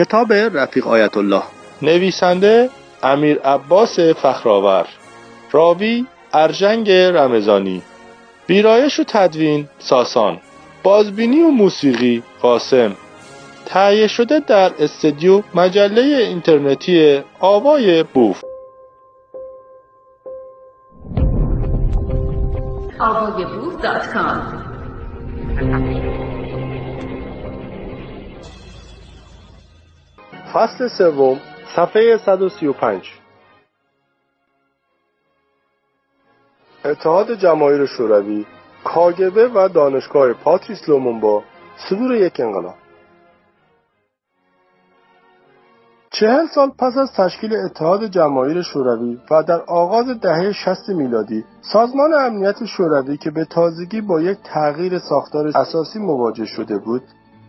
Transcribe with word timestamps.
کتاب 0.00 0.32
رفیق 0.32 0.86
آیت 0.86 1.16
الله 1.16 1.42
نویسنده 1.82 2.70
امیر 3.02 3.38
عباس 3.44 4.00
فخرآور. 4.00 4.86
راوی 5.52 6.06
ارجنگ 6.32 6.90
رمزانی 6.90 7.82
ویرایش 8.48 9.00
و 9.00 9.04
تدوین 9.04 9.68
ساسان. 9.78 10.38
بازبینی 10.82 11.40
و 11.40 11.48
موسیقی 11.48 12.22
قاسم. 12.42 12.96
تهیه 13.66 14.06
شده 14.06 14.40
در 14.40 14.70
استدیو 14.78 15.42
مجله 15.54 16.02
اینترنتی 16.02 17.22
آوای 17.40 18.02
بوف. 18.02 18.44
فصل 30.52 30.88
سوم 30.88 31.40
صفحه 31.76 32.16
135 32.16 33.12
اتحاد 36.84 37.34
جماهیر 37.34 37.86
شوروی 37.86 38.46
کاگبه 38.84 39.48
و 39.48 39.68
دانشگاه 39.68 40.32
پاتریس 40.32 40.88
لومونبا 40.88 41.42
صدور 41.88 42.14
یک 42.14 42.40
انقلاب. 42.40 42.74
چهل 46.10 46.46
سال 46.46 46.70
پس 46.78 46.96
از 46.96 47.12
تشکیل 47.16 47.56
اتحاد 47.56 48.04
جماهیر 48.04 48.62
شوروی 48.62 49.18
و 49.30 49.42
در 49.42 49.60
آغاز 49.60 50.20
دهه 50.20 50.52
60 50.52 50.88
میلادی 50.88 51.44
سازمان 51.72 52.14
امنیت 52.14 52.64
شوروی 52.64 53.16
که 53.16 53.30
به 53.30 53.44
تازگی 53.44 54.00
با 54.00 54.20
یک 54.20 54.38
تغییر 54.44 54.98
ساختار 54.98 55.48
اساسی 55.48 55.98
مواجه 55.98 56.44
شده 56.44 56.78
بود 56.78 57.02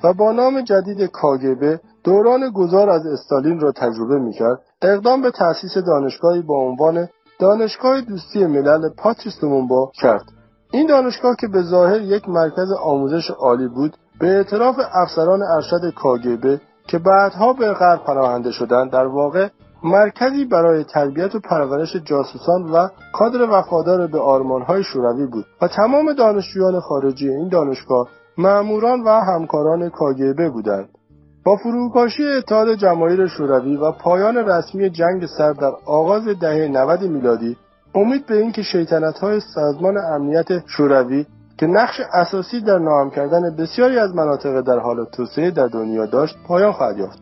و 0.04 0.14
با 0.14 0.32
نام 0.32 0.62
جدید 0.62 1.02
کاگبه 1.04 1.80
دوران 2.04 2.50
گذار 2.50 2.90
از 2.90 3.06
استالین 3.06 3.60
را 3.60 3.72
تجربه 3.72 4.20
می‌کرد. 4.20 4.60
اقدام 4.82 5.22
به 5.22 5.32
تأسیس 5.32 5.78
دانشگاهی 5.78 6.42
با 6.42 6.56
عنوان 6.56 7.08
دانشگاه 7.40 8.02
دوستی 8.02 8.46
ملل 8.46 8.90
پاتریس 8.90 9.44
لومونبا 9.44 9.92
کرد. 9.94 10.24
این 10.72 10.88
دانشگاه 10.88 11.36
که 11.36 11.48
به 11.48 11.62
ظاهر 11.62 12.02
یک 12.02 12.30
مرکز 12.30 12.72
آموزش 12.72 13.32
عالی 13.32 13.68
بود 13.68 13.98
به 14.20 14.28
اعتراف 14.28 14.76
افسران 14.94 15.42
ارشد 15.44 15.94
کاگبه 15.96 16.62
که 16.88 17.00
بعدها 17.00 17.54
به 17.54 17.74
غرب 17.74 18.04
پناهنده 18.04 18.52
شدند 18.52 18.92
در 18.92 19.06
واقع 19.06 19.48
مرکزی 19.84 20.46
برای 20.46 20.84
تربیت 20.84 21.36
و 21.36 21.40
پرورش 21.40 21.96
جاسوسان 21.96 22.72
و 22.72 22.88
کادر 23.14 23.50
وفادار 23.50 24.08
به 24.08 24.20
آرمانهای 24.20 24.84
شوروی 24.84 25.26
بود. 25.26 25.46
و 25.62 25.68
تمام 25.68 26.14
دانشجویان 26.14 26.80
خارجی 26.80 27.30
این 27.30 27.50
دانشگاه 27.50 28.08
معموران 28.38 29.02
و 29.02 29.10
همکاران 29.10 29.90
کاگبه 29.90 30.50
بودند. 30.50 30.90
با 31.44 31.56
فروپاشی 31.56 32.24
اتحاد 32.28 32.76
جماهیر 32.76 33.28
شوروی 33.28 33.76
و 33.76 33.92
پایان 33.92 34.38
رسمی 34.38 34.90
جنگ 34.90 35.26
سرد 35.26 35.60
در 35.60 35.72
آغاز 35.86 36.28
دهه 36.28 36.68
90 36.68 37.02
میلادی 37.04 37.58
امید 37.96 38.26
به 38.26 38.38
اینکه 38.38 38.62
های 39.22 39.40
سازمان 39.40 39.98
امنیت 39.98 40.68
شوروی 40.68 41.26
که 41.58 41.68
نقش 41.68 42.02
اساسی 42.14 42.62
در 42.62 42.80
ناام 42.80 43.10
کردن 43.10 43.56
بسیاری 43.56 43.98
از 43.98 44.16
مناطق 44.16 44.62
در 44.62 44.80
حال 44.80 45.06
توسعه 45.06 45.52
در 45.52 45.68
دنیا 45.68 46.06
داشت 46.06 46.36
پایان 46.48 46.72
خواهد 46.72 46.98
یافت. 46.98 47.20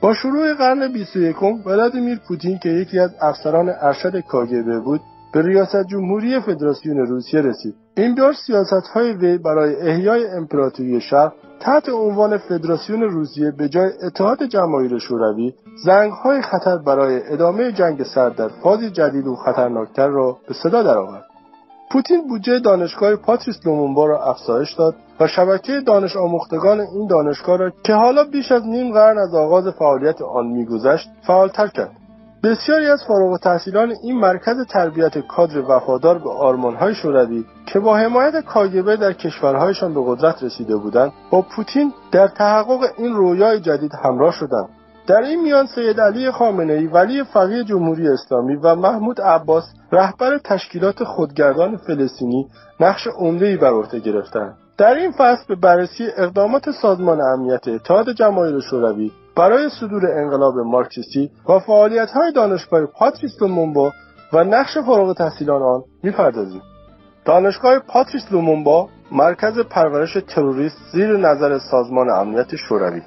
با 0.00 0.14
شروع 0.14 0.54
قرن 0.54 0.92
21 0.92 1.36
ولادیمیر 1.66 2.20
پوتین 2.28 2.58
که 2.58 2.68
یکی 2.68 2.98
از 2.98 3.10
افسران 3.20 3.72
ارشد 3.80 4.20
کاگبه 4.20 4.80
بود 4.80 5.00
به 5.32 5.42
ریاست 5.42 5.86
جمهوری 5.86 6.40
فدراسیون 6.40 6.96
روسیه 6.96 7.40
رسید. 7.40 7.74
این 7.96 8.14
بار 8.14 8.32
سیاست 8.32 8.88
های 8.94 9.12
وی 9.12 9.38
برای 9.38 9.90
احیای 9.90 10.26
امپراتوری 10.26 11.00
شرق 11.00 11.32
تحت 11.60 11.88
عنوان 11.88 12.38
فدراسیون 12.38 13.02
روسیه 13.02 13.50
به 13.50 13.68
جای 13.68 13.90
اتحاد 14.02 14.42
جماهیر 14.42 14.98
شوروی 14.98 15.52
زنگ 15.84 16.12
های 16.12 16.42
خطر 16.42 16.78
برای 16.78 17.20
ادامه 17.32 17.72
جنگ 17.72 18.02
سرد 18.02 18.36
در 18.36 18.48
فازی 18.48 18.90
جدید 18.90 19.26
و 19.26 19.34
خطرناکتر 19.34 20.08
را 20.08 20.36
به 20.48 20.54
صدا 20.54 20.82
درآورد. 20.82 21.24
پوتین 21.92 22.28
بودجه 22.28 22.58
دانشگاه 22.58 23.16
پاتریس 23.16 23.56
لومونبا 23.66 24.06
را 24.06 24.24
افزایش 24.24 24.74
داد 24.74 24.94
و 25.20 25.26
شبکه 25.26 25.80
دانش 25.86 26.16
آموختگان 26.16 26.80
این 26.80 27.06
دانشگاه 27.06 27.56
را 27.56 27.70
که 27.82 27.92
حالا 27.92 28.24
بیش 28.24 28.52
از 28.52 28.66
نیم 28.66 28.92
قرن 28.92 29.18
از 29.18 29.34
آغاز 29.34 29.68
فعالیت 29.68 30.22
آن 30.22 30.46
میگذشت 30.46 31.08
فعالتر 31.26 31.66
کرد. 31.66 32.01
بسیاری 32.44 32.86
از 32.86 33.04
فارغ 33.04 33.40
تحصیلان 33.40 33.92
این 34.02 34.18
مرکز 34.18 34.66
تربیت 34.66 35.18
کادر 35.18 35.58
وفادار 35.58 36.18
به 36.18 36.30
آرمانهای 36.30 36.94
شوروی 36.94 37.44
که 37.66 37.80
با 37.80 37.96
حمایت 37.96 38.44
کاگبه 38.44 38.96
در 38.96 39.12
کشورهایشان 39.12 39.94
به 39.94 40.00
قدرت 40.06 40.42
رسیده 40.42 40.76
بودند 40.76 41.12
با 41.30 41.42
پوتین 41.42 41.92
در 42.12 42.28
تحقق 42.28 42.80
این 42.98 43.14
رویای 43.14 43.60
جدید 43.60 43.92
همراه 44.04 44.32
شدند. 44.32 44.68
در 45.06 45.22
این 45.22 45.42
میان 45.42 45.66
سید 45.66 46.00
علی 46.00 46.30
خامنه 46.30 46.72
ای 46.72 46.86
ولی 46.86 47.24
فقیه 47.24 47.64
جمهوری 47.64 48.08
اسلامی 48.08 48.56
و 48.56 48.74
محمود 48.74 49.20
عباس 49.20 49.64
رهبر 49.92 50.38
تشکیلات 50.38 51.04
خودگردان 51.04 51.76
فلسطینی 51.76 52.46
نقش 52.80 53.06
عمده‌ای 53.18 53.56
بر 53.56 53.70
عهده 53.70 53.98
گرفتند. 53.98 54.56
در 54.78 54.94
این 54.94 55.10
فصل 55.10 55.44
به 55.48 55.54
بررسی 55.54 56.08
اقدامات 56.16 56.70
سازمان 56.70 57.20
امنیت 57.20 57.68
اتحاد 57.68 58.12
جماهیر 58.12 58.60
شوروی 58.60 59.10
برای 59.36 59.68
صدور 59.80 60.06
انقلاب 60.06 60.58
مارکسیستی 60.58 61.30
و 61.48 61.52
های 62.14 62.32
دانشگاه 62.34 62.86
پاتریس 62.86 63.42
لومونبا 63.42 63.92
و 64.32 64.44
نقش 64.44 64.78
فارغ 64.78 65.16
تحصیلان 65.16 65.62
آن 65.62 65.82
می‌پردازیم. 66.02 66.62
دانشگاه 67.24 67.78
پاتریس 67.78 68.32
لومونبا 68.32 68.88
مرکز 69.12 69.58
پرورش 69.58 70.16
تروریست 70.28 70.76
زیر 70.92 71.16
نظر 71.16 71.58
سازمان 71.58 72.10
امنیت 72.10 72.56
شوروی. 72.56 73.02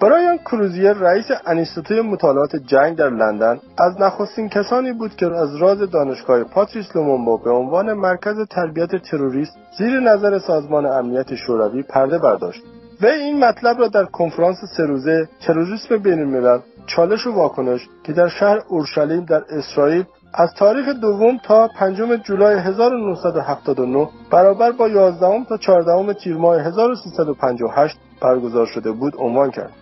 برایان 0.00 0.38
کروزیر 0.38 0.92
رئیس 0.92 1.26
انیستوتوی 1.46 2.00
مطالعات 2.00 2.56
جنگ 2.56 2.96
در 2.96 3.10
لندن 3.10 3.60
از 3.78 4.00
نخستین 4.00 4.48
کسانی 4.48 4.92
بود 4.92 5.16
که 5.16 5.26
از 5.26 5.56
راز 5.56 5.78
دانشگاه 5.78 6.44
پاتریس 6.44 6.96
لومونبا 6.96 7.36
به 7.36 7.50
عنوان 7.50 7.92
مرکز 7.92 8.36
تربیت 8.50 8.96
تروریست 8.96 9.58
زیر 9.78 10.00
نظر 10.00 10.38
سازمان 10.38 10.86
امنیت 10.86 11.34
شوروی 11.34 11.82
پرده 11.82 12.18
برداشت. 12.18 12.62
و 13.02 13.06
این 13.06 13.44
مطلب 13.44 13.78
را 13.78 13.88
در 13.88 14.04
کنفرانس 14.04 14.56
سه 14.76 14.82
روزه 14.82 15.28
تروریسم 15.46 15.96
بین 15.96 16.18
الملل 16.18 16.58
چالش 16.86 17.26
و 17.26 17.32
واکنش 17.32 17.88
که 18.04 18.12
در 18.12 18.28
شهر 18.28 18.58
اورشلیم 18.68 19.24
در 19.24 19.42
اسرائیل 19.50 20.04
از 20.34 20.54
تاریخ 20.54 20.88
دوم 20.88 21.38
تا 21.38 21.68
پنجم 21.78 22.16
جولای 22.16 22.58
1979 22.58 24.08
برابر 24.30 24.72
با 24.72 24.88
11 24.88 25.44
تا 25.48 25.56
14 25.56 26.14
تیر 26.14 26.36
ماه 26.36 26.60
1358 26.60 27.96
برگزار 28.20 28.66
شده 28.66 28.92
بود 28.92 29.14
عنوان 29.18 29.50
کرد. 29.50 29.72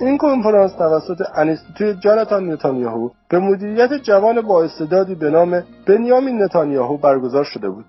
این 0.00 0.18
کنفرانس 0.18 0.72
توسط 0.72 1.22
انیستیتوی 1.34 1.94
جاناتان 1.94 2.52
نتانیاهو 2.52 3.10
به 3.28 3.38
مدیریت 3.38 3.94
جوان 3.94 4.40
با 4.40 4.64
استعدادی 4.64 5.14
به 5.14 5.30
نام 5.30 5.62
بنیامین 5.86 6.42
نتانیاهو 6.42 6.96
برگزار 6.96 7.44
شده 7.44 7.68
بود. 7.68 7.84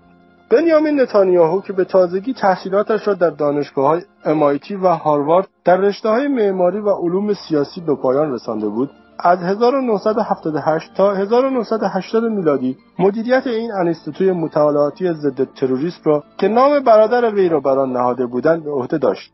بنیامین 0.50 1.00
نتانیاهو 1.00 1.60
که 1.60 1.72
به 1.72 1.84
تازگی 1.84 2.34
تحصیلاتش 2.34 3.08
را 3.08 3.14
در 3.14 3.30
دانشگاه 3.30 3.86
های 3.86 4.00
MIT 4.24 4.70
و 4.82 4.96
هاروارد 4.96 5.48
در 5.64 5.76
رشته 5.76 6.08
های 6.08 6.28
معماری 6.28 6.80
و 6.80 6.90
علوم 6.90 7.34
سیاسی 7.34 7.80
به 7.80 7.94
پایان 7.94 8.32
رسانده 8.32 8.68
بود. 8.68 8.90
از 9.18 9.38
1978 9.38 10.94
تا 10.94 11.14
1980 11.14 12.24
میلادی 12.24 12.76
مدیریت 12.98 13.46
این 13.46 13.72
انستیتوی 13.72 14.32
مطالعاتی 14.32 15.12
ضد 15.12 15.44
تروریسم 15.44 16.00
را 16.04 16.24
که 16.38 16.48
نام 16.48 16.80
برادر 16.80 17.34
وی 17.34 17.48
را 17.48 17.60
بر 17.60 17.78
آن 17.78 17.92
نهاده 17.92 18.26
بودند 18.26 18.64
به 18.64 18.70
عهده 18.70 18.98
داشت. 18.98 19.32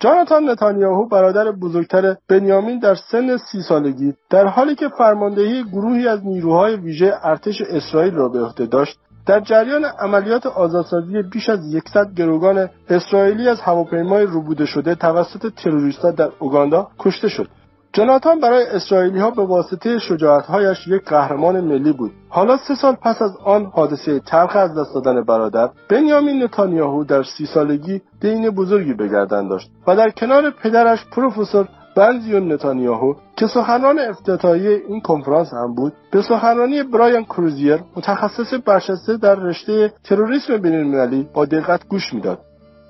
جاناتان 0.00 0.50
نتانیاهو 0.50 1.08
برادر 1.08 1.52
بزرگتر 1.52 2.16
بنیامین 2.28 2.78
در 2.78 2.94
سن 2.94 3.36
سی 3.36 3.62
سالگی 3.62 4.14
در 4.30 4.46
حالی 4.46 4.74
که 4.74 4.88
فرماندهی 4.88 5.64
گروهی 5.64 6.08
از 6.08 6.26
نیروهای 6.26 6.76
ویژه 6.76 7.14
ارتش 7.22 7.62
اسرائیل 7.70 8.14
را 8.14 8.28
به 8.28 8.40
عهده 8.40 8.66
داشت 8.66 8.98
در 9.28 9.40
جریان 9.40 9.84
عملیات 9.84 10.46
آزادسازی 10.46 11.22
بیش 11.22 11.48
از 11.48 11.60
100 11.92 12.14
گروگان 12.14 12.68
اسرائیلی 12.88 13.48
از 13.48 13.60
هواپیمای 13.60 14.26
روبوده 14.26 14.66
شده 14.66 14.94
توسط 14.94 15.52
تروریستها 15.54 16.10
در 16.10 16.28
اوگاندا 16.38 16.88
کشته 16.98 17.28
شد. 17.28 17.48
جناتان 17.92 18.40
برای 18.40 18.66
اسرائیلی 18.66 19.18
ها 19.18 19.30
به 19.30 19.42
واسطه 19.46 19.98
شجاعتهایش 19.98 20.88
یک 20.88 21.04
قهرمان 21.04 21.60
ملی 21.60 21.92
بود. 21.92 22.10
حالا 22.28 22.56
سه 22.56 22.74
سال 22.74 22.94
پس 22.94 23.22
از 23.22 23.36
آن 23.44 23.64
حادثه 23.64 24.20
تلخ 24.20 24.56
از 24.56 24.78
دست 24.78 24.94
دادن 24.94 25.24
برادر 25.24 25.70
بنیامین 25.88 26.42
نتانیاهو 26.42 27.04
در 27.04 27.22
سی 27.22 27.46
سالگی 27.46 28.02
دین 28.20 28.50
بزرگی 28.50 28.94
به 28.94 29.08
گردن 29.08 29.48
داشت 29.48 29.70
و 29.86 29.96
در 29.96 30.10
کنار 30.10 30.50
پدرش 30.50 31.04
پروفسور 31.04 31.68
بنزیون 31.98 32.52
نتانیاهو 32.52 33.14
که 33.36 33.46
سخنران 33.46 33.98
افتتاحیه 33.98 34.82
این 34.88 35.00
کنفرانس 35.00 35.52
هم 35.52 35.74
بود 35.74 35.92
به 36.12 36.22
سخنرانی 36.22 36.82
برایان 36.82 37.24
کروزیر 37.24 37.78
متخصص 37.96 38.54
برشسته 38.66 39.16
در 39.16 39.34
رشته 39.34 39.92
تروریسم 40.04 40.56
بینالمللی 40.56 41.28
با 41.34 41.44
دقت 41.44 41.88
گوش 41.88 42.14
می‌داد. 42.14 42.38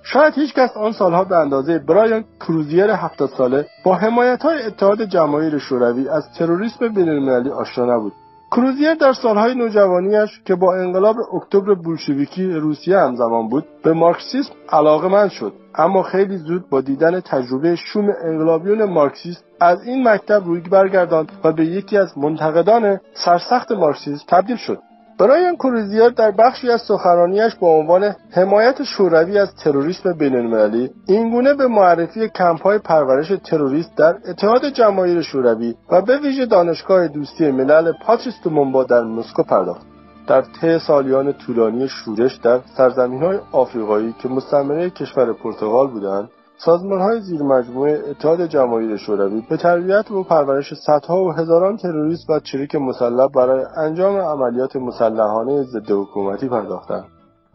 شاید 0.02 0.34
هیچ 0.34 0.54
کس 0.54 0.76
آن 0.76 0.92
سالها 0.92 1.24
به 1.24 1.36
اندازه 1.36 1.78
برایان 1.78 2.24
کروزیر 2.40 2.90
هفتاد 2.90 3.28
ساله 3.28 3.66
با 3.84 3.94
حمایت 3.94 4.42
های 4.42 4.62
اتحاد 4.62 5.02
جماهیر 5.02 5.58
شوروی 5.58 6.08
از 6.08 6.24
تروریسم 6.38 6.88
بینالمللی 6.88 7.50
آشنا 7.50 7.96
نبود. 7.96 8.12
کروزیر 8.50 8.94
در 8.94 9.12
سالهای 9.12 9.54
نوجوانیش 9.54 10.40
که 10.44 10.54
با 10.54 10.74
انقلاب 10.74 11.16
اکتبر 11.34 11.74
بولشویکی 11.74 12.52
روسیه 12.52 12.98
همزمان 12.98 13.48
بود 13.48 13.64
به 13.82 13.92
مارکسیسم 13.92 14.52
علاقه 14.68 15.28
شد. 15.28 15.52
اما 15.78 16.02
خیلی 16.02 16.36
زود 16.36 16.68
با 16.70 16.80
دیدن 16.80 17.20
تجربه 17.20 17.76
شوم 17.76 18.08
انقلابیون 18.24 18.84
مارکسیست 18.84 19.44
از 19.60 19.82
این 19.82 20.08
مکتب 20.08 20.42
روی 20.44 20.60
برگرداند 20.60 21.32
و 21.44 21.52
به 21.52 21.64
یکی 21.64 21.96
از 21.96 22.18
منتقدان 22.18 23.00
سرسخت 23.14 23.72
مارکسیسم 23.72 24.24
تبدیل 24.28 24.56
شد. 24.56 24.78
برایان 25.18 25.56
کوریزیر 25.56 26.08
در 26.08 26.30
بخشی 26.30 26.70
از 26.70 26.80
سخنرانیش 26.80 27.54
با 27.54 27.68
عنوان 27.68 28.14
حمایت 28.30 28.82
شوروی 28.82 29.38
از 29.38 29.54
تروریسم 29.54 30.12
بینالمللی 30.12 30.90
اینگونه 31.06 31.54
به 31.54 31.66
معرفی 31.66 32.28
کمپهای 32.28 32.78
پرورش 32.78 33.32
تروریست 33.44 33.96
در 33.96 34.14
اتحاد 34.28 34.68
جماهیر 34.68 35.22
شوروی 35.22 35.74
و 35.90 36.02
به 36.02 36.18
ویژه 36.18 36.46
دانشگاه 36.46 37.08
دوستی 37.08 37.50
ملل 37.50 37.92
پاتریس 38.02 38.46
مومبا 38.46 38.84
در 38.84 39.02
مسکو 39.02 39.42
پرداخت. 39.42 39.97
در 40.28 40.42
طی 40.60 40.78
سالیان 40.78 41.32
طولانی 41.32 41.88
شورش 41.88 42.36
در 42.36 42.60
های 42.98 43.38
آفریقایی 43.52 44.12
که 44.12 44.28
مستعمره 44.28 44.90
کشور 44.90 45.32
پرتغال 45.32 45.90
بودند 45.90 46.30
های 46.66 47.20
زیر 47.20 47.42
مجموعه 47.42 48.02
اتحاد 48.10 48.46
جماهیر 48.46 48.96
شوروی 48.96 49.42
به 49.50 49.56
تربیت 49.56 50.10
و 50.10 50.22
پرورش 50.22 50.74
صدها 50.74 51.24
و 51.24 51.32
هزاران 51.32 51.76
تروریست 51.76 52.30
و 52.30 52.40
چریک 52.40 52.74
مسلح 52.74 53.26
برای 53.26 53.64
انجام 53.76 54.16
عملیات 54.16 54.76
مسلحانه 54.76 55.62
ضد 55.62 55.90
حکومتی 55.90 56.48
پرداختند. 56.48 57.04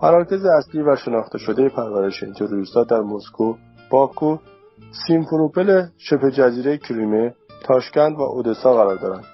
مراکز 0.03 0.45
اصلی 0.45 0.81
و 0.81 0.95
شناخته 0.95 1.37
شده 1.37 1.69
پرورش 1.69 2.23
این 2.23 2.33
تروریستها 2.33 2.83
در 2.83 3.01
مسکو 3.01 3.53
باکو 3.91 4.37
سیمفروپل 5.07 5.85
شبه 5.97 6.31
جزیره 6.31 6.77
کریمه 6.77 7.35
تاشکند 7.63 8.15
و 8.17 8.21
اودسا 8.21 8.73
قرار 8.73 8.95
دارند. 8.95 9.32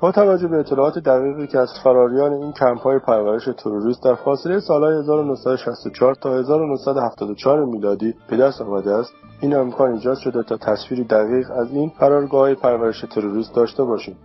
با 0.00 0.12
توجه 0.12 0.48
به 0.48 0.56
اطلاعات 0.56 0.98
دقیقی 0.98 1.46
که 1.46 1.58
از 1.58 1.68
فراریان 1.84 2.32
این 2.32 2.52
کمپ‌های 2.52 2.98
پرورش 2.98 3.48
تروریست 3.58 4.04
در 4.04 4.14
فاصله 4.14 4.60
سالهای 4.60 4.98
1964 4.98 6.14
تا 6.14 6.38
1974 6.38 7.64
میلادی 7.64 8.14
به 8.28 8.36
دست 8.36 8.60
آمده 8.60 8.94
است 8.94 9.12
این 9.40 9.56
امکان 9.56 9.92
ایجاد 9.92 10.16
شده 10.16 10.42
تا 10.42 10.56
تصویری 10.56 11.04
دقیق 11.04 11.50
از 11.50 11.72
این 11.72 11.92
قرارگاه 12.00 12.54
پرورش 12.54 13.00
تروریست 13.00 13.54
داشته 13.54 13.84
باشیم. 13.84 14.16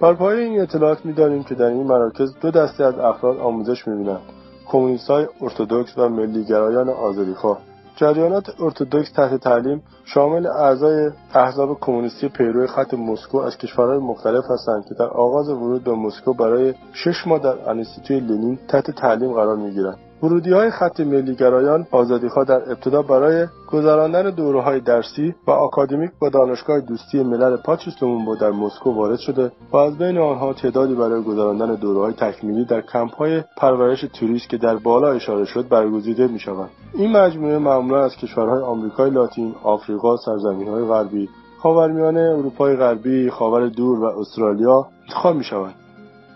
بر 0.00 0.14
پایه 0.14 0.44
این 0.44 0.60
اطلاعات 0.60 1.06
می‌دانیم 1.06 1.44
که 1.44 1.54
در 1.54 1.66
این 1.66 1.86
مراکز 1.86 2.36
دو 2.40 2.50
دسته 2.50 2.84
از 2.84 2.98
افراد 2.98 3.38
آموزش 3.38 3.88
می‌بینند 3.88 4.22
کمونیستهای 4.68 5.26
ارتودکس 5.40 5.98
و 5.98 6.08
ملیگرایان 6.08 6.88
آزادیخواه 6.88 7.58
جریانات 7.96 8.60
ارتودکس 8.60 9.12
تحت 9.12 9.34
تعلیم 9.40 9.82
شامل 10.04 10.46
اعضای 10.46 11.10
احزاب 11.34 11.80
کمونیستی 11.80 12.28
پیرو 12.28 12.66
خط 12.66 12.94
مسکو 12.94 13.38
از 13.38 13.58
کشورهای 13.58 13.98
مختلف 13.98 14.44
هستند 14.50 14.86
که 14.88 14.94
در 14.94 15.06
آغاز 15.06 15.48
ورود 15.48 15.84
به 15.84 15.92
مسکو 15.92 16.32
برای 16.32 16.74
شش 16.92 17.26
ماه 17.26 17.38
در 17.38 17.70
انستیتوی 17.70 18.20
لنین 18.20 18.58
تحت 18.68 18.90
تعلیم 18.90 19.32
قرار 19.32 19.56
می‌گیرند. 19.56 20.05
ورودی 20.22 20.52
های 20.52 20.70
خط 20.70 21.00
ملیگرایان 21.00 21.86
آزادیخواه 21.90 22.44
در 22.44 22.70
ابتدا 22.70 23.02
برای 23.02 23.46
گذراندن 23.72 24.30
دوره 24.30 24.62
های 24.62 24.80
درسی 24.80 25.34
و 25.46 25.50
آکادمیک 25.50 26.10
با 26.20 26.28
دانشگاه 26.28 26.80
دوستی 26.80 27.22
ملل 27.22 27.56
پاتریس 27.56 28.02
لومونبو 28.02 28.36
در 28.36 28.50
مسکو 28.50 28.90
وارد 28.90 29.18
شده 29.18 29.52
و 29.72 29.76
از 29.76 29.98
بین 29.98 30.18
آنها 30.18 30.52
تعدادی 30.52 30.94
برای 30.94 31.22
گذراندن 31.22 31.74
دوره 31.74 32.00
های 32.00 32.12
تکمیلی 32.12 32.64
در 32.64 32.80
کمپ 32.80 33.14
های 33.14 33.42
پرورش 33.56 34.00
توریست 34.00 34.48
که 34.48 34.56
در 34.56 34.76
بالا 34.76 35.12
اشاره 35.12 35.44
شد 35.44 35.68
برگزیده 35.68 36.26
می 36.26 36.38
شوند. 36.38 36.70
این 36.94 37.16
مجموعه 37.16 37.58
معمولا 37.58 38.04
از 38.04 38.16
کشورهای 38.16 38.62
آمریکای 38.62 39.10
لاتین، 39.10 39.54
آفریقا، 39.62 40.16
سرزمین 40.16 40.68
های 40.68 40.84
غربی، 40.84 41.28
خاورمیانه، 41.62 42.20
اروپای 42.20 42.76
غربی، 42.76 43.30
خاور 43.30 43.68
دور 43.68 43.98
و 43.98 44.04
استرالیا 44.04 44.86
انتخاب 45.02 45.36
می 45.36 45.44
شوند. 45.44 45.74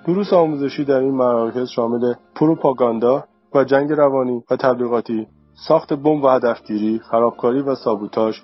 دروس 0.06 0.32
آموزشی 0.32 0.84
در 0.84 0.98
این 0.98 1.14
مراکز 1.14 1.68
شامل 1.68 2.14
پروپاگاندا، 2.34 3.24
و 3.54 3.64
جنگ 3.64 3.92
روانی 3.92 4.42
و 4.50 4.56
تبلیغاتی 4.56 5.26
ساخت 5.68 5.92
بمب 5.92 6.24
و 6.24 6.28
هدفگیری 6.28 6.98
خرابکاری 6.98 7.60
و 7.60 7.74
سابوتاژ 7.74 8.38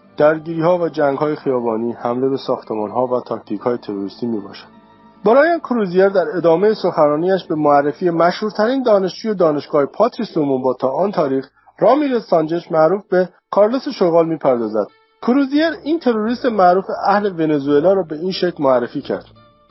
ها 0.63 0.79
و 0.79 0.89
های 1.17 1.37
خیابانی 1.37 1.93
حمله 1.93 2.29
به 2.29 2.37
ها 2.69 3.07
و 3.07 3.23
های 3.61 3.79
تروریستی 3.79 4.27
می‌باشد. 4.27 4.67
برایان 5.25 5.59
کروزیر 5.59 6.09
در 6.09 6.25
ادامه 6.37 6.75
سخنرانیش 6.75 7.45
به 7.45 7.55
معرفی 7.55 8.11
مشهورترین 8.11 8.83
دانشجوی 8.83 9.35
دانشگاه 9.35 9.87
پاتریس 9.87 10.39
با 10.39 10.75
تا 10.81 10.89
آن 10.89 11.13
تاریخ 11.13 11.51
رامیر 11.79 12.19
سانجش 12.19 12.73
معروف 12.73 13.03
به 13.11 13.29
کارلوس 13.51 13.89
شغال 13.89 14.29
می‌پردازد. 14.29 14.87
کروزیر 15.23 15.71
این 15.85 15.99
تروریست 15.99 16.47
معروف 16.47 16.85
اهل 17.07 17.27
ونزوئلا 17.27 17.93
را 17.93 18.03
به 18.03 18.17
این 18.17 18.33
شکل 18.33 18.63
معرفی 18.63 19.01
کرد. 19.01 19.25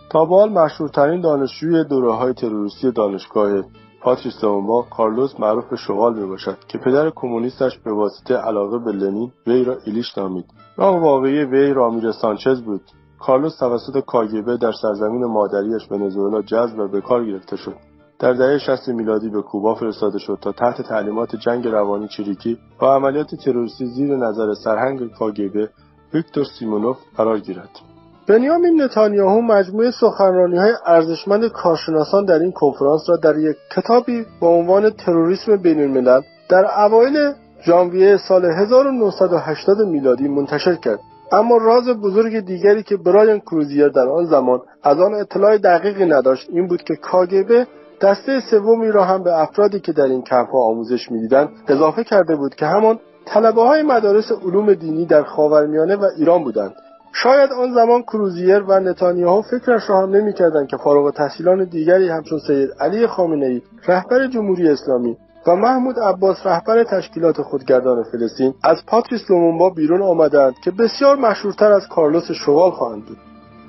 تا 0.09 0.25
بال 0.25 0.49
مشهورترین 0.49 1.21
دانشجوی 1.21 1.83
دوره 1.83 2.13
های 2.13 2.33
تروریستی 2.33 2.91
دانشگاه 2.91 3.63
پاتریس 4.05 4.41
با 4.41 4.85
کارلوس 4.91 5.39
معروف 5.39 5.69
به 5.69 5.75
شغال 5.75 6.19
می 6.19 6.25
باشد 6.25 6.57
که 6.67 6.77
پدر 6.77 7.09
کمونیستش 7.15 7.77
به 7.77 7.93
واسطه 7.93 8.35
علاقه 8.35 8.77
به 8.77 8.91
لنین 8.91 9.31
وی 9.47 9.63
را 9.63 9.77
ایلیش 9.85 10.17
نامید. 10.17 10.45
نام 10.77 11.03
واقعی 11.03 11.43
وی 11.43 11.73
رامیر 11.73 12.11
سانچز 12.11 12.61
بود. 12.61 12.81
کارلوس 13.19 13.57
توسط 13.57 13.99
کاگبه 14.05 14.57
در 14.57 14.71
سرزمین 14.71 15.25
مادریش 15.25 15.91
ونزوئلا 15.91 16.41
جذب 16.41 16.79
و 16.79 16.87
به 16.87 17.01
کار 17.01 17.25
گرفته 17.25 17.55
شد. 17.55 17.75
در 18.19 18.33
دهه 18.33 18.57
60 18.57 18.87
میلادی 18.87 19.29
به 19.29 19.41
کوبا 19.41 19.75
فرستاده 19.75 20.19
شد 20.19 20.37
تا 20.41 20.51
تحت 20.51 20.81
تعلیمات 20.81 21.35
جنگ 21.35 21.67
روانی 21.67 22.07
چریکی 22.07 22.57
و 22.81 22.85
عملیات 22.85 23.35
تروریستی 23.35 23.85
زیر 23.85 24.15
نظر 24.15 24.53
سرهنگ 24.53 25.11
کاگبه 25.11 25.69
ویکتور 26.13 26.43
سیمونوف 26.43 26.97
قرار 27.17 27.39
گیرد. 27.39 27.94
بنیامین 28.27 28.81
نتانیاهو 28.81 29.41
مجموعه 29.41 29.91
سخنرانی 29.91 30.57
های 30.57 30.71
ارزشمند 30.85 31.47
کارشناسان 31.47 32.25
در 32.25 32.39
این 32.39 32.51
کنفرانس 32.51 33.01
را 33.09 33.15
در 33.15 33.37
یک 33.37 33.55
کتابی 33.75 34.25
با 34.39 34.47
عنوان 34.47 34.89
تروریسم 34.89 35.55
بین 35.55 35.81
الملل 35.81 36.21
در 36.49 36.65
اوایل 36.85 37.31
ژانویه 37.65 38.17
سال 38.17 38.45
1980 38.45 39.81
میلادی 39.81 40.27
منتشر 40.27 40.75
کرد. 40.75 40.99
اما 41.31 41.57
راز 41.57 41.87
بزرگ 41.89 42.39
دیگری 42.39 42.83
که 42.83 42.97
برایان 42.97 43.39
کروزیر 43.39 43.87
در 43.87 44.07
آن 44.07 44.25
زمان 44.25 44.59
از 44.83 44.99
آن 44.99 45.13
اطلاع 45.13 45.57
دقیقی 45.57 46.05
نداشت 46.05 46.47
این 46.49 46.67
بود 46.67 46.83
که 46.83 46.95
کاگبه 46.95 47.67
دسته 48.01 48.39
سومی 48.51 48.91
را 48.91 49.03
هم 49.03 49.23
به 49.23 49.41
افرادی 49.41 49.79
که 49.79 49.91
در 49.91 50.03
این 50.03 50.21
کمپ 50.21 50.55
آموزش 50.55 51.11
می‌دیدند 51.11 51.49
اضافه 51.67 52.03
کرده 52.03 52.35
بود 52.35 52.55
که 52.55 52.65
همان 52.65 52.99
طلبه 53.25 53.61
های 53.61 53.81
مدارس 53.83 54.31
علوم 54.31 54.73
دینی 54.73 55.05
در 55.05 55.23
خاورمیانه 55.23 55.95
و 55.95 56.05
ایران 56.17 56.43
بودند. 56.43 56.75
شاید 57.23 57.51
آن 57.51 57.73
زمان 57.73 58.01
کروزیر 58.01 58.59
و 58.59 58.79
نتانیاهو 58.79 59.41
فکرش 59.41 59.89
را 59.89 60.01
هم 60.01 60.15
نمی‌کردند 60.15 60.67
که 60.67 60.77
فارغ 60.77 61.13
تحصیلان 61.13 61.63
دیگری 61.63 62.09
همچون 62.09 62.39
سید 62.39 62.69
علی 62.79 63.07
خامنه 63.07 63.61
رهبر 63.87 64.27
جمهوری 64.27 64.69
اسلامی 64.69 65.17
و 65.47 65.55
محمود 65.55 65.99
عباس 65.99 66.37
رهبر 66.45 66.83
تشکیلات 66.83 67.41
خودگردان 67.41 68.03
فلسطین 68.03 68.53
از 68.63 68.77
پاتریس 68.87 69.21
لومونبا 69.31 69.69
بیرون 69.69 70.01
آمدند 70.01 70.53
که 70.63 70.71
بسیار 70.71 71.15
مشهورتر 71.15 71.71
از 71.71 71.87
کارلوس 71.87 72.31
شغال 72.31 72.71
خواهند 72.71 73.05
بود. 73.05 73.17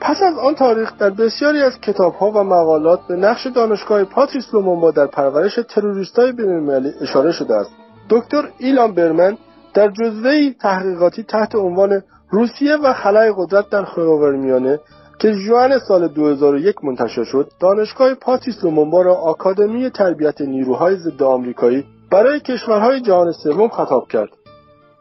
پس 0.01 0.23
از 0.23 0.39
آن 0.39 0.55
تاریخ 0.55 0.99
در 0.99 1.11
بسیاری 1.11 1.63
از 1.63 1.81
کتابها 1.81 2.31
و 2.31 2.45
مقالات 2.45 3.01
به 3.09 3.17
نقش 3.17 3.47
دانشگاه 3.47 4.05
پاتریس 4.05 4.55
لومونبا 4.55 4.91
در 4.91 5.07
پرورش 5.07 5.59
تروریستای 5.69 6.33
بینالمللی 6.33 6.93
اشاره 7.01 7.33
شده 7.33 7.55
است. 7.55 7.71
دکتر 8.11 8.49
ایلان 8.59 8.95
برمن 8.95 9.37
در 9.75 9.89
جزوه 9.89 10.53
تحقیقاتی 10.61 11.23
تحت 11.23 11.55
عنوان 11.55 12.03
روسیه 12.31 12.77
و 12.77 12.93
خلای 12.93 13.35
قدرت 13.37 13.71
در 13.71 13.85
خاورمیانه 13.85 14.81
که 15.19 15.35
ژوئن 15.35 15.79
سال 15.79 16.09
2001 16.09 16.85
منتشر 16.85 17.25
شد 17.25 17.51
دانشگاه 17.61 18.15
پاتریس 18.15 18.65
لومومبا 18.65 19.03
را 19.03 19.15
آکادمی 19.15 19.91
تربیت 19.91 20.41
نیروهای 20.41 20.97
ضد 20.97 21.23
آمریکایی 21.23 21.85
برای 22.11 22.41
کشورهای 22.41 23.01
جهان 23.01 23.33
سوم 23.33 23.69
خطاب 23.69 24.09
کرد. 24.09 24.29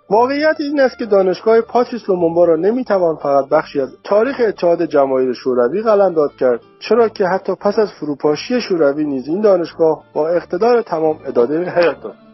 واقعیت 0.10 0.56
این 0.60 0.80
است 0.80 0.98
که 0.98 1.06
دانشگاه 1.06 1.62
پاتریس 1.62 2.10
لومونبا 2.10 2.46
را 2.46 2.56
نمی‌توان 2.56 3.16
فقط 3.16 3.50
بخشی 3.50 3.82
از 3.82 3.90
تاریخ 4.04 4.42
اتحاد 4.48 4.86
جماهیر 4.86 5.34
شوروی 5.34 5.82
قلمداد 5.82 6.36
کرد 6.36 6.62
چرا 6.80 7.10
که 7.10 7.26
حتی 7.26 7.56
پس 7.56 7.80
از 7.80 7.92
فروپاشی 8.00 8.62
شوروی 8.62 9.06
نیز 9.06 9.28
این 9.28 9.42
دانشگاه 9.42 10.04
با 10.14 10.30
اقتدار 10.30 10.82
تمام 10.82 11.20
ادامه 11.26 11.70
حیات 11.70 12.02
داشت. 12.02 12.25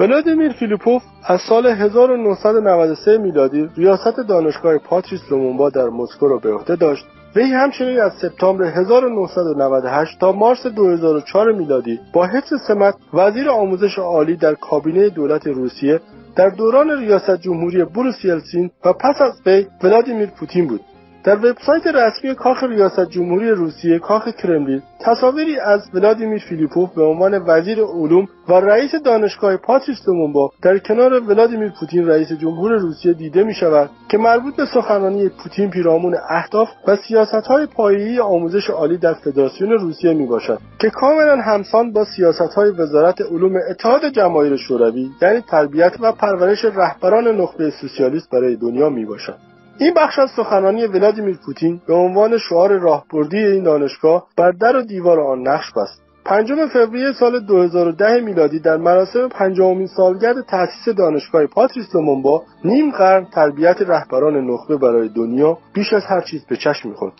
ولادیمیر 0.00 0.52
فیلیپوف 0.52 1.02
از 1.24 1.40
سال 1.48 1.66
1993 1.66 3.18
میلادی 3.18 3.68
ریاست 3.76 4.16
دانشگاه 4.28 4.78
پاتریس 4.78 5.20
لومونبا 5.30 5.70
در 5.70 5.88
مسکو 5.88 6.28
را 6.28 6.36
به 6.36 6.54
عهده 6.54 6.76
داشت. 6.76 7.04
وی 7.36 7.42
همچنین 7.42 8.00
از 8.00 8.12
سپتامبر 8.12 8.64
1998 8.64 10.20
تا 10.20 10.32
مارس 10.32 10.66
2004 10.66 11.52
میلادی 11.52 12.00
با 12.12 12.26
حفظ 12.26 12.52
سمت 12.68 12.94
وزیر 13.14 13.50
آموزش 13.50 13.98
عالی 13.98 14.36
در 14.36 14.54
کابینه 14.54 15.08
دولت 15.08 15.46
روسیه 15.46 16.00
در 16.36 16.48
دوران 16.48 16.90
ریاست 16.90 17.36
جمهوری 17.36 17.84
بوریس 17.84 18.24
یلتسین 18.24 18.70
و 18.84 18.92
پس 18.92 19.20
از 19.20 19.32
وی 19.46 19.66
ولادیمیر 19.82 20.26
پوتین 20.26 20.66
بود. 20.66 20.80
در 21.24 21.36
وبسایت 21.36 21.86
رسمی 21.86 22.34
کاخ 22.34 22.62
ریاست 22.62 23.10
جمهوری 23.10 23.50
روسیه 23.50 23.98
کاخ 23.98 24.28
کرملین 24.28 24.82
تصاویری 25.00 25.58
از 25.58 25.90
ولادیمیر 25.94 26.42
فیلیپوف 26.48 26.94
به 26.94 27.02
عنوان 27.02 27.42
وزیر 27.46 27.78
علوم 27.82 28.28
و 28.48 28.52
رئیس 28.52 28.94
دانشگاه 28.94 29.56
پاتریس 29.56 30.08
لومونبا 30.08 30.50
در 30.62 30.78
کنار 30.78 31.20
ولادیمیر 31.20 31.72
پوتین 31.80 32.08
رئیس 32.08 32.32
جمهور 32.32 32.72
روسیه 32.72 33.12
دیده 33.12 33.44
می 33.44 33.54
شود 33.54 33.90
که 34.08 34.18
مربوط 34.18 34.56
به 34.56 34.66
سخنرانی 34.74 35.28
پوتین 35.28 35.70
پیرامون 35.70 36.16
اهداف 36.28 36.68
و 36.86 36.96
سیاست 36.96 37.46
های 37.46 37.66
پایه‌ای 37.66 38.20
آموزش 38.20 38.70
عالی 38.70 38.98
در 38.98 39.14
فدراسیون 39.14 39.70
روسیه 39.70 40.14
می 40.14 40.26
باشد 40.26 40.58
که 40.78 40.90
کاملا 40.90 41.36
همسان 41.36 41.92
با 41.92 42.04
سیاست 42.04 42.54
های 42.54 42.70
وزارت 42.70 43.20
علوم 43.20 43.52
اتحاد 43.70 44.08
جماهیر 44.08 44.56
شوروی 44.56 45.10
یعنی 45.22 45.40
تربیت 45.40 45.92
و 46.00 46.12
پرورش 46.12 46.64
رهبران 46.64 47.28
نخبه 47.40 47.70
سوسیالیست 47.70 48.30
برای 48.30 48.56
دنیا 48.56 48.88
می 48.88 49.04
باشد. 49.04 49.49
این 49.80 49.94
بخش 49.94 50.18
از 50.18 50.30
سخنرانی 50.30 50.86
ولادیمیر 50.86 51.38
پوتین 51.46 51.80
به 51.86 51.94
عنوان 51.94 52.38
شعار 52.38 52.78
راهبردی 52.78 53.38
این 53.38 53.62
دانشگاه 53.62 54.26
بر 54.36 54.50
در 54.50 54.76
و 54.76 54.82
دیوار 54.82 55.20
آن 55.20 55.48
نقش 55.48 55.72
بست. 55.76 56.02
پنجم 56.24 56.66
فوریه 56.66 57.12
سال 57.12 57.40
2010 57.40 58.20
میلادی 58.20 58.60
در 58.60 58.76
مراسم 58.76 59.28
پنجمین 59.28 59.86
سالگرد 59.86 60.46
تأسیس 60.46 60.88
دانشگاه 60.88 61.46
پاتریس 61.46 61.94
لومونبا 61.94 62.42
نیم 62.64 62.90
قرن 62.90 63.24
تربیت 63.24 63.82
رهبران 63.82 64.50
نخبه 64.50 64.76
برای 64.76 65.08
دنیا 65.08 65.58
بیش 65.74 65.92
از 65.92 66.04
هر 66.04 66.20
چیز 66.20 66.44
به 66.46 66.56
چشم 66.56 66.88
می‌خورد. 66.88 67.12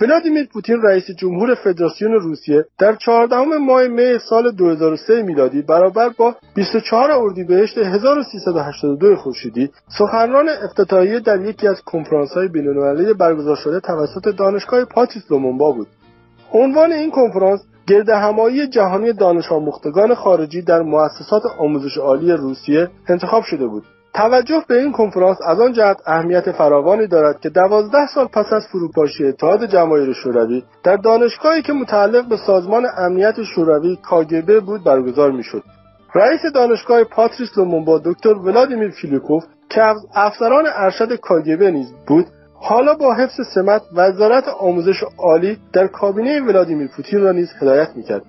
ولادیمیر 0.00 0.46
پوتین 0.52 0.82
رئیس 0.82 1.10
جمهور 1.10 1.54
فدراسیون 1.54 2.12
روسیه 2.12 2.64
در 2.78 2.94
14 2.94 3.36
ماه 3.36 3.86
می 3.86 4.18
سال 4.18 4.50
2003 4.50 5.22
میلادی 5.22 5.62
برابر 5.62 6.08
با 6.08 6.34
24 6.54 7.10
اردیبهشت 7.10 7.78
1382 7.78 9.16
خورشیدی 9.16 9.70
سخنران 9.98 10.48
افتتاحیه 10.48 11.20
در 11.20 11.40
یکی 11.40 11.68
از 11.68 11.80
کنفرانس‌های 11.80 12.48
بین‌المللی 12.48 13.12
برگزار 13.12 13.56
شده 13.56 13.80
توسط 13.80 14.36
دانشگاه 14.38 14.84
پاتیس 14.84 15.22
لومونبا 15.30 15.72
بود. 15.72 15.86
عنوان 16.52 16.92
این 16.92 17.10
کنفرانس 17.10 17.60
گرد 17.86 18.08
همایی 18.08 18.66
جهانی 18.66 19.12
دانش 19.12 19.52
آموختگان 19.52 20.14
خارجی 20.14 20.62
در 20.62 20.82
مؤسسات 20.82 21.42
آموزش 21.58 21.98
عالی 21.98 22.32
روسیه 22.32 22.88
انتخاب 23.08 23.42
شده 23.42 23.66
بود. 23.66 23.84
توجه 24.14 24.64
به 24.68 24.78
این 24.78 24.92
کنفرانس 24.92 25.38
از 25.46 25.60
آن 25.60 25.72
جهت 25.72 25.96
اهمیت 26.06 26.52
فراوانی 26.52 27.06
دارد 27.06 27.40
که 27.40 27.48
دوازده 27.48 28.06
سال 28.14 28.26
پس 28.26 28.52
از 28.52 28.66
فروپاشی 28.66 29.26
اتحاد 29.26 29.66
جماهیر 29.66 30.12
شوروی 30.12 30.62
در 30.84 30.96
دانشگاهی 30.96 31.62
که 31.62 31.72
متعلق 31.72 32.28
به 32.28 32.36
سازمان 32.36 32.86
امنیت 32.98 33.42
شوروی 33.42 33.96
کاگبه 33.96 34.60
بود 34.60 34.84
برگزار 34.84 35.30
می‌شد. 35.30 35.62
رئیس 36.14 36.40
دانشگاه 36.54 37.04
پاتریس 37.04 37.58
لومونبا 37.58 37.98
دکتر 38.04 38.34
ولادیمیر 38.34 38.90
فیلیکوف 38.90 39.44
که 39.68 39.82
افسران 40.14 40.64
ارشد 40.74 41.14
کاگبه 41.14 41.70
نیز 41.70 41.92
بود 42.06 42.26
حالا 42.54 42.94
با 42.94 43.14
حفظ 43.14 43.40
سمت 43.54 43.82
وزارت 43.94 44.48
آموزش 44.48 45.04
عالی 45.18 45.58
در 45.72 45.86
کابینه 45.86 46.40
ولادیمیر 46.40 46.88
پوتین 46.96 47.20
را 47.22 47.32
نیز 47.32 47.48
هدایت 47.60 47.88
می‌کرد. 47.96 48.22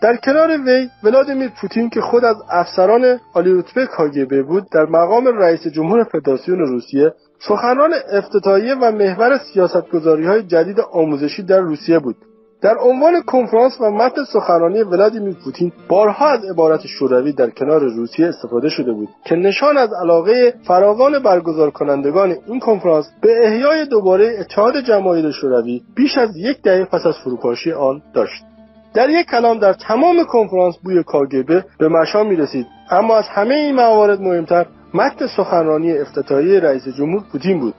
در 0.00 0.16
کنار 0.16 0.50
وی 0.66 0.88
ولادیمیر 1.02 1.50
پوتین 1.60 1.90
که 1.90 2.00
خود 2.00 2.24
از 2.24 2.36
افسران 2.50 3.20
عالی 3.34 3.52
رتبه 3.52 3.86
کاگبه 3.86 4.42
بود 4.42 4.70
در 4.72 4.86
مقام 4.86 5.26
رئیس 5.26 5.66
جمهور 5.66 6.04
فدراسیون 6.04 6.58
روسیه 6.58 7.12
سخنران 7.48 7.90
افتتاحیه 8.12 8.74
و 8.74 8.90
محور 8.90 9.38
سیاستگذاری 9.38 10.26
های 10.26 10.42
جدید 10.42 10.80
آموزشی 10.80 11.42
در 11.42 11.60
روسیه 11.60 11.98
بود. 11.98 12.16
در 12.62 12.78
عنوان 12.78 13.22
کنفرانس 13.22 13.80
و 13.80 13.90
متن 13.90 14.24
سخنرانی 14.32 14.82
ولادیمیر 14.82 15.36
پوتین 15.44 15.72
بارها 15.88 16.28
از 16.28 16.44
عبارت 16.44 16.86
شوروی 16.86 17.32
در 17.32 17.50
کنار 17.50 17.80
روسیه 17.80 18.28
استفاده 18.28 18.68
شده 18.68 18.92
بود 18.92 19.08
که 19.24 19.36
نشان 19.36 19.76
از 19.76 19.90
علاقه 20.02 20.54
فراوان 20.66 21.22
برگزار 21.22 21.70
کنندگان 21.70 22.36
این 22.46 22.60
کنفرانس 22.60 23.06
به 23.22 23.46
احیای 23.46 23.86
دوباره 23.86 24.36
اتحاد 24.40 24.80
جماهیر 24.80 25.30
شوروی 25.30 25.82
بیش 25.96 26.18
از 26.18 26.36
یک 26.36 26.62
دهه 26.62 26.84
پس 26.84 27.06
از 27.06 27.14
فروپاشی 27.24 27.72
آن 27.72 28.02
داشت. 28.14 28.49
در 28.94 29.10
یک 29.10 29.26
کلام 29.26 29.58
در 29.58 29.72
تمام 29.72 30.24
کنفرانس 30.24 30.76
بوی 30.84 31.02
کاگبه 31.02 31.64
به 31.78 31.88
مشام 31.88 32.26
می 32.26 32.36
رسید 32.36 32.66
اما 32.90 33.16
از 33.16 33.28
همه 33.28 33.54
این 33.54 33.74
موارد 33.74 34.20
مهمتر 34.20 34.66
متن 34.94 35.26
سخنرانی 35.26 35.98
افتتاحیه 35.98 36.60
رئیس 36.60 36.88
جمهور 36.88 37.22
پوتین 37.32 37.60
بود. 37.60 37.74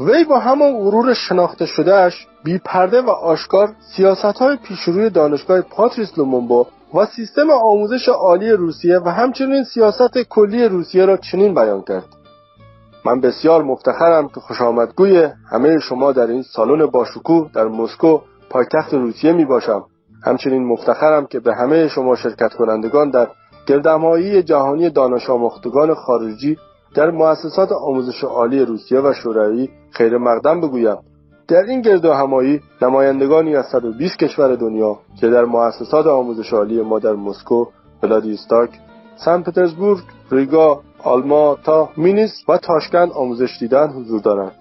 وی 0.00 0.24
با 0.24 0.38
همان 0.38 0.72
غرور 0.72 1.14
شناخته 1.14 1.66
شدهش 1.66 2.26
بی 2.44 2.58
پرده 2.58 3.02
و 3.02 3.10
آشکار 3.10 3.68
سیاست 3.96 4.38
های 4.38 4.56
پیشروی 4.56 5.10
دانشگاه 5.10 5.60
پاتریس 5.60 6.18
لومونبا 6.18 6.66
و 6.94 7.06
سیستم 7.06 7.50
آموزش 7.50 8.08
عالی 8.08 8.50
روسیه 8.50 8.98
و 8.98 9.08
همچنین 9.08 9.64
سیاست 9.64 10.18
کلی 10.18 10.68
روسیه 10.68 11.04
را 11.04 11.16
چنین 11.16 11.54
بیان 11.54 11.82
کرد. 11.82 12.06
من 13.04 13.20
بسیار 13.20 13.62
مفتخرم 13.62 14.28
که 14.28 14.40
خوش 14.40 14.60
آمدگوی 14.60 15.28
همه 15.50 15.78
شما 15.78 16.12
در 16.12 16.26
این 16.26 16.42
سالن 16.42 16.86
باشکوه 16.86 17.50
در 17.54 17.64
مسکو 17.64 18.20
پایتخت 18.50 18.94
روسیه 18.94 19.32
می 19.32 19.44
باشم 19.44 19.84
همچنین 20.22 20.64
مفتخرم 20.64 21.26
که 21.26 21.40
به 21.40 21.54
همه 21.54 21.88
شما 21.88 22.16
شرکت 22.16 22.54
کنندگان 22.54 23.10
در 23.10 23.28
گردمایی 23.66 24.42
جهانی 24.42 24.90
دانش 24.90 25.30
آموختگان 25.30 25.94
خارجی 25.94 26.56
در 26.94 27.10
مؤسسات 27.10 27.72
آموزش 27.72 28.24
عالی 28.24 28.64
روسیه 28.64 29.00
و 29.00 29.12
شوروی 29.12 29.68
خیر 29.90 30.18
مقدم 30.18 30.60
بگویم 30.60 30.96
در 31.48 31.62
این 31.62 31.80
گرد 31.80 32.04
همایی 32.04 32.60
نمایندگانی 32.82 33.56
از 33.56 33.66
120 33.66 34.18
کشور 34.18 34.54
دنیا 34.54 34.98
که 35.20 35.28
در 35.28 35.44
مؤسسات 35.44 36.06
آموزش 36.06 36.52
عالی 36.52 36.82
ما 36.82 36.98
در 36.98 37.12
مسکو، 37.12 37.64
ولادیستاک، 38.02 38.70
سن 39.16 39.42
پترزبورگ، 39.42 39.98
ریگا، 40.30 40.80
آلما 41.04 41.58
تا 41.64 41.88
مینیس 41.96 42.32
و 42.48 42.58
تاشکند 42.58 43.12
آموزش 43.12 43.56
دیدن 43.60 43.88
حضور 43.88 44.20
دارند. 44.20 44.52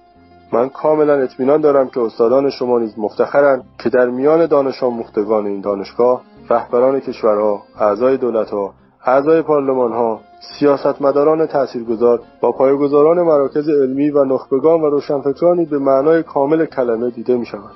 من 0.53 0.69
کاملا 0.69 1.13
اطمینان 1.13 1.61
دارم 1.61 1.87
که 1.87 2.01
استادان 2.01 2.49
شما 2.49 2.79
نیز 2.79 2.93
مفتخرند 2.97 3.63
که 3.83 3.89
در 3.89 4.09
میان 4.09 4.45
دانش 4.45 4.83
آموختگان 4.83 5.45
این 5.45 5.61
دانشگاه 5.61 6.21
رهبران 6.49 6.99
کشورها 6.99 7.61
اعضای 7.79 8.17
دولتها 8.17 8.73
اعضای 9.05 9.41
پارلمان 9.41 9.91
ها 9.91 10.19
سیاستمداران 10.59 11.45
تاثیرگذار 11.45 12.21
با 12.41 12.51
پایگزاران 12.51 13.21
مراکز 13.21 13.69
علمی 13.69 14.09
و 14.09 14.23
نخبگان 14.23 14.81
و 14.81 14.89
روشنفکرانی 14.89 15.65
به 15.65 15.79
معنای 15.79 16.23
کامل 16.23 16.65
کلمه 16.65 17.09
دیده 17.09 17.37
می 17.37 17.45
شوند. 17.45 17.71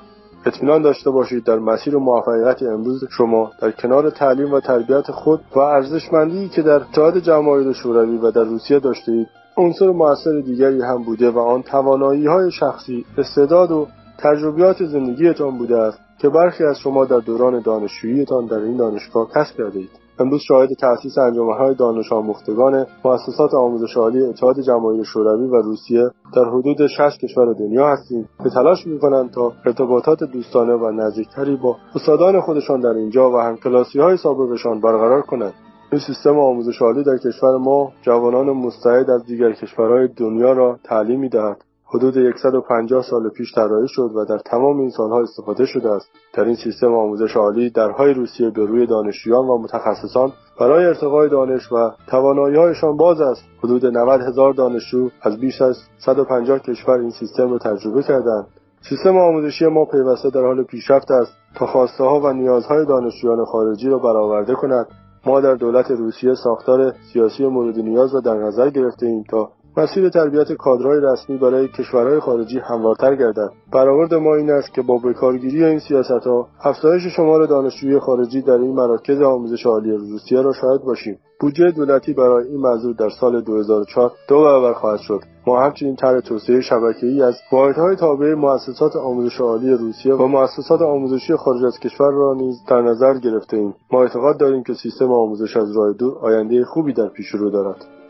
اطمینان 0.46 0.82
داشته 0.82 1.10
باشید 1.10 1.44
در 1.44 1.58
مسیر 1.58 1.96
موفقیت 1.96 2.62
امروز 2.62 3.04
شما 3.10 3.50
در 3.60 3.70
کنار 3.70 4.10
تعلیم 4.10 4.52
و 4.52 4.60
تربیت 4.60 5.10
خود 5.10 5.40
و 5.54 5.58
ارزشمندی 5.58 6.48
که 6.48 6.62
در 6.62 6.74
اتحاد 6.74 7.18
جماهیر 7.18 7.72
شوروی 7.72 8.16
و 8.16 8.30
در 8.30 8.44
روسیه 8.44 8.78
داشته 8.78 9.26
عنصر 9.56 9.90
موثر 9.90 10.40
دیگری 10.40 10.82
هم 10.82 11.02
بوده 11.02 11.30
و 11.30 11.38
آن 11.38 11.62
توانایی 11.62 12.26
های 12.26 12.50
شخصی 12.50 13.04
استعداد 13.18 13.70
و 13.70 13.86
تجربیات 14.18 14.84
زندگیتان 14.84 15.58
بوده 15.58 15.78
است 15.78 15.98
که 16.18 16.28
برخی 16.28 16.64
از 16.64 16.78
شما 16.78 17.04
در 17.04 17.18
دوران 17.18 17.60
دانشجوییتان 17.60 18.46
در 18.46 18.58
این 18.58 18.76
دانشگاه 18.76 19.28
کسب 19.34 19.56
کرده 19.56 19.78
اید. 19.78 20.02
امروز 20.18 20.40
شاهد 20.40 20.68
تأسیس 20.80 21.18
های 21.58 21.74
دانش 21.74 22.12
آموختگان 22.12 22.86
مؤسسات 23.04 23.54
آموزش 23.54 23.96
عالی 23.96 24.22
اتحاد 24.22 24.60
جماهیر 24.60 25.02
شوروی 25.02 25.48
و 25.48 25.54
روسیه 25.54 26.10
در 26.34 26.44
حدود 26.44 26.86
60 26.86 27.18
کشور 27.20 27.52
دنیا 27.52 27.88
هستیم 27.88 28.28
که 28.44 28.50
تلاش 28.50 28.86
می‌کنند 28.86 29.30
تا 29.30 29.52
ارتباطات 29.66 30.24
دوستانه 30.24 30.72
و 30.72 30.90
نزدیکتری 30.90 31.56
با 31.56 31.76
استادان 31.94 32.40
خودشان 32.40 32.80
در 32.80 32.88
اینجا 32.88 33.30
و 33.30 33.36
همکلاسی 33.36 34.00
های 34.00 34.16
سابقشان 34.16 34.80
برقرار 34.80 35.22
کنند. 35.22 35.54
این 35.92 36.00
سیستم 36.00 36.38
آموزش 36.38 36.82
عالی 36.82 37.04
در 37.04 37.16
کشور 37.16 37.56
ما 37.56 37.92
جوانان 38.02 38.50
مستعد 38.50 39.10
از 39.10 39.24
دیگر 39.26 39.52
کشورهای 39.52 40.08
دنیا 40.08 40.52
را 40.52 40.78
تعلیم 40.84 41.20
می‌دهد. 41.20 41.64
حدود 41.84 42.36
150 42.36 43.02
سال 43.02 43.28
پیش 43.28 43.54
طراحی 43.54 43.88
شد 43.88 44.10
و 44.14 44.24
در 44.24 44.38
تمام 44.38 44.78
این 44.80 44.90
سالها 44.90 45.22
استفاده 45.22 45.66
شده 45.66 45.90
است. 45.90 46.08
در 46.34 46.44
این 46.44 46.54
سیستم 46.54 46.94
آموزش 46.94 47.36
عالی 47.36 47.70
درهای 47.70 48.14
روسیه 48.14 48.50
به 48.50 48.66
روی 48.66 48.86
دانشجویان 48.86 49.44
و 49.44 49.58
متخصصان 49.58 50.32
برای 50.60 50.84
ارتقای 50.84 51.28
دانش 51.28 51.72
و 51.72 51.90
تواناییهایشان 52.06 52.96
باز 52.96 53.20
است. 53.20 53.44
حدود 53.58 53.86
90 53.86 54.20
هزار 54.20 54.52
دانشجو 54.52 55.08
از 55.22 55.40
بیش 55.40 55.62
از 55.62 55.76
150 55.98 56.58
کشور 56.58 56.98
این 56.98 57.10
سیستم 57.10 57.50
را 57.50 57.58
تجربه 57.58 58.02
کردند. 58.02 58.46
سیستم 58.88 59.18
آموزشی 59.18 59.66
ما 59.66 59.84
پیوسته 59.84 60.30
در 60.30 60.44
حال 60.44 60.62
پیشرفت 60.62 61.10
است 61.10 61.32
تا 61.54 61.66
خواسته 61.66 62.04
ها 62.04 62.20
و 62.20 62.32
نیازهای 62.32 62.86
دانشجویان 62.86 63.44
خارجی 63.44 63.88
را 63.88 63.98
برآورده 63.98 64.54
کند. 64.54 64.86
ما 65.26 65.40
در 65.40 65.54
دولت 65.54 65.90
روسیه 65.90 66.34
ساختار 66.34 66.94
سیاسی 67.12 67.46
مورد 67.46 67.78
نیاز 67.78 68.14
را 68.14 68.20
در 68.20 68.34
نظر 68.34 68.70
گرفته 68.70 69.06
ایم 69.06 69.22
تا 69.22 69.52
مسیر 69.76 70.08
تربیت 70.08 70.52
کادرهای 70.52 71.00
رسمی 71.00 71.38
برای 71.38 71.68
کشورهای 71.68 72.20
خارجی 72.20 72.58
هموارتر 72.58 73.16
گردد. 73.16 73.50
برآورد 73.72 74.14
ما 74.14 74.34
این 74.34 74.50
است 74.50 74.74
که 74.74 74.82
با 74.82 74.98
بکارگیری 74.98 75.64
این 75.64 75.78
سیاستها 75.78 76.48
افزایش 76.64 77.02
شمار 77.16 77.46
دانشجوی 77.46 77.98
خارجی 77.98 78.42
در 78.42 78.52
این 78.52 78.74
مراکز 78.74 79.20
آموزش 79.20 79.66
عالی 79.66 79.90
روسیه 79.90 80.42
را 80.42 80.52
شاهد 80.52 80.82
باشیم. 80.82 81.18
بودجه 81.40 81.70
دولتی 81.70 82.12
برای 82.12 82.48
این 82.48 82.60
موضوع 82.60 82.94
در 82.96 83.08
سال 83.08 83.40
2004 83.40 84.12
دو 84.28 84.42
برابر 84.42 84.72
خواهد 84.72 85.00
شد. 85.00 85.20
ما 85.46 85.60
همچنین 85.60 85.96
طرح 85.96 86.20
توسعه 86.20 86.60
شبکه‌ای 86.60 87.22
از 87.22 87.34
واحدهای 87.52 87.96
تابع 87.96 88.34
مؤسسات 88.34 88.96
آموزش 88.96 89.40
عالی 89.40 89.70
روسیه 89.70 90.14
و 90.14 90.26
مؤسسات 90.26 90.82
آموزشی 90.82 91.36
خارج 91.36 91.64
از 91.64 91.78
کشور 91.78 92.12
را 92.12 92.34
نیز 92.34 92.56
در 92.68 92.80
نظر 92.80 93.18
گرفته 93.18 93.56
ایم 93.56 93.74
ما 93.92 94.02
اعتقاد 94.02 94.38
داریم 94.40 94.62
که 94.62 94.74
سیستم 94.74 95.12
آموزش 95.12 95.56
از 95.56 95.76
راه 95.76 95.92
دور 95.92 96.18
آینده 96.18 96.64
خوبی 96.64 96.92
در 96.92 97.08
پیش 97.08 97.26
رو 97.26 97.50
دارد. 97.50 98.01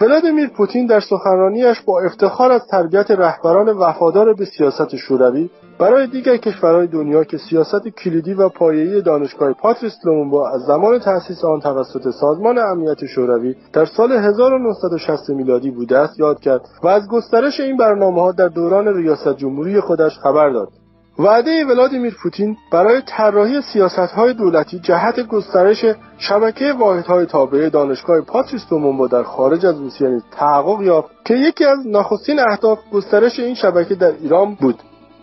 ولادیمیر 0.00 0.48
پوتین 0.48 0.86
در 0.86 1.00
سخنرانیش 1.00 1.80
با 1.80 2.00
افتخار 2.00 2.52
از 2.52 2.66
تربیت 2.66 3.10
رهبران 3.10 3.68
وفادار 3.68 4.34
به 4.34 4.44
سیاست 4.44 4.96
شوروی 4.96 5.50
برای 5.78 6.06
دیگر 6.06 6.36
کشورهای 6.36 6.86
دنیا 6.86 7.24
که 7.24 7.38
سیاست 7.38 7.88
کلیدی 7.88 8.34
و 8.34 8.48
پایه‌ای 8.48 9.02
دانشگاه 9.02 9.52
پاتریس 9.52 9.92
لومونبا 10.04 10.50
از 10.50 10.60
زمان 10.60 10.98
تأسیس 10.98 11.44
آن 11.44 11.60
توسط 11.60 12.10
سازمان 12.10 12.58
امنیت 12.58 13.06
شوروی 13.06 13.54
در 13.72 13.84
سال 13.84 14.12
1960 14.12 15.30
میلادی 15.30 15.70
بوده 15.70 15.98
است 15.98 16.20
یاد 16.20 16.40
کرد 16.40 16.60
و 16.82 16.88
از 16.88 17.08
گسترش 17.08 17.60
این 17.60 17.76
برنامه 17.76 18.20
ها 18.20 18.32
در 18.32 18.48
دوران 18.48 18.96
ریاست 18.96 19.36
جمهوری 19.36 19.80
خودش 19.80 20.18
خبر 20.18 20.50
داد. 20.50 20.68
وعده 21.20 21.64
ولادیمیر 21.64 22.16
پوتین 22.22 22.56
برای 22.72 23.02
طراحی 23.06 23.62
سیاستهای 23.62 24.34
دولتی 24.34 24.78
جهت 24.78 25.20
گسترش 25.20 25.84
شبکه 26.18 26.72
واحدهای 26.72 27.26
تابعه 27.26 27.70
دانشگاه 27.70 28.20
پاتریس 28.20 28.66
دومونبا 28.70 29.06
در 29.06 29.22
خارج 29.22 29.66
از 29.66 29.78
روسیه 29.78 30.08
نیز 30.08 30.22
تحقق 30.30 30.82
یافت 30.82 31.10
که 31.24 31.34
یکی 31.34 31.64
از 31.64 31.86
نخستین 31.86 32.40
اهداف 32.40 32.78
گسترش 32.92 33.40
این 33.40 33.54
شبکه 33.54 33.94
در 33.94 34.12
ایران 34.22 34.54
بود. 34.54 34.74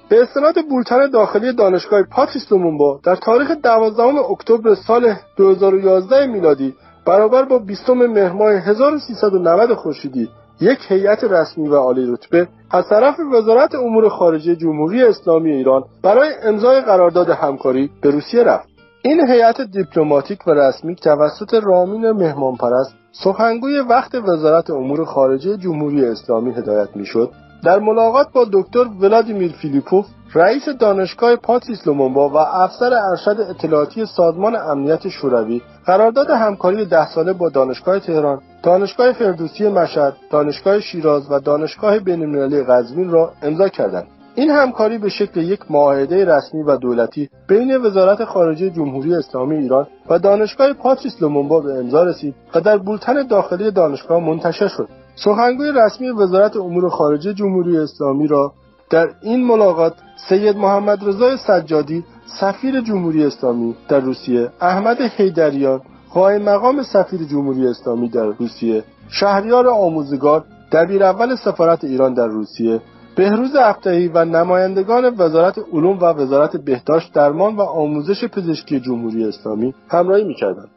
به 0.10 0.22
استناد 0.22 0.56
بولتن 0.70 1.10
داخلی 1.10 1.54
دانشگاه 1.54 2.04
پاتریس 2.04 2.48
دومونبا 2.50 3.00
در 3.04 3.16
تاریخ 3.16 3.51
12 3.63 4.04
اکتبر 4.04 4.75
سال 4.75 5.16
2011 5.38 6.25
میلادی 6.25 6.75
برابر 7.06 7.44
با 7.44 7.60
20 7.60 7.89
مهر 7.89 8.32
ماه 8.32 8.51
1390 8.54 9.74
خورشیدی 9.74 10.30
یک 10.61 10.79
هیئت 10.87 11.23
رسمی 11.23 11.67
و 11.67 11.75
عالی 11.75 12.11
رتبه 12.11 12.47
از 12.71 12.89
طرف 12.89 13.15
وزارت 13.33 13.75
امور 13.75 14.09
خارجه 14.09 14.55
جمهوری 14.55 15.03
اسلامی 15.03 15.51
ایران 15.51 15.83
برای 16.03 16.29
امضای 16.43 16.81
قرارداد 16.81 17.29
همکاری 17.29 17.89
به 18.01 18.11
روسیه 18.11 18.43
رفت. 18.43 18.69
این 19.01 19.29
هیئت 19.29 19.61
دیپلماتیک 19.61 20.47
و 20.47 20.51
رسمی 20.51 20.95
توسط 20.95 21.53
رامین 21.53 22.11
مهمانپرست 22.11 22.95
سخنگوی 23.11 23.79
وقت 23.79 24.15
وزارت 24.15 24.69
امور 24.69 25.05
خارجه 25.05 25.57
جمهوری 25.57 26.05
اسلامی 26.05 26.51
هدایت 26.51 26.95
می‌شد. 26.95 27.31
در 27.63 27.79
ملاقات 27.79 28.27
با 28.33 28.45
دکتر 28.53 28.85
ولادیمیر 28.99 29.51
فیلیپوف 29.51 30.05
رئیس 30.33 30.69
دانشگاه 30.69 31.35
پاتریس 31.35 31.87
لومونبا 31.87 32.29
و 32.29 32.37
افسر 32.37 32.93
ارشد 32.93 33.41
اطلاعاتی 33.49 34.05
سازمان 34.05 34.55
امنیت 34.55 35.07
شوروی 35.07 35.61
قرارداد 35.85 36.29
همکاری 36.29 36.85
ده 36.85 37.09
ساله 37.09 37.33
با 37.33 37.49
دانشگاه 37.49 37.99
تهران، 37.99 38.41
دانشگاه 38.63 39.11
فردوسی 39.11 39.69
مشهد، 39.69 40.13
دانشگاه 40.31 40.79
شیراز 40.79 41.31
و 41.31 41.39
دانشگاه 41.39 41.99
بین‌المللی 41.99 42.63
قزوین 42.63 43.11
را 43.11 43.31
امضا 43.41 43.69
کردند. 43.69 44.07
این 44.35 44.49
همکاری 44.49 44.97
به 44.97 45.09
شکل 45.09 45.39
یک 45.39 45.59
معاهده 45.69 46.25
رسمی 46.25 46.63
و 46.63 46.77
دولتی 46.77 47.29
بین 47.47 47.77
وزارت 47.77 48.25
خارجه 48.25 48.69
جمهوری 48.69 49.15
اسلامی 49.15 49.55
ایران 49.55 49.87
و 50.09 50.19
دانشگاه 50.19 50.73
پاتریس 50.73 51.21
لومونبا 51.21 51.59
به 51.59 51.73
امضا 51.73 52.03
رسید 52.03 52.35
و 52.55 52.61
در 52.61 52.77
بولتن 52.77 53.27
داخلی 53.27 53.71
دانشگاه 53.71 54.19
منتشر 54.19 54.67
شد. 54.67 54.87
سخنگوی 55.24 55.71
رسمی 55.71 56.09
وزارت 56.09 56.57
امور 56.57 56.89
خارجه 56.89 57.33
جمهوری 57.33 57.77
اسلامی 57.77 58.27
را 58.27 58.53
در 58.89 59.09
این 59.21 59.47
ملاقات 59.47 59.93
سید 60.29 60.57
محمد 60.57 61.07
رضای 61.07 61.38
سجادی 61.38 62.03
سفیر 62.39 62.81
جمهوری 62.81 63.25
اسلامی 63.25 63.75
در 63.89 64.00
روسیه 64.00 64.50
احمد 64.62 65.01
حیدریان 65.01 65.81
قائم 66.13 66.41
مقام 66.41 66.83
سفیر 66.83 67.24
جمهوری 67.24 67.67
اسلامی 67.67 68.09
در 68.09 68.25
روسیه 68.25 68.83
شهریار 69.09 69.67
آموزگار 69.67 70.43
دبیر 70.71 71.03
اول 71.03 71.36
سفارت 71.36 71.83
ایران 71.83 72.13
در 72.13 72.27
روسیه 72.27 72.81
بهروز 73.15 73.55
افتهی 73.55 74.07
و 74.07 74.25
نمایندگان 74.25 75.15
وزارت 75.17 75.59
علوم 75.74 76.00
و 76.00 76.05
وزارت 76.05 76.57
بهداشت 76.57 77.13
درمان 77.13 77.55
و 77.55 77.62
آموزش 77.62 78.25
پزشکی 78.25 78.79
جمهوری 78.79 79.25
اسلامی 79.25 79.74
همراهی 79.89 80.24
می‌کردند. 80.24 80.69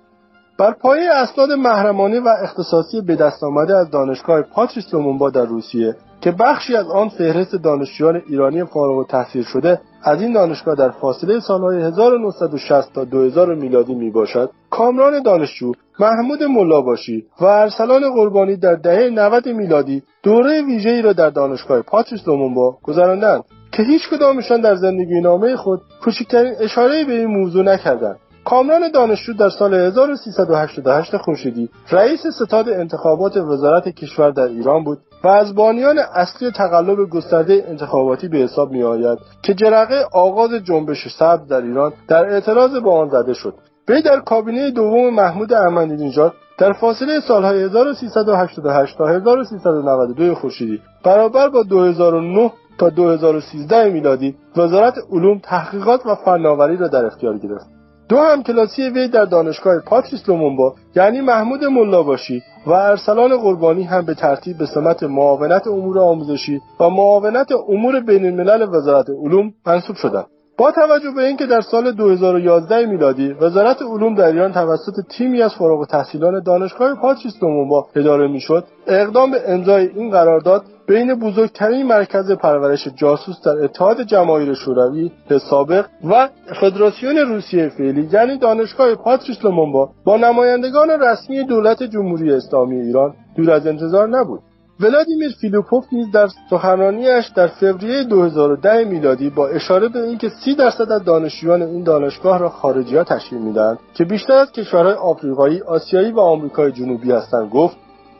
بر 0.61 0.73
پایه 0.73 1.11
اسناد 1.11 1.52
محرمانه 1.52 2.21
و 2.21 2.29
اختصاصی 2.43 3.00
به 3.00 3.17
دست 3.17 3.45
آمده 3.45 3.76
از 3.76 3.90
دانشگاه 3.90 4.43
پاتریس 4.43 4.95
لومونبا 4.95 5.31
در 5.31 5.45
روسیه 5.45 5.97
که 6.21 6.31
بخشی 6.31 6.76
از 6.76 6.87
آن 6.87 7.09
فهرست 7.09 7.57
دانشجویان 7.57 8.23
ایرانی 8.29 8.64
فارغ 8.64 8.99
التحصیل 8.99 9.43
شده 9.43 9.81
از 10.05 10.23
این 10.23 10.33
دانشگاه 10.33 10.75
در 10.75 10.90
فاصله 10.90 11.40
سالهای 11.40 11.83
1960 11.83 12.93
تا 12.93 13.05
2000 13.05 13.55
میلادی 13.55 13.95
می 13.95 14.11
باشد 14.11 14.50
کامران 14.71 15.23
دانشجو 15.23 15.73
محمود 16.00 16.43
ملاباشی 16.43 17.26
و 17.40 17.45
ارسلان 17.45 18.14
قربانی 18.14 18.57
در 18.57 18.75
دهه 18.75 19.11
90 19.11 19.49
میلادی 19.49 20.02
دوره 20.23 20.62
ویژه‌ای 20.62 21.02
را 21.02 21.12
در 21.12 21.31
دانشگاه 21.31 21.83
پاتریس 21.83 22.29
لومونبا 22.29 22.79
گذراندند 22.83 23.45
که 23.73 23.83
هیچ 23.83 24.02
کدامشان 24.11 24.61
در 24.61 24.75
زندگی 24.75 25.21
نامه 25.21 25.57
خود 25.57 25.81
کوچکترین 26.05 26.55
اشاره 26.61 27.05
به 27.05 27.12
این 27.12 27.26
موضوع 27.26 27.64
نکردند. 27.64 28.19
کامران 28.50 28.90
دانشجو 28.90 29.33
در 29.33 29.49
سال 29.49 29.75
1388 29.75 31.16
خورشیدی 31.16 31.69
رئیس 31.90 32.26
ستاد 32.26 32.69
انتخابات 32.69 33.37
وزارت 33.37 33.88
کشور 33.88 34.30
در 34.30 34.45
ایران 34.45 34.85
بود 34.85 34.99
و 35.25 35.28
از 35.28 35.54
بانیان 35.54 35.99
اصلی 35.99 36.50
تقلب 36.50 37.09
گسترده 37.11 37.64
انتخاباتی 37.69 38.28
به 38.28 38.38
حساب 38.38 38.71
می 38.71 38.83
آید 38.83 39.19
که 39.42 39.54
جرقه 39.54 40.04
آغاز 40.12 40.50
جنبش 40.50 41.09
سبز 41.19 41.49
در 41.49 41.62
ایران 41.62 41.92
در 42.08 42.25
اعتراض 42.25 42.76
با 42.76 43.00
آن 43.00 43.08
زده 43.08 43.34
شد. 43.34 43.54
وی 43.89 44.02
در 44.02 44.21
کابینه 44.21 44.71
دوم 44.71 45.15
محمود 45.15 45.52
احمدی 45.52 46.06
نژاد 46.06 46.32
در 46.58 46.73
فاصله 46.73 47.21
سالهای 47.21 47.63
1388 47.63 48.99
تا 48.99 49.06
1392 49.06 50.34
خورشیدی 50.34 50.80
برابر 51.04 51.49
با 51.49 51.63
2009 51.63 52.52
تا 52.78 52.89
2013 52.89 53.91
میلادی 53.91 54.36
وزارت 54.56 54.95
علوم 55.13 55.39
تحقیقات 55.39 56.06
و 56.06 56.15
فناوری 56.15 56.76
را 56.76 56.89
در 56.89 57.06
اختیار 57.06 57.39
گرفت. 57.39 57.79
دو 58.10 58.18
همکلاسی 58.18 58.82
وی 58.82 59.08
در 59.08 59.25
دانشگاه 59.25 59.78
پاتریس 59.78 60.28
لومونبا 60.28 60.75
یعنی 60.96 61.20
محمود 61.20 61.64
ملاباشی 61.64 62.42
و 62.66 62.70
ارسلان 62.70 63.36
قربانی 63.36 63.82
هم 63.82 64.04
به 64.04 64.14
ترتیب 64.14 64.58
به 64.58 64.66
سمت 64.66 65.02
معاونت 65.02 65.66
امور 65.66 65.99
آموزشی 65.99 66.60
و 66.80 66.90
معاونت 66.90 67.49
امور 67.68 68.00
بین 68.00 68.25
الملل 68.25 68.68
وزارت 68.75 69.06
علوم 69.10 69.54
منصوب 69.66 69.96
شدند. 69.96 70.26
با 70.60 70.73
توجه 70.73 71.10
به 71.16 71.23
اینکه 71.26 71.46
در 71.46 71.60
سال 71.60 71.92
2011 71.92 72.86
میلادی 72.86 73.32
وزارت 73.32 73.82
علوم 73.82 74.14
در 74.14 74.26
ایران 74.26 74.52
توسط 74.52 74.92
تیمی 75.08 75.42
از 75.42 75.54
فارغ 75.54 75.78
التحصیلان 75.78 76.42
دانشگاه 76.42 76.94
پاتریس 76.94 77.42
لومونبا 77.42 77.86
اداره 77.96 78.28
می‌شد 78.28 78.64
اقدام 78.86 79.30
به 79.30 79.38
امضای 79.46 79.86
این 79.86 80.10
قرارداد 80.10 80.62
بین 80.88 81.14
بزرگترین 81.14 81.86
مرکز 81.86 82.32
پرورش 82.32 82.88
جاسوس 82.96 83.36
در 83.44 83.64
اتحاد 83.64 84.02
جماهیر 84.02 84.54
شوروی 84.54 85.10
سابق 85.50 85.86
و 86.10 86.28
فدراسیون 86.60 87.16
روسیه 87.16 87.68
فعلی 87.68 88.08
یعنی 88.12 88.38
دانشگاه 88.38 88.94
پاتریس 88.94 89.44
لومونبا 89.44 89.90
با 90.04 90.16
نمایندگان 90.16 90.90
رسمی 90.90 91.44
دولت 91.44 91.82
جمهوری 91.82 92.32
اسلامی 92.32 92.80
ایران 92.80 93.14
دور 93.36 93.50
از 93.50 93.66
انتظار 93.66 94.08
نبود. 94.08 94.40
ولادیمیر 94.80 95.30
فیلوپوف 95.40 95.84
نیز 95.93 96.10
در 96.10 96.28
سخنرانیش 96.50 97.28
در 97.36 97.47
فوریه 97.47 98.04
2010 98.04 98.84
میلادی 98.84 99.30
با 99.30 99.49
اشاره 99.49 99.88
به 99.88 100.02
اینکه 100.02 100.28
سی 100.28 100.54
درصد 100.54 100.93
از 100.93 101.04
دانشجویان 101.04 101.62
این 101.62 101.82
دانشگاه 101.82 102.38
را 102.38 102.49
خارجی‌ها 102.49 103.04
تشکیل 103.04 103.38
می‌دهند 103.38 103.78
که 103.95 104.04
بیشتر 104.04 104.32
از 104.32 104.52
کشورهای 104.52 104.95
آفریقایی، 104.95 105.60
آسیایی 105.60 106.12
و 106.12 106.21
آمریکای 106.21 106.73
جنوبی 106.73 107.12
هستند 107.12 107.50
گفت 107.50 107.76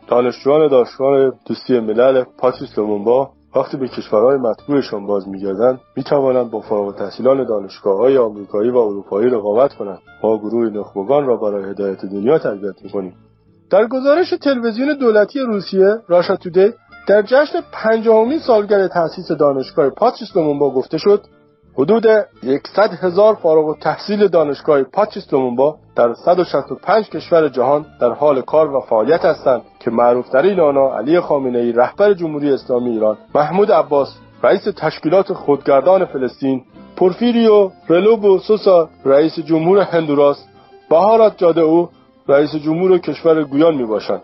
دانشجویان 0.09 0.69
دانشگاه 0.69 1.33
دوستی 1.47 1.81
ملل 1.81 2.25
پاتریس 2.39 2.79
لومونبا 2.79 3.31
وقتی 3.57 3.77
به 3.77 3.89
کشورهای 3.89 4.37
متبوعشان 4.37 5.07
باز 5.07 5.29
میگردند 5.29 5.81
می‌توانند 5.97 6.51
با 6.51 6.61
فارغ 6.61 6.97
التحصیلان 6.97 7.45
دانشگاههای 7.45 8.19
آمریکایی 8.19 8.71
و 8.71 8.77
اروپایی 8.77 9.31
رقابت 9.31 9.75
کنند. 9.75 9.99
ما 10.23 10.39
گروه 10.39 10.71
نخبگان 10.71 11.27
را 11.27 11.37
برای 11.37 11.71
هدایت 11.71 12.05
دنیا 12.05 12.39
تربیت 12.39 12.83
می‌کنیم. 12.83 13.15
در 13.71 13.87
گزارش 13.87 14.31
تلویزیون 14.31 14.95
دولتی 14.95 15.41
روسیه 15.41 15.99
Russia 16.09 16.37
Today 16.37 16.73
در 17.09 17.23
جشن 17.23 17.61
پنجاهمین 17.73 18.39
سالگرد 18.39 18.91
تأسیس 18.91 19.33
دانشگاه 19.33 19.91
پاتریس 19.91 20.37
لومونبا 20.37 20.71
گفته 20.71 20.99
شد 20.99 21.25
حدود 21.75 22.07
100 22.77 22.91
هزار 23.03 23.35
فارغ 23.35 23.79
التحصیل 23.79 24.29
دانشگاه 24.29 24.83
پاتریس 24.83 25.33
لومونبا 25.33 25.77
در 25.97 26.15
165 26.15 27.09
کشور 27.09 27.49
جهان 27.49 27.87
در 28.01 28.11
حال 28.11 28.41
کار 28.41 28.75
و 28.75 28.81
فعالیت 28.81 29.25
هستند 29.25 29.63
که 29.81 29.91
معروفترین 29.91 30.61
آنها 30.61 30.99
علی 30.99 31.21
خامنه 31.21 31.59
ای 31.59 31.73
رهبر 31.73 32.15
جمهوری 32.15 32.53
اسلامی 32.53 32.91
ایران 32.91 33.19
محمود 33.35 33.73
عباس 33.73 34.09
رئیس 34.43 34.65
تشکیلات 34.77 35.33
خودگردان 35.33 36.05
فلسطین 36.05 36.65
پورفیریو 36.97 37.71
رلوبو 37.89 38.39
سوسا 38.39 38.89
رئیس 39.05 39.39
جمهور 39.39 39.79
هندوراس 39.79 40.45
بهارات 40.91 41.39
جاده 41.39 41.61
او 41.61 41.89
رئیس 42.31 42.55
جمهور 42.55 42.99
کشور 42.99 43.45
گویان 43.45 43.75
می 43.75 43.85
باشند 43.85 44.23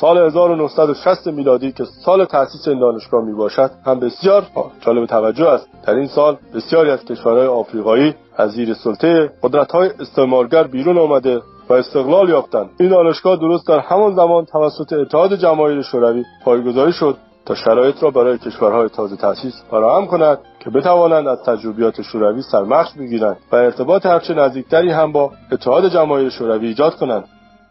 سال 0.00 0.18
1960 0.18 1.26
میلادی 1.26 1.72
که 1.72 1.84
سال 1.84 2.24
تأسیس 2.24 2.68
این 2.68 2.78
دانشگاه 2.78 3.24
می 3.24 3.34
باشد 3.34 3.70
هم 3.86 4.00
بسیار 4.00 4.42
جالب 4.80 5.06
توجه 5.06 5.48
است. 5.48 5.68
در 5.86 5.94
این 5.94 6.06
سال 6.06 6.36
بسیاری 6.54 6.90
از 6.90 7.04
کشورهای 7.04 7.46
آفریقایی 7.46 8.14
از 8.36 8.50
زیر 8.50 8.74
سلطه 8.74 9.30
قدرت‌های 9.42 9.90
استعمارگر 10.00 10.62
بیرون 10.64 10.98
آمده 10.98 11.42
و 11.68 11.72
استقلال 11.72 12.28
یافتند. 12.28 12.70
این 12.80 12.88
دانشگاه 12.88 13.36
درست 13.36 13.68
در 13.68 13.78
همان 13.78 14.14
زمان 14.14 14.44
توسط 14.44 14.92
اتحاد 14.92 15.34
جماهیر 15.34 15.82
شوروی 15.82 16.24
پایگذاری 16.44 16.92
شد 16.92 17.16
تا 17.46 17.54
شرایط 17.54 18.02
را 18.02 18.10
برای 18.10 18.38
کشورهای 18.38 18.88
تازه 18.88 19.16
تأسیس 19.16 19.62
فراهم 19.70 20.06
کند 20.06 20.38
که 20.60 20.70
بتوانند 20.70 21.28
از 21.28 21.42
تجربیات 21.42 22.02
شوروی 22.02 22.42
سرمخش 22.42 22.92
بگیرند 22.98 23.36
و 23.52 23.56
ارتباط 23.56 24.06
هرچه 24.06 24.34
نزدیکتری 24.34 24.90
هم 24.90 25.12
با 25.12 25.30
اتحاد 25.52 25.88
جماهیر 25.88 26.28
شوروی 26.28 26.66
ایجاد 26.66 26.94
کنند. 26.94 27.24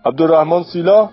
عبدالرحمن 0.08 0.64
سیلا 0.64 1.10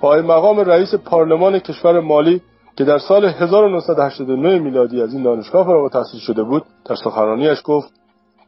پای 0.00 0.22
مقام 0.22 0.60
رئیس 0.60 0.94
پارلمان 0.94 1.58
کشور 1.58 2.00
مالی 2.00 2.42
که 2.76 2.84
در 2.84 2.98
سال 2.98 3.24
1989 3.24 4.58
میلادی 4.58 5.02
از 5.02 5.14
این 5.14 5.22
دانشگاه 5.22 5.66
فارغ 5.66 5.82
التحصیل 5.82 6.20
شده 6.20 6.42
بود 6.42 6.62
در 6.84 6.94
سخنرانیش 6.94 7.58
گفت 7.64 7.92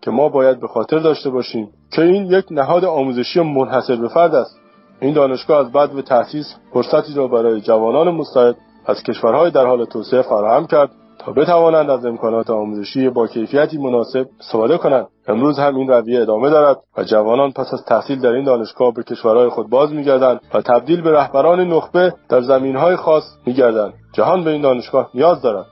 که 0.02 0.10
ما 0.10 0.28
باید 0.28 0.60
به 0.60 0.68
خاطر 0.68 0.98
داشته 0.98 1.30
باشیم 1.30 1.68
که 1.92 2.02
این 2.02 2.26
یک 2.26 2.44
نهاد 2.50 2.84
آموزشی 2.84 3.40
منحصر 3.40 3.96
به 3.96 4.08
فرد 4.08 4.34
است. 4.34 4.58
این 5.00 5.14
دانشگاه 5.14 5.66
از 5.66 5.72
بعد 5.72 5.92
به 5.92 6.02
تأسیس 6.02 6.54
فرصتی 6.72 7.14
را 7.14 7.28
برای 7.28 7.60
جوانان 7.60 8.10
مستعد 8.10 8.56
از 8.86 9.02
کشورهای 9.02 9.50
در 9.50 9.66
حال 9.66 9.84
توسعه 9.84 10.22
فراهم 10.22 10.66
کرد 10.66 10.90
تا 11.28 11.34
بتوانند 11.34 11.90
از 11.90 12.04
امکانات 12.04 12.50
آموزشی 12.50 13.08
با 13.08 13.26
کیفیتی 13.26 13.78
مناسب 13.78 14.26
استفاده 14.40 14.78
کنند. 14.78 15.06
امروز 15.26 15.58
هم 15.58 15.76
این 15.76 15.88
رویه 15.88 16.22
ادامه 16.22 16.50
دارد 16.50 16.76
و 16.96 17.04
جوانان 17.04 17.52
پس 17.52 17.66
از 17.72 17.84
تحصیل 17.84 18.20
در 18.20 18.32
این 18.32 18.44
دانشگاه 18.44 18.94
به 18.94 19.02
کشورهای 19.02 19.48
خود 19.48 19.70
باز 19.70 19.92
میگردند 19.92 20.40
و 20.54 20.62
تبدیل 20.62 21.00
به 21.00 21.10
رهبران 21.10 21.60
نخبه 21.60 22.14
در 22.28 22.40
زمینهای 22.40 22.96
خاص 22.96 23.24
میگردند. 23.46 23.92
جهان 24.12 24.44
به 24.44 24.50
این 24.50 24.62
دانشگاه 24.62 25.10
نیاز 25.14 25.42
دارد. 25.42 25.66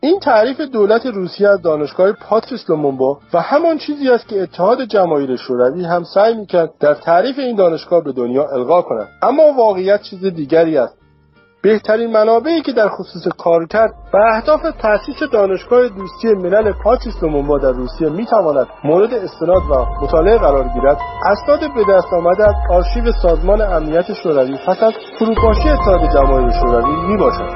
این 0.00 0.20
تعریف 0.20 0.60
دولت 0.60 1.06
روسیه 1.06 1.48
از 1.48 1.62
دانشگاه 1.62 2.12
پاتریس 2.12 2.70
لومونبا 2.70 3.18
و 3.32 3.40
همان 3.40 3.78
چیزی 3.78 4.08
است 4.10 4.28
که 4.28 4.42
اتحاد 4.42 4.84
جماهیر 4.84 5.36
شوروی 5.36 5.84
هم 5.84 6.04
سعی 6.04 6.34
می‌کرد 6.34 6.70
در 6.80 6.94
تعریف 6.94 7.38
این 7.38 7.56
دانشگاه 7.56 8.04
به 8.04 8.12
دنیا 8.12 8.48
القا 8.52 8.82
کند. 8.82 9.08
اما 9.22 9.42
واقعیت 9.56 10.02
چیز 10.02 10.24
دیگری 10.24 10.76
است. 10.76 10.99
بهترین 11.62 12.12
منابعی 12.12 12.62
که 12.62 12.72
در 12.72 12.88
خصوص 12.88 13.28
کار 13.38 13.66
کرد 13.66 13.90
و 14.14 14.16
اهداف 14.16 14.60
تأسیس 14.82 15.30
دانشگاه 15.32 15.88
دوستی 15.88 16.28
ملل 16.28 16.72
پاتریس 16.84 17.22
لومونبا 17.22 17.58
در 17.58 17.72
روسیه 17.72 18.08
می‌تواند 18.08 18.66
مورد 18.84 19.14
استناد 19.14 19.62
و 19.70 19.86
مطالعه 20.02 20.38
قرار 20.38 20.68
گیرد. 20.68 20.98
اسناد 21.26 21.60
به 21.60 21.92
دست 21.92 22.12
آمده 22.12 22.44
از 22.44 22.54
آرشیو 22.70 23.12
سازمان 23.22 23.60
امنیت 23.60 24.12
شوروی 24.22 24.58
پس 24.66 24.82
از 24.82 24.92
فروپاشی 25.18 25.68
اتحاد 25.68 26.00
جماهیر 26.14 26.50
شوروی 26.60 27.06
می‌باشد. 27.06 27.50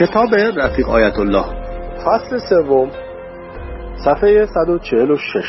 کتاب 0.00 0.34
رفیق 0.56 0.88
آیت 0.88 1.18
الله. 1.18 1.44
فصل 2.04 2.38
سوم. 2.48 2.90
صفحه 4.04 4.46
146 4.46 5.44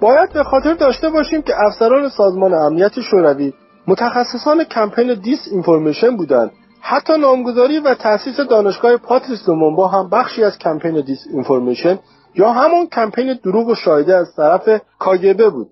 باید 0.00 0.32
به 0.32 0.44
خاطر 0.44 0.74
داشته 0.74 1.10
باشیم 1.10 1.42
که 1.42 1.54
افسران 1.66 2.08
سازمان 2.08 2.54
امنیت 2.54 3.00
شوروی 3.00 3.52
متخصصان 3.86 4.64
کمپین 4.64 5.14
disinformation 5.14 6.16
بودند. 6.16 6.50
حتی 6.80 7.18
نامگذاری 7.18 7.78
و 7.78 7.94
تأسیس 7.94 8.40
دانشگاه 8.40 8.96
پاتریس 8.96 9.48
لومونبا 9.48 9.88
هم 9.88 10.10
بخشی 10.10 10.44
از 10.44 10.58
کمپین 10.58 11.00
disinformation 11.00 11.98
یا 12.34 12.52
همون 12.52 12.86
کمپین 12.86 13.38
دروغ 13.44 13.68
و 13.68 13.74
شایعه 13.74 14.16
از 14.16 14.34
طرف 14.36 14.68
کاگبه 14.98 15.50
بود. 15.50 15.68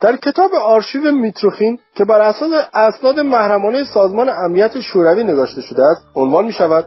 در 0.00 0.16
کتاب 0.16 0.50
آرشیو 0.54 1.12
میتروخین 1.12 1.78
که 1.94 2.04
بر 2.04 2.20
اساس 2.20 2.50
اسناد 2.74 3.20
محرمانه 3.20 3.84
سازمان 3.84 4.28
امنیت 4.28 4.80
شوروی 4.80 5.24
نگاشته 5.24 5.60
شده 5.60 5.82
است 5.82 6.06
عنوان 6.14 6.44
می 6.44 6.52
شود 6.52 6.84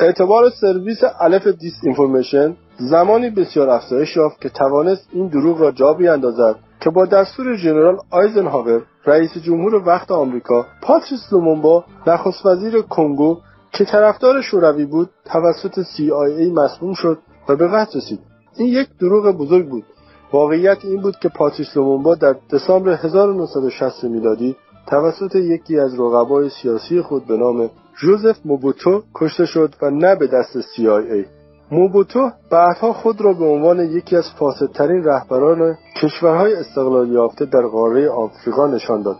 اعتبار 0.00 0.50
سرویس 0.50 0.98
الف 1.20 1.46
disinformation 1.46 2.56
زمانی 2.76 3.30
بسیار 3.30 3.70
افزایش 3.70 4.16
یافت 4.16 4.40
که 4.40 4.48
توانست 4.48 5.08
این 5.12 5.28
دروغ 5.28 5.60
را 5.60 5.70
جا 5.70 5.92
بیاندازد 5.92 6.56
که 6.80 6.90
با 6.90 7.06
دستور 7.06 7.56
ژنرال 7.56 7.98
آیزنهاور 8.10 8.82
رئیس 9.06 9.38
جمهور 9.38 9.74
وقت 9.74 10.10
آمریکا 10.10 10.66
پاتریس 10.82 11.32
لومونبا 11.32 11.84
نخست 12.06 12.46
وزیر 12.46 12.82
کنگو 12.82 13.38
که 13.72 13.84
طرفدار 13.84 14.40
شوروی 14.40 14.84
بود 14.84 15.10
توسط 15.24 15.82
CIA 15.82 16.52
مسموم 16.54 16.94
شد 16.94 17.18
و 17.48 17.56
به 17.56 17.68
قتل 17.68 17.98
رسید. 17.98 18.20
این 18.56 18.68
یک 18.68 18.88
دروغ 19.00 19.36
بزرگ 19.36 19.68
بود. 19.68 19.84
واقعیت 20.32 20.84
این 20.84 21.00
بود 21.00 21.16
که 21.18 21.28
پاتریس 21.28 21.76
لومونبا 21.76 22.14
در 22.14 22.36
دسامبر 22.52 22.92
1960 22.92 24.04
میلادی 24.04 24.56
توسط 24.86 25.34
یکی 25.34 25.78
از 25.78 26.00
رقبای 26.00 26.48
سیاسی 26.48 27.00
خود 27.00 27.26
به 27.26 27.36
نام 27.36 27.70
جوزف 28.00 28.36
موبوتو 28.44 29.02
کشته 29.14 29.46
شد 29.46 29.74
و 29.82 29.90
نه 29.90 30.16
به 30.16 30.26
دست 30.26 30.60
CIA 30.60 31.43
موبوتو 31.70 32.30
بعدها 32.50 32.92
خود 32.92 33.20
را 33.20 33.32
به 33.32 33.44
عنوان 33.44 33.80
یکی 33.80 34.16
از 34.16 34.24
فاسدترین 34.38 35.04
رهبران 35.04 35.76
کشورهای 36.02 36.54
استقلال 36.54 37.12
یافته 37.12 37.44
در 37.44 37.62
قاره 37.62 38.10
آفریقا 38.10 38.66
نشان 38.66 39.02
داد. 39.02 39.16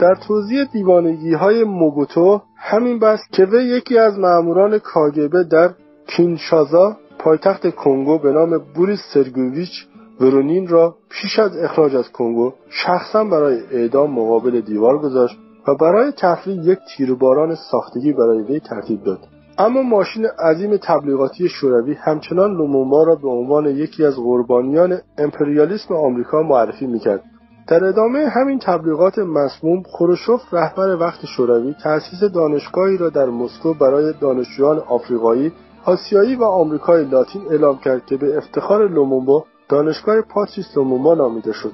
در 0.00 0.14
توضیح 0.14 0.64
دیوانگی 0.64 1.34
های 1.34 1.64
موبوتو 1.64 2.40
همین 2.56 2.98
بس 2.98 3.20
که 3.32 3.44
وی 3.44 3.64
یکی 3.64 3.98
از 3.98 4.18
ماموران 4.18 4.78
کاگبه 4.78 5.44
در 5.44 5.70
کینشازا 6.06 6.96
پایتخت 7.18 7.74
کنگو 7.74 8.18
به 8.18 8.32
نام 8.32 8.58
بوریس 8.74 9.00
سرگوویچ 9.14 9.86
ورونین 10.20 10.68
را 10.68 10.96
پیش 11.08 11.38
از 11.38 11.56
اخراج 11.56 11.96
از 11.96 12.12
کنگو 12.12 12.52
شخصا 12.68 13.24
برای 13.24 13.60
اعدام 13.72 14.10
مقابل 14.10 14.60
دیوار 14.60 14.98
گذاشت 14.98 15.36
و 15.68 15.74
برای 15.74 16.12
تفریح 16.12 16.64
یک 16.64 16.78
تیرباران 16.96 17.54
ساختگی 17.70 18.12
برای 18.12 18.42
وی 18.42 18.60
ترتیب 18.60 19.04
داد. 19.04 19.18
اما 19.60 19.82
ماشین 19.82 20.26
عظیم 20.26 20.76
تبلیغاتی 20.76 21.48
شوروی 21.48 21.94
همچنان 21.94 22.52
لومومبا 22.52 23.02
را 23.02 23.14
به 23.14 23.28
عنوان 23.28 23.66
یکی 23.66 24.04
از 24.04 24.16
قربانیان 24.16 24.98
امپریالیسم 25.18 25.94
آمریکا 25.94 26.42
معرفی 26.42 26.86
می‌کرد. 26.86 27.24
در 27.68 27.84
ادامه 27.84 28.28
همین 28.28 28.58
تبلیغات 28.58 29.18
مسموم 29.18 29.82
خروشوف 29.82 30.40
رهبر 30.52 30.96
وقت 30.96 31.26
شوروی 31.26 31.74
تأسیس 31.82 32.24
دانشگاهی 32.34 32.96
را 32.96 33.08
در 33.08 33.26
مسکو 33.26 33.74
برای 33.74 34.12
دانشجویان 34.20 34.78
آفریقایی 34.78 35.52
آسیایی 35.84 36.36
و 36.36 36.44
آمریکای 36.44 37.04
لاتین 37.04 37.42
اعلام 37.50 37.78
کرد 37.78 38.06
که 38.06 38.16
به 38.16 38.36
افتخار 38.36 38.88
لومومبا 38.88 39.44
دانشگاه 39.68 40.20
پاتریس 40.20 40.76
لومومبا 40.76 41.14
نامیده 41.14 41.52
شد. 41.52 41.72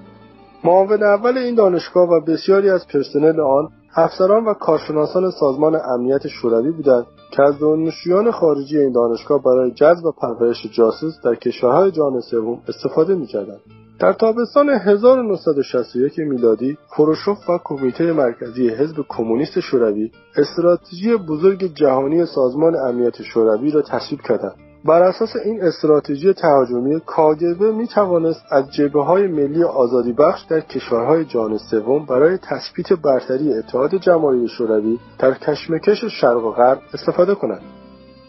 معاون 0.65 1.03
اول 1.03 1.39
این 1.39 1.55
دانشگاه 1.55 2.09
و 2.09 2.21
بسیاری 2.21 2.71
از 2.71 2.87
پرسنل 2.89 3.41
آن 3.41 3.69
افسران 3.97 4.45
و 4.45 4.55
کارشناسان 4.55 5.31
سازمان 5.31 5.81
امنیت 5.85 6.29
شوروی 6.29 6.71
بودند 6.71 7.07
که 7.31 7.43
از 7.43 7.59
دانشجویان 7.59 8.31
خارجی 8.31 8.79
این 8.79 8.93
دانشگاه 8.93 9.43
برای 9.43 9.71
جذب 9.71 10.05
و 10.05 10.13
پرورش 10.13 10.67
جاسوس 10.73 11.15
در 11.25 11.35
کشورهای 11.35 11.91
جهان 11.91 12.21
سوم 12.21 12.63
استفاده 12.69 13.15
می‌کردند. 13.15 13.61
در 14.01 14.13
تابستان 14.13 14.69
1961 14.69 16.19
میلادی 16.19 16.79
خروشوف 16.89 17.51
و 17.51 17.59
کمیته 17.65 18.13
مرکزی 18.13 18.69
حزب 18.69 19.05
کمونیست 19.09 19.61
شوروی 19.61 20.11
استراتژی 20.37 21.17
بزرگ 21.17 21.75
جهانی 21.75 22.27
سازمان 22.27 22.77
امنیت 22.77 23.23
شوروی 23.23 23.71
را 23.71 23.83
تصویب 23.83 24.21
کردند. 24.21 24.57
بر 24.87 25.03
اساس 25.03 25.37
این 25.45 25.63
استراتژی 25.63 26.33
تهاجمی 26.33 27.01
کاگبه 27.07 27.73
می 27.73 27.87
توانست 27.87 28.45
از 28.51 28.73
جبه 28.73 29.05
های 29.05 29.27
ملی 29.27 29.65
آزادی 29.65 30.13
بخش 30.13 30.43
در 30.43 30.61
کشورهای 30.61 31.25
جهان 31.25 31.59
سوم 31.59 32.07
برای 32.07 32.39
تثبیت 32.39 32.93
برتری 32.93 33.55
اتحاد 33.55 33.95
جماهیر 33.95 34.49
شوروی 34.49 34.99
در 35.19 35.35
کشمکش 35.35 36.05
شرق 36.05 36.45
و 36.45 36.51
غرب 36.51 36.79
استفاده 36.95 37.35
کند. 37.35 37.61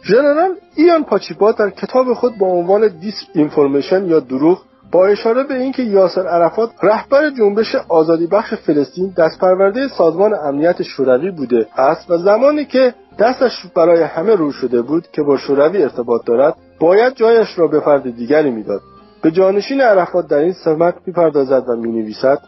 ژنرال 0.04 0.56
ایان 0.76 1.04
پاچیپا 1.04 1.52
در 1.52 1.70
کتاب 1.70 2.14
خود 2.14 2.38
با 2.38 2.48
عنوان 2.48 2.88
دیس 2.88 3.16
اینفورمیشن 3.34 4.06
یا 4.06 4.20
دروغ 4.20 4.62
با 4.92 5.08
اشاره 5.08 5.44
به 5.44 5.56
اینکه 5.56 5.84
یاسر 5.84 6.28
عرفات 6.28 6.70
رهبر 6.84 7.30
جنبش 7.30 7.76
آزادی 7.90 8.28
بخش 8.28 8.54
فلسطین 8.54 9.14
دستپرورده 9.18 9.88
سازمان 9.88 10.34
امنیت 10.34 10.82
شوروی 10.82 11.32
بوده. 11.32 11.68
است 11.78 12.12
و 12.12 12.18
زمانی 12.18 12.66
که 12.66 12.94
دستش 13.20 13.66
برای 13.76 14.04
همه 14.04 14.36
رو 14.36 14.52
شده 14.52 14.82
بود 14.82 15.08
که 15.12 15.24
با 15.24 15.38
شوروی 15.38 15.84
ارتباط 15.84 16.26
دارد 16.26 16.56
باید 16.80 17.14
جایش 17.14 17.60
را 17.60 17.68
به 17.68 17.80
فرد 17.80 18.16
دیگری 18.16 18.52
می‌داد. 18.52 18.82
به 19.22 19.32
جانشین 19.32 19.82
عرفات 19.82 20.28
در 20.28 20.38
این 20.38 20.54
سمت 20.54 20.96
می‌پردازد 21.06 21.70
و 21.70 21.76
می‌نویسد 21.76 22.40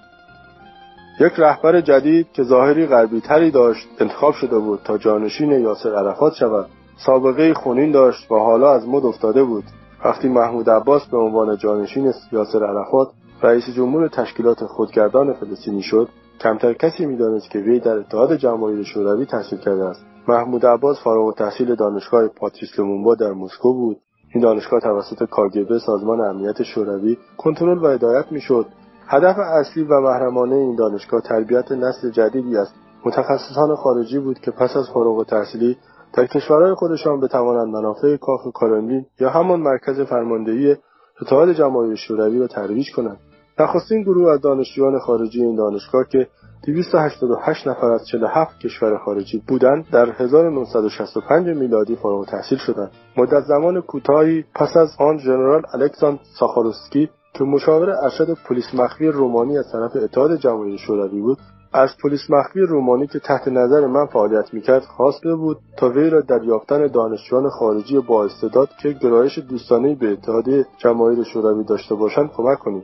یک 1.19 1.34
رهبر 1.38 1.82
جدید 1.82 2.28
که 2.34 2.43
ظاهری 2.43 2.86
غربی 2.86 3.21
تری 3.21 3.52
داشت 3.52 3.88
انتخاب 4.00 4.34
شده 4.34 4.60
بود 4.60 4.80
تا 4.84 4.97
جانشین 4.97 5.52
یاسر 5.52 5.95
عرفات 5.95 6.34
شود. 6.34 6.65
سابقه 7.06 7.54
خونین 7.54 7.91
داشت 7.91 8.32
و 8.32 8.36
حالا 8.36 8.73
از 8.73 8.88
مد 8.88 9.06
افتاده 9.06 9.43
بود. 9.43 9.63
وقتی 10.08 10.30
محمود 10.30 10.70
عباس 10.70 11.06
به 11.06 11.17
عنوان 11.17 11.58
جانشین 11.58 12.13
یاسر 12.32 12.65
عرفات 12.65 13.08
رئیس 13.41 13.63
جمهور 13.76 14.08
تشکیلات 14.08 14.65
خودگردان 14.65 15.34
فلسطینی 15.34 15.82
شد 15.82 16.10
کمتر 16.39 16.74
کسی 16.74 17.06
می‌دانست 17.06 17.50
که 17.50 17.60
وی 17.60 17.80
در 17.80 17.98
اتحاد 17.98 18.36
جماهیر 18.36 18.84
شوروی 18.84 19.26
تحصیل 19.26 19.60
کرده 19.60 19.86
است. 19.86 20.06
محمود 20.28 20.65
عباس 20.65 21.04
فارغ 21.04 21.26
التحصیل 21.26 21.76
دانشگاه 21.76 22.28
پاتریس 22.28 22.80
لومونبا 22.80 23.15
در 23.15 23.32
مسکو 23.32 23.74
بود. 23.74 23.98
این 24.34 24.43
دانشگاه 24.43 24.80
توسط 24.80 25.24
کاگبه 25.24 25.80
سازمان 25.80 26.22
امنیت 26.22 26.63
شوروی 26.63 27.17
کنترل 27.38 27.84
و 27.84 27.88
هدایت 27.88 28.32
می‌شد. 28.32 28.65
هدف 29.08 29.36
اصلی 29.39 29.84
و 29.84 30.00
محرمانه 30.02 30.56
این 30.56 30.76
دانشگاه 30.76 31.22
تربیت 31.22 31.72
نسل 31.72 32.10
جدیدی 32.10 32.58
است. 32.58 32.74
متخصصان 33.06 33.76
خارجی 33.76 34.20
بود 34.20 34.39
که 34.39 34.52
پس 34.52 34.78
از 34.78 34.89
فارغ 34.89 35.17
التحصیلی 35.17 35.78
در 36.13 36.26
کشورهای 36.26 36.74
خودشان 36.74 37.20
بتوانند 37.20 37.67
منافع 37.67 38.17
کاخ 38.17 38.48
کرملین 38.62 39.06
یا 39.20 39.30
همان 39.30 39.60
مرکز 39.60 40.02
فرماندهی 40.02 40.76
اتحاد 41.22 41.54
جماهیر 41.54 41.96
شوروی 41.96 42.39
را 42.39 42.48
ترویج 42.48 42.91
کنند. 42.96 43.17
نخستین 43.60 44.02
گروه 44.02 44.32
از 44.32 44.41
دانشجویان 44.41 45.00
خارجی 45.00 45.43
این 45.43 45.56
دانشگاه 45.56 46.04
که 46.12 46.28
288 46.67 47.67
نفر 47.67 47.91
از 47.91 48.08
47 48.08 48.60
کشور 48.60 48.98
خارجی 48.98 49.43
بودند 49.48 49.86
در 49.91 50.10
1965 50.12 51.48
میلادی 51.58 51.96
فارغ 51.96 52.20
التحصیل 52.20 52.58
شدند. 52.58 52.91
مدت 53.17 53.43
زمان 53.43 53.82
کوتاهی 53.82 54.46
پس 54.56 54.78
از 54.78 54.89
آن 55.00 55.17
ژنرال 55.17 55.63
الکساندر 55.74 56.22
ساخاروسکی 56.39 57.10
که 57.34 57.43
مشاور 57.43 57.89
ارشد 57.89 58.38
پلیس 58.50 58.74
مخفی 58.74 59.08
رومانی 59.08 59.58
از 59.58 59.72
طرف 59.72 59.96
اتحاد 59.96 60.36
جماهیر 60.36 60.78
شوروی 60.78 61.22
بود 61.22 61.38
از 61.73 61.89
پلیس 62.03 62.19
مخفی 62.30 62.60
رومانی 62.60 63.08
که 63.08 63.19
تحت 63.19 63.47
نظر 63.47 63.88
من 63.88 64.06
فعالیت 64.06 64.53
می‌کرد 64.53 64.82
خواسته 64.82 65.36
بود 65.36 65.58
تا 65.77 65.89
وی 65.89 66.10
را 66.10 66.21
در 66.21 66.43
یافتن 66.43 66.88
دانشجویان 66.88 67.49
خارجی 67.49 67.99
با 67.99 68.25
استعداد 68.25 68.69
که 68.82 68.89
گرایش 68.91 69.39
دوستانهای 69.39 69.95
به 69.95 70.12
اتحاد 70.12 70.45
جماهیر 70.77 71.23
شوروی 71.23 71.63
داشته 71.63 71.95
باشند 71.95 72.32
کمک 72.32 72.60
کنیم. 72.60 72.84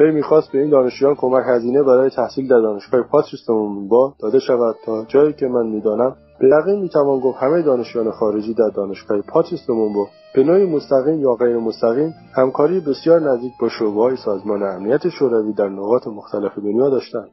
وی 0.00 0.10
می‌خواست 0.10 0.52
به 0.52 0.58
این 0.58 0.70
دانشجویان 0.70 1.14
کمک 1.14 1.44
هزینه 1.46 1.82
برای 1.82 2.10
تحصیل 2.10 2.48
در 2.48 2.60
دانشگاه 2.60 3.02
پاتریس 3.02 3.46
با 3.88 4.14
داده 4.18 4.38
شود 4.38 4.76
تا 4.84 5.04
جایی 5.04 5.32
که 5.32 5.46
من 5.46 5.66
می‌دانم 5.66 6.16
به 6.40 6.48
یقین 6.48 6.80
می‌توان 6.80 7.20
گفت 7.20 7.38
همه 7.38 7.62
دانشجویان 7.62 8.10
خارجی 8.10 8.54
در 8.54 8.68
دانشگاه 8.74 9.20
پاتریس 9.20 9.66
با 9.66 10.06
به 10.34 10.44
نوعی 10.44 10.66
مستقیم 10.66 11.20
یا 11.20 11.34
غیر 11.34 11.56
مستقیم 11.56 12.14
همکاری 12.36 12.80
بسیار 12.80 13.20
نزدیک 13.20 13.52
با 13.60 13.68
شعبههای 13.68 14.16
سازمان 14.16 14.62
امنیت 14.62 15.08
شوروی 15.08 15.52
در 15.52 15.68
نقاط 15.68 16.06
مختلف 16.06 16.58
دنیا 16.58 16.90
داشتند. 16.90 17.28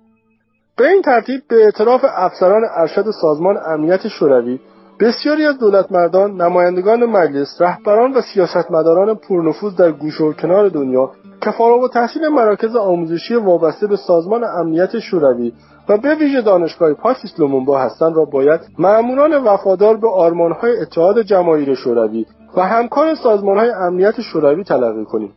به 0.81 0.87
این 0.87 1.01
ترتیب 1.01 1.41
به 1.47 1.63
اعتراف 1.63 2.05
افسران 2.17 2.61
ارشد 2.75 3.05
سازمان 3.21 3.57
امنیت 3.65 4.07
شوروی 4.07 4.59
بسیاری 4.99 5.45
از 5.45 5.59
دولتمردان 5.59 6.41
نمایندگان 6.41 7.05
مجلس 7.05 7.61
رهبران 7.61 8.13
و 8.13 8.21
سیاستمداران 8.21 9.15
پرنفوذ 9.15 9.75
در 9.75 9.91
گوشه 9.91 10.23
و 10.23 10.33
کنار 10.33 10.69
دنیا 10.69 11.11
که 11.41 11.51
فارغ 11.51 11.81
التحصیل 11.81 12.27
مراکز 12.27 12.75
آموزشی 12.75 13.35
وابسته 13.35 13.87
به 13.87 13.95
سازمان 13.95 14.43
امنیت 14.43 14.99
شوروی 14.99 15.53
و 15.89 15.97
به 15.97 16.15
ویژه 16.15 16.41
دانشگاه 16.41 16.93
پاتیس 16.93 17.39
لومونبا 17.39 17.79
هستند 17.79 18.15
را 18.15 18.25
باید 18.25 18.59
مأموران 18.79 19.33
وفادار 19.33 19.97
به 19.97 20.09
آرمانهای 20.09 20.81
اتحاد 20.81 21.21
جماهیر 21.21 21.75
شوروی 21.75 22.25
و 22.57 22.61
همکار 22.61 23.15
سازمانهای 23.15 23.69
امنیت 23.69 24.21
شوروی 24.21 24.63
تلقی 24.63 25.05
کنیم. 25.05 25.33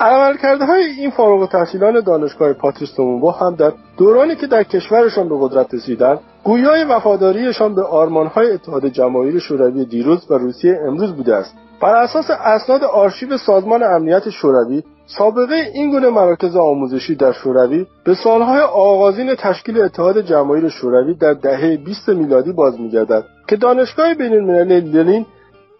های 0.00 0.84
این 0.84 1.10
فارغ 1.10 1.40
التحصیلان 1.40 2.00
دانشگاه 2.00 2.52
پاتریس 2.52 2.98
لومونبا 2.98 3.32
هم 3.32 3.54
در 3.54 3.72
دورانی 3.96 4.36
که 4.36 4.46
در 4.46 4.62
کشورشان 4.62 5.28
به 5.28 5.34
قدرت 5.40 5.74
رسیدند 5.74 6.18
گویای 6.44 6.84
وفاداریشان 6.84 7.74
به 7.74 7.82
آرمانهای 7.82 8.50
اتحاد 8.50 8.86
جماهیر 8.86 9.38
شوروی 9.38 9.84
دیروز 9.84 10.30
و 10.30 10.34
روسیه 10.34 10.78
امروز 10.86 11.12
بوده 11.12 11.34
است. 11.34 11.54
بر 11.82 11.94
اساس 11.94 12.30
اسناد 12.30 12.84
آرشیو 12.84 13.38
سازمان 13.38 13.82
امنیت 13.82 14.30
شوروی 14.30 14.82
سابقه 15.06 15.54
این 15.74 15.90
گونه 15.90 16.08
مراکز 16.08 16.56
آموزشی 16.56 17.14
در 17.14 17.32
شوروی 17.32 17.86
به 18.04 18.14
سالهای 18.14 18.60
آغازین 18.60 19.34
تشکیل 19.34 19.80
اتحاد 19.80 20.20
جماهیر 20.20 20.68
شوروی 20.68 21.14
در 21.14 21.32
دهه 21.32 21.76
20 21.76 22.08
میلادی 22.08 22.52
باز 22.52 22.80
میگردد 22.80 23.24
که 23.48 23.56
دانشگاه 23.56 24.14
بینالمللی 24.14 24.80
لنین 24.80 25.26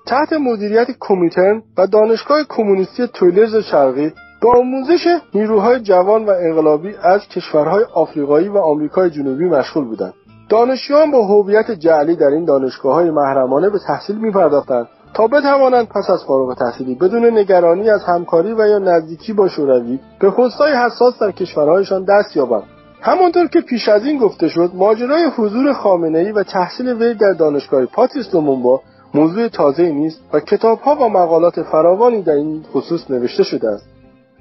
تحت 0.08 0.32
مدیریت 0.32 0.86
کمیترن 1.00 1.62
و 1.78 1.86
دانشگاه 1.86 2.38
کمونیستی 2.48 3.06
تولز 3.06 3.56
شرقی 3.56 4.12
به 4.42 4.48
آموزش 4.58 5.18
نیروهای 5.34 5.80
جوان 5.80 6.24
و 6.24 6.30
انقلابی 6.30 6.94
از 7.02 7.28
کشورهای 7.28 7.84
آفریقایی 7.94 8.48
و 8.48 8.58
آمریکای 8.58 9.10
جنوبی 9.10 9.44
مشغول 9.44 9.84
بودند. 9.84 10.14
دانشجویان 10.48 11.10
با 11.10 11.26
هویت 11.26 11.70
جعلی 11.70 12.16
در 12.16 12.26
این 12.26 12.44
دانشگاه 12.44 12.94
های 12.94 13.10
محرمانه 13.10 13.70
به 13.70 13.78
تحصیل 13.86 14.18
میپرداختند 14.18 14.88
تا 15.14 15.26
بتوانند 15.26 15.88
پس 15.88 16.10
از 16.10 16.24
فارغ 16.24 16.58
تحصیلی 16.58 16.94
بدون 16.94 17.38
نگرانی 17.38 17.90
از 17.90 18.04
همکاری 18.04 18.52
و 18.52 18.66
یا 18.66 18.78
نزدیکی 18.78 19.32
با 19.32 19.48
شوروی 19.48 19.98
به 20.20 20.30
پستهای 20.30 20.72
حساس 20.72 21.18
در 21.18 21.30
کشورهایشان 21.30 22.04
دست 22.04 22.36
یابند. 22.36 22.64
همانطور 23.00 23.46
که 23.46 23.60
پیش 23.60 23.88
از 23.88 24.06
این 24.06 24.18
گفته 24.18 24.48
شد 24.48 24.70
ماجرای 24.74 25.24
حضور 25.36 25.72
خامنه 25.72 26.32
و 26.32 26.42
تحصیل 26.42 26.88
وی 26.88 27.14
در 27.14 27.32
دانشگاه 27.32 27.86
پاتریس 27.86 28.30
دومونبا 28.30 28.80
موضوع 29.18 29.48
تازه 29.48 29.90
نیست 29.90 30.20
و 30.32 30.40
کتابها 30.40 30.94
و 30.94 31.08
مقالات 31.08 31.62
فراوانی 31.62 32.22
در 32.22 32.32
این 32.32 32.62
خصوص 32.72 33.10
نوشته 33.10 33.42
شده 33.42 33.68
است. 33.68 33.86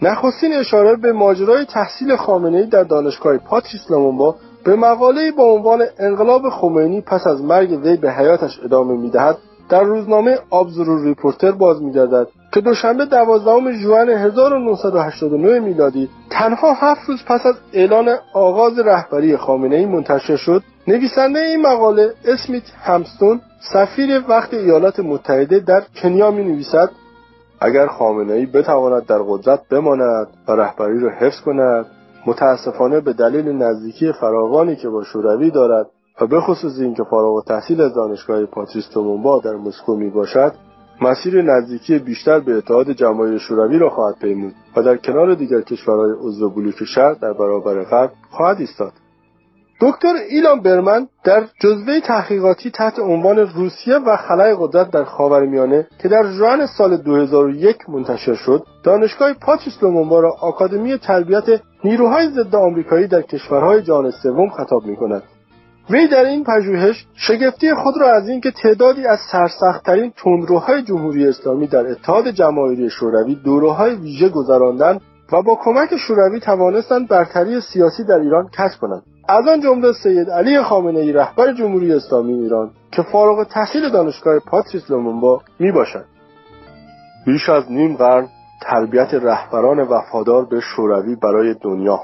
نخستین 0.01 0.53
اشاره 0.53 0.95
به 0.95 1.13
ماجرای 1.13 1.65
تحصیل 1.65 2.15
خامنه 2.15 2.65
در 2.65 2.83
دانشگاه 2.83 3.37
پاتریس 3.37 3.91
لومونبا 3.91 4.35
به 4.63 4.75
مقاله 4.75 5.31
با 5.31 5.43
عنوان 5.43 5.83
انقلاب 5.99 6.49
خمینی 6.49 7.01
پس 7.01 7.27
از 7.27 7.41
مرگ 7.41 7.79
وی 7.83 7.97
به 7.97 8.11
حیاتش 8.11 8.59
ادامه 8.63 8.93
می‌دهد 8.93 9.37
در 9.69 9.83
روزنامه 9.83 10.37
Observer 10.49 11.03
Reporter 11.03 11.51
باز 11.51 11.81
میگردد. 11.81 12.27
که 12.51 12.61
دوشنبه 12.61 13.05
دوازدهم 13.05 13.71
ژوئن 13.71 14.09
1989 14.09 15.59
میلادی 15.59 16.09
تنها 16.29 16.73
هفت 16.73 17.01
روز 17.09 17.23
پس 17.25 17.45
از 17.45 17.55
اعلان 17.73 18.09
آغاز 18.33 18.79
رهبری 18.79 19.37
خامنه 19.37 19.85
منتشر 19.85 20.35
شد 20.35 20.63
نویسنده 20.87 21.39
این 21.39 21.61
مقاله 21.61 22.13
اسمیت 22.25 22.63
همستون 22.83 23.41
سفیر 23.73 24.23
وقت 24.29 24.53
ایالات 24.53 24.99
متحده 24.99 25.59
در 25.59 25.83
کنیا 26.01 26.31
می 26.31 26.43
نویسد 26.43 26.89
اگر 27.59 27.87
خامنه 27.87 28.33
ای 28.33 28.45
بتواند 28.45 29.05
در 29.05 29.19
قدرت 29.27 29.59
بماند 29.69 30.27
و 30.47 30.51
رهبری 30.51 30.99
را 30.99 31.09
حفظ 31.09 31.41
کند 31.41 31.85
متاسفانه 32.25 32.99
به 32.99 33.13
دلیل 33.13 33.47
نزدیکی 33.47 34.11
فراوانی 34.11 34.75
که 34.75 34.89
با 34.89 35.03
شوروی 35.03 35.51
دارد 35.51 35.87
و 36.21 36.27
به 36.27 36.41
خصوص 36.41 36.79
اینکه 36.79 37.03
فارغ 37.03 37.45
تحصیل 37.45 37.81
از 37.81 37.93
دانشگاه 37.93 38.45
پاتریس 38.45 38.87
تومونبا 38.87 39.39
در 39.39 39.55
مسکو 39.55 39.95
می 39.95 40.09
باشد 40.09 40.53
مسیر 41.01 41.41
نزدیکی 41.41 41.99
بیشتر 41.99 42.39
به 42.39 42.53
اتحاد 42.57 42.91
جماهیر 42.91 43.37
شوروی 43.37 43.77
را 43.77 43.89
خواهد 43.89 44.19
پیمود 44.19 44.53
و 44.75 44.83
در 44.83 44.97
کنار 44.97 45.35
دیگر 45.35 45.61
کشورهای 45.61 46.11
عضو 46.19 46.49
بلوک 46.49 46.83
شرق 46.83 47.19
در 47.19 47.33
برابر 47.33 47.83
غرب 47.83 48.11
خواهد 48.31 48.59
ایستاد. 48.59 48.93
دکتر 49.81 50.13
ایلان 50.29 50.61
برمن 50.61 51.07
در 51.23 51.43
جزوه 51.59 51.99
تحقیقاتی 51.99 52.71
تحت 52.71 52.99
عنوان 52.99 53.37
روسیه 53.37 53.95
و 53.95 54.17
خلای 54.17 54.55
قدرت 54.59 54.91
در 54.91 55.03
خاورمیانه 55.03 55.87
که 56.01 56.07
در 56.07 56.31
ژوئن 56.31 56.65
سال 56.65 56.97
2001 56.97 57.89
منتشر 57.89 58.33
شد 58.33 58.63
دانشگاه 58.83 59.33
پاتریس 59.33 59.83
لومونبا 59.83 60.19
را 60.19 60.35
آکادمی 60.41 60.97
تربیت 60.97 61.61
نیروهای 61.83 62.29
ضد 62.29 62.55
آمریکایی 62.55 63.07
در 63.07 63.21
کشورهای 63.21 63.81
جهان 63.81 64.11
سوم 64.11 64.49
خطاب 64.49 64.85
می 64.85 64.95
کند 64.95 65.23
وی 65.89 66.07
در 66.07 66.25
این 66.25 66.43
پژوهش 66.43 67.05
شگفتی 67.13 67.73
خود 67.73 67.93
را 68.01 68.15
از 68.15 68.29
اینکه 68.29 68.51
تعدادی 68.51 69.05
از 69.05 69.19
سرسختترین 69.31 70.13
تندروهای 70.23 70.83
جمهوری 70.83 71.27
اسلامی 71.27 71.67
در 71.67 71.87
اتحاد 71.87 72.27
جماهیری 72.31 72.89
شوروی 72.89 73.35
دورههای 73.35 73.95
ویژه 73.95 74.29
گذراندند 74.29 75.01
و 75.31 75.41
با 75.41 75.59
کمک 75.63 75.97
شوروی 75.97 76.39
توانستند 76.39 77.07
برتری 77.07 77.61
سیاسی 77.61 78.03
در 78.03 78.19
ایران 78.19 78.49
کسب 78.53 78.79
کنند. 78.79 79.03
از 79.29 79.47
آن 79.47 79.61
جمله 79.61 79.93
سید 79.93 80.29
علی 80.29 80.61
خامنه 80.61 80.99
ای 80.99 81.11
رهبر 81.11 81.53
جمهوری 81.53 81.93
اسلامی 81.93 82.33
ایران 82.33 82.71
که 82.91 83.01
فارغ 83.01 83.47
تحصیل 83.47 83.89
دانشگاه 83.89 84.39
پاتریس 84.39 84.91
لومونبا 84.91 85.41
می 85.59 85.71
باشد. 85.71 86.05
بیش 87.25 87.49
از 87.49 87.71
نیم 87.71 87.95
قرن 87.95 88.27
تربیت 88.61 89.13
رهبران 89.13 89.79
وفادار 89.79 90.45
به 90.45 90.59
شوروی 90.59 91.15
برای 91.15 91.53
دنیا. 91.53 91.99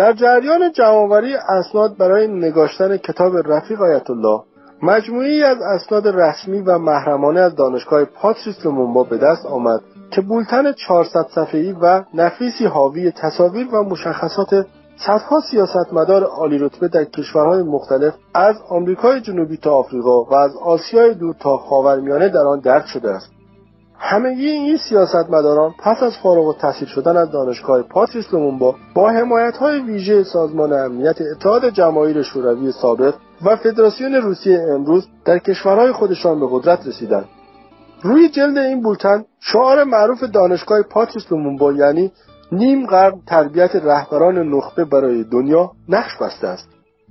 در 0.00 0.12
جریان 0.12 0.72
جمعآوری 0.72 1.34
اسناد 1.34 1.96
برای 1.96 2.26
نگاشتن 2.26 2.96
کتاب 2.96 3.32
رفیق 3.36 3.82
آیت 3.82 4.10
الله 4.10 4.42
مجموعی 4.82 5.44
از 5.44 5.56
اسناد 5.62 6.08
رسمی 6.08 6.60
و 6.60 6.78
محرمانه 6.78 7.40
از 7.40 7.56
دانشگاه 7.56 8.04
پاتریس 8.04 8.66
لومونبا 8.66 9.04
به 9.04 9.18
دست 9.18 9.46
آمد 9.46 9.80
که 10.10 10.20
بولتن 10.20 10.72
400 10.72 11.26
صفحه‌ای 11.34 11.72
و 11.72 12.04
نفیسی 12.14 12.66
حاوی 12.66 13.10
تصاویر 13.10 13.74
و 13.74 13.82
مشخصات 13.82 14.66
صدها 15.06 15.40
سیاستمدار 15.50 16.24
عالی 16.24 16.58
رتبه 16.58 16.88
در 16.88 17.04
کشورهای 17.04 17.62
مختلف 17.62 18.14
از 18.34 18.56
آمریکای 18.68 19.20
جنوبی 19.20 19.56
تا 19.56 19.70
آفریقا 19.70 20.24
و 20.24 20.34
از 20.34 20.56
آسیای 20.56 21.14
دور 21.14 21.34
تا 21.40 21.56
خاورمیانه 21.56 22.28
در 22.28 22.46
آن 22.46 22.60
درد 22.60 22.86
شده 22.86 23.10
است. 23.10 23.39
همگی 24.02 24.48
این 24.48 24.76
سیاستمداران 24.76 25.74
پس 25.78 26.02
از 26.02 26.12
فارغ 26.22 26.46
التحصیل 26.46 26.88
شدن 26.88 27.16
از 27.16 27.30
دانشگاه 27.30 27.82
پاتریس 27.82 28.34
لومونبا 28.34 28.74
با 28.94 29.10
حمایت 29.10 29.56
های 29.56 29.80
ویژه 29.80 30.24
سازمان 30.24 30.72
امنیت 30.72 31.16
اتحاد 31.20 31.68
جماهیر 31.68 32.22
شوروی 32.22 32.72
سابق 32.72 33.14
و 33.44 33.56
فدراسیون 33.56 34.14
روسیه 34.14 34.60
امروز 34.74 35.08
در 35.24 35.38
کشورهای 35.38 35.92
خودشان 35.92 36.40
به 36.40 36.46
قدرت 36.50 36.86
رسیدند. 36.86 37.24
روی 38.02 38.28
جلد 38.28 38.58
این 38.58 38.82
بولتن 38.82 39.24
شعار 39.40 39.84
معروف 39.84 40.24
دانشگاه 40.24 40.82
پاتریس 40.82 41.32
لومونبا 41.32 41.72
یعنی 41.72 42.12
نیم 42.52 42.86
قرن 42.86 43.20
تربیت 43.26 43.76
رهبران 43.76 44.38
نخبه 44.38 44.84
برای 44.84 45.24
دنیا 45.24 45.70
نقش 45.88 46.16
بسته 46.20 46.46
است. 46.46 46.68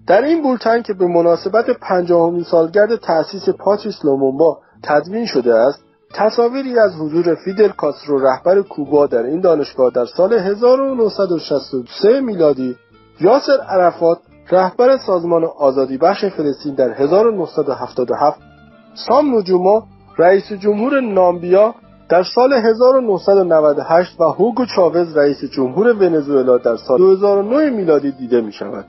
در 0.08 0.22
این 0.22 0.44
بولتن 0.44 0.82
که 0.82 0.94
به 0.94 1.08
مناسبت 1.08 1.66
پنجاهمین 1.70 2.44
سالگرد 2.44 2.96
تأسیس 2.96 3.50
پاتریس 3.50 4.06
لومونبا 4.06 4.60
تدوین 4.84 5.26
شده 5.26 5.56
است 5.56 5.89
تصاویری 6.14 6.80
از 6.80 6.96
حضور 6.96 7.36
فیدل 7.36 7.68
کاسترو 7.68 8.20
رهبر 8.20 8.62
کوبا 8.62 9.08
در 9.08 9.24
این 9.24 9.42
دانشگاه 9.42 9.92
در 9.92 10.06
سال 10.06 10.34
1963 10.34 12.22
میلادی 12.22 12.76
یاسر 13.22 13.58
عرفات 13.70 14.18
رهبر 14.52 14.98
سازمان 14.98 15.44
آزادی 15.44 15.98
بخش 15.98 16.26
فلسطین 16.26 16.76
در 16.76 16.94
1977 16.94 18.40
سام 19.08 19.36
نجوما 19.36 19.84
رئیس 20.18 20.54
جمهور 20.54 21.02
نامبیا 21.02 21.76
در 22.10 22.24
سال 22.24 22.54
1998 22.54 24.22
و 24.22 24.24
هوگو 24.24 24.66
چاوز 24.66 25.18
رئیس 25.18 25.44
جمهور 25.44 25.94
ونزوئلا 25.94 26.58
در 26.58 26.78
سال 26.78 26.98
2009 26.98 27.70
میلادی 27.70 28.12
دیده 28.12 28.42
می 28.42 28.52
شود. 28.52 28.86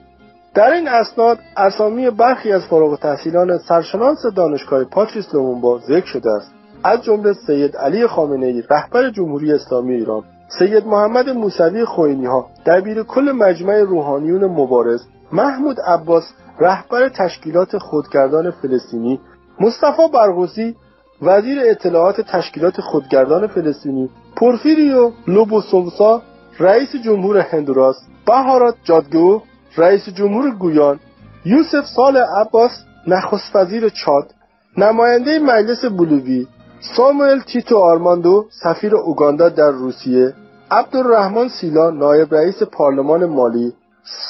در 0.55 0.73
این 0.73 0.89
اسناد 0.89 1.39
اسامی 1.57 2.11
برخی 2.11 2.53
از 2.53 2.63
فارغ 2.67 2.91
التحصیلان 2.91 3.59
سرشناس 3.59 4.19
دانشگاه 4.37 4.85
پاتریس 4.85 5.35
لومونبا 5.35 5.79
ذکر 5.79 6.07
شده 6.07 6.31
است 6.31 6.60
از 6.85 7.03
جمله 7.03 7.33
سید 7.33 7.77
علی 7.77 8.07
خامنه 8.07 8.47
ای 8.47 8.63
رهبر 8.71 9.11
جمهوری 9.11 9.53
اسلامی 9.53 9.95
ایران 9.95 10.23
سید 10.59 10.87
محمد 10.87 11.29
موسوی 11.29 11.85
خوینی 11.85 12.27
ها 12.27 12.47
دبیر 12.67 13.03
کل 13.03 13.33
مجمع 13.33 13.79
روحانیون 13.79 14.45
مبارز 14.45 15.03
محمود 15.33 15.81
عباس 15.81 16.25
رهبر 16.61 17.09
تشکیلات 17.09 17.79
خودگردان 17.79 18.51
فلسطینی 18.51 19.21
مصطفی 19.61 20.09
برغوثی 20.15 20.77
وزیر 21.23 21.59
اطلاعات 21.65 22.21
تشکیلات 22.21 22.81
خودگردان 22.81 23.47
فلسطینی 23.47 24.11
پورفیریو 24.37 25.11
لوبوسوسا 25.27 26.23
رئیس 26.59 26.97
جمهور 26.97 27.39
هندوراس 27.39 27.97
بهارات 28.27 28.75
جادگو 28.85 29.43
رئیس 29.77 30.09
جمهور 30.09 30.51
گویان 30.51 31.01
یوسف 31.45 31.87
سال 31.97 32.17
عباس 32.17 32.71
نخست 33.07 33.57
وزیر 33.57 33.89
چاد 33.89 34.35
نماینده 34.77 35.39
مجلس 35.39 35.85
بولوی 35.85 36.47
ساموئل 36.81 37.41
تیتو 37.41 37.79
آرماندو 37.79 38.47
سفیر 38.51 38.97
اوگاندا 38.97 39.49
در 39.49 39.71
روسیه 39.71 40.35
عبدالرحمن 40.71 41.49
سیلا 41.49 41.91
نایب 41.91 42.35
رئیس 42.35 42.63
پارلمان 42.63 43.25
مالی 43.25 43.73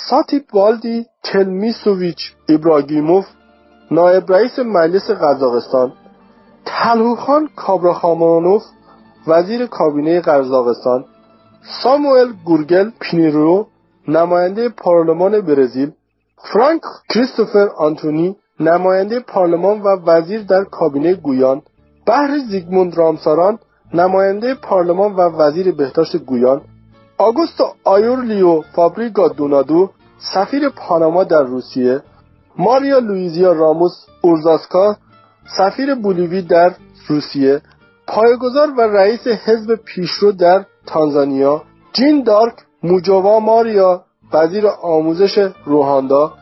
ساتیپ 0.08 0.54
والدی 0.54 1.06
تلمیسوویچ 1.24 2.32
ابراگیموف 2.48 3.26
نایب 3.90 4.32
رئیس 4.32 4.58
مجلس 4.58 5.10
قزاقستان 5.10 5.92
تلوخان 6.66 7.48
کابراخامانوف 7.56 8.62
وزیر 9.26 9.66
کابینه 9.66 10.20
قزاقستان 10.20 11.04
ساموئل 11.82 12.32
گورگل 12.44 12.90
پینیرو 13.00 13.66
نماینده 14.08 14.68
پارلمان 14.68 15.40
برزیل 15.40 15.90
فرانک 16.52 16.82
کریستوفر 17.08 17.68
آنتونی 17.78 18.36
نماینده 18.60 19.20
پارلمان 19.20 19.80
و 19.82 19.96
وزیر 20.06 20.42
در 20.42 20.64
کابینه 20.64 21.14
گویان 21.14 21.62
بحر 22.10 22.38
زیگموند 22.50 22.96
رامساران 22.98 23.58
نماینده 23.94 24.54
پارلمان 24.54 25.12
و 25.12 25.20
وزیر 25.20 25.72
بهداشت 25.72 26.16
گویان 26.16 26.60
آگوستو 27.18 27.64
آیورلیو 27.84 28.60
فابریگا 28.74 29.28
دونادو 29.28 29.90
سفیر 30.34 30.68
پاناما 30.68 31.24
در 31.24 31.42
روسیه 31.42 32.02
ماریا 32.58 32.98
لویزیا 32.98 33.52
راموس 33.52 33.92
اورزاسکا 34.20 34.96
سفیر 35.56 35.94
بولیوی 35.94 36.42
در 36.42 36.74
روسیه 37.08 37.60
پایگزار 38.06 38.70
و 38.78 38.80
رئیس 38.80 39.26
حزب 39.26 39.74
پیشرو 39.74 40.32
در 40.32 40.64
تانزانیا 40.86 41.62
جین 41.92 42.22
دارک 42.22 42.54
موجوا 42.82 43.40
ماریا 43.40 44.04
وزیر 44.32 44.66
آموزش 44.82 45.38
روهاندا 45.64 46.32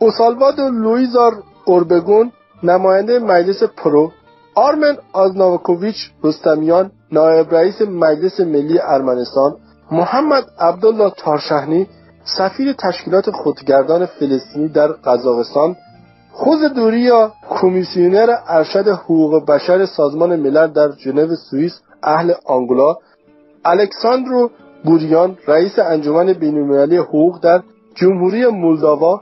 اوسالوادو 0.00 0.68
لویزار 0.68 1.32
اوربگون 1.64 2.32
نماینده 2.62 3.18
مجلس 3.18 3.62
پرو 3.62 4.12
آرمن 4.54 4.96
آزناوکوویچ 5.12 5.96
رستمیان 6.24 6.90
نایب 7.12 7.54
رئیس 7.54 7.82
مجلس 7.82 8.40
ملی 8.40 8.78
ارمنستان 8.82 9.56
محمد 9.90 10.44
عبدالله 10.58 11.10
تارشهنی 11.16 11.86
سفیر 12.24 12.72
تشکیلات 12.72 13.30
خودگردان 13.30 14.06
فلسطینی 14.06 14.68
در 14.68 14.86
قزاقستان 14.86 15.76
خوز 16.32 16.64
دوریا 16.64 17.32
کمیسیونر 17.50 18.30
ارشد 18.48 18.88
حقوق 18.88 19.46
بشر 19.46 19.86
سازمان 19.86 20.36
ملل 20.36 20.66
در 20.66 20.90
ژنو 20.92 21.36
سوئیس 21.50 21.80
اهل 22.02 22.32
آنگولا 22.46 22.96
الکساندرو 23.64 24.50
بوریان 24.84 25.38
رئیس 25.46 25.78
انجمن 25.78 26.32
بینالمللی 26.32 26.96
حقوق 26.96 27.40
در 27.42 27.62
جمهوری 27.94 28.46
مولداوا 28.46 29.20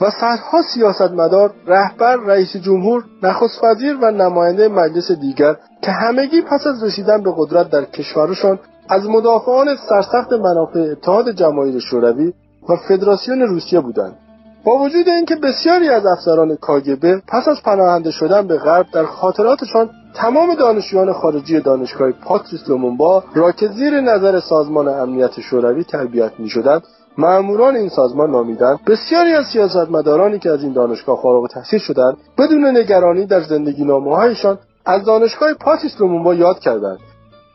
و 0.00 0.10
صدها 0.10 0.62
سیاستمدار 0.74 1.50
رهبر 1.66 2.16
رئیس 2.16 2.56
جمهور 2.56 3.04
نخست 3.22 3.64
وزیر 3.64 3.96
و 4.02 4.10
نماینده 4.10 4.68
مجلس 4.68 5.12
دیگر 5.12 5.56
که 5.82 5.90
همگی 5.90 6.42
پس 6.42 6.66
از 6.66 6.84
رسیدن 6.84 7.22
به 7.22 7.32
قدرت 7.36 7.70
در 7.70 7.84
کشورشان 7.84 8.58
از 8.88 9.08
مدافعان 9.08 9.76
سرسخت 9.88 10.32
منافع 10.32 10.80
اتحاد 10.80 11.30
جماهیر 11.30 11.78
شوروی 11.78 12.32
و 12.68 12.76
فدراسیون 12.88 13.42
روسیه 13.42 13.80
بودند. 13.80 14.16
با 14.64 14.78
وجود 14.78 15.08
اینکه 15.08 15.36
بسیاری 15.36 15.88
از 15.88 16.06
افسران 16.06 16.56
کاگبه 16.56 17.22
پس 17.28 17.48
از 17.48 17.62
پناهنده 17.64 18.10
شدن 18.10 18.46
به 18.46 18.58
غرب 18.58 18.86
در 18.92 19.04
خاطراتشان 19.04 19.90
تمام 20.14 20.54
دانشجویان 20.54 21.12
خارجی 21.12 21.60
دانشگاه 21.60 22.12
پاتریس 22.12 22.68
لومونبا 22.68 23.24
را 23.34 23.52
که 23.52 23.68
زیر 23.68 24.00
نظر 24.00 24.40
سازمان 24.40 24.88
امنیت 24.88 25.40
شوروی 25.40 25.84
تربیت 25.84 26.32
می‌شدند 26.38 26.82
مأموران 27.18 27.76
این 27.76 27.88
سازمان 27.88 28.30
نامیدند 28.30 28.84
بسیاری 28.84 29.32
از 29.32 29.46
سیاستمدارانی 29.46 30.38
که 30.38 30.50
از 30.50 30.62
این 30.62 30.72
دانشگاه 30.72 31.22
فارغ 31.22 31.42
التحصیل 31.42 31.78
شدند 31.78 32.16
بدون 32.38 32.76
نگرانی 32.76 33.26
در 33.26 33.40
زندگی 33.40 33.84
نامههایشان 33.84 34.58
از 34.86 35.04
دانشگاه 35.04 35.54
پاتریس 35.54 36.00
لومونبا 36.00 36.34
یاد 36.34 36.58
کردند. 36.58 36.98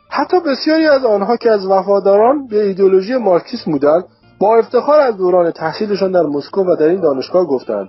حتی 0.08 0.40
بسیاری 0.40 0.86
از 0.86 1.04
آنها 1.04 1.36
که 1.36 1.50
از 1.50 1.66
وفاداران 1.66 2.46
به 2.46 2.66
ایدولوژی 2.66 3.16
مارکسیسم 3.16 3.70
بودند 3.70 4.04
با 4.38 4.56
افتخار 4.56 5.00
از 5.00 5.16
دوران 5.16 5.50
تحصیلشان 5.50 6.12
در 6.12 6.22
مسکو 6.22 6.64
و 6.64 6.76
در 6.76 6.86
این 6.86 7.00
دانشگاه 7.00 7.44
گفتند. 7.44 7.88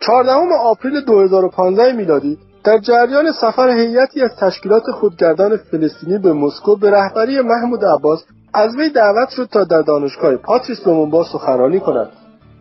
14 0.00 0.32
آپریل 0.62 1.00
2015 1.00 1.92
میلادی 1.92 2.38
در 2.64 2.78
جریان 2.78 3.32
سفر 3.32 3.68
هیئتی 3.70 4.22
از 4.22 4.30
تشکیلات 4.40 4.82
خودگردان 4.90 5.56
فلسطینی 5.56 6.18
به 6.18 6.32
مسکو 6.32 6.76
به 6.76 6.90
رهبری 6.90 7.40
محمود 7.40 7.84
عباس 7.84 8.24
از 8.56 8.76
وی 8.76 8.90
دعوت 8.90 9.28
شد 9.28 9.48
تا 9.52 9.64
در 9.64 9.82
دانشگاه 9.82 10.36
پاتریس 10.36 10.86
لومونبا 10.86 11.24
سخنرانی 11.24 11.80
کند. 11.80 12.08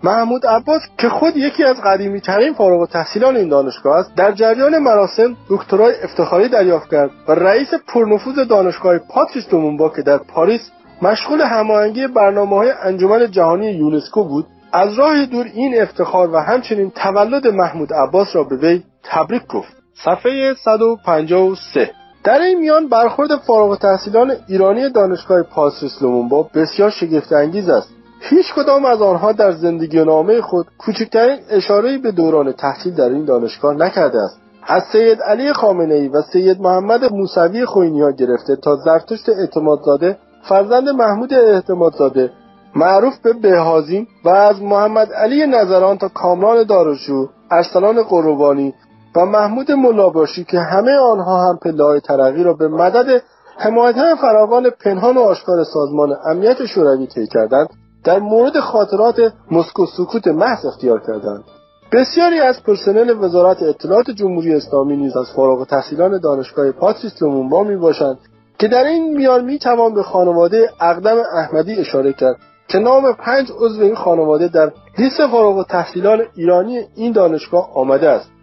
محمود 0.03 0.45
عباس 0.45 0.81
که 0.97 1.10
خود 1.10 1.38
یکی 1.38 1.63
از 1.63 1.75
قدیمی 1.86 2.21
ترین 2.21 2.53
فارغ 2.53 2.79
التحصیلان 2.79 3.36
این 3.36 3.49
دانشگاه 3.49 3.97
است 3.97 4.15
در 4.15 4.31
جریان 4.31 4.77
مراسم 4.77 5.36
دکترای 5.49 5.93
افتخاری 6.03 6.49
دریافت 6.49 6.91
کرد 6.91 7.12
و 7.27 7.31
رئیس 7.31 7.67
پرنفوذ 7.88 8.36
دانشگاه 8.36 8.97
پاتریس 8.97 9.53
لومونبا 9.53 9.89
که 9.89 10.01
در 10.01 10.17
پاریس 10.17 10.62
مشغول 11.01 11.41
هماهنگی 11.41 12.08
برنامه 12.08 12.55
های 12.55 12.71
انجمن 12.84 13.31
جهانی 13.31 13.71
یونسکو 13.71 14.23
بود 14.23 14.45
از 14.73 14.93
راه 14.93 15.25
دور 15.25 15.45
این 15.53 15.81
افتخار 15.81 16.34
و 16.34 16.38
همچنین 16.38 16.91
تولد 16.91 17.47
محمود 17.47 17.93
عباس 17.93 18.36
را 18.36 18.43
به 18.43 18.55
وی 18.55 18.84
تبریک 19.03 19.47
گفت. 19.47 19.73
صفحه 20.05 20.53
153 20.53 21.91
در 22.26 22.42
این 22.42 22.60
میان 22.60 22.88
برخورد 22.88 23.36
فارغ 23.36 23.78
تحصیلان 23.78 24.32
ایرانی 24.48 24.90
دانشگاه 24.90 25.44
پاسرس 25.44 26.02
لومونبا 26.02 26.50
بسیار 26.54 26.90
شگفت 26.90 27.34
انگیز 27.34 27.70
است. 27.70 27.90
هیچ 28.20 28.54
کدام 28.56 28.86
از 28.86 29.02
آنها 29.02 29.32
در 29.32 29.52
زندگی 29.52 30.04
نامه 30.04 30.42
خود 30.42 30.66
کوچکترین 30.78 31.40
اشاره 31.50 31.98
به 31.98 32.12
دوران 32.12 32.52
تحصیل 32.52 32.94
در 32.94 33.10
این 33.10 33.26
دانشگاه 33.26 33.74
نکرده 33.74 34.22
است. 34.22 34.40
از 34.68 34.84
سید 34.92 35.22
علی 35.22 35.54
خامنه 35.54 35.94
ای 35.94 36.08
و 36.08 36.22
سید 36.22 36.62
محمد 36.62 37.14
موسوی 37.14 37.66
خوینی 37.66 38.14
گرفته 38.18 38.56
تا 38.56 38.76
زرتشت 38.76 39.30
اعتمادزاده 39.30 40.18
فرزند 40.50 40.90
محمود 40.90 41.34
اعتمادزاده 41.34 42.32
معروف 42.76 43.20
به 43.24 43.34
بهازین 43.34 44.08
و 44.26 44.30
از 44.30 44.62
محمد 44.62 45.14
علی 45.14 45.48
نظران 45.48 45.98
تا 45.98 46.08
کامران 46.08 46.64
دارشو 46.64 47.30
ارسلان 47.52 48.04
قروبانی 48.04 48.74
و 49.15 49.25
محمود 49.25 49.71
ملاباشی 49.71 50.43
که 50.43 50.60
همه 50.60 50.91
آنها 50.91 51.49
هم 51.49 51.58
پله 51.58 51.99
ترقی 51.99 52.43
را 52.43 52.54
به 52.54 52.67
مدد 52.67 53.21
حمایت 53.58 54.15
فراوان 54.21 54.69
پنهان 54.69 55.17
و 55.17 55.21
آشکار 55.21 55.63
سازمان 55.63 56.15
امنیت 56.25 56.65
شوروی 56.65 57.08
طی 57.08 57.28
کردند 57.28 57.69
در 58.04 58.19
مورد 58.19 58.60
خاطرات 58.60 59.34
مسکو 59.51 59.86
سکوت 59.86 60.28
محض 60.28 60.65
اختیار 60.65 60.99
کردند. 60.99 61.43
بسیاری 61.91 62.39
از 62.39 62.63
پرسنل 62.63 63.23
وزارت 63.23 63.63
اطلاعات 63.63 64.12
جمهوری 64.12 64.54
اسلامی 64.54 64.97
نیز 64.97 65.17
از 65.17 65.32
فارغ 65.36 65.67
تحصیلان 65.67 66.19
دانشگاه 66.19 66.71
پاتریس 66.71 67.21
لومونبا 67.21 67.63
می 67.63 67.75
باشند 67.75 68.17
که 68.60 68.67
در 68.67 68.84
این 68.84 69.17
میان 69.17 69.45
می 69.45 69.60
توان 69.60 69.93
به 69.93 70.04
خانواده 70.04 70.69
اقدم 70.82 71.17
احمدی 71.36 71.73
اشاره 71.73 72.13
کرد 72.13 72.36
که 72.67 72.80
نام 72.80 73.13
پنج 73.13 73.51
عضو 73.60 73.82
این 73.82 73.95
خانواده 73.95 74.47
در 74.47 74.71
لیست 74.97 75.28
فارغ 75.28 75.67
تحصیلان 75.67 76.21
ایرانی 76.36 76.80
این 76.95 77.12
دانشگاه 77.12 77.69
آمده 77.73 78.10
است. 78.10 78.35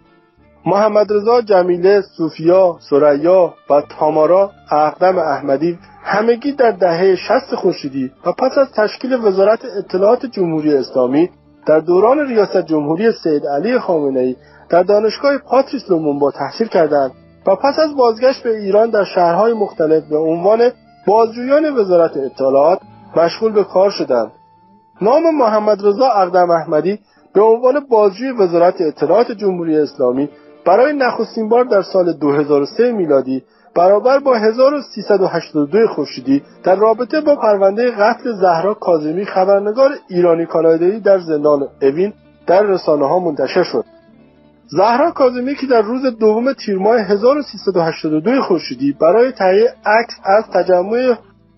محمد 0.65 1.13
رضا 1.13 1.41
جمیله 1.41 2.01
سوفیا 2.01 2.77
سریا 2.89 3.53
و 3.69 3.81
تامارا 3.81 4.51
اقدم 4.71 5.17
احمدی 5.17 5.77
همگی 6.03 6.51
در 6.51 6.71
دهه 6.71 7.15
شست 7.15 7.55
خورشیدی 7.55 8.11
و 8.25 8.31
پس 8.31 8.57
از 8.57 8.67
تشکیل 8.75 9.13
وزارت 9.13 9.65
اطلاعات 9.77 10.25
جمهوری 10.25 10.73
اسلامی 10.73 11.29
در 11.65 11.79
دوران 11.79 12.27
ریاست 12.27 12.65
جمهوری 12.65 13.11
سید 13.11 13.47
علی 13.47 13.79
خامنه 13.79 14.19
ای 14.19 14.35
در 14.69 14.83
دانشگاه 14.83 15.37
پاتریس 15.37 15.89
لومونبا 15.89 16.31
تحصیل 16.31 16.67
کردند 16.67 17.11
و 17.47 17.55
پس 17.55 17.79
از 17.79 17.95
بازگشت 17.95 18.43
به 18.43 18.57
ایران 18.57 18.89
در 18.89 19.03
شهرهای 19.03 19.53
مختلف 19.53 20.03
به 20.03 20.17
عنوان 20.17 20.71
بازجویان 21.07 21.77
وزارت 21.77 22.17
اطلاعات 22.17 22.79
مشغول 23.15 23.51
به 23.51 23.63
کار 23.63 23.89
شدند. 23.89 24.31
نام 25.01 25.35
محمد 25.35 25.85
رضا 25.85 26.05
اقدم 26.05 26.49
احمدی 26.49 26.99
به 27.33 27.41
عنوان 27.41 27.79
بازجوی 27.79 28.31
وزارت 28.31 28.81
اطلاعات 28.81 29.31
جمهوری 29.31 29.77
اسلامی 29.77 30.29
برای 30.65 30.93
نخستین 30.93 31.49
بار 31.49 31.63
در 31.63 31.81
سال 31.81 32.13
2003 32.13 32.91
میلادی 32.91 33.43
برابر 33.75 34.19
با 34.19 34.35
1382 34.35 35.87
خورشیدی 35.87 36.43
در 36.63 36.75
رابطه 36.75 37.21
با 37.21 37.35
پرونده 37.35 37.91
قتل 37.91 38.33
زهرا 38.33 38.73
کاظمی 38.73 39.25
خبرنگار 39.25 39.91
ایرانی 40.09 40.45
کانادایی 40.45 40.99
در 40.99 41.19
زندان 41.19 41.67
اوین 41.81 42.13
در 42.47 42.63
رسانه 42.63 43.07
ها 43.07 43.19
منتشر 43.19 43.63
شد. 43.63 43.85
زهرا 44.67 45.11
کاظمی 45.11 45.55
که 45.55 45.67
در 45.67 45.81
روز 45.81 46.05
دوم 46.05 46.53
تیر 46.53 46.77
ماه 46.77 46.99
1382 46.99 48.41
خورشیدی 48.41 48.91
برای 49.01 49.31
تهیه 49.31 49.73
عکس 49.85 50.13
از 50.25 50.43
تجمع 50.53 51.15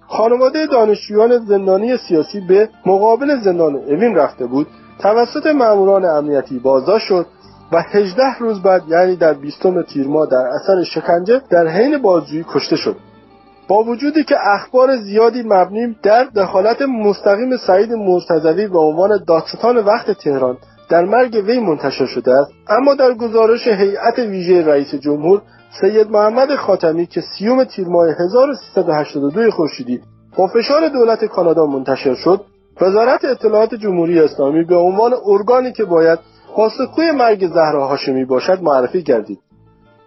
خانواده 0.07 0.65
دانشجویان 0.65 1.37
زندانی 1.37 1.97
سیاسی 1.97 2.39
به 2.39 2.69
مقابل 2.85 3.41
زندان 3.41 3.75
اوین 3.75 4.15
رفته 4.15 4.45
بود 4.45 4.67
توسط 4.99 5.45
ماموران 5.45 6.05
امنیتی 6.05 6.59
بازداشت 6.59 7.05
شد. 7.05 7.25
و 7.71 7.83
18 7.91 8.23
روز 8.39 8.61
بعد 8.61 8.81
یعنی 8.87 9.15
در 9.15 9.33
20 9.33 9.83
تیر 9.87 10.07
ماه 10.07 10.27
در 10.31 10.47
اثر 10.55 10.83
شکنجه 10.83 11.41
در 11.49 11.67
حین 11.67 11.97
بازجویی 11.97 12.45
کشته 12.53 12.75
شد. 12.75 12.95
با 13.67 13.83
وجودی 13.83 14.23
که 14.23 14.35
اخبار 14.41 14.97
زیادی 14.97 15.43
مبنی 15.45 15.95
در 16.03 16.23
دخالت 16.23 16.81
مستقیم 16.81 17.57
سعید 17.57 17.93
مرتضوی 17.93 18.67
به 18.67 18.79
عنوان 18.79 19.23
دادستان 19.27 19.77
وقت 19.77 20.11
تهران 20.11 20.57
در 20.89 21.05
مرگ 21.05 21.43
وی 21.47 21.59
منتشر 21.59 22.05
شده 22.05 22.31
است 22.31 22.51
اما 22.69 22.95
در 22.95 23.13
گزارش 23.13 23.67
هیئت 23.67 24.19
ویژه 24.19 24.65
رئیس 24.65 24.95
جمهور 24.95 25.41
سید 25.81 26.11
محمد 26.11 26.55
خاتمی 26.55 27.05
که 27.05 27.21
سیوم 27.21 27.63
تیر 27.63 27.87
ماه 27.87 28.07
1382 28.07 29.51
خورشیدی 29.51 30.01
با 30.37 30.47
فشار 30.47 30.87
دولت 30.87 31.25
کانادا 31.25 31.65
منتشر 31.65 32.15
شد 32.15 32.41
وزارت 32.81 33.25
اطلاعات 33.25 33.75
جمهوری 33.75 34.19
اسلامی 34.19 34.63
به 34.63 34.75
عنوان 34.75 35.13
ارگانی 35.25 35.71
که 35.71 35.85
باید 35.85 36.19
پاسخگوی 36.55 37.11
مرگ 37.11 37.47
زهرا 37.47 37.87
هاشمی 37.87 38.25
باشد 38.25 38.63
معرفی 38.63 39.03
گردید 39.03 39.39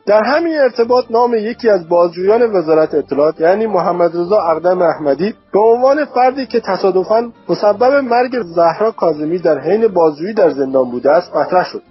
در 0.07 0.22
همین 0.22 0.59
ارتباط 0.59 1.05
نام 1.11 1.34
یکی 1.34 1.68
از 1.68 1.88
بازجویان 1.88 2.42
وزارت 2.57 2.94
اطلاعات 2.94 3.40
یعنی 3.40 3.66
محمد 3.66 4.16
رضا 4.16 4.40
اقدم 4.40 4.82
احمدی 4.82 5.34
به 5.53 5.61
عنوان 5.61 6.05
فردی 6.05 6.46
که 6.46 6.61
تصادفاً 6.61 7.32
مسبب 7.49 7.92
مرگ 7.94 8.42
زهرا 8.42 8.90
کاظمی 8.90 9.38
در 9.38 9.59
حین 9.59 9.88
بازجویی 9.88 10.34
در 10.34 10.51
زندان 10.51 10.90
بوده 10.90 11.11
است 11.11 11.36
مطرح 11.36 11.64
شد. 11.64 11.82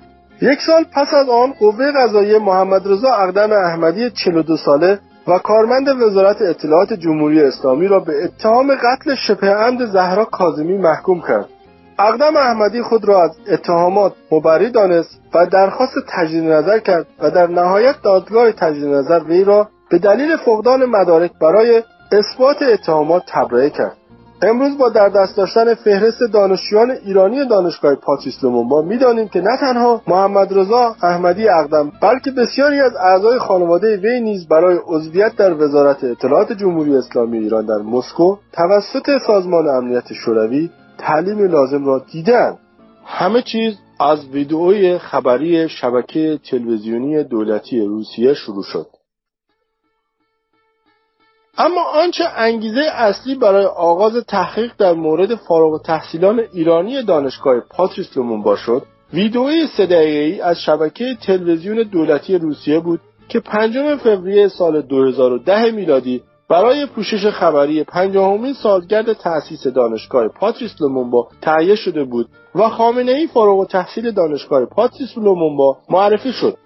یک 0.41 0.59
سال 0.61 0.83
پس 0.93 1.13
از 1.13 1.29
آن 1.29 1.53
قوه 1.59 1.91
قضایی 1.91 2.37
محمد 2.37 2.87
رضا 2.87 3.09
اقدم 3.09 3.51
احمدی 3.51 4.09
42 4.09 4.57
ساله 4.57 4.99
و 5.27 5.37
کارمند 5.37 5.87
وزارت 6.01 6.41
اطلاعات 6.41 6.93
جمهوری 6.93 7.41
اسلامی 7.41 7.87
را 7.87 7.99
به 7.99 8.23
اتهام 8.23 8.75
قتل 8.75 9.15
شبه 9.15 9.47
عمد 9.47 9.85
زهرا 9.85 10.25
کاظمی 10.25 10.77
محکوم 10.77 11.21
کرد. 11.21 11.49
اقدم 11.99 12.37
احمدی 12.37 12.81
خود 12.81 13.05
را 13.05 13.23
از 13.23 13.31
اتهامات 13.51 14.13
مبری 14.31 14.71
دانست 14.71 15.21
و 15.33 15.45
درخواست 15.45 15.93
تجدید 16.07 16.43
نظر 16.43 16.79
کرد 16.79 17.07
و 17.19 17.31
در 17.31 17.47
نهایت 17.47 17.95
دادگاه 18.03 18.51
تجدید 18.51 18.85
نظر 18.85 19.19
وی 19.19 19.43
را 19.43 19.67
به 19.89 19.99
دلیل 19.99 20.35
فقدان 20.35 20.85
مدارک 20.85 21.31
برای 21.41 21.83
اثبات 22.11 22.61
اتهامات 22.61 23.23
تبرئه 23.27 23.69
کرد. 23.69 23.97
امروز 24.41 24.77
با 24.77 24.89
در 24.89 25.09
دست 25.09 25.37
داشتن 25.37 25.73
فهرست 25.73 26.19
دانشجویان 26.33 26.91
ایرانی 26.91 27.47
دانشگاه 27.47 27.95
پاتریس 27.95 28.43
لومونبا 28.43 28.81
می‌دانیم 28.81 29.27
که 29.27 29.41
نه 29.41 29.57
تنها 29.59 30.01
محمد 30.07 30.57
رضا 30.59 30.95
احمدی 31.03 31.49
اقدم 31.49 31.91
بلکه 32.01 32.31
بسیاری 32.31 32.81
از 32.81 32.95
اعضای 32.95 33.39
خانواده 33.39 33.97
وی 33.97 34.21
نیز 34.21 34.47
برای 34.47 34.77
عضویت 34.87 35.35
در 35.35 35.53
وزارت 35.53 36.03
اطلاعات 36.03 36.53
جمهوری 36.53 36.95
اسلامی 36.95 37.37
ایران 37.37 37.65
در 37.65 37.77
مسکو 37.77 38.35
توسط 38.53 39.17
سازمان 39.27 39.67
امنیت 39.67 40.13
شوروی 40.13 40.69
تعلیم 40.97 41.51
لازم 41.51 41.85
را 41.85 42.05
دیدن. 42.11 42.57
همه 43.05 43.41
چیز 43.41 43.77
از 43.99 44.27
ویدئوی 44.27 44.97
خبری 44.97 45.69
شبکه 45.69 46.39
تلویزیونی 46.49 47.23
دولتی 47.23 47.81
روسیه 47.81 48.33
شروع 48.33 48.63
شد. 48.63 48.87
اما 51.57 51.81
آنچه 51.83 52.23
انگیزه 52.35 52.81
اصلی 52.93 53.35
برای 53.35 53.65
آغاز 53.65 54.25
تحقیق 54.27 54.71
در 54.77 54.93
مورد 54.93 55.35
فارغ 55.35 55.81
تحصیلان 55.81 56.41
ایرانی 56.53 57.03
دانشگاه 57.03 57.59
پاتریس 57.59 58.17
لومونبا 58.17 58.55
شد 58.55 58.83
ویدئوی 59.13 59.67
سه 59.67 59.97
ای 59.97 60.41
از 60.41 60.61
شبکه 60.61 61.17
تلویزیون 61.21 61.83
دولتی 61.83 62.37
روسیه 62.37 62.79
بود 62.79 62.99
که 63.29 63.39
پنجم 63.39 63.95
فوریه 63.95 64.47
سال 64.47 64.81
2010 64.81 65.71
میلادی 65.71 66.23
برای 66.49 66.85
پوشش 66.85 67.27
خبری 67.27 67.83
پنجاهمین 67.83 68.53
سالگرد 68.53 69.13
تأسیس 69.13 69.67
دانشگاه 69.67 70.27
پاتریس 70.27 70.81
لومونبا 70.81 71.27
تهیه 71.41 71.75
شده 71.75 72.03
بود 72.03 72.27
و 72.55 72.69
خامنه 72.69 73.11
ای 73.11 73.27
فارغ 73.27 73.67
التحصیل 73.67 74.11
دانشگاه 74.11 74.65
پاتریس 74.65 75.17
لومونبا 75.17 75.77
معرفی 75.89 76.31
شد. 76.31 76.57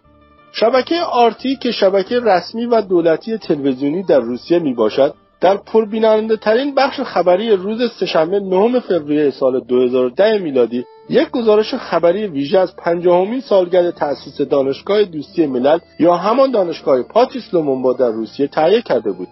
شبکه 0.52 0.96
RT 1.02 1.56
که 1.56 1.72
شبکه 1.72 2.20
رسمی 2.20 2.66
و 2.66 2.82
دولتی 2.82 3.38
تلویزیونی 3.38 4.04
در 4.04 4.20
روسیه 4.20 4.60
می 4.60 4.74
باشد 4.74 5.14
در 5.42 5.58
پربیننده 5.58 6.38
ترین 6.38 6.76
بخش 6.76 7.00
خبری 7.00 7.50
روز 7.50 7.92
سهشنبه 7.92 8.40
نهم 8.40 8.80
فوریه 8.80 9.30
سال 9.30 9.60
2010 9.60 10.38
میلادی 10.38 10.86
یک 11.10 11.30
گزارش 11.30 11.74
خبری 11.74 12.28
ویژه 12.28 12.60
از 12.60 12.76
پنجاهمین 12.76 13.42
سالگرد 13.42 13.92
تأسیس 13.92 14.42
دانشگاه 14.42 15.04
دوستی 15.04 15.46
ملل 15.46 15.80
یا 16.00 16.16
همان 16.16 16.52
دانشگاه 16.52 17.04
پاتریس 17.04 17.54
لومونبا 17.54 17.94
در 17.94 18.12
روسیه 18.12 18.48
تهیه 18.48 18.82
کرده 18.82 19.12
بود. 19.12 19.28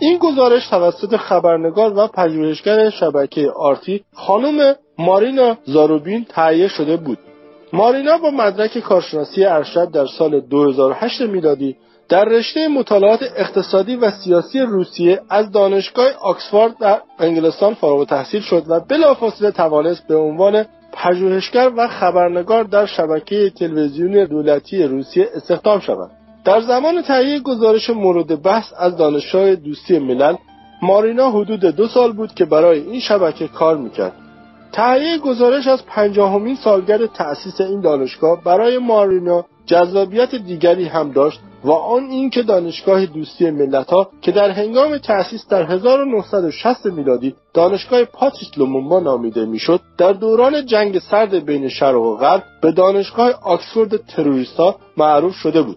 این 0.00 0.18
گزارش 0.18 0.68
توسط 0.68 1.16
خبرنگار 1.16 1.98
و 1.98 2.06
پژوهشگر 2.06 2.90
شبکه 2.90 3.50
آرتی 3.50 4.04
خانم 4.14 4.74
مارینا 4.98 5.56
زاروبین 5.64 6.24
تهیه 6.24 6.68
شده 6.68 6.96
بود 6.96 7.18
مارینا 7.72 8.18
با 8.18 8.30
مدرک 8.30 8.78
کارشناسی 8.78 9.44
ارشد 9.44 9.90
در 9.90 10.06
سال 10.06 10.40
2008 10.40 11.20
میلادی 11.20 11.76
در 12.08 12.24
رشته 12.24 12.68
مطالعات 12.68 13.20
اقتصادی 13.36 13.96
و 13.96 14.10
سیاسی 14.10 14.60
روسیه 14.60 15.20
از 15.30 15.50
دانشگاه 15.50 16.06
آکسفورد 16.20 16.78
در 16.78 17.00
انگلستان 17.18 17.74
فارغ 17.74 18.06
تحصیل 18.06 18.40
شد 18.40 18.64
و 18.68 18.80
بلافاصله 18.80 19.50
توانست 19.50 20.06
به 20.06 20.16
عنوان 20.16 20.64
پژوهشگر 20.92 21.70
و 21.76 21.88
خبرنگار 21.88 22.64
در 22.64 22.86
شبکه 22.86 23.50
تلویزیونی 23.50 24.26
دولتی 24.26 24.82
روسیه 24.82 25.28
استخدام 25.34 25.80
شود. 25.80 26.10
در 26.44 26.60
زمان 26.60 27.02
تهیه 27.02 27.40
گزارش 27.40 27.90
مورد 27.90 28.42
بحث 28.42 28.72
از 28.78 28.96
دانشگاه 28.96 29.54
دوستی 29.54 29.98
ملل 29.98 30.34
مارینا 30.82 31.30
حدود 31.30 31.60
دو 31.60 31.88
سال 31.88 32.12
بود 32.12 32.34
که 32.34 32.44
برای 32.44 32.80
این 32.80 33.00
شبکه 33.00 33.48
کار 33.48 33.76
می‌کرد. 33.76 34.12
تهیه 34.72 35.18
گزارش 35.18 35.66
از 35.66 35.86
پنجاهمین 35.86 36.56
سالگرد 36.56 37.06
تأسیس 37.06 37.60
این 37.60 37.80
دانشگاه 37.80 38.44
برای 38.44 38.78
مارینا 38.78 39.44
جذابیت 39.66 40.34
دیگری 40.34 40.84
هم 40.84 41.12
داشت 41.12 41.40
و 41.64 41.70
آن 41.72 42.04
اینکه 42.04 42.42
دانشگاه 42.42 43.06
دوستی 43.06 43.50
ملتها 43.50 44.10
که 44.22 44.32
در 44.32 44.50
هنگام 44.50 44.98
تأسیس 44.98 45.48
در 45.48 45.62
1960 45.62 46.86
میلادی 46.86 47.34
دانشگاه 47.54 48.04
پاتریس 48.04 48.48
لومونبا 48.56 49.00
نامیده 49.00 49.44
می‌شد 49.44 49.80
در 49.98 50.12
دوران 50.12 50.66
جنگ 50.66 50.98
سرد 50.98 51.44
بین 51.44 51.68
شرق 51.68 51.96
و 51.96 52.16
غرب 52.16 52.42
به 52.62 52.72
دانشگاه 52.72 53.30
آکسفورد 53.42 53.96
تروریستا 53.96 54.76
معروف 54.96 55.34
شده 55.34 55.62
بود. 55.62 55.76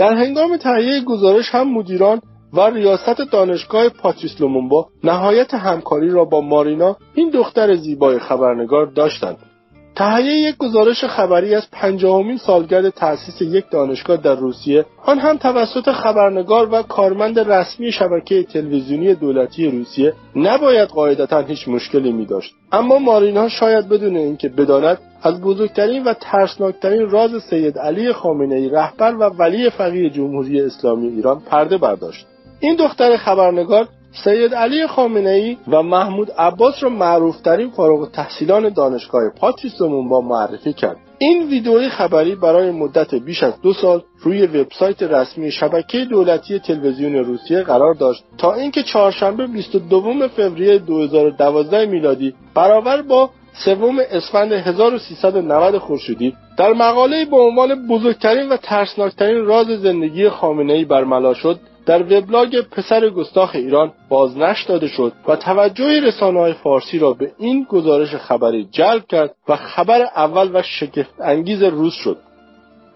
در 0.00 0.14
هنگام 0.14 0.56
تهیه 0.56 1.00
گزارش 1.00 1.50
هم 1.50 1.72
مدیران 1.74 2.20
و 2.52 2.60
ریاست 2.60 3.20
دانشگاه 3.32 3.88
پاتریس 3.88 4.40
لومونبا 4.40 4.88
نهایت 5.04 5.54
همکاری 5.54 6.10
را 6.10 6.24
با 6.24 6.40
مارینا 6.40 6.96
این 7.14 7.30
دختر 7.30 7.74
زیبای 7.74 8.18
خبرنگار 8.18 8.86
داشتند. 8.86 9.36
تهیه 9.96 10.32
یک 10.32 10.56
گزارش 10.56 11.04
خبری 11.04 11.54
از 11.54 11.70
پنجاهمین 11.72 12.36
سالگرد 12.36 12.88
تأسیس 12.88 13.42
یک 13.42 13.64
دانشگاه 13.70 14.16
در 14.16 14.34
روسیه 14.34 14.84
آن 15.04 15.18
هم 15.18 15.36
توسط 15.36 15.92
خبرنگار 15.92 16.68
و 16.72 16.82
کارمند 16.82 17.38
رسمی 17.38 17.92
شبکه 17.92 18.42
تلویزیونی 18.42 19.14
دولتی 19.14 19.70
روسیه 19.70 20.12
نباید 20.36 20.88
قاعدتا 20.88 21.40
هیچ 21.40 21.68
مشکلی 21.68 22.12
می 22.12 22.26
داشت 22.26 22.54
اما 22.72 22.98
مارینا 22.98 23.48
شاید 23.48 23.88
بدون 23.88 24.16
اینکه 24.16 24.48
بداند 24.48 24.98
از 25.22 25.40
بزرگترین 25.40 26.04
و 26.04 26.14
ترسناکترین 26.20 27.10
راز 27.10 27.42
سید 27.42 27.78
علی 27.78 28.12
خامنه 28.12 28.54
ای 28.54 28.68
رهبر 28.68 29.14
و 29.14 29.22
ولی 29.22 29.70
فقیه 29.70 30.10
جمهوری 30.10 30.60
اسلامی 30.60 31.08
ایران 31.08 31.40
پرده 31.40 31.78
برداشت. 31.78 32.26
این 32.60 32.76
دختر 32.76 33.16
خبرنگار 33.16 33.88
سید 34.12 34.54
علی 34.54 34.86
خامنه 34.86 35.30
ای 35.30 35.56
و 35.68 35.82
محمود 35.82 36.30
عباس 36.38 36.82
را 36.82 36.88
معروفترین 36.88 37.70
فارغ 37.70 38.10
تحصیلان 38.10 38.68
دانشگاه 38.68 39.22
پاتریس 39.40 39.78
با 39.82 40.20
معرفی 40.20 40.72
کرد. 40.72 40.96
این 41.18 41.48
ویدئوی 41.48 41.88
خبری 41.88 42.34
برای 42.34 42.70
مدت 42.70 43.14
بیش 43.14 43.42
از 43.42 43.60
دو 43.62 43.72
سال 43.72 44.02
روی 44.20 44.46
وبسایت 44.46 45.02
رسمی 45.02 45.50
شبکه 45.50 46.04
دولتی 46.04 46.58
تلویزیون 46.58 47.14
روسیه 47.14 47.62
قرار 47.62 47.94
داشت 47.94 48.24
تا 48.38 48.54
اینکه 48.54 48.82
چهارشنبه 48.82 49.46
22 49.46 50.28
فوریه 50.28 50.78
2012 50.78 51.86
میلادی 51.86 52.34
برابر 52.54 53.02
با 53.02 53.30
سوم 53.52 53.98
اسفند 54.10 54.52
1390 54.52 55.78
خورشیدی 55.78 56.34
در 56.58 56.72
مقاله 56.72 57.24
با 57.24 57.42
عنوان 57.42 57.86
بزرگترین 57.86 58.48
و 58.48 58.56
ترسناکترین 58.56 59.44
راز 59.44 59.66
زندگی 59.66 60.28
خامنه 60.28 60.72
ای 60.72 60.84
برملا 60.84 61.34
شد 61.34 61.60
در 61.90 62.02
وبلاگ 62.02 62.60
پسر 62.60 63.10
گستاخ 63.10 63.54
ایران 63.54 63.92
بازنشر 64.08 64.68
داده 64.68 64.88
شد 64.88 65.12
و 65.28 65.36
توجه 65.36 66.00
رسانه 66.00 66.40
های 66.40 66.52
فارسی 66.52 66.98
را 66.98 67.12
به 67.12 67.32
این 67.38 67.66
گزارش 67.68 68.14
خبری 68.14 68.68
جلب 68.70 69.06
کرد 69.06 69.34
و 69.48 69.56
خبر 69.56 70.02
اول 70.02 70.50
و 70.54 70.62
شگفت 70.62 71.20
انگیز 71.20 71.62
روز 71.62 71.92
شد. 71.92 72.16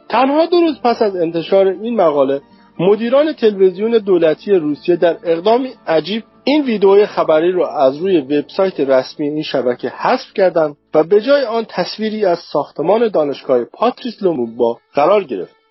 تنها 0.08 0.46
دو 0.46 0.60
روز 0.60 0.80
پس 0.84 1.02
از 1.02 1.16
انتشار 1.16 1.66
این 1.66 1.96
مقاله 1.96 2.40
مدیران 2.78 3.32
تلویزیون 3.32 3.98
دولتی 3.98 4.52
روسیه 4.52 4.96
در 4.96 5.16
اقدامی 5.24 5.70
عجیب 5.86 6.24
این 6.44 6.64
ویدئوی 6.64 7.06
خبری 7.06 7.52
را 7.52 7.78
از 7.78 7.96
روی 7.96 8.20
وبسایت 8.20 8.80
رسمی 8.80 9.28
این 9.28 9.42
شبکه 9.42 9.88
حذف 9.88 10.34
کردند 10.34 10.76
و 10.94 11.04
به 11.04 11.20
جای 11.20 11.44
آن 11.44 11.64
تصویری 11.68 12.24
از 12.24 12.38
ساختمان 12.38 13.08
دانشگاه 13.08 13.64
پاتریس 13.64 14.22
لومونبا 14.22 14.78
قرار 14.94 15.24
گرفت. 15.24 15.63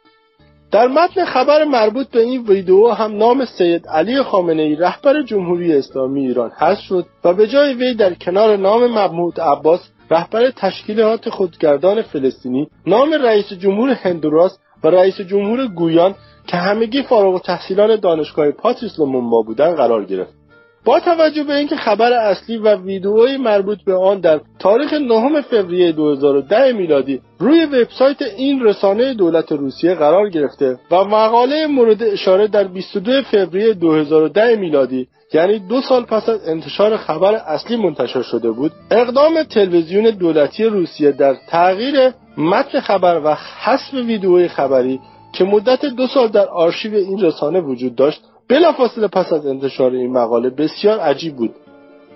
در 0.73 0.87
متن 0.87 1.25
خبر 1.25 1.63
مربوط 1.63 2.07
به 2.07 2.21
این 2.21 2.45
ویدئو 2.47 2.89
هم 2.89 3.17
نام 3.17 3.45
سید 3.45 3.87
علی 3.87 4.23
خامنه 4.23 4.61
ای 4.61 4.75
رهبر 4.75 5.21
جمهوری 5.21 5.73
اسلامی 5.73 6.27
ایران 6.27 6.51
حذف 6.57 6.79
شد 6.79 7.05
و 7.23 7.33
به 7.33 7.47
جای 7.47 7.73
وی 7.73 7.93
در 7.93 8.13
کنار 8.13 8.57
نام 8.57 8.87
محمود 8.87 9.39
عباس 9.39 9.79
رهبر 10.11 10.49
تشکیلات 10.49 11.29
خودگردان 11.29 12.01
فلسطینی 12.01 12.67
نام 12.87 13.13
رئیس 13.13 13.53
جمهور 13.53 13.89
هندوراس 13.89 14.57
و 14.83 14.87
رئیس 14.87 15.21
جمهور 15.21 15.67
گویان 15.67 16.15
که 16.47 16.57
همگی 16.57 17.03
فارغ 17.03 17.33
التحصیلان 17.33 17.95
دانشگاه 17.95 18.51
پاتریس 18.51 18.99
لومونبا 18.99 19.41
بودند 19.41 19.75
قرار 19.75 20.05
گرفت. 20.05 20.42
با 20.85 20.99
توجه 20.99 21.43
به 21.43 21.55
اینکه 21.55 21.75
خبر 21.75 22.13
اصلی 22.13 22.57
و 22.57 22.75
ویدئوی 22.75 23.37
مربوط 23.37 23.77
به 23.85 23.95
آن 23.95 24.19
در 24.19 24.39
تاریخ 24.59 24.93
نهم 24.93 25.41
فوریه 25.41 25.91
2010 25.91 26.73
میلادی 26.73 27.21
روی 27.39 27.65
وبسایت 27.65 28.21
این 28.21 28.63
رسانه 28.63 29.13
دولت 29.13 29.51
روسیه 29.51 29.95
قرار 29.95 30.29
گرفته 30.29 30.77
و 30.91 31.03
مقاله 31.03 31.67
مورد 31.67 32.03
اشاره 32.03 32.47
در 32.47 32.63
22 32.63 33.21
فوریه 33.21 33.73
2010 33.73 34.55
میلادی 34.55 35.07
یعنی 35.33 35.59
دو 35.59 35.81
سال 35.81 36.03
پس 36.03 36.29
از 36.29 36.47
انتشار 36.47 36.97
خبر 36.97 37.35
اصلی 37.35 37.77
منتشر 37.77 38.21
شده 38.21 38.51
بود 38.51 38.71
اقدام 38.91 39.43
تلویزیون 39.43 40.09
دولتی 40.09 40.63
روسیه 40.63 41.11
در 41.11 41.35
تغییر 41.49 42.11
متن 42.37 42.79
خبر 42.79 43.21
و 43.25 43.37
حذف 43.63 43.93
ویدئوی 43.93 44.47
خبری 44.47 44.99
که 45.33 45.43
مدت 45.43 45.85
دو 45.85 46.07
سال 46.07 46.27
در 46.27 46.45
آرشیو 46.45 46.95
این 46.95 47.21
رسانه 47.21 47.59
وجود 47.59 47.95
داشت 47.95 48.21
بلافاصله 48.53 49.07
پس 49.07 49.33
از 49.33 49.47
انتشار 49.47 49.91
این 49.91 50.11
مقاله 50.11 50.49
بسیار 50.49 50.99
عجیب 50.99 51.35
بود. 51.35 51.51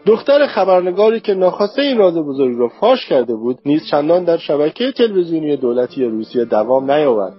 دختر 0.05 0.47
خبرنگاری 0.47 1.19
که 1.19 1.33
ناخواسته 1.33 1.81
این 1.81 1.97
راز 1.97 2.17
بزرگ 2.17 2.57
را 2.59 2.67
فاش 2.67 3.05
کرده 3.05 3.35
بود 3.35 3.59
نیز 3.65 3.85
چندان 3.91 4.23
در 4.23 4.37
شبکه 4.37 4.91
تلویزیونی 4.91 5.57
دولتی 5.57 6.05
روسیه 6.05 6.45
دوام 6.45 6.91
نیاورد. 6.91 7.33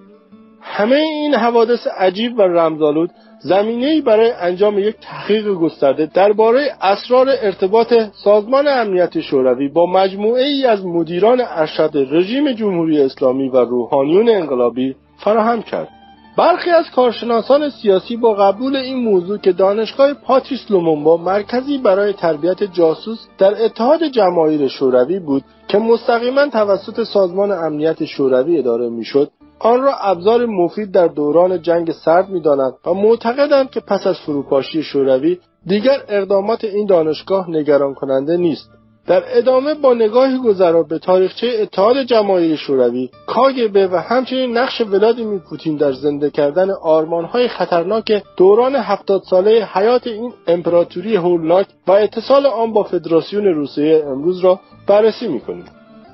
همه 0.60 0.96
این 0.96 1.34
حوادث 1.34 1.86
عجیب 1.86 2.38
و 2.38 2.42
رمزآلود 2.42 3.10
زمینهای 3.40 4.00
برای 4.00 4.30
انجام 4.30 4.78
یک 4.78 4.96
تحقیق 5.00 5.48
گسترده 5.48 6.06
درباره 6.14 6.68
اسرار 6.80 7.28
ارتباط 7.42 7.94
سازمان 8.24 8.68
امنیت 8.68 9.20
شوروی 9.20 9.68
با 9.68 9.86
مجموعه 9.86 10.44
ای 10.44 10.66
از 10.66 10.86
مدیران 10.86 11.40
ارشد 11.44 11.90
رژیم 12.10 12.52
جمهوری 12.52 13.02
اسلامی 13.02 13.48
و 13.48 13.56
روحانیون 13.56 14.28
انقلابی 14.28 14.94
فراهم 15.24 15.62
کرد. 15.62 15.97
برخی 16.38 16.70
از 16.70 16.84
کارشناسان 16.96 17.70
سیاسی 17.70 18.16
با 18.16 18.34
قبول 18.34 18.76
این 18.76 18.96
موضوع 19.04 19.38
که 19.38 19.52
دانشگاه 19.52 20.14
پاتریس 20.14 20.70
لومونبا 20.70 21.16
مرکزی 21.16 21.78
برای 21.78 22.12
تربیت 22.12 22.62
جاسوس 22.64 23.26
در 23.38 23.64
اتحاد 23.64 24.04
جماهیر 24.04 24.68
شوروی 24.68 25.18
بود 25.18 25.44
که 25.68 25.78
مستقیما 25.78 26.46
توسط 26.46 27.02
سازمان 27.02 27.52
امنیت 27.52 28.04
شوروی 28.04 28.58
اداره 28.58 28.88
می‌شد 28.88 29.30
آن 29.58 29.82
را 29.82 29.94
ابزار 29.94 30.46
مفید 30.46 30.90
در 30.90 31.06
دوران 31.06 31.62
جنگ 31.62 31.92
سرد 31.92 32.28
می‌دانند 32.28 32.72
و 32.86 32.94
معتقدند 32.94 33.70
که 33.70 33.80
پس 33.80 34.06
از 34.06 34.18
فروپاشی 34.18 34.82
شوروی 34.82 35.38
دیگر 35.66 35.98
اقدامات 36.08 36.64
این 36.64 36.86
دانشگاه 36.86 37.50
نگران 37.50 37.94
کننده 37.94 38.36
نیست. 38.36 38.77
در 39.08 39.22
ادامه 39.26 39.74
با 39.74 39.94
نگاهی 39.94 40.38
گذرا 40.38 40.82
به 40.82 40.98
تاریخچه 40.98 41.58
اتحاد 41.60 42.02
جماهیر 42.02 42.56
شوروی 42.56 43.10
کاگبه 43.26 43.88
و 43.88 43.96
همچنین 43.96 44.58
نقش 44.58 44.80
ولادیمیر 44.80 45.38
پوتین 45.38 45.76
در 45.76 45.92
زنده 45.92 46.30
کردن 46.30 46.70
آرمانهای 46.70 47.48
خطرناک 47.48 48.22
دوران 48.36 48.74
هفتاد 48.74 49.22
ساله 49.22 49.68
حیات 49.74 50.06
این 50.06 50.32
امپراتوری 50.46 51.16
هولناک 51.16 51.66
و 51.86 51.92
اتصال 51.92 52.46
آن 52.46 52.72
با 52.72 52.82
فدراسیون 52.82 53.44
روسیه 53.44 54.04
امروز 54.06 54.40
را 54.40 54.60
بررسی 54.86 55.28
می‌کنیم. 55.28 55.64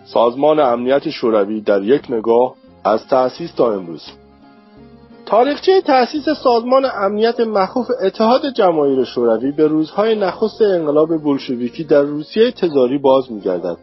سازمان 0.04 0.60
امنیت 0.60 1.10
شوروی 1.10 1.60
در 1.60 1.82
یک 1.82 2.10
نگاه 2.10 2.54
از 2.84 3.08
تأسیس 3.08 3.54
تا 3.54 3.72
امروز. 3.72 4.23
تاریخچه 5.26 5.80
تأسیس 5.80 6.28
سازمان 6.28 6.84
امنیت 6.84 7.40
مخوف 7.40 7.90
اتحاد 8.02 8.46
جماهیر 8.50 9.04
شوروی 9.04 9.52
به 9.52 9.66
روزهای 9.66 10.14
نخست 10.14 10.62
انقلاب 10.62 11.16
بولشویکی 11.16 11.84
در 11.84 12.02
روسیه 12.02 12.50
تزاری 12.50 12.98
باز 12.98 13.32
میگردد. 13.32 13.76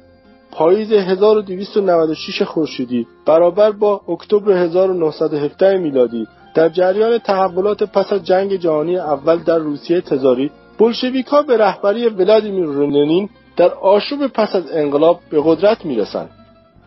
پاییز 0.51 0.91
1296 0.91 2.41
خورشیدی 2.41 3.07
برابر 3.25 3.71
با 3.71 4.01
اکتبر 4.09 4.51
1917 4.51 5.77
میلادی 5.77 6.27
در 6.55 6.69
جریان 6.69 7.17
تحولات 7.17 7.83
پس 7.83 8.13
از 8.13 8.25
جنگ 8.25 8.55
جهانی 8.55 8.97
اول 8.97 9.37
در 9.37 9.57
روسیه 9.57 10.01
تزاری 10.01 10.51
بولشویکها 10.77 11.41
به 11.41 11.57
رهبری 11.57 12.07
ولادیمیر 12.07 12.65
لنین 12.65 13.29
در 13.57 13.73
آشوب 13.73 14.27
پس 14.27 14.55
از 14.55 14.71
انقلاب 14.71 15.19
به 15.29 15.41
قدرت 15.45 15.85
می‌رسند. 15.85 16.29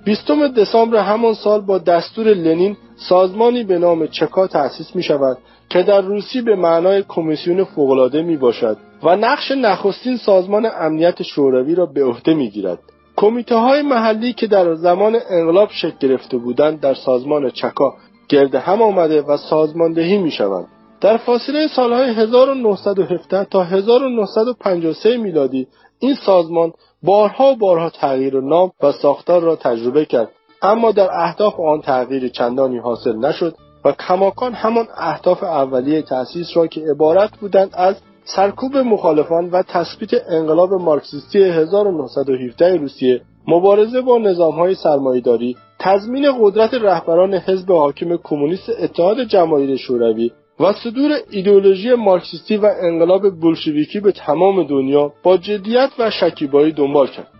بیستم 0.04 0.48
دسامبر 0.48 0.98
همان 0.98 1.34
سال 1.34 1.60
با 1.60 1.78
دستور 1.78 2.26
لنین 2.26 2.76
سازمانی 3.08 3.64
به 3.64 3.78
نام 3.78 4.06
چکا 4.06 4.46
تأسیس 4.46 4.96
می 4.96 5.02
شود 5.02 5.38
که 5.70 5.82
در 5.82 6.00
روسی 6.00 6.40
به 6.40 6.56
معنای 6.56 7.04
کمیسیون 7.08 7.64
فوقالعاده 7.64 8.22
می 8.22 8.36
باشد 8.36 8.76
و 9.02 9.16
نقش 9.16 9.50
نخستین 9.50 10.16
سازمان 10.16 10.68
امنیت 10.80 11.22
شوروی 11.22 11.74
را 11.74 11.86
به 11.86 12.04
عهده 12.04 12.34
می 12.34 12.50
گیرد. 12.50 12.78
کمیته 13.16 13.56
های 13.56 13.82
محلی 13.82 14.32
که 14.32 14.46
در 14.46 14.74
زمان 14.74 15.18
انقلاب 15.30 15.68
شکل 15.70 15.96
گرفته 16.00 16.36
بودند 16.36 16.80
در 16.80 16.94
سازمان 16.94 17.50
چکا 17.50 17.94
گرد 18.28 18.54
هم 18.54 18.82
آمده 18.82 19.22
و 19.22 19.36
سازماندهی 19.36 20.18
می 20.18 20.30
شوند. 20.30 20.66
در 21.00 21.16
فاصله 21.16 21.66
سالهای 21.66 22.14
1917 22.14 23.44
تا 23.44 23.64
1953 23.64 25.16
میلادی 25.16 25.66
این 25.98 26.14
سازمان 26.14 26.72
بارها 27.02 27.52
و 27.52 27.56
بارها 27.56 27.90
تغییر 27.90 28.40
نام 28.40 28.70
و 28.82 28.92
ساختار 28.92 29.42
را 29.42 29.56
تجربه 29.56 30.04
کرد 30.04 30.28
اما 30.64 30.92
در 30.92 31.08
اهداف 31.12 31.60
آن 31.60 31.80
تغییر 31.80 32.28
چندانی 32.28 32.78
حاصل 32.78 33.16
نشد 33.16 33.54
و 33.84 33.92
کماکان 33.92 34.52
همان 34.52 34.86
اهداف 34.96 35.42
اولیه 35.42 36.02
تأسیس 36.02 36.56
را 36.56 36.66
که 36.66 36.80
عبارت 36.90 37.30
بودند 37.40 37.70
از 37.74 37.96
سرکوب 38.24 38.76
مخالفان 38.76 39.50
و 39.50 39.62
تثبیت 39.62 40.10
انقلاب 40.28 40.72
مارکسیستی 40.72 41.42
1917 41.42 42.76
روسیه 42.76 43.20
مبارزه 43.48 44.00
با 44.00 44.18
نظامهای 44.18 44.74
سرمایهداری 44.74 45.56
تضمین 45.78 46.24
قدرت 46.40 46.74
رهبران 46.74 47.34
حزب 47.34 47.72
حاکم 47.72 48.16
کمونیست 48.16 48.70
اتحاد 48.82 49.24
جماهیر 49.24 49.76
شوروی 49.76 50.30
و 50.60 50.72
صدور 50.72 51.10
ایدئولوژی 51.30 51.94
مارکسیستی 51.94 52.56
و 52.56 52.70
انقلاب 52.82 53.40
بولشویکی 53.40 54.00
به 54.00 54.12
تمام 54.12 54.62
دنیا 54.62 55.12
با 55.22 55.36
جدیت 55.36 55.90
و 55.98 56.10
شکیبایی 56.10 56.72
دنبال 56.72 57.06
کرد. 57.06 57.33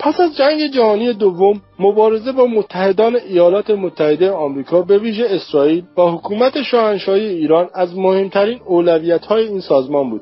پس 0.00 0.20
از 0.20 0.36
جنگ 0.36 0.70
جهانی 0.70 1.12
دوم 1.12 1.60
مبارزه 1.78 2.32
با 2.32 2.46
متحدان 2.46 3.16
ایالات 3.16 3.70
متحده 3.70 4.30
آمریکا 4.30 4.82
به 4.82 4.98
ویژه 4.98 5.26
اسرائیل 5.30 5.84
با 5.94 6.12
حکومت 6.12 6.62
شاهنشاهی 6.62 7.26
ایران 7.26 7.68
از 7.74 7.98
مهمترین 7.98 8.60
اولویت‌های 8.66 9.48
این 9.48 9.60
سازمان 9.60 10.10
بود. 10.10 10.20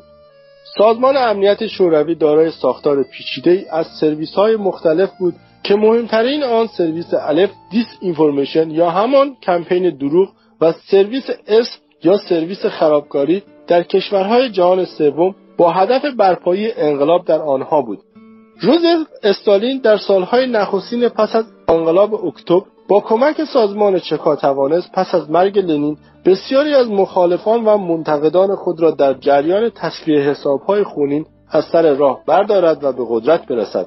سازمان 0.79 1.17
امنیت 1.17 1.67
شوروی 1.67 2.15
دارای 2.15 2.51
ساختار 2.51 3.03
پیچیده 3.03 3.67
از 3.71 3.87
سرویس‌های 4.01 4.57
مختلف 4.57 5.11
بود 5.19 5.35
که 5.65 5.75
مهمترین 5.75 6.43
آن 6.43 6.67
سرویس 6.67 7.15
الف 7.15 7.51
دیس 7.71 7.87
اینفورمیشن 8.01 8.71
یا 8.71 8.91
همان 8.91 9.37
کمپین 9.43 9.97
دروغ 9.97 10.29
و 10.61 10.73
سرویس 10.73 11.31
اس 11.47 11.79
یا 12.05 12.17
سرویس 12.17 12.67
خرابکاری 12.67 13.43
در 13.67 13.83
کشورهای 13.83 14.51
جهان 14.51 14.85
سوم 14.85 15.35
با 15.57 15.73
هدف 15.73 16.05
برپایی 16.05 16.73
انقلاب 16.73 17.25
در 17.25 17.39
آنها 17.39 17.83
بود. 17.83 17.99
ژوزف 18.61 19.07
استالین 19.23 19.79
در 19.79 19.97
سالهای 19.97 20.47
نخستین 20.47 21.09
پس 21.09 21.37
از 21.37 21.45
انقلاب 21.69 22.15
اکتبر 22.15 22.67
با 22.89 23.01
کمک 23.01 23.45
سازمان 23.45 23.99
چکا 23.99 24.37
توانست 24.37 24.93
پس 24.93 25.15
از 25.15 25.31
مرگ 25.31 25.59
لنین 25.59 25.97
بسیاری 26.25 26.75
از 26.75 26.91
مخالفان 26.91 27.65
و 27.65 27.79
منتقدان 27.79 28.55
خود 28.55 28.81
را 28.81 28.91
در 28.91 29.15
جریان 29.15 29.71
تصفیه 29.71 30.21
حسابهای 30.21 30.85
خونین 30.85 31.27
از 31.51 31.65
سر 31.65 31.95
راه 31.95 32.21
بردارد 32.27 32.85
و 32.85 32.93
به 32.93 33.05
قدرت 33.09 33.47
برسد. 33.47 33.87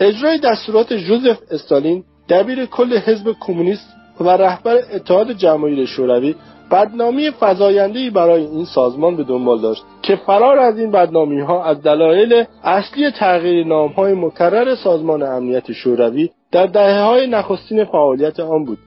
اجرای 0.00 0.38
دستورات 0.38 0.92
جوزف 0.92 1.38
استالین 1.50 2.04
دبیر 2.28 2.66
کل 2.66 2.98
حزب 2.98 3.36
کمونیست 3.40 3.86
و 4.20 4.28
رهبر 4.28 4.78
اتحاد 4.92 5.32
جماهیر 5.32 5.86
شوروی 5.86 6.34
بدنامی 6.72 7.30
فضایندهای 7.30 8.10
برای 8.10 8.44
این 8.44 8.64
سازمان 8.64 9.16
به 9.16 9.24
دنبال 9.24 9.60
داشت 9.60 9.84
که 10.02 10.16
فرار 10.16 10.58
از 10.58 10.78
این 10.78 10.90
بدنامی 10.90 11.40
ها 11.40 11.64
از 11.64 11.82
دلایل 11.82 12.44
اصلی 12.64 13.10
تغییر 13.10 13.66
نام 13.66 13.90
های 13.90 14.14
مکرر 14.14 14.74
سازمان 14.74 15.22
امنیت 15.22 15.72
شوروی 15.72 16.30
در 16.52 16.66
دهه 16.66 17.00
های 17.00 17.26
نخستین 17.26 17.84
فعالیت 17.84 18.40
آن 18.40 18.64
بود. 18.64 18.78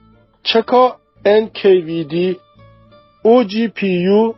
چکا 0.42 0.96
NKVD 1.24 2.36
OGPU 3.24 4.34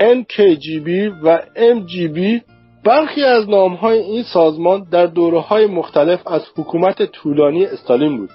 NKGB 0.00 0.88
و 1.24 1.38
MGB 1.56 2.40
برخی 2.84 3.24
از 3.24 3.48
نام 3.48 3.74
های 3.74 3.98
این 3.98 4.22
سازمان 4.22 4.86
در 4.90 5.06
دوره 5.06 5.40
های 5.40 5.66
مختلف 5.66 6.26
از 6.26 6.42
حکومت 6.56 7.02
طولانی 7.02 7.64
استالین 7.64 8.16
بود. 8.16 8.30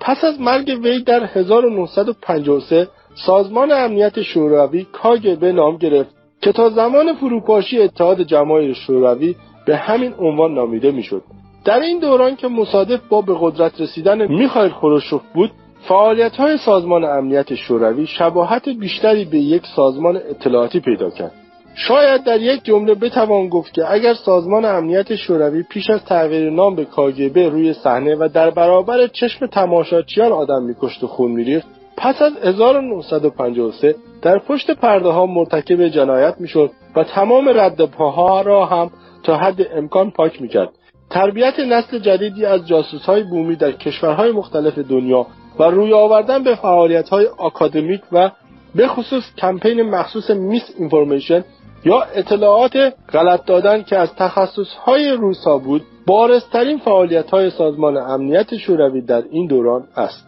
پس 0.00 0.24
از 0.24 0.40
مرگ 0.40 0.80
وی 0.82 1.02
در 1.02 1.24
1953 1.24 2.88
سازمان 3.16 3.72
امنیت 3.72 4.22
شوروی 4.22 4.86
کاگبه 4.92 5.52
نام 5.52 5.76
گرفت 5.76 6.10
که 6.40 6.52
تا 6.52 6.70
زمان 6.70 7.14
فروپاشی 7.14 7.78
اتحاد 7.78 8.22
جماهیر 8.22 8.74
شوروی 8.74 9.34
به 9.66 9.76
همین 9.76 10.14
عنوان 10.18 10.54
نامیده 10.54 10.90
می‌شد. 10.90 11.22
در 11.64 11.80
این 11.80 11.98
دوران 11.98 12.36
که 12.36 12.48
مصادف 12.48 13.00
با 13.08 13.20
به 13.20 13.36
قدرت 13.40 13.80
رسیدن 13.80 14.26
میخائیل 14.26 14.72
خروشوف 14.72 15.22
بود 15.34 15.50
فعالیت 15.88 16.36
های 16.36 16.56
سازمان 16.56 17.04
امنیت 17.04 17.54
شوروی 17.54 18.06
شباهت 18.06 18.68
بیشتری 18.68 19.24
به 19.24 19.38
یک 19.38 19.62
سازمان 19.76 20.16
اطلاعاتی 20.16 20.80
پیدا 20.80 21.10
کرد. 21.10 21.32
شاید 21.74 22.24
در 22.24 22.40
یک 22.40 22.64
جمله 22.64 22.94
بتوان 22.94 23.48
گفت 23.48 23.72
که 23.72 23.92
اگر 23.92 24.14
سازمان 24.14 24.64
امنیت 24.64 25.14
شوروی 25.16 25.62
پیش 25.62 25.90
از 25.90 26.04
تغییر 26.04 26.50
نام 26.50 26.74
به 26.74 26.84
کاگبه 26.84 27.48
روی 27.48 27.72
صحنه 27.72 28.14
و 28.14 28.28
در 28.34 28.50
برابر 28.50 29.06
چشم 29.06 29.46
تماشاچیان 29.46 30.32
آدم 30.32 30.62
میکشت 30.62 31.04
و 31.04 31.06
خون 31.06 31.32
میریخت 31.32 31.75
پس 31.96 32.22
از 32.22 32.32
1953 32.42 33.94
در 34.22 34.38
پشت 34.38 34.70
پرده 34.70 35.08
ها 35.08 35.26
مرتکب 35.26 35.88
جنایت 35.88 36.34
می‌شد 36.38 36.70
و 36.96 37.04
تمام 37.04 37.48
رد 37.48 37.84
پاها 37.84 38.40
را 38.40 38.66
هم 38.66 38.90
تا 39.22 39.36
حد 39.36 39.66
امکان 39.74 40.10
پاک 40.10 40.42
می‌کرد. 40.42 40.68
تربیت 41.10 41.60
نسل 41.60 41.98
جدیدی 41.98 42.44
از 42.44 42.66
جاسوس 42.66 43.04
های 43.04 43.22
بومی 43.22 43.56
در 43.56 43.72
کشورهای 43.72 44.32
مختلف 44.32 44.78
دنیا 44.78 45.26
و 45.58 45.62
روی 45.62 45.92
آوردن 45.92 46.42
به 46.42 46.54
فعالیت 46.54 47.08
های 47.08 47.26
آکادمیک 47.38 48.00
و 48.12 48.30
به 48.74 48.88
خصوص 48.88 49.22
کمپین 49.38 49.82
مخصوص 49.82 50.30
میس 50.30 50.62
اینفورمیشن 50.78 51.44
یا 51.84 52.02
اطلاعات 52.02 52.94
غلط 53.12 53.44
دادن 53.44 53.82
که 53.82 53.96
از 53.96 54.14
تخصص 54.14 54.74
های 54.84 55.10
روسا 55.10 55.58
بود 55.58 55.82
بارسترین 56.06 56.78
فعالیت 56.78 57.30
های 57.30 57.50
سازمان 57.50 57.96
امنیت 57.96 58.56
شوروی 58.56 59.00
در 59.00 59.22
این 59.30 59.46
دوران 59.46 59.84
است. 59.96 60.25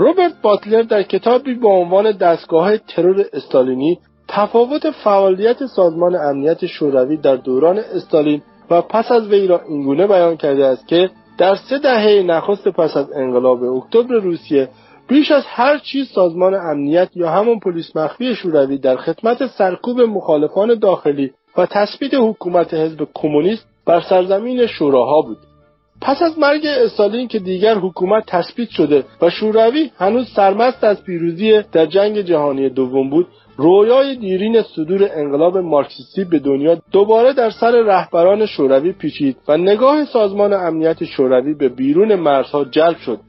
روبرت 0.00 0.32
باتلر 0.42 0.82
در 0.82 1.02
کتابی 1.02 1.54
با 1.54 1.68
عنوان 1.68 2.12
دستگاه 2.12 2.76
ترور 2.76 3.24
استالینی 3.32 3.98
تفاوت 4.28 4.90
فعالیت 4.90 5.66
سازمان 5.66 6.14
امنیت 6.14 6.66
شوروی 6.66 7.16
در 7.16 7.36
دوران 7.36 7.78
استالین 7.78 8.42
و 8.70 8.82
پس 8.82 9.12
از 9.12 9.28
وی 9.28 9.46
را 9.46 9.60
اینگونه 9.68 10.06
بیان 10.06 10.36
کرده 10.36 10.66
است 10.66 10.88
که 10.88 11.10
در 11.38 11.54
سه 11.54 11.78
دهه 11.78 12.22
نخست 12.26 12.68
پس 12.68 12.96
از 12.96 13.12
انقلاب 13.12 13.62
اکتبر 13.62 14.14
روسیه 14.14 14.68
بیش 15.08 15.30
از 15.30 15.42
هر 15.46 15.78
چیز 15.78 16.08
سازمان 16.08 16.54
امنیت 16.54 17.08
یا 17.14 17.30
همون 17.30 17.58
پلیس 17.58 17.96
مخفی 17.96 18.34
شوروی 18.34 18.78
در 18.78 18.96
خدمت 18.96 19.46
سرکوب 19.46 20.00
مخالفان 20.00 20.78
داخلی 20.78 21.30
و 21.56 21.66
تثبیت 21.66 22.14
حکومت 22.14 22.74
حزب 22.74 23.08
کمونیست 23.14 23.66
بر 23.86 24.00
سرزمین 24.00 24.66
شوراها 24.66 25.22
بود. 25.22 25.49
پس 26.02 26.22
از 26.22 26.38
مرگ 26.38 26.66
استالین 26.66 27.28
که 27.28 27.38
دیگر 27.38 27.74
حکومت 27.74 28.24
تثبیت 28.26 28.70
شده 28.70 29.04
و 29.22 29.30
شوروی 29.30 29.90
هنوز 29.98 30.28
سرمست 30.36 30.84
از 30.84 31.04
پیروزی 31.04 31.62
در 31.72 31.86
جنگ 31.86 32.20
جهانی 32.20 32.68
دوم 32.68 33.10
بود 33.10 33.26
رویای 33.56 34.16
دیرین 34.16 34.62
صدور 34.62 35.10
انقلاب 35.14 35.58
مارکسیستی 35.58 36.24
به 36.24 36.38
دنیا 36.38 36.76
دوباره 36.92 37.32
در 37.32 37.50
سر 37.50 37.70
رهبران 37.70 38.46
شوروی 38.46 38.92
پیچید 38.92 39.36
و 39.48 39.56
نگاه 39.56 40.04
سازمان 40.04 40.52
امنیت 40.52 41.04
شوروی 41.04 41.54
به 41.54 41.68
بیرون 41.68 42.14
مرزها 42.14 42.64
جلب 42.64 42.96
شد. 42.96 43.20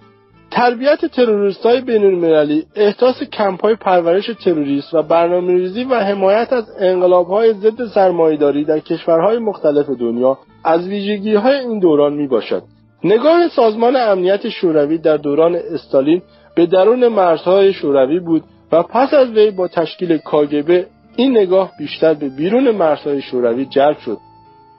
تربیت 0.51 1.05
تروریست 1.05 1.65
های 1.65 1.81
بین 1.81 2.05
المللی، 2.05 2.65
احداث 2.75 3.23
کمپ 3.23 3.61
های 3.61 3.75
پرورش 3.75 4.25
تروریست 4.43 4.93
و 4.93 5.01
برنامه 5.01 5.53
ریزی 5.53 5.83
و 5.83 5.95
حمایت 5.95 6.53
از 6.53 6.65
انقلاب 6.79 7.27
های 7.27 7.53
ضد 7.53 7.85
سرمایهداری 7.85 8.65
در 8.65 8.79
کشورهای 8.79 9.37
مختلف 9.37 9.89
دنیا 9.89 10.37
از 10.63 10.87
ویژگی 10.87 11.35
های 11.35 11.55
این 11.55 11.79
دوران 11.79 12.13
می 12.13 12.27
باشد. 12.27 12.63
نگاه 13.03 13.47
سازمان 13.47 13.95
امنیت 13.95 14.49
شوروی 14.49 14.97
در 14.97 15.17
دوران 15.17 15.55
استالین 15.55 16.21
به 16.55 16.65
درون 16.65 17.07
مرزهای 17.07 17.73
شوروی 17.73 18.19
بود 18.19 18.43
و 18.71 18.83
پس 18.83 19.13
از 19.13 19.29
وی 19.29 19.51
با 19.51 19.67
تشکیل 19.67 20.17
کاگبه 20.17 20.87
این 21.15 21.37
نگاه 21.37 21.71
بیشتر 21.79 22.13
به 22.13 22.29
بیرون 22.29 22.71
مرزهای 22.71 23.21
شوروی 23.21 23.65
جلب 23.65 23.97
شد. 23.97 24.17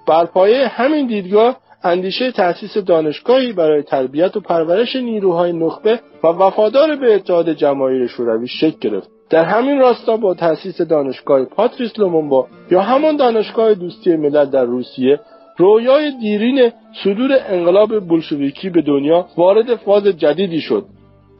بر 0.09 0.25
پایه 0.25 0.68
همین 0.68 1.07
دیدگاه 1.07 1.57
اندیشه 1.85 2.30
تأسیس 2.30 2.78
دانشگاهی 2.78 3.53
برای 3.53 3.83
تربیت 3.83 4.37
و 4.37 4.41
پرورش 4.41 4.97
نیروهای 4.97 5.53
نخبه 5.53 6.01
و 6.24 6.26
وفادار 6.26 6.97
به 6.97 7.14
اتحاد 7.14 7.53
جماهیر 7.53 8.07
شوروی 8.07 8.49
شکل 8.49 8.78
گرفت. 8.80 9.11
در 9.30 9.45
همین 9.45 9.78
راستا 9.78 10.16
با 10.16 10.35
تأسیس 10.35 10.80
دانشگاه 10.80 11.45
پاتریس 11.45 11.99
لومونبا 11.99 12.47
یا 12.70 12.80
همان 12.80 13.16
دانشگاه 13.16 13.74
دوستی 13.74 14.16
ملل 14.16 14.45
در 14.45 14.64
روسیه 14.64 15.20
رویای 15.57 16.11
دیرین 16.20 16.72
صدور 17.05 17.30
انقلاب 17.49 18.01
بولشویکی 18.01 18.70
به 18.70 18.83
دنیا 18.83 19.26
وارد 19.37 19.74
فاز 19.74 20.07
جدیدی 20.07 20.61
شد. 20.61 20.85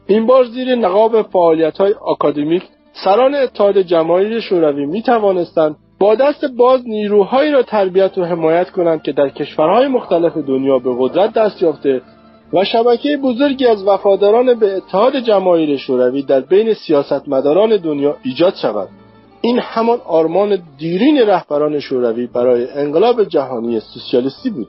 این 0.07 0.27
بار 0.27 0.45
زیر 0.45 0.75
نقاب 0.75 1.23
فعالیت 1.23 1.79
های 1.79 1.95
سران 3.05 3.35
اتحاد 3.35 3.79
جماهیر 3.79 4.41
شوروی 4.41 4.87
می 4.87 5.03
توانستند 5.03 5.77
با 6.03 6.15
دست 6.15 6.45
باز 6.45 6.81
نیروهایی 6.89 7.51
را 7.51 7.63
تربیت 7.63 8.19
و 8.19 8.25
حمایت 8.25 8.71
کنند 8.71 9.03
که 9.03 9.13
در 9.13 9.29
کشورهای 9.29 9.89
مختلف 9.89 10.37
دنیا 10.37 10.79
به 10.79 10.91
قدرت 10.99 11.33
دست 11.33 11.63
یافته 11.63 12.03
و 12.53 12.65
شبکه 12.65 13.17
بزرگی 13.17 13.67
از 13.67 13.87
وفاداران 13.87 14.55
به 14.59 14.77
اتحاد 14.77 15.17
جماهیر 15.17 15.77
شوروی 15.77 16.23
در 16.23 16.41
بین 16.41 16.75
سیاستمداران 16.75 17.77
دنیا 17.77 18.17
ایجاد 18.23 18.55
شود. 18.55 18.89
این 19.41 19.59
همان 19.59 19.99
آرمان 20.07 20.59
دیرین 20.79 21.19
رهبران 21.19 21.81
شوروی 21.81 22.27
برای 22.27 22.71
انقلاب 22.71 23.25
جهانی 23.25 23.81
سوسیالیستی 23.81 24.51
بود. 24.51 24.69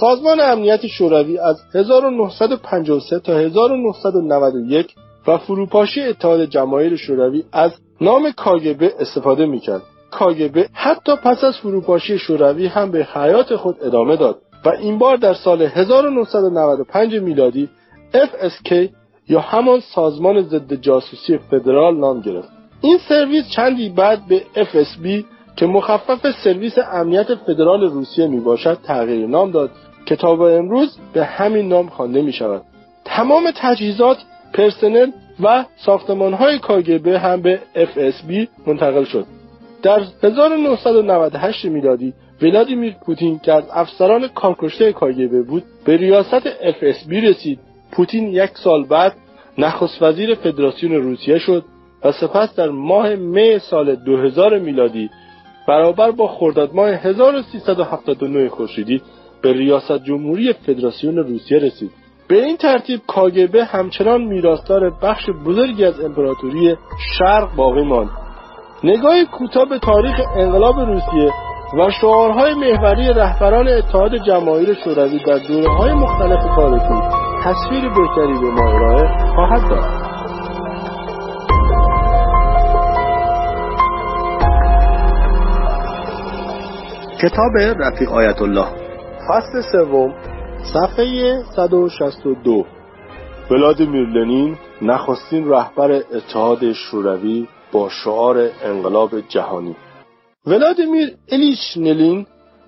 سازمان 0.00 0.40
امنیت 0.40 0.86
شوروی 0.86 1.38
از 1.38 1.60
1953 1.74 3.18
تا 3.18 3.32
1991 3.38 4.94
و 5.26 5.38
فروپاشی 5.38 6.02
اتحاد 6.02 6.44
جماهیر 6.44 6.96
شوروی 6.96 7.44
از 7.52 7.72
نام 8.00 8.32
کاگبه 8.32 8.92
استفاده 9.00 9.46
می‌کرد. 9.46 9.82
کاگبه 10.10 10.68
حتی 10.72 11.16
پس 11.16 11.44
از 11.44 11.56
فروپاشی 11.56 12.18
شوروی 12.18 12.66
هم 12.66 12.90
به 12.90 13.04
حیات 13.14 13.56
خود 13.56 13.76
ادامه 13.82 14.16
داد 14.16 14.38
و 14.64 14.68
این 14.68 14.98
بار 14.98 15.16
در 15.16 15.34
سال 15.34 15.62
1995 15.62 17.14
میلادی 17.14 17.68
FSK 18.14 18.88
یا 19.28 19.40
همان 19.40 19.80
سازمان 19.80 20.42
ضد 20.42 20.74
جاسوسی 20.74 21.38
فدرال 21.38 21.96
نام 21.96 22.20
گرفت. 22.20 22.48
این 22.80 22.98
سرویس 23.08 23.48
چندی 23.48 23.88
بعد 23.88 24.26
به 24.28 24.42
FSB 24.54 25.24
که 25.56 25.66
مخفف 25.66 26.30
سرویس 26.44 26.78
امنیت 26.92 27.34
فدرال 27.34 27.80
روسیه 27.80 28.26
می 28.26 28.40
باشد 28.40 28.78
تغییر 28.84 29.26
نام 29.26 29.50
داد 29.50 29.70
که 30.06 30.16
تا 30.16 30.36
به 30.36 30.58
امروز 30.58 30.98
به 31.12 31.24
همین 31.24 31.68
نام 31.68 31.88
خوانده 31.88 32.22
می 32.22 32.32
شود 32.32 32.62
تمام 33.04 33.50
تجهیزات 33.56 34.16
پرسنل 34.52 35.10
و 35.42 35.64
ساختمان 35.76 36.34
های 36.34 36.58
کاگبه 36.58 37.18
هم 37.18 37.42
به 37.42 37.60
FSB 37.74 38.46
منتقل 38.66 39.04
شد. 39.04 39.26
در 39.82 40.02
1998 40.22 41.64
میلادی 41.64 42.14
ولادیمیر 42.42 42.94
پوتین 43.06 43.38
که 43.38 43.52
از 43.52 43.64
افسران 43.72 44.28
کارکشته 44.28 44.92
کاگبه 44.92 45.42
بود 45.42 45.62
به 45.84 45.96
ریاست 45.96 46.40
FSB 46.48 47.12
رسید. 47.12 47.58
پوتین 47.92 48.28
یک 48.28 48.50
سال 48.54 48.84
بعد 48.84 49.14
نخست 49.58 50.02
وزیر 50.02 50.34
فدراسیون 50.34 50.92
روسیه 50.92 51.38
شد 51.38 51.64
و 52.04 52.12
سپس 52.12 52.54
در 52.54 52.68
ماه 52.68 53.14
می 53.14 53.58
سال 53.58 53.94
2000 53.94 54.58
میلادی 54.58 55.10
برابر 55.68 56.10
با 56.10 56.28
خرداد 56.28 56.74
ماه 56.74 56.90
1379 56.90 58.48
خورشیدی 58.48 59.02
به 59.42 59.52
ریاست 59.52 60.04
جمهوری 60.04 60.52
فدراسیون 60.52 61.16
روسیه 61.16 61.58
رسید. 61.58 61.90
به 62.28 62.44
این 62.44 62.56
ترتیب 62.56 63.00
کاگبه 63.06 63.64
همچنان 63.64 64.24
میراثدار 64.24 64.90
بخش 65.02 65.30
بزرگی 65.46 65.84
از 65.84 66.00
امپراتوری 66.00 66.76
شرق 67.18 67.56
باقی 67.56 67.82
ماند. 67.82 68.25
نگاهی 68.84 69.26
کوتاه 69.26 69.68
به 69.68 69.78
تاریخ 69.78 70.20
انقلاب 70.36 70.80
روسیه 70.80 71.32
و 71.78 71.90
شعارهای 72.00 72.54
محوری 72.54 73.12
رهبران 73.12 73.68
اتحاد 73.68 74.16
جماهیر 74.16 74.74
شوروی 74.84 75.18
در 75.18 75.38
دوره‌های 75.48 75.92
مختلف 75.92 76.56
تاریخی 76.56 77.00
تصویر 77.44 77.88
بهتری 77.88 78.40
به 78.40 78.50
ما 78.50 78.70
ارائه 78.70 79.34
خواهد 79.34 79.70
داد. 79.70 80.06
کتاب 87.22 87.56
رفیق 87.56 88.12
آیت 88.12 88.42
الله 88.42 88.66
فصل 89.28 89.60
سوم 89.72 90.14
صفحه 90.72 91.42
162 91.56 92.66
ولادیمیر 93.50 94.08
لنین 94.08 94.56
نخستین 94.82 95.48
رهبر 95.48 95.90
اتحاد 95.90 96.72
شوروی 96.72 97.46
با 97.76 97.88
شعار 97.88 98.50
انقلاب 98.64 99.10
جهانی 99.28 99.76
ولادیمیر 100.46 101.16
الیچ 101.28 101.76
نلین 101.76 102.26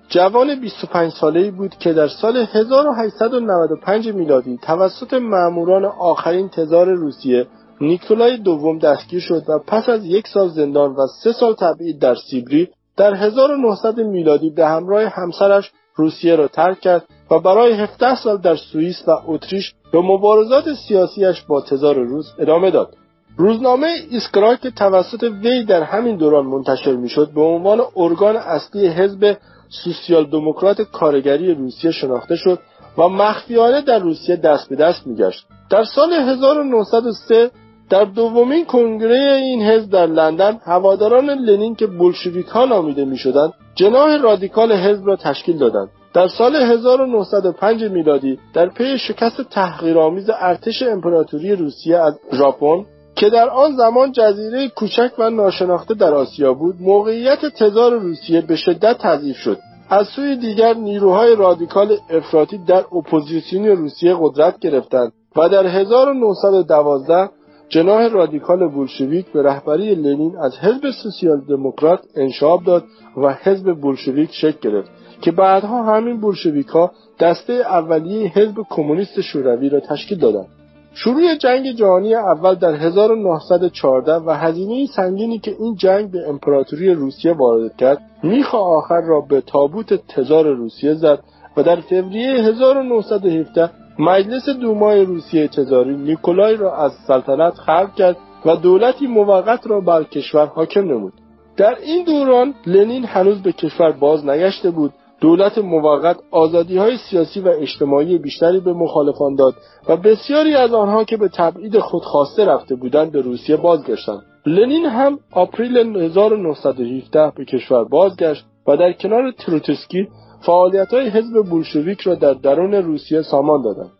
جوان 0.09 0.59
25 0.59 1.11
ساله‌ای 1.11 1.51
بود 1.51 1.75
که 1.79 1.93
در 1.93 2.07
سال 2.07 2.37
1895 2.37 4.09
میلادی 4.09 4.59
توسط 4.61 5.13
ماموران 5.13 5.85
آخرین 5.85 6.49
تزار 6.49 6.87
روسیه 6.93 7.47
نیکولای 7.81 8.37
دوم 8.37 8.79
دستگیر 8.79 9.19
شد 9.19 9.43
و 9.47 9.59
پس 9.67 9.89
از 9.89 10.05
یک 10.05 10.27
سال 10.27 10.49
زندان 10.49 10.91
و 10.91 11.07
سه 11.23 11.31
سال 11.31 11.53
تبعید 11.53 11.99
در 11.99 12.15
سیبری 12.15 12.67
در 12.97 13.13
1900 13.13 13.99
میلادی 13.99 14.49
به 14.49 14.67
همراه 14.67 15.03
همسرش 15.03 15.71
روسیه 15.95 16.35
را 16.35 16.47
ترک 16.47 16.79
کرد 16.79 17.05
و 17.31 17.39
برای 17.39 17.73
17 17.73 18.15
سال 18.15 18.37
در 18.37 18.55
سوئیس 18.55 19.03
و 19.07 19.11
اتریش 19.27 19.73
به 19.91 20.01
مبارزات 20.01 20.73
سیاسیش 20.87 21.41
با 21.41 21.61
تزار 21.61 21.95
روس 21.95 22.33
ادامه 22.39 22.71
داد. 22.71 22.95
روزنامه 23.39 23.87
ایسکرا 24.09 24.55
که 24.55 24.71
توسط 24.71 25.23
وی 25.23 25.63
در 25.63 25.83
همین 25.83 26.17
دوران 26.17 26.45
منتشر 26.45 26.95
می‌شد 26.95 27.31
به 27.35 27.41
عنوان 27.41 27.81
ارگان 27.95 28.37
اصلی 28.37 28.87
حزب 28.87 29.37
سوسیال 29.69 30.25
دموکرات 30.25 30.81
کارگری 30.81 31.53
روسیه 31.53 31.91
شناخته 31.91 32.35
شد 32.35 32.59
و 32.97 33.07
مخفیانه 33.07 33.81
در 33.81 33.99
روسیه 33.99 34.35
دست 34.35 34.69
به 34.69 34.75
دست 34.75 35.07
میگشت. 35.07 35.45
در 35.69 35.83
سال 35.83 36.13
1903 36.13 37.51
در 37.89 38.05
دومین 38.05 38.65
کنگره 38.65 39.35
این 39.35 39.61
حزب 39.61 39.91
در 39.91 40.05
لندن 40.05 40.59
هواداران 40.65 41.29
لنین 41.29 41.75
که 41.75 41.87
بولشویک 41.87 42.47
ها 42.47 42.65
نامیده 42.65 43.05
می‌شدند 43.05 43.53
جناح 43.75 44.17
رادیکال 44.17 44.71
حزب 44.71 45.07
را 45.07 45.15
تشکیل 45.15 45.57
دادند. 45.57 45.89
در 46.13 46.27
سال 46.27 46.55
1905 46.55 47.83
میلادی 47.83 48.39
در 48.53 48.69
پی 48.69 48.97
شکست 48.97 49.41
تحقیرآمیز 49.41 50.29
ارتش 50.29 50.83
امپراتوری 50.83 51.55
روسیه 51.55 51.97
از 51.97 52.19
ژاپن 52.33 52.85
که 53.19 53.29
در 53.29 53.49
آن 53.49 53.75
زمان 53.75 54.11
جزیره 54.11 54.67
کوچک 54.67 55.11
و 55.17 55.29
ناشناخته 55.29 55.93
در 55.93 56.13
آسیا 56.13 56.53
بود 56.53 56.75
موقعیت 56.79 57.45
تزار 57.45 57.93
روسیه 57.93 58.41
به 58.41 58.55
شدت 58.55 58.97
تضعیف 58.97 59.37
شد. 59.37 59.57
از 59.89 60.07
سوی 60.07 60.35
دیگر 60.35 60.73
نیروهای 60.73 61.35
رادیکال 61.35 61.97
افراطی 62.09 62.57
در 62.57 62.85
اپوزیسیون 62.97 63.65
روسیه 63.65 64.15
قدرت 64.19 64.59
گرفتند 64.59 65.11
و 65.35 65.49
در 65.49 65.65
1912 65.65 67.29
جناح 67.69 68.07
رادیکال 68.07 68.67
بولشویک 68.67 69.25
به 69.25 69.43
رهبری 69.43 69.95
لنین 69.95 70.37
از 70.37 70.57
حزب 70.57 70.91
سوسیال 71.03 71.41
دموکرات 71.49 71.99
انشعاب 72.15 72.63
داد 72.63 72.83
و 73.17 73.33
حزب 73.43 73.73
بولشویک 73.73 74.29
شکل 74.33 74.69
گرفت 74.69 74.91
که 75.21 75.31
بعدها 75.31 75.83
همین 75.83 76.19
بولشویک 76.19 76.67
ها 76.67 76.91
دسته 77.19 77.53
اولیه 77.53 78.27
حزب 78.27 78.55
کمونیست 78.69 79.21
شوروی 79.21 79.69
را 79.69 79.79
تشکیل 79.79 80.19
دادند. 80.19 80.58
شروع 81.03 81.35
جنگ 81.35 81.71
جهانی 81.71 82.15
اول 82.15 82.55
در 82.55 82.75
1914 82.75 84.15
و 84.15 84.31
هزینه 84.31 84.85
سنگینی 84.85 85.39
که 85.39 85.55
این 85.59 85.75
جنگ 85.75 86.11
به 86.11 86.29
امپراتوری 86.29 86.93
روسیه 86.93 87.33
وارد 87.33 87.77
کرد 87.77 88.01
میخ 88.23 88.55
آخر 88.55 89.01
را 89.01 89.21
به 89.21 89.41
تابوت 89.41 89.93
تزار 90.07 90.47
روسیه 90.47 90.93
زد 90.93 91.19
و 91.57 91.63
در 91.63 91.75
فوریه 91.75 92.29
1917 92.29 93.69
مجلس 93.99 94.49
دومای 94.49 95.05
روسیه 95.05 95.47
تزاری 95.47 95.97
نیکولای 95.97 96.55
را 96.55 96.75
از 96.75 96.91
سلطنت 97.07 97.53
خلق 97.53 97.95
کرد 97.95 98.17
و 98.45 98.55
دولتی 98.55 99.07
موقت 99.07 99.67
را 99.67 99.81
بر 99.81 100.03
کشور 100.03 100.45
حاکم 100.45 100.81
نمود. 100.81 101.13
در 101.57 101.75
این 101.81 102.05
دوران 102.05 102.53
لنین 102.65 103.05
هنوز 103.05 103.41
به 103.41 103.51
کشور 103.51 103.91
باز 103.91 104.25
نگشته 104.25 104.71
بود 104.71 104.93
دولت 105.21 105.57
موقت 105.57 106.17
آزادی 106.31 106.77
های 106.77 106.97
سیاسی 106.97 107.39
و 107.39 107.47
اجتماعی 107.47 108.17
بیشتری 108.17 108.59
به 108.59 108.73
مخالفان 108.73 109.35
داد 109.35 109.53
و 109.89 109.97
بسیاری 109.97 110.55
از 110.55 110.73
آنها 110.73 111.03
که 111.03 111.17
به 111.17 111.27
تبعید 111.27 111.79
خود 111.79 112.03
خواسته 112.03 112.45
رفته 112.45 112.75
بودند 112.75 113.11
به 113.11 113.21
روسیه 113.21 113.57
بازگشتند. 113.57 114.21
لنین 114.45 114.85
هم 114.85 115.19
آپریل 115.31 115.77
1917 115.77 117.31
به 117.35 117.45
کشور 117.45 117.83
بازگشت 117.83 118.45
و 118.67 118.77
در 118.77 118.93
کنار 118.93 119.31
تروتسکی 119.31 120.07
فعالیت 120.45 120.93
های 120.93 121.09
حزب 121.09 121.49
بولشویک 121.49 122.01
را 122.01 122.15
در 122.15 122.33
درون 122.33 122.73
روسیه 122.73 123.21
سامان 123.21 123.61
دادند. 123.61 123.91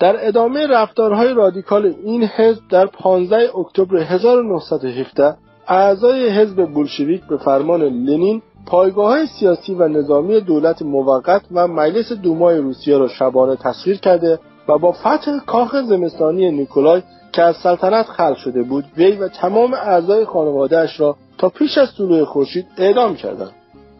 در 0.00 0.28
ادامه 0.28 0.66
رفتارهای 0.66 1.34
رادیکال 1.34 1.94
این 2.04 2.24
حزب 2.24 2.60
در 2.70 2.86
15 2.86 3.58
اکتبر 3.58 3.96
1917 3.96 5.34
اعضای 5.68 6.28
حزب 6.28 6.66
بولشویک 6.66 7.20
به 7.28 7.36
فرمان 7.36 7.82
لنین 7.82 8.42
پایگاه 8.66 9.26
سیاسی 9.26 9.74
و 9.74 9.88
نظامی 9.88 10.40
دولت 10.40 10.82
موقت 10.82 11.42
و 11.52 11.68
مجلس 11.68 12.12
دومای 12.12 12.58
روسیه 12.58 12.98
را 12.98 13.08
شبانه 13.08 13.56
تسخیر 13.56 13.96
کرده 13.96 14.38
و 14.68 14.78
با 14.78 14.92
فتح 14.92 15.38
کاخ 15.46 15.76
زمستانی 15.76 16.50
نیکولای 16.50 17.02
که 17.32 17.42
از 17.42 17.56
سلطنت 17.56 18.06
خلق 18.06 18.36
شده 18.36 18.62
بود 18.62 18.84
وی 18.96 19.12
و 19.12 19.28
تمام 19.28 19.74
اعضای 19.74 20.24
خانوادهاش 20.24 21.00
را 21.00 21.16
تا 21.38 21.48
پیش 21.48 21.78
از 21.78 21.88
طلوع 21.98 22.24
خورشید 22.24 22.66
اعدام 22.78 23.14
کردند. 23.14 23.50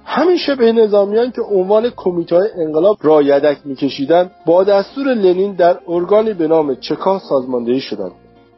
همین 0.05 0.37
شبه 0.37 0.73
نظامیان 0.73 1.31
که 1.31 1.43
عنوان 1.43 1.91
کمیته 1.97 2.41
انقلاب 2.59 2.97
را 3.03 3.23
یدک 3.23 3.59
میکشیدند 3.65 4.31
با 4.47 4.65
دستور 4.65 5.15
لنین 5.15 5.53
در 5.53 5.79
ارگانی 5.89 6.33
به 6.33 6.49
نام 6.49 6.75
چکا 6.75 7.19
سازماندهی 7.19 7.81
شدند. 7.81 8.13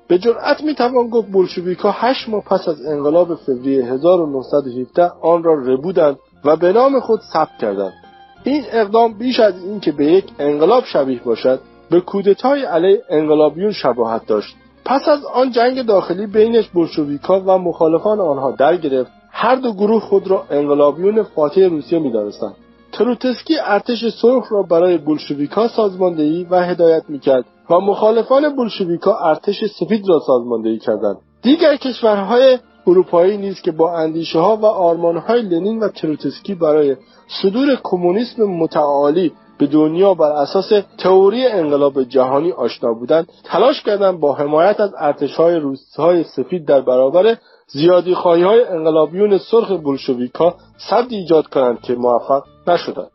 به 0.08 0.18
جرأت 0.18 0.62
می‌توان 0.62 1.08
گفت 1.08 1.28
بولشویکها 1.28 1.90
هشت 1.90 2.28
ماه 2.28 2.42
پس 2.44 2.68
از 2.68 2.86
انقلاب 2.86 3.34
فوریه 3.34 3.84
1917 3.84 5.10
آن 5.22 5.42
را 5.42 5.54
ربودند 5.54 6.16
و 6.44 6.56
به 6.56 6.72
نام 6.72 7.00
خود 7.00 7.20
ثبت 7.32 7.58
کردند. 7.60 7.92
این 8.44 8.62
اقدام 8.72 9.12
بیش 9.18 9.40
از 9.40 9.64
اینکه 9.64 9.92
به 9.92 10.06
یک 10.06 10.24
انقلاب 10.38 10.84
شبیه 10.84 11.20
باشد 11.24 11.60
به 11.90 12.00
کودتای 12.00 12.64
علیه 12.64 13.02
انقلابیون 13.10 13.72
شباهت 13.72 14.26
داشت. 14.26 14.56
پس 14.84 15.08
از 15.08 15.24
آن 15.24 15.50
جنگ 15.50 15.82
داخلی 15.82 16.26
بینش 16.26 16.68
بولشویکها 16.68 17.40
و 17.46 17.58
مخالفان 17.58 18.20
آنها 18.20 18.50
در 18.50 18.76
گرفت. 18.76 19.10
هر 19.30 19.56
دو 19.56 19.72
گروه 19.72 20.02
خود 20.02 20.28
را 20.28 20.44
انقلابیون 20.50 21.22
فاتح 21.22 21.60
روسیه 21.60 21.98
می‌دانستند. 21.98 22.54
تروتسکی 22.92 23.54
ارتش 23.64 24.08
سرخ 24.22 24.52
را 24.52 24.62
برای 24.62 24.98
بولشویکها 24.98 25.68
سازماندهی 25.68 26.46
و 26.50 26.62
هدایت 26.62 27.02
می‌کرد. 27.08 27.44
و 27.70 27.80
مخالفان 27.80 28.56
بولشویکها 28.56 29.18
ارتش 29.28 29.64
سفید 29.64 30.08
را 30.08 30.20
سازماندهی 30.26 30.78
کردند. 30.78 31.16
دیگر 31.42 31.76
کشورهای 31.76 32.58
اروپایی 32.86 33.36
نیز 33.36 33.60
که 33.60 33.72
با 33.72 33.96
اندیشه 33.96 34.38
ها 34.38 34.56
و 34.56 34.66
آرمان 34.66 35.16
های 35.16 35.42
لنین 35.42 35.80
و 35.80 35.88
تروتسکی 35.88 36.54
برای 36.54 36.96
صدور 37.42 37.80
کمونیسم 37.82 38.44
متعالی 38.44 39.32
به 39.58 39.66
دنیا 39.66 40.14
بر 40.14 40.32
اساس 40.32 40.72
تئوری 40.98 41.46
انقلاب 41.46 42.02
جهانی 42.02 42.52
آشنا 42.52 42.92
بودند 42.92 43.28
تلاش 43.44 43.82
کردند 43.82 44.20
با 44.20 44.34
حمایت 44.34 44.80
از 44.80 44.90
ارتشهای 44.98 45.56
روسهای 45.56 46.24
سفید 46.24 46.66
در 46.66 46.80
برابر 46.80 47.36
زیادی 47.66 48.14
خواهی 48.14 48.42
های 48.42 48.64
انقلابیون 48.64 49.38
سرخ 49.38 49.70
بولشویکا 49.70 50.54
صد 50.90 51.06
ایجاد 51.08 51.46
کنند 51.46 51.80
که 51.80 51.94
موفق 51.94 52.42
نشدند. 52.66 53.10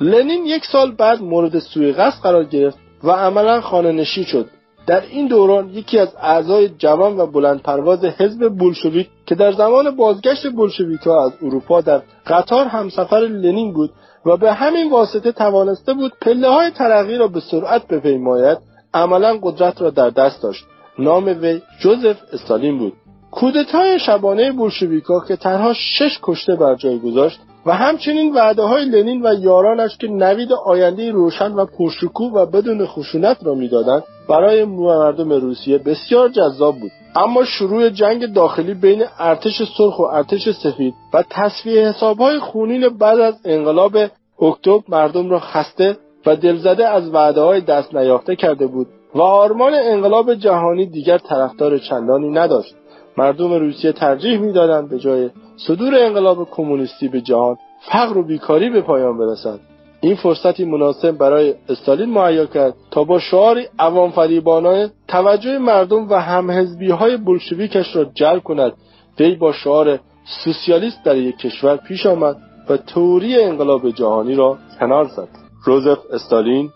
لنین 0.00 0.46
یک 0.46 0.64
سال 0.64 0.94
بعد 0.94 1.22
مورد 1.22 1.58
سوی 1.58 1.92
قصد 1.92 2.22
قرار 2.22 2.44
گرفت 2.44 2.78
و 3.04 3.10
عملا 3.10 3.60
خانه 3.60 3.92
نشین 3.92 4.24
شد. 4.24 4.46
در 4.86 5.00
این 5.00 5.26
دوران 5.26 5.70
یکی 5.70 5.98
از 5.98 6.08
اعضای 6.22 6.68
جوان 6.68 7.20
و 7.20 7.26
بلند 7.26 7.62
پرواز 7.62 8.04
حزب 8.04 8.48
بولشویک 8.48 9.08
که 9.26 9.34
در 9.34 9.52
زمان 9.52 9.96
بازگشت 9.96 10.50
بولشویکها 10.50 11.24
از 11.24 11.32
اروپا 11.42 11.80
در 11.80 12.02
قطار 12.26 12.66
همسفر 12.66 13.16
لنین 13.18 13.72
بود 13.72 13.90
و 14.26 14.36
به 14.36 14.52
همین 14.52 14.90
واسطه 14.90 15.32
توانسته 15.32 15.94
بود 15.94 16.12
پله 16.20 16.48
های 16.48 16.70
ترقی 16.70 17.16
را 17.16 17.28
به 17.28 17.40
سرعت 17.40 17.86
بپیماید 17.86 18.58
عملا 18.94 19.38
قدرت 19.42 19.82
را 19.82 19.90
در 19.90 20.10
دست 20.10 20.42
داشت. 20.42 20.64
نام 20.98 21.24
وی 21.24 21.62
جوزف 21.80 22.16
استالین 22.32 22.78
بود. 22.78 22.92
کودتای 23.30 23.98
شبانه 23.98 24.52
بولشویکا 24.52 25.24
که 25.28 25.36
تنها 25.36 25.72
شش 25.72 26.18
کشته 26.22 26.56
بر 26.56 26.74
جای 26.74 26.98
گذاشت 26.98 27.40
و 27.66 27.72
همچنین 27.72 28.34
وعده 28.34 28.62
های 28.62 28.84
لنین 28.84 29.26
و 29.26 29.34
یارانش 29.40 29.96
که 29.96 30.08
نوید 30.08 30.52
آینده 30.52 31.10
روشن 31.10 31.52
و 31.52 31.66
پرشکوه 31.66 32.32
و 32.32 32.46
بدون 32.46 32.86
خشونت 32.86 33.36
را 33.42 33.54
می‌دادند 33.54 34.02
برای 34.28 34.64
مردم 34.64 35.32
روسیه 35.32 35.78
بسیار 35.78 36.28
جذاب 36.28 36.76
بود. 36.78 36.90
اما 37.16 37.44
شروع 37.44 37.88
جنگ 37.88 38.32
داخلی 38.32 38.74
بین 38.74 39.02
ارتش 39.18 39.62
سرخ 39.78 39.98
و 39.98 40.02
ارتش 40.02 40.50
سفید 40.50 40.94
و 41.14 41.24
تصفیه 41.30 41.88
حسابهای 41.88 42.38
خونین 42.38 42.88
بعد 42.88 43.20
از 43.20 43.34
انقلاب 43.44 43.96
اکتبر 44.42 44.82
مردم 44.88 45.30
را 45.30 45.38
خسته 45.38 45.96
و 46.26 46.36
دلزده 46.36 46.88
از 46.88 47.14
وعده 47.14 47.40
های 47.40 47.60
دست 47.60 47.94
نیافته 47.94 48.36
کرده 48.36 48.66
بود 48.66 48.86
و 49.14 49.20
آرمان 49.22 49.72
انقلاب 49.74 50.34
جهانی 50.34 50.86
دیگر 50.86 51.18
طرفدار 51.18 51.78
چندانی 51.78 52.28
نداشت. 52.28 52.74
مردم 53.16 53.52
روسیه 53.52 53.92
ترجیح 53.92 54.38
می‌دادند 54.38 54.90
به 54.90 54.98
جای 54.98 55.30
صدور 55.66 55.94
انقلاب 55.94 56.48
کمونیستی 56.50 57.08
به 57.08 57.20
جهان 57.20 57.56
فقر 57.92 58.18
و 58.18 58.22
بیکاری 58.22 58.70
به 58.70 58.80
پایان 58.80 59.18
برسد. 59.18 59.60
این 60.00 60.16
فرصتی 60.16 60.64
مناسب 60.64 61.10
برای 61.10 61.54
استالین 61.68 62.10
مهیا 62.10 62.46
کرد 62.46 62.74
تا 62.90 63.04
با 63.04 63.18
شعاری 63.18 63.68
عوام 63.78 64.10
فریبانه 64.10 64.90
توجه 65.08 65.58
مردم 65.58 66.08
و 66.08 66.14
همحزبی 66.14 66.90
های 66.90 67.16
بلشویکش 67.16 67.96
را 67.96 68.04
جلب 68.04 68.42
کند. 68.42 68.72
وی 69.20 69.34
با 69.34 69.52
شعار 69.52 69.98
سوسیالیست 70.44 71.04
در 71.04 71.16
یک 71.16 71.36
کشور 71.36 71.76
پیش 71.76 72.06
آمد 72.06 72.36
و 72.68 72.76
توری 72.76 73.42
انقلاب 73.42 73.90
جهانی 73.90 74.34
را 74.34 74.58
کنار 74.80 75.04
زد. 75.04 75.28
روزف 75.64 75.98
استالین 76.12 76.70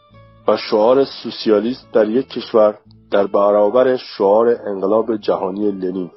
و 0.48 0.56
شعار 0.56 1.04
سوسیالیست 1.04 1.92
در 1.92 2.08
یک 2.08 2.28
کشور 2.28 2.74
در 3.10 3.26
برابر 3.26 3.96
شعار 3.96 4.56
انقلاب 4.66 5.16
جهانی 5.16 5.70
لنین. 5.70 6.10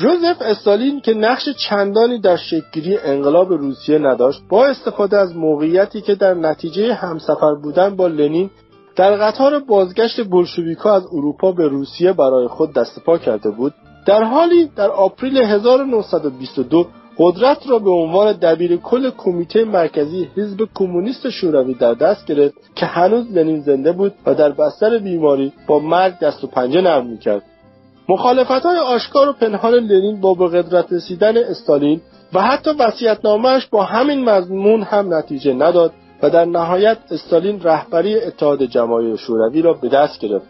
جوزف 0.00 0.42
استالین 0.42 1.00
که 1.00 1.14
نقش 1.14 1.48
چندانی 1.48 2.20
در 2.20 2.36
شکلگیری 2.36 2.98
انقلاب 2.98 3.52
روسیه 3.52 3.98
نداشت 3.98 4.42
با 4.48 4.66
استفاده 4.66 5.16
از 5.16 5.36
موقعیتی 5.36 6.00
که 6.00 6.14
در 6.14 6.34
نتیجه 6.34 6.94
همسفر 6.94 7.54
بودن 7.54 7.96
با 7.96 8.06
لنین 8.06 8.50
در 8.96 9.16
قطار 9.16 9.58
بازگشت 9.58 10.28
بلشویکا 10.30 10.94
از 10.94 11.06
اروپا 11.12 11.52
به 11.52 11.68
روسیه 11.68 12.12
برای 12.12 12.48
خود 12.48 12.72
دست 12.72 13.04
پا 13.04 13.18
کرده 13.18 13.50
بود. 13.50 13.74
در 14.06 14.22
حالی 14.22 14.70
در 14.76 14.88
آپریل 14.88 15.36
1922 15.36 16.86
قدرت 17.18 17.68
را 17.68 17.78
به 17.78 17.90
عنوان 17.90 18.32
دبیر 18.32 18.76
کل 18.76 19.10
کمیته 19.10 19.64
مرکزی 19.64 20.28
حزب 20.36 20.68
کمونیست 20.74 21.30
شوروی 21.30 21.74
در 21.74 21.94
دست 21.94 22.26
گرفت 22.26 22.54
که 22.74 22.86
هنوز 22.86 23.32
لنین 23.32 23.60
زنده 23.60 23.92
بود 23.92 24.14
و 24.26 24.34
در 24.34 24.52
بستر 24.52 24.98
بیماری 24.98 25.52
با 25.66 25.78
مرگ 25.78 26.18
دست 26.18 26.44
و 26.44 26.46
پنجه 26.46 26.80
نرم 26.80 27.06
می‌کرد. 27.06 27.42
مخالفت 28.08 28.50
های 28.50 28.78
آشکار 28.78 29.28
و 29.28 29.32
پنهان 29.32 29.74
لنین 29.74 30.20
با 30.20 30.34
به 30.34 30.48
قدرت 30.48 30.92
رسیدن 30.92 31.36
استالین 31.36 32.00
و 32.32 32.40
حتی 32.40 32.70
وصیت‌نامه‌اش 32.70 33.66
با 33.66 33.82
همین 33.82 34.24
مضمون 34.24 34.82
هم 34.82 35.14
نتیجه 35.14 35.52
نداد 35.54 35.92
و 36.22 36.30
در 36.30 36.44
نهایت 36.44 36.98
استالین 37.10 37.60
رهبری 37.62 38.20
اتحاد 38.20 38.62
جماهیر 38.62 39.16
شوروی 39.16 39.62
را 39.62 39.72
به 39.72 39.88
دست 39.88 40.20
گرفت. 40.20 40.46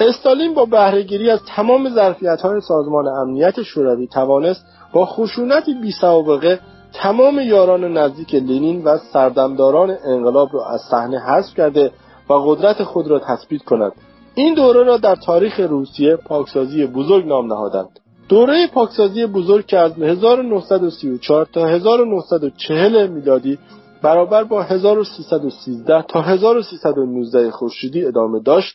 استالین 0.00 0.54
با 0.54 0.64
بهرهگیری 0.64 1.30
از 1.30 1.40
تمام 1.56 1.88
ظرفیت‌های 1.88 2.60
سازمان 2.60 3.06
امنیت 3.06 3.62
شوروی 3.62 4.06
توانست 4.06 4.64
با 4.92 5.06
خشونتی 5.06 5.74
بی‌سابقه 5.74 6.60
تمام 6.92 7.38
یاران 7.38 7.84
نزدیک 7.98 8.34
لنین 8.34 8.84
و 8.84 8.98
سردمداران 8.98 9.96
انقلاب 10.06 10.48
را 10.52 10.66
از 10.66 10.80
صحنه 10.90 11.20
حذف 11.20 11.54
کرده 11.54 11.90
و 12.30 12.32
قدرت 12.32 12.82
خود 12.82 13.08
را 13.08 13.18
تثبیت 13.18 13.62
کند. 13.62 13.92
این 14.34 14.54
دوره 14.54 14.82
را 14.82 14.96
در 14.96 15.14
تاریخ 15.14 15.60
روسیه 15.60 16.16
پاکسازی 16.16 16.86
بزرگ 16.86 17.26
نام 17.26 17.46
نهادند. 17.46 18.00
دوره 18.28 18.66
پاکسازی 18.66 19.26
بزرگ 19.26 19.66
که 19.66 19.78
از 19.78 19.92
1934 19.98 21.46
تا 21.52 21.66
1940 21.66 23.06
میلادی 23.06 23.58
برابر 24.02 24.44
با 24.44 24.62
1313 24.62 26.02
تا 26.02 26.22
1319 26.22 27.50
خورشیدی 27.50 28.04
ادامه 28.04 28.40
داشت 28.40 28.74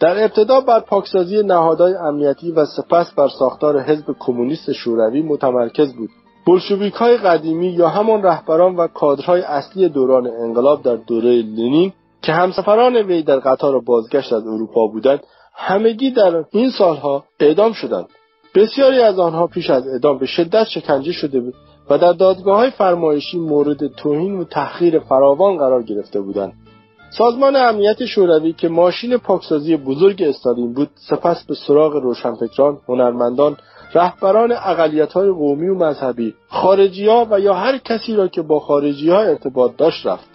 در 0.00 0.24
ابتدا 0.24 0.60
بر 0.60 0.80
پاکسازی 0.80 1.42
نهادهای 1.42 1.94
امنیتی 1.94 2.52
و 2.52 2.64
سپس 2.64 3.14
بر 3.14 3.28
ساختار 3.28 3.80
حزب 3.80 4.04
کمونیست 4.18 4.72
شوروی 4.72 5.22
متمرکز 5.22 5.92
بود. 5.92 6.10
بلشویک 6.46 6.94
های 6.94 7.16
قدیمی 7.16 7.68
یا 7.68 7.88
همان 7.88 8.22
رهبران 8.22 8.76
و 8.76 8.86
کادرهای 8.86 9.42
اصلی 9.42 9.88
دوران 9.88 10.26
انقلاب 10.26 10.82
در 10.82 10.96
دوره 10.96 11.42
لنین 11.42 11.92
که 12.22 12.32
همسفران 12.32 12.96
وی 12.96 13.22
در 13.22 13.38
قطار 13.38 13.80
بازگشت 13.80 14.32
از 14.32 14.46
اروپا 14.46 14.86
بودند 14.86 15.20
همگی 15.54 16.10
در 16.10 16.44
این 16.50 16.70
سالها 16.70 17.24
اعدام 17.40 17.72
شدند. 17.72 18.06
بسیاری 18.54 19.00
از 19.00 19.18
آنها 19.18 19.46
پیش 19.46 19.70
از 19.70 19.88
اعدام 19.88 20.18
به 20.18 20.26
شدت 20.26 20.64
شکنجه 20.64 21.12
شده 21.12 21.40
بود 21.40 21.54
و 21.90 21.98
در 21.98 22.12
دادگاه 22.12 22.56
های 22.56 22.70
فرمایشی 22.70 23.38
مورد 23.38 23.86
توهین 23.86 24.38
و 24.38 24.44
تحقیر 24.44 24.98
فراوان 24.98 25.56
قرار 25.56 25.82
گرفته 25.82 26.20
بودند. 26.20 26.52
سازمان 27.18 27.56
امنیت 27.56 28.04
شوروی 28.04 28.52
که 28.52 28.68
ماشین 28.68 29.16
پاکسازی 29.16 29.76
بزرگ 29.76 30.22
استالین 30.22 30.72
بود 30.72 30.90
سپس 30.94 31.44
به 31.44 31.54
سراغ 31.54 31.96
روشنفکران 31.96 32.78
هنرمندان 32.88 33.56
رهبران 33.94 34.52
های 35.14 35.30
قومی 35.30 35.68
و 35.68 35.74
مذهبی 35.74 36.34
ها 36.50 37.26
و 37.30 37.40
یا 37.40 37.54
هر 37.54 37.78
کسی 37.78 38.14
را 38.14 38.28
که 38.28 38.42
با 38.42 38.60
خارجی 38.60 39.10
ها 39.10 39.20
ارتباط 39.20 39.76
داشت 39.76 40.06
رفت. 40.06 40.29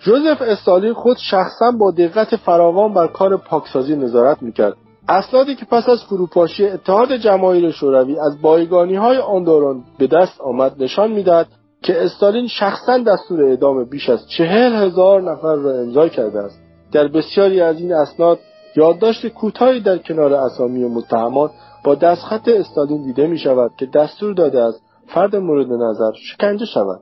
جوزف 0.00 0.42
استالین 0.42 0.92
خود 0.92 1.16
شخصا 1.16 1.70
با 1.70 1.90
دقت 1.90 2.36
فراوان 2.36 2.94
بر 2.94 3.06
کار 3.06 3.36
پاکسازی 3.36 3.96
نظارت 3.96 4.42
می‌کرد. 4.42 4.76
اسنادی 5.08 5.54
که 5.54 5.64
پس 5.64 5.88
از 5.88 6.04
فروپاشی 6.04 6.66
اتحاد 6.66 7.16
جماهیر 7.16 7.70
شوروی 7.70 8.18
از 8.18 8.42
بایگانی 8.42 8.94
های 8.96 9.18
آن 9.18 9.44
دوران 9.44 9.84
به 9.98 10.06
دست 10.06 10.40
آمد 10.40 10.82
نشان 10.82 11.12
می‌دهد 11.12 11.46
که 11.82 12.04
استالین 12.04 12.48
شخصا 12.48 12.98
دستور 12.98 13.44
اعدام 13.44 13.84
بیش 13.84 14.08
از 14.08 14.28
چهل 14.28 14.74
هزار 14.74 15.22
نفر 15.22 15.54
را 15.54 15.72
امضا 15.72 16.08
کرده 16.08 16.38
است. 16.38 16.58
در 16.92 17.08
بسیاری 17.08 17.60
از 17.60 17.80
این 17.80 17.92
اسناد 17.92 18.38
یادداشت 18.76 19.28
کوتاهی 19.28 19.80
در 19.80 19.98
کنار 19.98 20.34
اسامی 20.34 20.84
متهمان 20.84 21.50
با 21.84 21.94
دستخط 21.94 22.48
استالین 22.48 23.02
دیده 23.02 23.26
می 23.26 23.38
شود 23.38 23.70
که 23.78 23.86
دستور 23.86 24.34
داده 24.34 24.62
است 24.62 24.82
فرد 25.06 25.36
مورد 25.36 25.72
نظر 25.72 26.12
شکنجه 26.14 26.64
شود. 26.64 27.00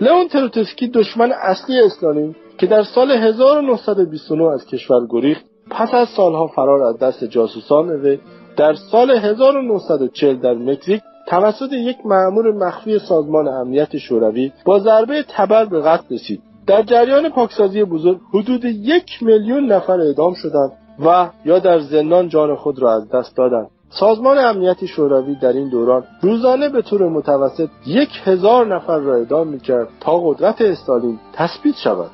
لئون 0.00 0.28
تروتسکی 0.28 0.88
دشمن 0.88 1.32
اصلی 1.32 1.80
استالین 1.80 2.34
که 2.58 2.66
در 2.66 2.82
سال 2.82 3.10
1929 3.10 4.44
از 4.44 4.66
کشور 4.66 5.06
گریخت 5.10 5.44
پس 5.70 5.94
از 5.94 6.08
سالها 6.08 6.46
فرار 6.46 6.82
از 6.82 6.98
دست 6.98 7.24
جاسوسان 7.24 7.90
وی 7.90 8.18
در 8.56 8.74
سال 8.74 9.10
1940 9.10 10.36
در 10.36 10.54
مکزیک 10.54 11.02
توسط 11.26 11.72
یک 11.72 11.96
مأمور 12.04 12.52
مخفی 12.52 12.98
سازمان 12.98 13.48
امنیت 13.48 13.96
شوروی 13.96 14.52
با 14.64 14.78
ضربه 14.78 15.24
تبر 15.28 15.64
به 15.64 15.80
قتل 15.80 16.14
رسید. 16.14 16.42
در 16.66 16.82
جریان 16.82 17.28
پاکسازی 17.28 17.84
بزرگ 17.84 18.20
حدود 18.34 18.64
یک 18.64 19.22
میلیون 19.22 19.72
نفر 19.72 20.00
اعدام 20.00 20.34
شدند 20.34 20.72
و 21.06 21.28
یا 21.44 21.58
در 21.58 21.78
زندان 21.78 22.28
جان 22.28 22.54
خود 22.54 22.82
را 22.82 22.94
از 22.94 23.08
دست 23.08 23.36
دادند. 23.36 23.70
سازمان 23.90 24.38
امنیت 24.38 24.84
شوروی 24.86 25.34
در 25.34 25.52
این 25.52 25.68
دوران 25.68 26.04
روزانه 26.22 26.68
به 26.68 26.82
طور 26.82 27.08
متوسط 27.08 27.68
یک 27.86 28.10
هزار 28.24 28.74
نفر 28.76 28.98
را 28.98 29.14
اعدام 29.14 29.48
می‌کرد 29.48 29.88
تا 30.00 30.20
قدرت 30.20 30.60
استالین 30.60 31.18
تثبیت 31.32 31.76
شود. 31.76 32.10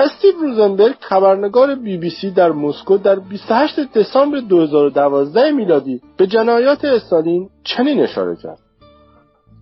استیو 0.00 0.32
روزنبرگ 0.40 0.96
خبرنگار 1.00 1.74
بی 1.74 1.96
بی 1.96 2.10
سی 2.10 2.30
در 2.30 2.52
مسکو 2.52 2.98
در 2.98 3.18
28 3.18 3.92
دسامبر 3.92 4.40
2012 4.40 5.50
میلادی 5.50 6.00
به 6.16 6.26
جنایات 6.26 6.84
استالین 6.84 7.48
چنین 7.64 8.00
اشاره 8.00 8.36
کرد. 8.36 8.58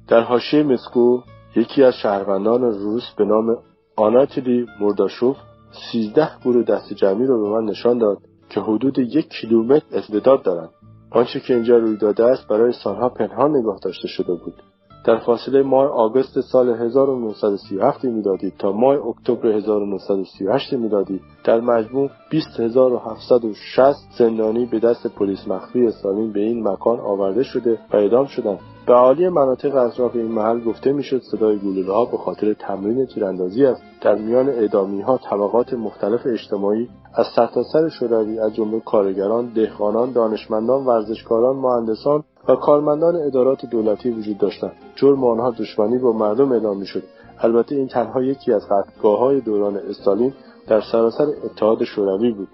در 0.09 0.20
حاشیه 0.20 0.62
مسکو 0.62 1.20
یکی 1.57 1.82
از 1.82 1.94
شهروندان 1.94 2.62
روس 2.62 3.11
به 3.16 3.24
نام 3.24 3.57
آناتلی 3.96 4.66
مرداشوف 4.80 5.36
سیزده 5.92 6.30
گروه 6.44 6.62
دست 6.62 6.92
جمعی 6.92 7.26
را 7.26 7.38
به 7.38 7.48
من 7.48 7.64
نشان 7.64 7.98
داد 7.98 8.18
که 8.48 8.61
حدود 8.61 8.98
یک 8.98 9.28
کیلومتر 9.28 9.84
امتداد 9.92 10.42
دارند. 10.42 10.70
آنچه 11.11 11.40
که 11.40 11.54
اینجا 11.54 11.78
روی 11.78 11.96
داده 11.96 12.24
است 12.24 12.48
برای 12.48 12.72
سالها 12.84 13.09
پنهان 13.09 13.57
نگاه 13.57 13.78
داشته 13.82 14.09
شده 14.09 14.34
بود. 14.34 14.62
در 15.07 15.18
فاصله 15.18 15.62
ماه 15.62 15.90
آگوست 15.90 16.40
سال 16.40 16.68
1937 16.68 18.04
میلادی 18.04 18.52
تا 18.59 18.72
ماه 18.72 19.07
اکتبر 19.07 19.48
1938 19.48 20.72
میلادی 20.72 21.20
در 21.44 21.61
مجموع 21.61 22.11
20760 22.30 23.96
زندانی 24.18 24.66
به 24.66 24.78
دست 24.78 25.07
پلیس 25.07 25.48
مخفی 25.48 25.86
استالین 25.86 26.32
به 26.32 26.40
این 26.40 26.68
مکان 26.68 27.00
آورده 27.00 27.42
شده 27.42 27.78
و 27.92 27.96
اعدام 27.96 28.26
شدند. 28.26 28.59
به 28.86 28.94
عالی 28.94 29.28
مناطق 29.28 29.74
اطراف 29.76 30.16
این 30.16 30.26
محل 30.26 30.61
گفته 30.61 30.92
می‌شد 30.92 31.22
صدای 31.22 31.59
گلوله 31.59 31.92
ها 31.92 32.04
به 32.04 32.16
خاطر 32.16 32.52
تمرین 32.52 33.07
تیراندازی 33.07 33.66
است. 33.66 33.82
در 34.00 34.14
میان 34.14 34.48
اعدامی 34.48 35.00
ها 35.00 35.18
طبقات 35.30 35.74
مختلف 35.74 36.20
اجتماعی 36.26 36.88
از 37.14 37.26
سرتاسر 37.36 37.88
شوروی 37.88 38.38
از 38.38 38.54
جمله 38.54 38.80
کارگران 38.80 39.46
دهقانان 39.54 40.12
دانشمندان 40.12 40.86
ورزشکاران 40.86 41.57
مهندسان 41.57 42.24
و 42.49 42.55
کارمندان 42.55 43.16
ادارات 43.16 43.66
دولتی 43.66 44.11
وجود 44.11 44.38
داشتند. 44.38 44.72
جرم 44.97 45.24
آنها 45.24 45.51
دشمنی 45.51 45.99
با 45.99 46.12
مردم 46.12 46.53
اعلام 46.53 46.76
می‌شد. 46.76 47.03
البته 47.40 47.74
این 47.74 47.88
تنها 47.88 48.22
یکی 48.22 48.53
از 48.53 48.62
قتلگاه 48.68 49.18
های 49.18 49.40
دوران 49.40 49.76
استالین 49.76 50.32
در 50.68 50.80
سراسر 50.92 51.26
اتحاد 51.44 51.84
شوروی 51.84 52.32
بود. 52.32 52.49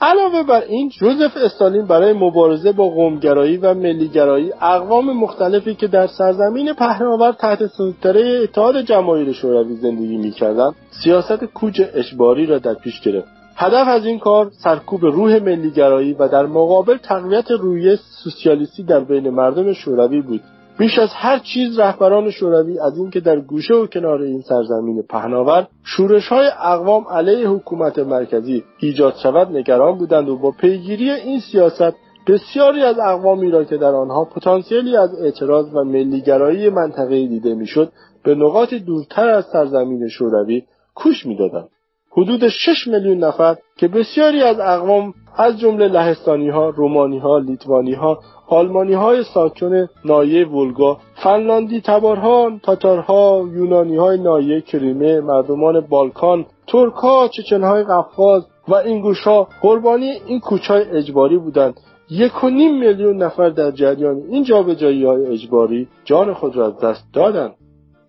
علاوه 0.00 0.42
بر 0.42 0.60
این 0.60 0.88
جوزف 0.88 1.36
استالین 1.36 1.86
برای 1.86 2.12
مبارزه 2.12 2.72
با 2.72 2.88
قومگرایی 2.88 3.56
و 3.56 3.74
ملیگرایی 3.74 4.52
اقوام 4.60 5.16
مختلفی 5.16 5.74
که 5.74 5.86
در 5.86 6.06
سرزمین 6.06 6.72
پهناور 6.72 7.32
تحت 7.32 7.66
سیطره 7.66 8.40
اتحاد 8.42 8.80
جماهیر 8.80 9.32
شوروی 9.32 9.76
زندگی 9.76 10.16
می‌کردند 10.16 10.74
سیاست 11.04 11.44
کوچ 11.44 11.80
اجباری 11.94 12.46
را 12.46 12.58
در 12.58 12.74
پیش 12.74 13.00
گرفت. 13.00 13.39
هدف 13.62 13.88
از 13.88 14.06
این 14.06 14.18
کار 14.18 14.50
سرکوب 14.50 15.04
روح 15.04 15.42
ملیگرایی 15.42 16.12
و 16.12 16.28
در 16.28 16.46
مقابل 16.46 16.96
تقویت 16.96 17.50
رویه 17.50 17.96
سوسیالیستی 17.96 18.82
در 18.82 19.00
بین 19.00 19.30
مردم 19.30 19.72
شوروی 19.72 20.20
بود. 20.20 20.40
بیش 20.78 20.98
از 20.98 21.08
هر 21.12 21.38
چیز 21.38 21.78
رهبران 21.78 22.30
شوروی 22.30 22.78
از 22.78 22.98
اینکه 22.98 23.20
در 23.20 23.40
گوشه 23.40 23.74
و 23.74 23.86
کنار 23.86 24.22
این 24.22 24.40
سرزمین 24.40 25.02
پهناور 25.02 25.66
شورش 25.84 26.28
های 26.28 26.46
اقوام 26.46 27.04
علیه 27.10 27.48
حکومت 27.48 27.98
مرکزی 27.98 28.64
ایجاد 28.78 29.14
شود 29.22 29.56
نگران 29.56 29.98
بودند 29.98 30.28
و 30.28 30.36
با 30.36 30.50
پیگیری 30.50 31.10
این 31.10 31.40
سیاست 31.40 31.94
بسیاری 32.26 32.82
از 32.82 32.98
اقوامی 32.98 33.50
را 33.50 33.64
که 33.64 33.76
در 33.76 33.94
آنها 33.94 34.24
پتانسیلی 34.24 34.96
از 34.96 35.14
اعتراض 35.14 35.74
و 35.74 35.84
ملیگرایی 35.84 36.70
منطقه 36.70 37.26
دیده 37.26 37.54
می‌شد 37.54 37.92
به 38.22 38.34
نقاط 38.34 38.74
دورتر 38.74 39.28
از 39.28 39.44
سرزمین 39.52 40.08
شوروی 40.08 40.62
کوش 40.94 41.26
می‌دادند. 41.26 41.68
حدود 42.12 42.48
6 42.48 42.86
میلیون 42.86 43.18
نفر 43.18 43.56
که 43.76 43.88
بسیاری 43.88 44.42
از 44.42 44.60
اقوام 44.60 45.14
از 45.36 45.60
جمله 45.60 45.88
لهستانی 45.88 46.48
ها، 46.48 46.68
رومانی 46.68 47.18
ها، 47.18 47.38
لیتوانی 47.38 47.92
ها، 47.92 48.18
آلمانی 48.48 48.92
های 48.92 49.24
ساکن 49.34 49.88
نایه 50.04 50.48
ولگا، 50.48 50.98
فنلاندی 51.22 51.80
تبارها، 51.80 52.50
تاتارها، 52.62 53.44
یونانی 53.54 53.96
های 53.96 54.18
نایه 54.18 54.60
کریمه، 54.60 55.20
مردمان 55.20 55.80
بالکان، 55.80 56.46
ترک 56.66 56.94
ها، 56.94 57.28
چچن 57.28 57.62
های 57.62 57.84
قفقاز 57.84 58.46
و 58.68 58.74
اینگوش 58.74 59.22
ها 59.22 59.48
قربانی 59.62 60.10
این 60.26 60.40
کوچهای 60.40 60.82
اجباری 60.90 61.38
بودند. 61.38 61.80
یک 62.10 62.44
و 62.44 62.50
نیم 62.50 62.78
میلیون 62.78 63.22
نفر 63.22 63.48
در 63.48 63.70
جریان 63.70 64.22
این 64.28 64.44
جابجایی 64.44 65.04
های 65.04 65.26
اجباری 65.26 65.88
جان 66.04 66.34
خود 66.34 66.56
را 66.56 66.66
از 66.66 66.78
دست 66.78 67.04
دادند. 67.12 67.54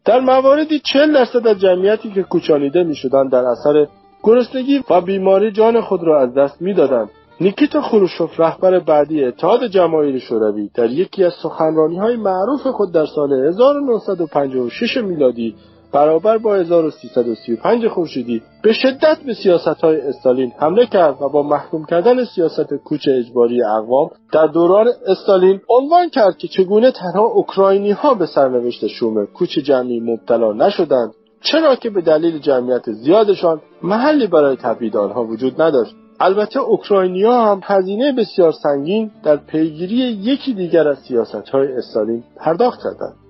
در 0.06 0.20
مواردی 0.20 0.80
چهل 0.80 1.14
درصد 1.14 1.48
از 1.48 1.60
جمعیتی 1.60 2.12
که 2.12 2.24
کوچانیده 2.24 2.84
می‌شدند 2.84 3.32
در 3.32 3.46
اثر 3.46 3.88
گرسنگی 4.24 4.84
و 4.90 5.02
بیماری 5.02 5.52
جان 5.52 5.82
خود 5.82 6.04
را 6.04 6.22
از 6.22 6.34
دست 6.34 6.62
می‌دادند. 6.62 7.10
نیکیتا 7.42 7.82
خروشوف 7.82 8.40
رهبر 8.40 8.80
بعدی 8.80 9.24
اتحاد 9.24 9.68
جماهیر 9.68 10.20
شوروی 10.20 10.70
در 10.74 10.90
یکی 10.90 11.24
از 11.24 11.34
سخنرانی 11.44 11.98
های 11.98 12.16
معروف 12.16 12.68
خود 12.68 12.94
در 12.94 13.06
سال 13.06 13.34
1956 13.34 14.98
میلادی 14.98 15.56
برابر 15.94 16.38
با 16.38 16.56
1335 16.56 17.88
خورشیدی 17.88 18.42
به 18.64 18.74
شدت 18.74 19.18
به 19.26 19.34
سیاست 19.34 19.68
های 19.68 20.02
استالین 20.02 20.52
حمله 20.58 20.86
کرد 20.86 21.22
و 21.22 21.30
با 21.30 21.44
محکوم 21.44 21.86
کردن 21.86 22.26
سیاست 22.26 22.74
کوچ 22.74 23.08
اجباری 23.08 23.64
اقوام 23.64 24.10
در 24.34 24.48
دوران 24.48 24.88
استالین 25.08 25.62
عنوان 25.70 26.10
کرد 26.10 26.38
که 26.38 26.48
چگونه 26.48 26.92
تنها 26.92 27.26
اوکراینی 27.26 27.92
ها 27.92 28.14
به 28.14 28.26
سرنوشت 28.26 28.88
شوم 28.88 29.26
کوچ 29.26 29.60
جمعی 29.60 30.00
مبتلا 30.00 30.54
نشدند 30.54 31.14
چرا 31.42 31.76
که 31.76 31.90
به 31.90 32.02
دلیل 32.02 32.40
جمعیت 32.40 32.92
زیادشان 32.92 33.62
محلی 33.84 34.28
برای 34.28 34.56
تبعید 34.56 34.98
آنها 34.98 35.24
وجود 35.24 35.62
نداشت. 35.62 35.96
البته 36.20 36.60
اوکراینیا 36.60 37.42
هم 37.42 37.62
هزینه 37.64 38.12
بسیار 38.12 38.52
سنگین 38.52 39.12
در 39.24 39.38
پیگیری 39.38 39.96
یکی 39.96 40.54
دیگر 40.54 40.88
از 40.88 40.98
سیاست 41.00 41.50
های 41.50 41.68
استالین 41.72 42.24
پرداخت 42.38 42.80
کردند. 42.84 43.21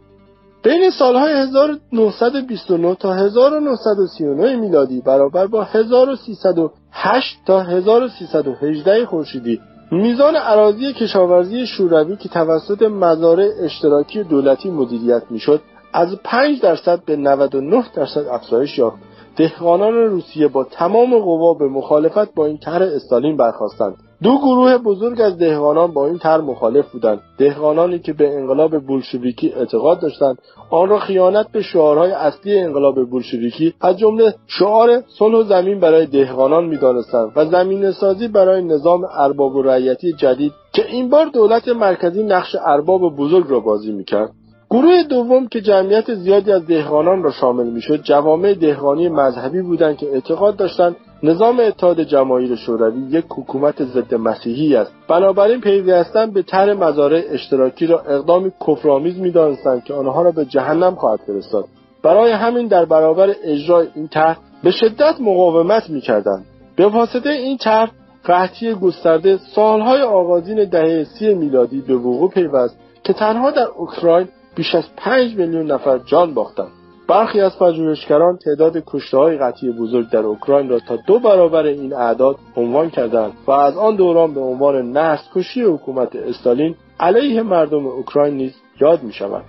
بین 0.63 0.89
سالهای 0.89 1.33
1929 1.33 2.95
تا 2.95 3.13
1939 3.13 4.55
میلادی 4.55 5.01
برابر 5.01 5.47
با 5.47 5.63
1308 5.63 7.37
تا 7.45 7.59
1318 7.59 9.05
خورشیدی. 9.05 9.61
میزان 9.91 10.35
عراضی 10.35 10.93
کشاورزی 10.93 11.67
شوروی 11.67 12.15
که 12.15 12.29
توسط 12.29 12.81
مزارع 12.81 13.49
اشتراکی 13.63 14.23
دولتی 14.23 14.69
مدیریت 14.69 15.23
می‌شد 15.29 15.61
از 15.93 16.15
5 16.23 16.61
درصد 16.61 17.05
به 17.05 17.15
99 17.15 17.83
درصد 17.95 18.27
افزایش 18.27 18.77
یافت. 18.77 18.97
دهقانان 19.37 19.93
روسیه 19.93 20.47
با 20.47 20.63
تمام 20.63 21.19
قوا 21.19 21.53
به 21.53 21.67
مخالفت 21.67 22.33
با 22.33 22.45
این 22.45 22.57
طرح 22.57 22.85
استالین 22.95 23.37
برخواستند 23.37 23.95
دو 24.23 24.37
گروه 24.37 24.77
بزرگ 24.77 25.21
از 25.21 25.37
دهقانان 25.37 25.91
با 25.93 26.07
این 26.07 26.17
طرح 26.17 26.41
مخالف 26.41 26.91
بودند. 26.91 27.21
دهقانانی 27.37 27.99
که 27.99 28.13
به 28.13 28.35
انقلاب 28.37 28.79
بولشویکی 28.79 29.53
اعتقاد 29.53 29.99
داشتند 29.99 30.37
آن 30.69 30.89
را 30.89 30.99
خیانت 30.99 31.51
به 31.51 31.61
شعارهای 31.61 32.11
اصلی 32.11 32.59
انقلاب 32.59 33.09
بولشویکی 33.09 33.73
از 33.81 33.97
جمله 33.97 34.33
شعار 34.47 35.03
صلح 35.07 35.35
و 35.35 35.43
زمین 35.43 35.79
برای 35.79 36.05
دهقانان 36.05 36.65
می‌دانستند 36.65 37.31
و 37.35 37.45
زمین 37.45 37.91
سازی 37.91 38.27
برای 38.27 38.63
نظام 38.63 39.07
ارباب 39.17 39.55
و 39.55 39.61
رعیتی 39.61 40.13
جدید 40.13 40.53
که 40.73 40.85
این 40.87 41.09
بار 41.09 41.25
دولت 41.25 41.67
مرکزی 41.67 42.23
نقش 42.23 42.55
ارباب 42.65 43.15
بزرگ 43.15 43.45
را 43.49 43.59
بازی 43.59 43.91
می‌کرد. 43.91 44.31
گروه 44.71 45.03
دوم 45.03 45.47
که 45.47 45.61
جمعیت 45.61 46.13
زیادی 46.13 46.51
از 46.51 46.67
دهقانان 46.67 47.23
را 47.23 47.31
شامل 47.31 47.69
می‌شد 47.69 48.01
جوامع 48.03 48.53
دهقانی 48.53 49.09
مذهبی 49.09 49.61
بودند 49.61 49.97
که 49.97 50.05
اعتقاد 50.13 50.55
داشتند 50.55 50.95
نظام 51.23 51.59
اتحاد 51.59 52.03
جماهیر 52.03 52.55
شوروی 52.55 53.01
یک 53.09 53.25
حکومت 53.29 53.83
ضد 53.83 54.15
مسیحی 54.15 54.75
است. 54.75 54.91
بنابراین 55.07 55.61
پیوستن 55.61 56.31
به 56.31 56.41
طرح 56.41 56.73
مزارع 56.73 57.23
اشتراکی 57.29 57.87
را 57.87 57.99
اقدامی 57.99 58.51
کفرآمیز 58.67 59.19
می‌دانستند 59.19 59.83
که 59.83 59.93
آنها 59.93 60.21
را 60.21 60.31
به 60.31 60.45
جهنم 60.45 60.95
خواهد 60.95 61.19
فرستاد. 61.27 61.65
برای 62.03 62.31
همین 62.31 62.67
در 62.67 62.85
برابر 62.85 63.35
اجرای 63.43 63.87
این 63.95 64.07
طرح 64.07 64.37
به 64.63 64.71
شدت 64.71 65.15
مقاومت 65.19 65.89
می‌کردند. 65.89 66.45
به 66.75 66.87
واسطه 66.87 67.29
این 67.29 67.57
طرح 67.57 67.91
قحطی 68.23 68.73
گسترده 68.73 69.37
سالهای 69.37 70.01
آغازین 70.01 70.69
دهه 70.69 71.03
سی 71.03 71.33
میلادی 71.33 71.81
به 71.81 71.95
وقوع 71.95 72.29
پیوست 72.29 72.77
که 73.03 73.13
تنها 73.13 73.51
در 73.51 73.67
اوکراین 73.77 74.27
بیش 74.55 74.75
از 74.75 74.83
پنج 74.97 75.35
میلیون 75.35 75.71
نفر 75.71 75.97
جان 75.97 76.33
باختند 76.33 76.71
برخی 77.07 77.41
از 77.41 77.59
پژوهشگران 77.59 78.37
تعداد 78.37 78.83
های 79.13 79.37
قطعی 79.37 79.71
بزرگ 79.71 80.09
در 80.09 80.19
اوکراین 80.19 80.69
را 80.69 80.79
تا 80.79 80.95
دو 80.95 81.19
برابر 81.19 81.65
این 81.65 81.93
اعداد 81.93 82.35
عنوان 82.55 82.89
کردند 82.89 83.33
و 83.47 83.51
از 83.51 83.77
آن 83.77 83.95
دوران 83.95 84.33
به 84.33 84.41
عنوان 84.41 84.91
نسل 84.91 85.23
کشی 85.35 85.61
حکومت 85.61 86.15
استالین 86.15 86.75
علیه 86.99 87.41
مردم 87.41 87.87
اوکراین 87.87 88.33
نیز 88.33 88.53
یاد 88.81 89.03
می 89.03 89.13
شود. 89.13 89.43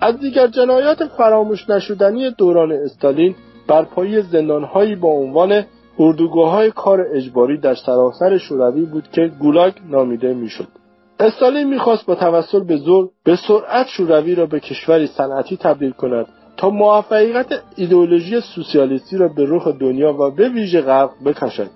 از 0.00 0.20
دیگر 0.20 0.46
جنایات 0.46 1.04
فراموش 1.04 1.70
نشدنی 1.70 2.30
دوران 2.30 2.72
استالین 2.72 3.34
برپایی 3.68 4.22
زندانهایی 4.22 4.94
با 4.94 5.08
عنوان 5.08 5.64
اردوگاه 5.98 6.70
کار 6.70 7.06
اجباری 7.12 7.60
در 7.60 7.74
سراسر 7.74 8.38
شوروی 8.38 8.84
بود 8.84 9.08
که 9.12 9.30
گولاگ 9.40 9.72
نامیده 9.90 10.34
می‌شد. 10.34 10.68
استالین 11.20 11.68
می‌خواست 11.68 12.06
با 12.06 12.14
توسل 12.14 12.64
به 12.64 12.76
زور 12.76 13.08
به 13.24 13.36
سرعت 13.36 13.86
شوروی 13.86 14.34
را 14.34 14.46
به 14.46 14.60
کشوری 14.60 15.06
صنعتی 15.06 15.56
تبدیل 15.56 15.90
کند 15.90 16.26
تا 16.56 16.70
موفقیت 16.70 17.46
ایدئولوژی 17.76 18.40
سوسیالیستی 18.40 19.16
را 19.16 19.28
به 19.28 19.44
رخ 19.48 19.68
دنیا 19.68 20.12
و 20.12 20.30
به 20.30 20.48
ویژه 20.48 20.80
غرب 20.80 21.10
بکشد. 21.26 21.70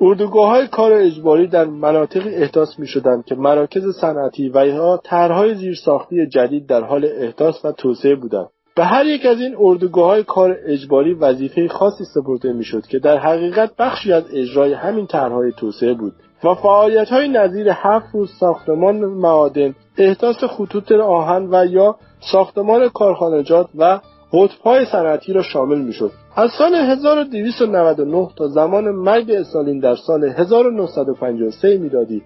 اردوگاه 0.00 0.48
های 0.50 0.66
کار 0.66 0.92
اجباری 0.92 1.46
در 1.46 1.64
مناطقی 1.64 2.34
احداث 2.34 2.78
می 2.78 2.86
شدند 2.86 3.24
که 3.24 3.34
مراکز 3.34 3.96
صنعتی 4.00 4.48
و 4.54 4.66
یا 4.66 5.00
طرحهای 5.04 5.54
زیرساختی 5.54 6.26
جدید 6.26 6.66
در 6.66 6.84
حال 6.84 7.04
احداث 7.16 7.64
و 7.64 7.72
توسعه 7.72 8.14
بودند. 8.14 8.48
به 8.76 8.84
هر 8.84 9.06
یک 9.06 9.26
از 9.26 9.40
این 9.40 9.56
اردوگاه 9.58 10.06
های 10.06 10.22
کار 10.22 10.56
اجباری 10.66 11.14
وظیفه 11.14 11.68
خاصی 11.68 12.04
سپرده 12.04 12.52
می‌شد 12.52 12.86
که 12.86 12.98
در 12.98 13.18
حقیقت 13.18 13.76
بخشی 13.78 14.12
از 14.12 14.24
اجرای 14.34 14.72
همین 14.72 15.06
طرحهای 15.06 15.52
توسعه 15.52 15.94
بود. 15.94 16.12
و 16.44 16.54
فعالیت 16.54 17.08
های 17.08 17.28
نظیر 17.28 17.68
هفت 17.68 18.06
روز 18.14 18.30
ساختمان 18.40 18.96
معادن 18.96 19.74
احداث 19.98 20.44
خطوط 20.44 20.92
آهن 20.92 21.48
و 21.50 21.66
یا 21.66 21.96
ساختمان 22.32 22.88
کارخانجات 22.88 23.68
و 23.78 24.00
قطبهای 24.32 24.84
صنعتی 24.84 25.32
را 25.32 25.42
شامل 25.42 25.78
می‌شد. 25.78 26.10
از 26.36 26.50
سال 26.58 26.74
1299 26.74 28.28
تا 28.36 28.48
زمان 28.48 28.90
مرگ 28.90 29.30
استالین 29.30 29.78
در 29.80 29.96
سال 29.96 30.24
1953 30.24 31.78
میلادی 31.78 32.22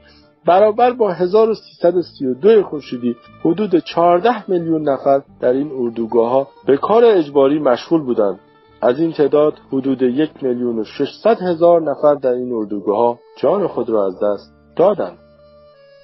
برابر 0.47 0.93
با 0.93 1.13
1332 1.13 2.63
خورشیدی 2.63 3.17
حدود 3.45 3.77
14 3.79 4.51
میلیون 4.51 4.89
نفر 4.89 5.23
در 5.41 5.53
این 5.53 5.73
اردوگاه 5.79 6.31
ها 6.31 6.49
به 6.67 6.77
کار 6.77 7.05
اجباری 7.05 7.59
مشغول 7.59 8.03
بودند. 8.03 8.41
از 8.87 9.01
این 9.01 9.13
تعداد 9.13 9.55
حدود 9.73 10.03
یک 10.03 10.31
میلیون 10.43 10.79
و 10.79 10.85
ششصد 10.85 11.43
هزار 11.43 11.83
نفر 11.83 12.15
در 12.15 12.33
این 12.33 12.53
اردوگاه 12.53 13.19
جان 13.37 13.67
خود 13.67 13.91
را 13.91 14.07
از 14.07 14.15
دست 14.23 14.53
دادند. 14.77 15.19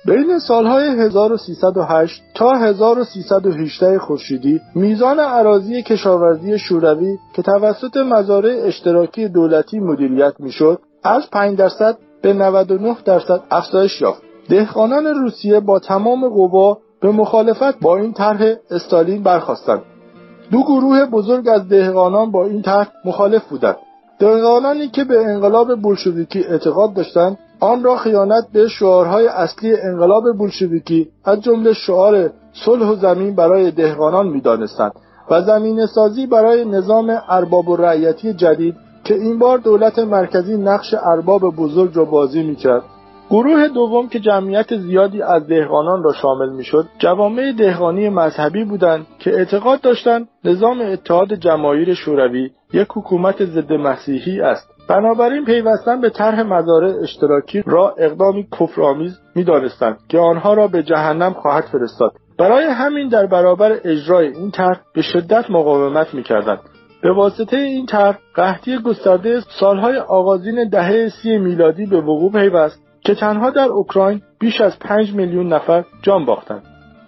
بین 0.07 0.39
سالهای 0.39 0.89
1308 0.89 2.23
تا 2.35 2.53
1318 2.53 3.99
خورشیدی 3.99 4.61
میزان 4.75 5.21
عراضی 5.21 5.83
کشاورزی 5.83 6.59
شوروی 6.59 7.17
که 7.35 7.43
توسط 7.43 7.97
مزارع 7.97 8.61
اشتراکی 8.65 9.29
دولتی 9.29 9.81
مدیریت 9.81 10.35
می‌شد 10.39 10.79
از 11.05 11.31
5 11.31 11.59
درصد 11.59 11.99
به 12.23 12.33
99 12.33 12.97
درصد 13.05 13.41
افزایش 13.51 14.01
یافت. 14.01 14.23
دهقانان 14.49 15.07
روسیه 15.07 15.61
با 15.61 15.79
تمام 15.79 16.29
قوا 16.29 16.79
به 17.01 17.11
مخالفت 17.11 17.81
با 17.81 17.97
این 17.97 18.13
طرح 18.13 18.55
استالین 18.71 19.23
برخواستند 19.23 19.83
دو 20.53 20.63
گروه 20.63 21.07
بزرگ 21.07 21.49
از 21.49 21.69
دهقانان 21.69 22.31
با 22.31 22.47
این 22.47 22.63
طرح 22.63 22.89
مخالف 23.05 23.49
بودند. 23.49 23.77
دهقانانی 24.19 24.89
که 24.89 25.05
به 25.05 25.25
انقلاب 25.25 25.81
بولشویکی 25.81 26.45
اعتقاد 26.45 26.95
داشتند 26.95 27.39
آن 27.61 27.85
را 27.85 27.97
خیانت 27.97 28.45
به 28.53 28.69
شعارهای 28.69 29.27
اصلی 29.27 29.81
انقلاب 29.81 30.33
بولشویکی 30.39 31.09
از 31.25 31.41
جمله 31.41 31.73
شعار 31.73 32.31
صلح 32.65 32.87
و 32.87 32.97
زمین 32.97 33.35
برای 33.35 33.71
دهقانان 33.71 34.29
می‌دانستند 34.29 34.93
و 35.31 35.43
زمین 35.43 35.87
سازی 35.87 36.27
برای 36.27 36.65
نظام 36.65 37.19
ارباب 37.29 37.69
و 37.69 37.77
رعیتی 37.77 38.33
جدید 38.33 38.75
که 39.05 39.15
این 39.15 39.39
بار 39.39 39.59
دولت 39.59 39.99
مرکزی 39.99 40.57
نقش 40.57 40.95
ارباب 41.03 41.57
بزرگ 41.57 41.97
را 41.97 42.05
بازی 42.05 42.43
می‌کرد. 42.43 42.83
گروه 43.33 43.69
دوم 43.69 44.09
که 44.09 44.21
جمعیت 44.21 44.77
زیادی 44.77 45.23
از 45.23 45.47
دهقانان 45.47 46.03
را 46.03 46.13
شامل 46.13 46.49
می‌شد 46.49 46.87
جوامع 46.99 47.53
دهقانی 47.53 48.09
مذهبی 48.09 48.65
بودند 48.65 49.07
که 49.19 49.31
اعتقاد 49.31 49.81
داشتند 49.81 50.29
نظام 50.45 50.81
اتحاد 50.81 51.35
جماهیر 51.35 51.95
شوروی 51.95 52.51
یک 52.73 52.89
حکومت 52.91 53.45
ضد 53.45 53.73
مسیحی 53.73 54.41
است. 54.41 54.69
بنابراین 54.89 55.45
پیوستن 55.45 56.01
به 56.01 56.11
طرح 56.11 56.43
مزارع 56.43 57.03
اشتراکی 57.03 57.63
را 57.67 57.95
اقدامی 57.99 58.47
کفرآمیز 58.61 59.19
می‌دانستند 59.35 59.99
که 60.09 60.19
آنها 60.19 60.55
را 60.55 60.69
به 60.69 60.83
جهنم 60.83 61.33
خواهد 61.33 61.65
فرستاد. 61.65 62.13
برای 62.39 62.65
همین 62.65 63.09
در 63.09 63.27
برابر 63.27 63.79
اجرای 63.85 64.29
این 64.29 64.51
طرح 64.51 64.81
به 64.95 65.03
شدت 65.03 65.51
مقاومت 65.51 66.15
می‌کردند. 66.15 66.61
به 67.03 67.13
واسطه 67.13 67.57
این 67.57 67.87
طرح 67.87 68.19
قحطی 68.35 68.79
گسترده 68.79 69.41
سالهای 69.61 69.97
آغازین 69.97 70.69
دهه 70.69 71.09
سی 71.09 71.39
میلادی 71.39 71.87
به 71.87 72.01
وقوع 72.01 72.33
پیوست. 72.33 72.92
که 73.05 73.15
تنها 73.15 73.51
در 73.51 73.69
اوکراین 73.69 74.23
بیش 74.41 74.61
از 74.61 74.79
پنج 74.79 75.13
میلیون 75.13 75.53
نفر 75.53 75.85
جان 76.03 76.25
باختند 76.25 76.63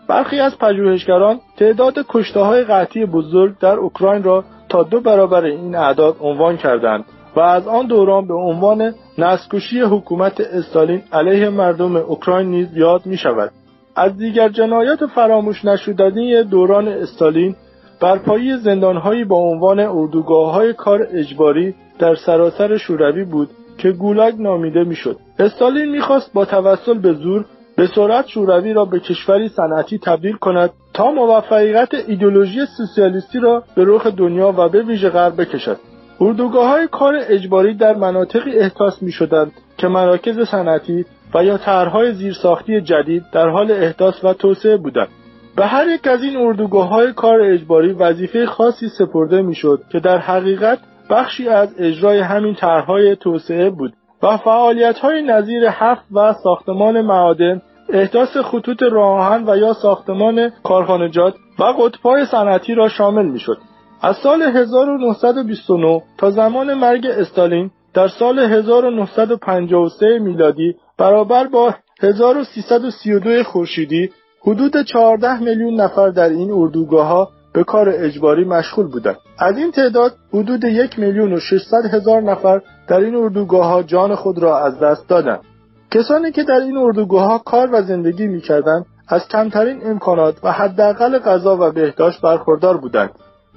برخی 0.09 0.41
از 0.41 0.59
پژوهشگران 0.59 1.41
تعداد 1.57 1.95
کشته 2.09 2.41
های 2.41 2.65
قطعی 2.65 3.07
بزرگ 3.07 3.59
در 3.59 3.77
اوکراین 3.77 4.23
را 4.23 4.45
تا 4.69 4.83
دو 4.83 5.01
برابر 5.01 5.45
این 5.45 5.75
اعداد 5.75 6.17
عنوان 6.21 6.57
کردند 6.57 7.05
و 7.37 7.41
از 7.41 7.69
آن 7.69 7.87
دوران 7.87 8.27
به 8.27 8.35
عنوان 8.35 8.95
نسکشی 9.19 9.81
حکومت 9.81 10.41
استالین 10.41 11.03
علیه 11.13 11.49
مردم 11.49 11.97
اوکراین 11.97 12.49
نیز 12.49 12.77
یاد 12.77 13.07
می 13.07 13.17
شود. 13.17 13.51
از 13.97 14.19
دیگر 14.19 14.49
جنایات 14.49 15.07
فراموش 15.07 15.65
نشدنی 15.65 16.43
دوران 16.43 16.89
استالین 16.89 17.57
برپایی 18.01 18.57
زندانهایی 18.57 19.25
با 19.25 19.37
عنوان 19.37 19.81
اردوگاه 19.81 20.53
های 20.53 20.73
کار 20.73 21.07
اجباری 21.13 21.75
در 21.99 22.15
سراسر 22.15 22.77
شوروی 22.77 23.25
بود 23.25 23.51
که 23.85 23.93
گولاگ 23.93 24.35
نامیده 24.41 24.85
می‌شد. 24.85 25.17
استالین 25.39 25.91
می‌خواست 25.91 26.33
با 26.33 26.45
توسل 26.45 26.99
به 26.99 27.13
زور 27.13 27.45
به 27.77 27.87
سرعت 27.87 28.27
شوروی 28.27 28.73
را 28.73 28.85
به 28.85 29.01
کشوری 29.01 29.49
صنعتی 29.49 29.99
تبدیل 29.99 30.37
کند 30.37 30.71
تا 30.95 31.11
موفقیت 31.11 31.89
ایدولوژی 32.09 32.61
سوسیالیستی 32.77 33.39
را 33.39 33.63
به 33.77 33.85
رخ 33.87 34.07
دنیا 34.07 34.55
و 34.59 34.69
به 34.69 34.83
ویژه 34.83 35.11
غرب 35.11 35.41
بکشد 35.41 35.77
اردوگاه 36.21 36.69
های 36.69 36.89
کار 36.89 37.15
اجباری 37.29 37.75
در 37.75 37.97
مناطقی 37.97 38.59
احداث 38.59 39.03
می 39.03 39.13
شدند 39.13 39.53
که 39.79 39.89
مراکز 39.89 40.49
صنعتی 40.49 41.05
و 41.35 41.45
یا 41.45 41.59
طرحهای 41.59 42.15
زیرساختی 42.15 42.81
جدید 42.81 43.23
در 43.33 43.49
حال 43.49 43.71
احداث 43.71 44.25
و 44.25 44.33
توسعه 44.33 44.77
بودند 44.77 45.09
به 45.57 45.67
هر 45.67 45.89
یک 45.89 46.07
از 46.07 46.23
این 46.23 46.37
اردوگاه 46.37 46.89
های 46.89 47.13
کار 47.13 47.41
اجباری 47.41 47.93
وظیفه 47.93 48.47
خاصی 48.47 48.89
سپرده 48.89 49.43
می‌شد 49.43 49.83
که 49.93 50.01
در 50.01 50.19
حقیقت 50.19 50.79
بخشی 51.11 51.49
از 51.49 51.75
اجرای 51.79 52.21
همین 52.21 52.55
طرحهای 52.55 53.17
توسعه 53.17 53.71
بود 53.71 53.93
و 54.23 54.37
فعالیت 54.37 54.99
های 54.99 55.23
نظیر 55.23 55.69
حفظ 55.71 56.03
و 56.13 56.33
ساختمان 56.33 57.01
معادن 57.01 57.63
احداث 57.89 58.37
خطوط 58.37 58.83
راهن 58.83 59.45
و 59.49 59.57
یا 59.57 59.73
ساختمان 59.73 60.51
کارخانجات 60.63 61.35
و 61.59 61.65
قطبهای 61.65 62.27
صنعتی 62.27 62.75
را 62.75 62.89
شامل 62.89 63.27
می‌شد. 63.27 63.59
از 64.03 64.17
سال 64.17 64.43
1929 64.43 66.03
تا 66.19 66.31
زمان 66.31 66.75
مرگ 66.75 67.07
استالین 67.07 67.71
در 67.95 68.09
سال 68.09 68.39
1953 68.39 70.19
میلادی 70.19 70.75
برابر 70.99 71.47
با 71.47 71.75
1332 72.03 73.43
خورشیدی 73.43 74.11
حدود 74.43 74.83
14 74.83 75.41
میلیون 75.41 75.81
نفر 75.81 76.09
در 76.09 76.29
این 76.29 76.51
اردوگاه 76.53 77.07
ها 77.07 77.29
به 77.55 77.65
کار 77.65 77.89
اجباری 77.89 78.45
مشغول 78.45 78.87
بودند. 78.87 79.17
از 79.39 79.59
این 79.59 79.71
تعداد 79.71 80.13
حدود 80.33 80.65
یک 80.65 80.99
میلیون 80.99 81.33
و 81.33 81.41
600 81.41 81.95
هزار 81.95 82.23
نفر 82.23 82.61
در 82.89 83.01
این 83.01 83.15
اردوگاه 83.15 83.67
ها 83.67 83.83
جان 83.83 84.15
خود 84.15 84.39
را 84.39 84.59
از 84.59 84.81
دست 84.81 85.09
دادند. 85.09 85.41
کسانی 85.91 86.33
که 86.33 86.43
در 86.43 86.61
این 86.61 86.77
اردوگاه 86.77 87.27
ها 87.27 87.39
کار 87.39 87.69
و 87.73 87.83
زندگی 87.83 88.27
می‌کردند 88.27 88.87
از 89.09 89.29
کمترین 89.29 89.81
امکانات 89.85 90.35
و 90.43 90.53
حداقل 90.53 91.19
غذا 91.19 91.57
و 91.61 91.71
بهداشت 91.71 92.21
برخوردار 92.21 92.77
بودند. 92.77 93.11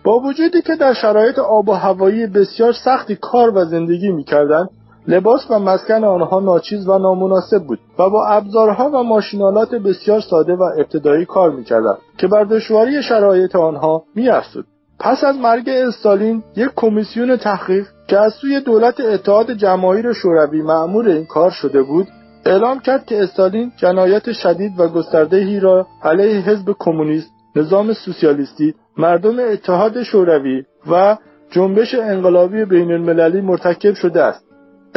با 0.03 0.19
وجودی 0.19 0.61
که 0.61 0.75
در 0.75 0.93
شرایط 0.93 1.39
آب 1.39 1.69
و 1.69 1.73
هوایی 1.73 2.27
بسیار 2.27 2.73
سختی 2.73 3.17
کار 3.21 3.57
و 3.57 3.65
زندگی 3.65 4.11
می‌کردند 4.11 4.69
لباس 5.07 5.51
و 5.51 5.59
مسکن 5.59 6.03
آنها 6.03 6.39
ناچیز 6.39 6.87
و 6.87 6.97
نامناسب 6.97 7.63
بود 7.63 7.79
و 7.99 8.09
با 8.09 8.25
ابزارها 8.25 8.89
و 8.89 9.03
ماشینالات 9.03 9.75
بسیار 9.75 10.21
ساده 10.21 10.53
و 10.53 10.63
ابتدایی 10.63 11.25
کار 11.25 11.51
می‌کردند 11.51 11.97
که 12.17 12.27
بر 12.27 12.43
دشواری 12.43 13.03
شرایط 13.03 13.55
آنها 13.55 14.03
میافزود. 14.15 14.65
پس 14.99 15.23
از 15.23 15.35
مرگ 15.37 15.69
استالین 15.69 16.43
یک 16.55 16.69
کمیسیون 16.75 17.37
تحقیق 17.37 17.87
که 18.07 18.19
از 18.19 18.33
سوی 18.33 18.61
دولت 18.61 18.99
اتحاد 18.99 19.51
جماهیر 19.51 20.13
شوروی 20.13 20.61
معمور 20.61 21.07
این 21.07 21.25
کار 21.25 21.51
شده 21.51 21.83
بود 21.83 22.07
اعلام 22.45 22.79
کرد 22.79 23.05
که 23.05 23.23
استالین 23.23 23.71
جنایت 23.77 24.31
شدید 24.31 24.79
و 24.79 24.87
گستردهی 24.87 25.59
را 25.59 25.87
علیه 26.03 26.41
حزب 26.41 26.75
کمونیست 26.79 27.31
نظام 27.55 27.93
سوسیالیستی 27.93 28.73
مردم 28.97 29.39
اتحاد 29.39 30.03
شوروی 30.03 30.63
و 30.91 31.17
جنبش 31.51 31.95
انقلابی 31.95 32.65
بین 32.65 32.91
المللی 32.91 33.41
مرتکب 33.41 33.93
شده 33.93 34.23
است. 34.23 34.46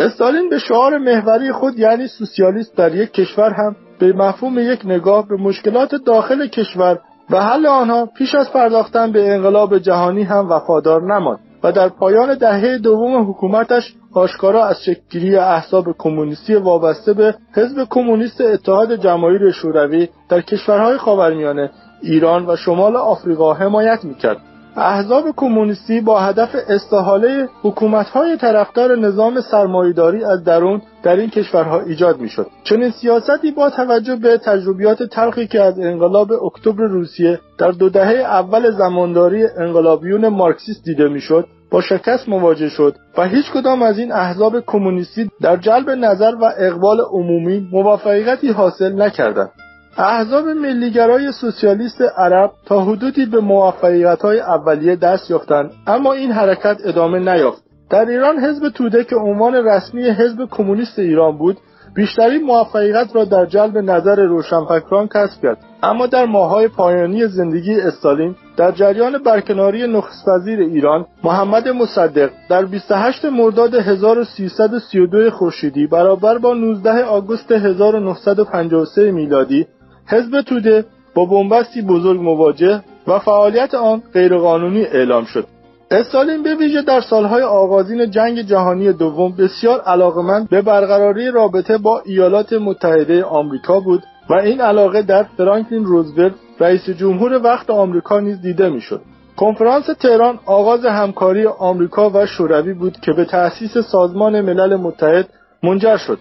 استالین 0.00 0.48
به 0.48 0.58
شعار 0.58 0.98
محوری 0.98 1.52
خود 1.52 1.78
یعنی 1.78 2.06
سوسیالیست 2.06 2.76
در 2.76 2.94
یک 2.94 3.12
کشور 3.12 3.50
هم 3.50 3.76
به 3.98 4.12
مفهوم 4.12 4.58
یک 4.58 4.80
نگاه 4.84 5.28
به 5.28 5.36
مشکلات 5.36 5.94
داخل 5.94 6.46
کشور 6.46 6.98
و 7.30 7.40
حل 7.40 7.66
آنها 7.66 8.06
پیش 8.06 8.34
از 8.34 8.52
پرداختن 8.52 9.12
به 9.12 9.34
انقلاب 9.34 9.78
جهانی 9.78 10.22
هم 10.22 10.48
وفادار 10.50 11.02
نماند 11.02 11.38
و 11.62 11.72
در 11.72 11.88
پایان 11.88 12.34
دهه 12.34 12.78
دوم 12.78 13.30
حکومتش 13.30 13.94
آشکارا 14.14 14.64
از 14.64 14.76
شکلگیری 14.82 15.36
احزاب 15.36 15.84
کمونیستی 15.98 16.54
وابسته 16.54 17.12
به 17.12 17.34
حزب 17.54 17.86
کمونیست 17.90 18.40
اتحاد 18.40 18.94
جماهیر 18.94 19.50
شوروی 19.50 20.08
در 20.28 20.40
کشورهای 20.40 20.96
خاورمیانه 20.96 21.70
ایران 22.02 22.46
و 22.46 22.56
شمال 22.56 22.96
آفریقا 22.96 23.54
حمایت 23.54 24.04
می‌کرد. 24.04 24.49
احزاب 24.80 25.24
کمونیستی 25.36 26.00
با 26.00 26.20
هدف 26.20 26.56
استحاله 26.68 27.48
حکومت‌های 27.62 28.36
طرفدار 28.36 28.98
نظام 28.98 29.40
سرمایهداری 29.40 30.24
از 30.24 30.44
درون 30.44 30.82
در 31.02 31.16
این 31.16 31.30
کشورها 31.30 31.80
ایجاد 31.80 32.20
می‌شد. 32.20 32.46
چنین 32.64 32.90
سیاستی 32.90 33.50
با 33.50 33.70
توجه 33.70 34.16
به 34.16 34.38
تجربیات 34.38 35.02
تلخی 35.02 35.46
که 35.46 35.62
از 35.62 35.78
انقلاب 35.78 36.32
اکتبر 36.32 36.84
روسیه 36.84 37.40
در 37.58 37.70
دو 37.70 37.88
دهه 37.88 38.14
اول 38.14 38.70
زمانداری 38.70 39.46
انقلابیون 39.58 40.28
مارکسیست 40.28 40.84
دیده 40.84 41.08
می‌شد 41.08 41.46
با 41.70 41.80
شکست 41.80 42.28
مواجه 42.28 42.68
شد 42.68 42.96
و 43.18 43.24
هیچ 43.24 43.50
کدام 43.54 43.82
از 43.82 43.98
این 43.98 44.12
احزاب 44.12 44.60
کمونیستی 44.60 45.30
در 45.40 45.56
جلب 45.56 45.90
نظر 45.90 46.34
و 46.40 46.52
اقبال 46.58 47.00
عمومی 47.00 47.68
موفقیتی 47.72 48.48
حاصل 48.48 49.02
نکردند. 49.02 49.50
احزاب 49.96 50.48
ملیگرای 50.48 51.32
سوسیالیست 51.32 52.02
عرب 52.16 52.50
تا 52.66 52.80
حدودی 52.84 53.26
به 53.26 53.40
موفقیت‌های 53.40 54.40
اولیه 54.40 54.96
دست 54.96 55.30
یافتند 55.30 55.70
اما 55.86 56.12
این 56.12 56.32
حرکت 56.32 56.76
ادامه 56.84 57.18
نیافت. 57.18 57.62
در 57.90 58.08
ایران 58.08 58.38
حزب 58.38 58.68
توده 58.68 59.04
که 59.04 59.16
عنوان 59.16 59.54
رسمی 59.54 60.02
حزب 60.02 60.48
کمونیست 60.50 60.98
ایران 60.98 61.38
بود 61.38 61.56
بیشترین 61.94 62.42
موفقیت 62.42 63.08
را 63.14 63.24
در 63.24 63.46
جلب 63.46 63.78
نظر 63.78 64.20
روشنفکران 64.20 65.08
کسب 65.08 65.42
کرد. 65.42 65.58
اما 65.82 66.06
در 66.06 66.24
ماههای 66.24 66.68
پایانی 66.68 67.26
زندگی 67.26 67.80
استالین 67.80 68.34
در 68.56 68.72
جریان 68.72 69.18
برکناری 69.18 69.86
نخست 69.86 70.28
وزیر 70.28 70.60
ایران 70.60 71.06
محمد 71.24 71.68
مصدق 71.68 72.30
در 72.50 72.64
28 72.64 73.24
مرداد 73.24 73.74
1332 73.74 75.30
خورشیدی 75.30 75.86
برابر 75.86 76.38
با 76.38 76.54
19 76.54 77.04
آگوست 77.04 77.52
1953 77.52 79.10
میلادی 79.10 79.66
حزب 80.10 80.40
توده 80.40 80.84
با 81.14 81.24
بنبستی 81.24 81.82
بزرگ 81.82 82.20
مواجه 82.20 82.82
و 83.06 83.18
فعالیت 83.18 83.74
آن 83.74 84.02
غیرقانونی 84.14 84.82
اعلام 84.84 85.24
شد. 85.24 85.46
استالین 85.90 86.42
به 86.42 86.54
ویژه 86.54 86.82
در 86.82 87.00
سالهای 87.00 87.42
آغازین 87.42 88.10
جنگ 88.10 88.42
جهانی 88.42 88.92
دوم 88.92 89.32
بسیار 89.32 89.80
علاقمند 89.80 90.48
به 90.48 90.62
برقراری 90.62 91.30
رابطه 91.30 91.78
با 91.78 92.02
ایالات 92.04 92.52
متحده 92.52 93.24
آمریکا 93.24 93.80
بود 93.80 94.02
و 94.30 94.34
این 94.34 94.60
علاقه 94.60 95.02
در 95.02 95.22
فرانکلین 95.22 95.84
روزولت 95.84 96.32
رئیس 96.60 96.90
جمهور 96.90 97.42
وقت 97.42 97.70
آمریکا 97.70 98.20
نیز 98.20 98.42
دیده 98.42 98.68
می‌شد. 98.68 99.00
کنفرانس 99.36 99.86
تهران 99.86 100.38
آغاز 100.46 100.84
همکاری 100.84 101.46
آمریکا 101.46 102.10
و 102.10 102.26
شوروی 102.26 102.74
بود 102.74 102.96
که 103.00 103.12
به 103.12 103.24
تأسیس 103.24 103.78
سازمان 103.78 104.40
ملل 104.40 104.76
متحد 104.76 105.28
منجر 105.62 105.96
شد. 105.96 106.18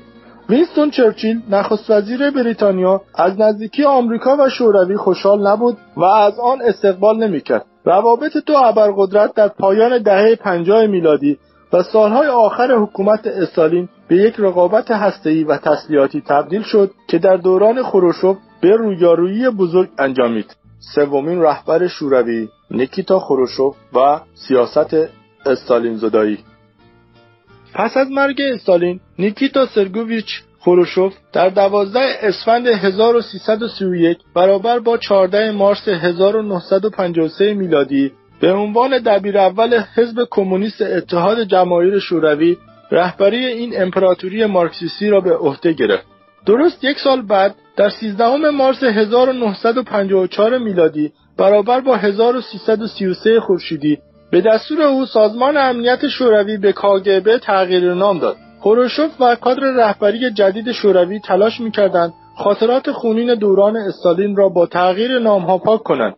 وینستون 0.49 0.89
چرچیل 0.89 1.41
نخست 1.49 1.89
وزیر 1.89 2.31
بریتانیا 2.31 3.01
از 3.15 3.39
نزدیکی 3.39 3.83
آمریکا 3.83 4.37
و 4.39 4.49
شوروی 4.49 4.97
خوشحال 4.97 5.47
نبود 5.47 5.77
و 5.97 6.03
از 6.03 6.39
آن 6.39 6.61
استقبال 6.61 7.17
نمی‌کرد. 7.17 7.65
روابط 7.85 8.37
دو 8.45 8.53
ابرقدرت 8.57 9.33
در 9.35 9.47
پایان 9.47 10.03
دهه 10.03 10.35
پنجاه 10.35 10.87
میلادی 10.87 11.37
و 11.73 11.83
سالهای 11.83 12.27
آخر 12.27 12.71
حکومت 12.71 13.27
استالین 13.27 13.89
به 14.07 14.15
یک 14.15 14.35
رقابت 14.37 14.91
هسته‌ای 14.91 15.43
و 15.43 15.57
تسلیحاتی 15.57 16.21
تبدیل 16.21 16.61
شد 16.61 16.91
که 17.07 17.17
در 17.17 17.37
دوران 17.37 17.83
خروشوف 17.83 18.37
به 18.61 18.75
رویارویی 18.75 19.49
بزرگ 19.49 19.89
انجامید 19.99 20.55
سومین 20.95 21.41
رهبر 21.41 21.87
شوروی 21.87 22.47
نیکیتا 22.71 23.19
خروشوف 23.19 23.75
و 23.95 24.19
سیاست 24.33 24.95
استالین 25.45 25.95
زدایی 25.95 26.37
پس 27.73 27.97
از 27.97 28.11
مرگ 28.11 28.41
استالین 28.53 28.99
نیکیتا 29.19 29.65
سرگوویچ 29.65 30.41
خروشوف 30.59 31.13
در 31.33 31.49
12 31.49 31.99
اسفند 32.21 32.67
1331 32.67 34.17
برابر 34.35 34.79
با 34.79 34.97
14 34.97 35.51
مارس 35.51 35.87
1953 35.87 37.53
میلادی 37.53 38.11
به 38.41 38.51
عنوان 38.51 38.97
دبیر 38.97 39.37
اول 39.37 39.83
حزب 39.95 40.27
کمونیست 40.31 40.81
اتحاد 40.81 41.43
جماهیر 41.43 41.99
شوروی 41.99 42.57
رهبری 42.91 43.45
این 43.45 43.81
امپراتوری 43.81 44.45
مارکسیستی 44.45 45.09
را 45.09 45.21
به 45.21 45.37
عهده 45.37 45.73
گرفت. 45.73 46.05
درست 46.45 46.83
یک 46.83 46.99
سال 46.99 47.21
بعد 47.21 47.55
در 47.77 47.89
13 47.89 48.49
مارس 48.49 48.83
1954 48.83 50.57
میلادی 50.57 51.11
برابر 51.37 51.79
با 51.79 51.95
1333 51.95 53.39
خورشیدی 53.39 53.97
به 54.31 54.41
دستور 54.41 54.81
او 54.81 55.05
سازمان 55.05 55.57
امنیت 55.57 56.07
شوروی 56.07 56.57
به 56.57 56.71
کاگبه 56.71 57.39
تغییر 57.39 57.93
نام 57.93 58.19
داد. 58.19 58.35
خروشوف 58.59 59.21
و 59.21 59.35
کادر 59.35 59.61
رهبری 59.61 60.31
جدید 60.31 60.71
شوروی 60.71 61.19
تلاش 61.19 61.59
می‌کردند 61.59 62.13
خاطرات 62.37 62.91
خونین 62.91 63.35
دوران 63.35 63.77
استالین 63.77 64.35
را 64.35 64.49
با 64.49 64.65
تغییر 64.65 65.19
نامها 65.19 65.57
پاک 65.57 65.83
کنند. 65.83 66.15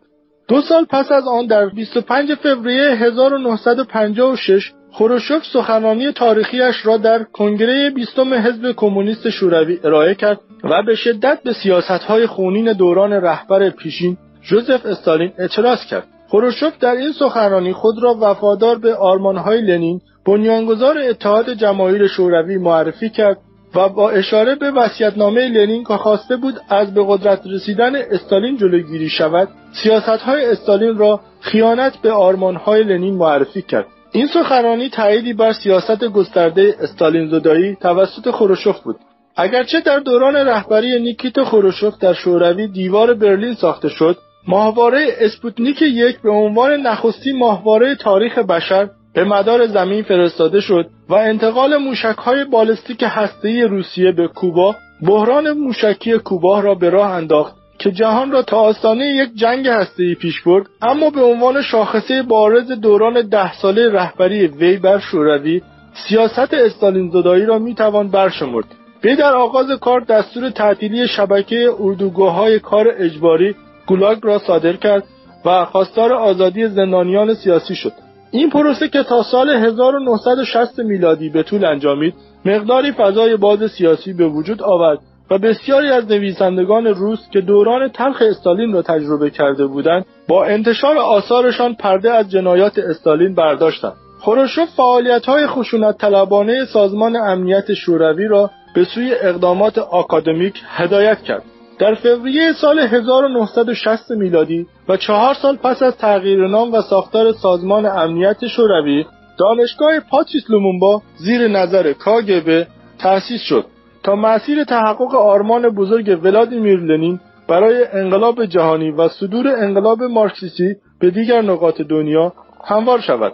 دو 0.48 0.60
سال 0.60 0.84
پس 0.84 1.12
از 1.12 1.28
آن 1.28 1.46
در 1.46 1.66
25 1.66 2.34
فوریه 2.34 2.90
1956 2.90 4.72
خروشوف 4.92 5.42
سخنرانی 5.52 6.12
تاریخیش 6.12 6.86
را 6.86 6.96
در 6.96 7.22
کنگره 7.22 7.90
بیستم 7.90 8.34
حزب 8.34 8.72
کمونیست 8.76 9.30
شوروی 9.30 9.78
ارائه 9.84 10.14
کرد 10.14 10.40
و 10.64 10.82
به 10.82 10.94
شدت 10.94 11.42
به 11.44 11.52
سیاستهای 11.52 12.26
خونین 12.26 12.72
دوران 12.72 13.12
رهبر 13.12 13.70
پیشین 13.70 14.16
جوزف 14.42 14.86
استالین 14.86 15.32
اعتراض 15.38 15.86
کرد. 15.86 16.06
خروشوف 16.32 16.78
در 16.78 16.92
این 16.94 17.12
سخنرانی 17.12 17.72
خود 17.72 18.02
را 18.02 18.16
وفادار 18.20 18.78
به 18.78 18.94
آرمانهای 18.94 19.60
لنین 19.60 20.00
بنیانگذار 20.26 20.98
اتحاد 20.98 21.52
جماهیر 21.52 22.06
شوروی 22.06 22.58
معرفی 22.58 23.10
کرد 23.10 23.38
و 23.74 23.88
با 23.88 24.10
اشاره 24.10 24.54
به 24.54 24.70
وصیت‌نامه 24.70 25.48
لنین 25.48 25.84
که 25.84 25.96
خواسته 25.96 26.36
بود 26.36 26.54
از 26.68 26.94
به 26.94 27.04
قدرت 27.08 27.40
رسیدن 27.46 27.96
استالین 27.96 28.56
جلوگیری 28.56 29.08
شود 29.08 29.48
سیاستهای 29.82 30.44
استالین 30.44 30.98
را 30.98 31.20
خیانت 31.40 31.96
به 32.02 32.12
آرمانهای 32.12 32.82
لنین 32.82 33.14
معرفی 33.14 33.62
کرد. 33.62 33.86
این 34.12 34.26
سخنرانی 34.26 34.88
تأییدی 34.88 35.32
بر 35.32 35.52
سیاست 35.52 36.04
گسترده 36.04 36.74
استالین 36.80 37.28
زدایی 37.28 37.76
توسط 37.80 38.30
خروشوف 38.30 38.80
بود. 38.80 38.96
اگرچه 39.36 39.80
در 39.80 39.98
دوران 39.98 40.36
رهبری 40.36 41.00
نیکیت 41.00 41.42
خروشوف 41.42 41.98
در 41.98 42.12
شوروی 42.12 42.68
دیوار 42.68 43.14
برلین 43.14 43.54
ساخته 43.54 43.88
شد 43.88 44.16
ماهواره 44.48 45.06
اسپوتنیک 45.20 45.82
یک 45.82 46.20
به 46.20 46.30
عنوان 46.30 46.72
نخستی 46.72 47.32
ماهواره 47.32 47.94
تاریخ 47.94 48.38
بشر 48.38 48.88
به 49.14 49.24
مدار 49.24 49.66
زمین 49.66 50.02
فرستاده 50.02 50.60
شد 50.60 50.86
و 51.08 51.14
انتقال 51.14 51.76
موشکهای 51.76 52.44
بالستیک 52.44 53.04
هسته‌ای 53.06 53.62
روسیه 53.62 54.12
به 54.12 54.28
کوبا 54.28 54.76
بحران 55.06 55.52
موشکی 55.52 56.18
کوبا 56.18 56.60
را 56.60 56.74
به 56.74 56.90
راه 56.90 57.10
انداخت 57.10 57.56
که 57.78 57.90
جهان 57.90 58.32
را 58.32 58.42
تا 58.42 58.56
آستانه 58.56 59.06
یک 59.06 59.30
جنگ 59.34 59.68
هسته‌ای 59.68 60.14
پیش 60.14 60.42
برد. 60.42 60.66
اما 60.82 61.10
به 61.10 61.22
عنوان 61.22 61.62
شاخصه 61.62 62.22
بارز 62.22 62.70
دوران 62.70 63.28
ده 63.28 63.52
ساله 63.52 63.92
رهبری 63.92 64.46
وی 64.46 64.76
بر 64.76 64.98
شوروی 64.98 65.62
سیاست 65.94 66.54
استالین 66.54 67.10
زدایی 67.10 67.44
را 67.44 67.58
می‌توان 67.58 68.08
برشمرد. 68.08 68.66
وی 69.04 69.16
در 69.16 69.34
آغاز 69.34 69.70
کار 69.80 70.00
دستور 70.00 70.50
تعطیلی 70.50 71.08
شبکه 71.08 71.70
اردوگاه‌های 71.80 72.58
کار 72.58 72.94
اجباری 72.98 73.54
گولاگ 73.86 74.18
را 74.22 74.38
صادر 74.38 74.72
کرد 74.72 75.04
و 75.44 75.64
خواستار 75.64 76.12
آزادی 76.12 76.68
زندانیان 76.68 77.34
سیاسی 77.34 77.74
شد. 77.74 77.92
این 78.30 78.50
پروسه 78.50 78.88
که 78.88 79.02
تا 79.02 79.22
سال 79.22 79.50
1960 79.50 80.78
میلادی 80.78 81.28
به 81.28 81.42
طول 81.42 81.64
انجامید 81.64 82.14
مقداری 82.44 82.92
فضای 82.92 83.36
باز 83.36 83.70
سیاسی 83.70 84.12
به 84.12 84.28
وجود 84.28 84.62
آورد 84.62 84.98
و 85.30 85.38
بسیاری 85.38 85.88
از 85.88 86.10
نویسندگان 86.10 86.86
روس 86.86 87.18
که 87.32 87.40
دوران 87.40 87.88
تلخ 87.88 88.22
استالین 88.22 88.72
را 88.72 88.82
تجربه 88.82 89.30
کرده 89.30 89.66
بودند 89.66 90.06
با 90.28 90.44
انتشار 90.44 90.98
آثارشان 90.98 91.74
پرده 91.74 92.10
از 92.10 92.30
جنایات 92.30 92.78
استالین 92.78 93.34
برداشتند. 93.34 93.92
خروشوف 94.20 94.68
فعالیت‌های 94.76 95.46
خشونت 95.46 95.98
طلبانه 95.98 96.64
سازمان 96.64 97.16
امنیت 97.16 97.74
شوروی 97.74 98.26
را 98.26 98.50
به 98.74 98.84
سوی 98.84 99.14
اقدامات 99.14 99.78
آکادمیک 99.78 100.62
هدایت 100.68 101.22
کرد. 101.22 101.42
در 101.82 101.94
فوریه 101.94 102.52
سال 102.52 102.78
1960 102.78 104.10
میلادی 104.10 104.66
و 104.88 104.96
چهار 104.96 105.34
سال 105.34 105.56
پس 105.56 105.82
از 105.82 105.96
تغییر 105.96 106.46
نام 106.46 106.72
و 106.72 106.80
ساختار 106.80 107.32
سازمان 107.32 107.86
امنیت 107.86 108.46
شوروی 108.46 109.04
دانشگاه 109.38 110.00
پاتریس 110.00 110.50
لومونبا 110.50 111.02
زیر 111.16 111.48
نظر 111.48 111.92
کاگبه 111.92 112.66
تأسیس 112.98 113.40
شد 113.40 113.64
تا 114.02 114.16
مسیر 114.16 114.64
تحقق 114.64 115.14
آرمان 115.14 115.68
بزرگ 115.68 116.18
ولادیمیر 116.22 116.80
لنین 116.80 117.20
برای 117.48 117.84
انقلاب 117.92 118.44
جهانی 118.44 118.90
و 118.90 119.08
صدور 119.08 119.48
انقلاب 119.48 120.02
مارکسیستی 120.02 120.74
به 121.00 121.10
دیگر 121.10 121.42
نقاط 121.42 121.80
دنیا 121.80 122.32
هموار 122.64 123.00
شود. 123.00 123.32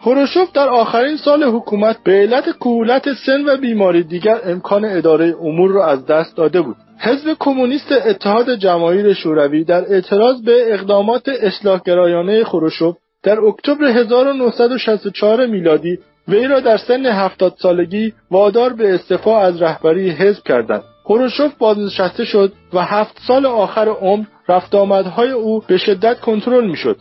خروشوف 0.00 0.52
در 0.52 0.68
آخرین 0.68 1.16
سال 1.16 1.42
حکومت 1.42 1.96
به 2.04 2.12
علت 2.12 2.44
کهولت 2.44 3.04
سن 3.26 3.44
و 3.48 3.56
بیماری 3.56 4.02
دیگر 4.02 4.40
امکان 4.44 4.84
اداره 4.84 5.36
امور 5.42 5.70
را 5.70 5.86
از 5.86 6.06
دست 6.06 6.36
داده 6.36 6.60
بود. 6.60 6.76
حزب 7.00 7.36
کمونیست 7.40 7.92
اتحاد 7.92 8.54
جماهیر 8.54 9.12
شوروی 9.12 9.64
در 9.64 9.92
اعتراض 9.92 10.42
به 10.42 10.74
اقدامات 10.74 11.28
اصلاحگرایانه 11.28 12.44
خروشوف 12.44 12.96
در 13.22 13.40
اکتبر 13.40 13.84
1964 13.84 15.46
میلادی 15.46 15.98
وی 16.28 16.46
را 16.46 16.60
در 16.60 16.76
سن 16.76 17.06
هفتاد 17.06 17.54
سالگی 17.58 18.12
وادار 18.30 18.72
به 18.72 18.94
استعفا 18.94 19.40
از 19.40 19.62
رهبری 19.62 20.10
حزب 20.10 20.42
کردند. 20.42 20.82
خروشوف 21.04 21.54
بازنشسته 21.58 22.24
شد 22.24 22.52
و 22.72 22.84
هفت 22.84 23.20
سال 23.26 23.46
آخر 23.46 23.88
عمر 23.88 24.24
رفت 24.48 24.74
آمدهای 24.74 25.30
او 25.30 25.60
به 25.68 25.76
شدت 25.76 26.20
کنترل 26.20 26.66
می‌شد. 26.66 26.96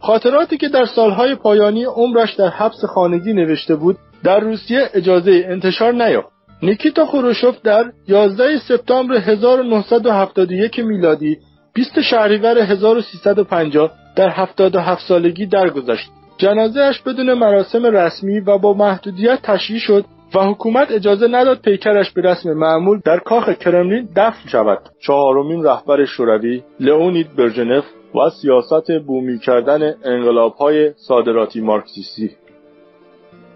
خاطراتی 0.00 0.56
که 0.56 0.68
در 0.68 0.84
سالهای 0.84 1.34
پایانی 1.34 1.84
عمرش 1.84 2.34
در 2.34 2.48
حبس 2.48 2.84
خانگی 2.84 3.32
نوشته 3.32 3.74
بود 3.74 3.96
در 4.24 4.40
روسیه 4.40 4.90
اجازه 4.94 5.44
انتشار 5.48 5.92
نیافت. 5.92 6.39
نیکیتا 6.62 7.06
خروشوف 7.06 7.62
در 7.62 7.92
11 8.08 8.58
سپتامبر 8.58 9.14
1971 9.14 10.78
میلادی 10.78 11.38
20 11.74 12.00
شهریور 12.00 12.58
1350 12.58 13.90
در 14.16 14.28
77 14.28 15.06
سالگی 15.06 15.46
درگذشت. 15.46 16.10
جنازهش 16.38 17.00
بدون 17.00 17.34
مراسم 17.34 17.86
رسمی 17.86 18.40
و 18.40 18.58
با 18.58 18.74
محدودیت 18.74 19.38
تشییع 19.42 19.78
شد 19.78 20.04
و 20.34 20.38
حکومت 20.38 20.90
اجازه 20.90 21.28
نداد 21.28 21.60
پیکرش 21.60 22.10
به 22.10 22.22
رسم 22.22 22.52
معمول 22.52 23.00
در 23.04 23.18
کاخ 23.18 23.48
کرملین 23.48 24.08
دفن 24.16 24.48
شود. 24.48 24.78
چهارمین 25.06 25.64
رهبر 25.64 26.04
شوروی 26.04 26.62
لئونید 26.80 27.36
برژنف 27.36 27.84
و 28.14 28.30
سیاست 28.42 28.98
بومی 29.06 29.38
کردن 29.38 29.94
انقلابهای 30.04 30.92
صادراتی 30.96 31.60
مارکسیستی 31.60 32.30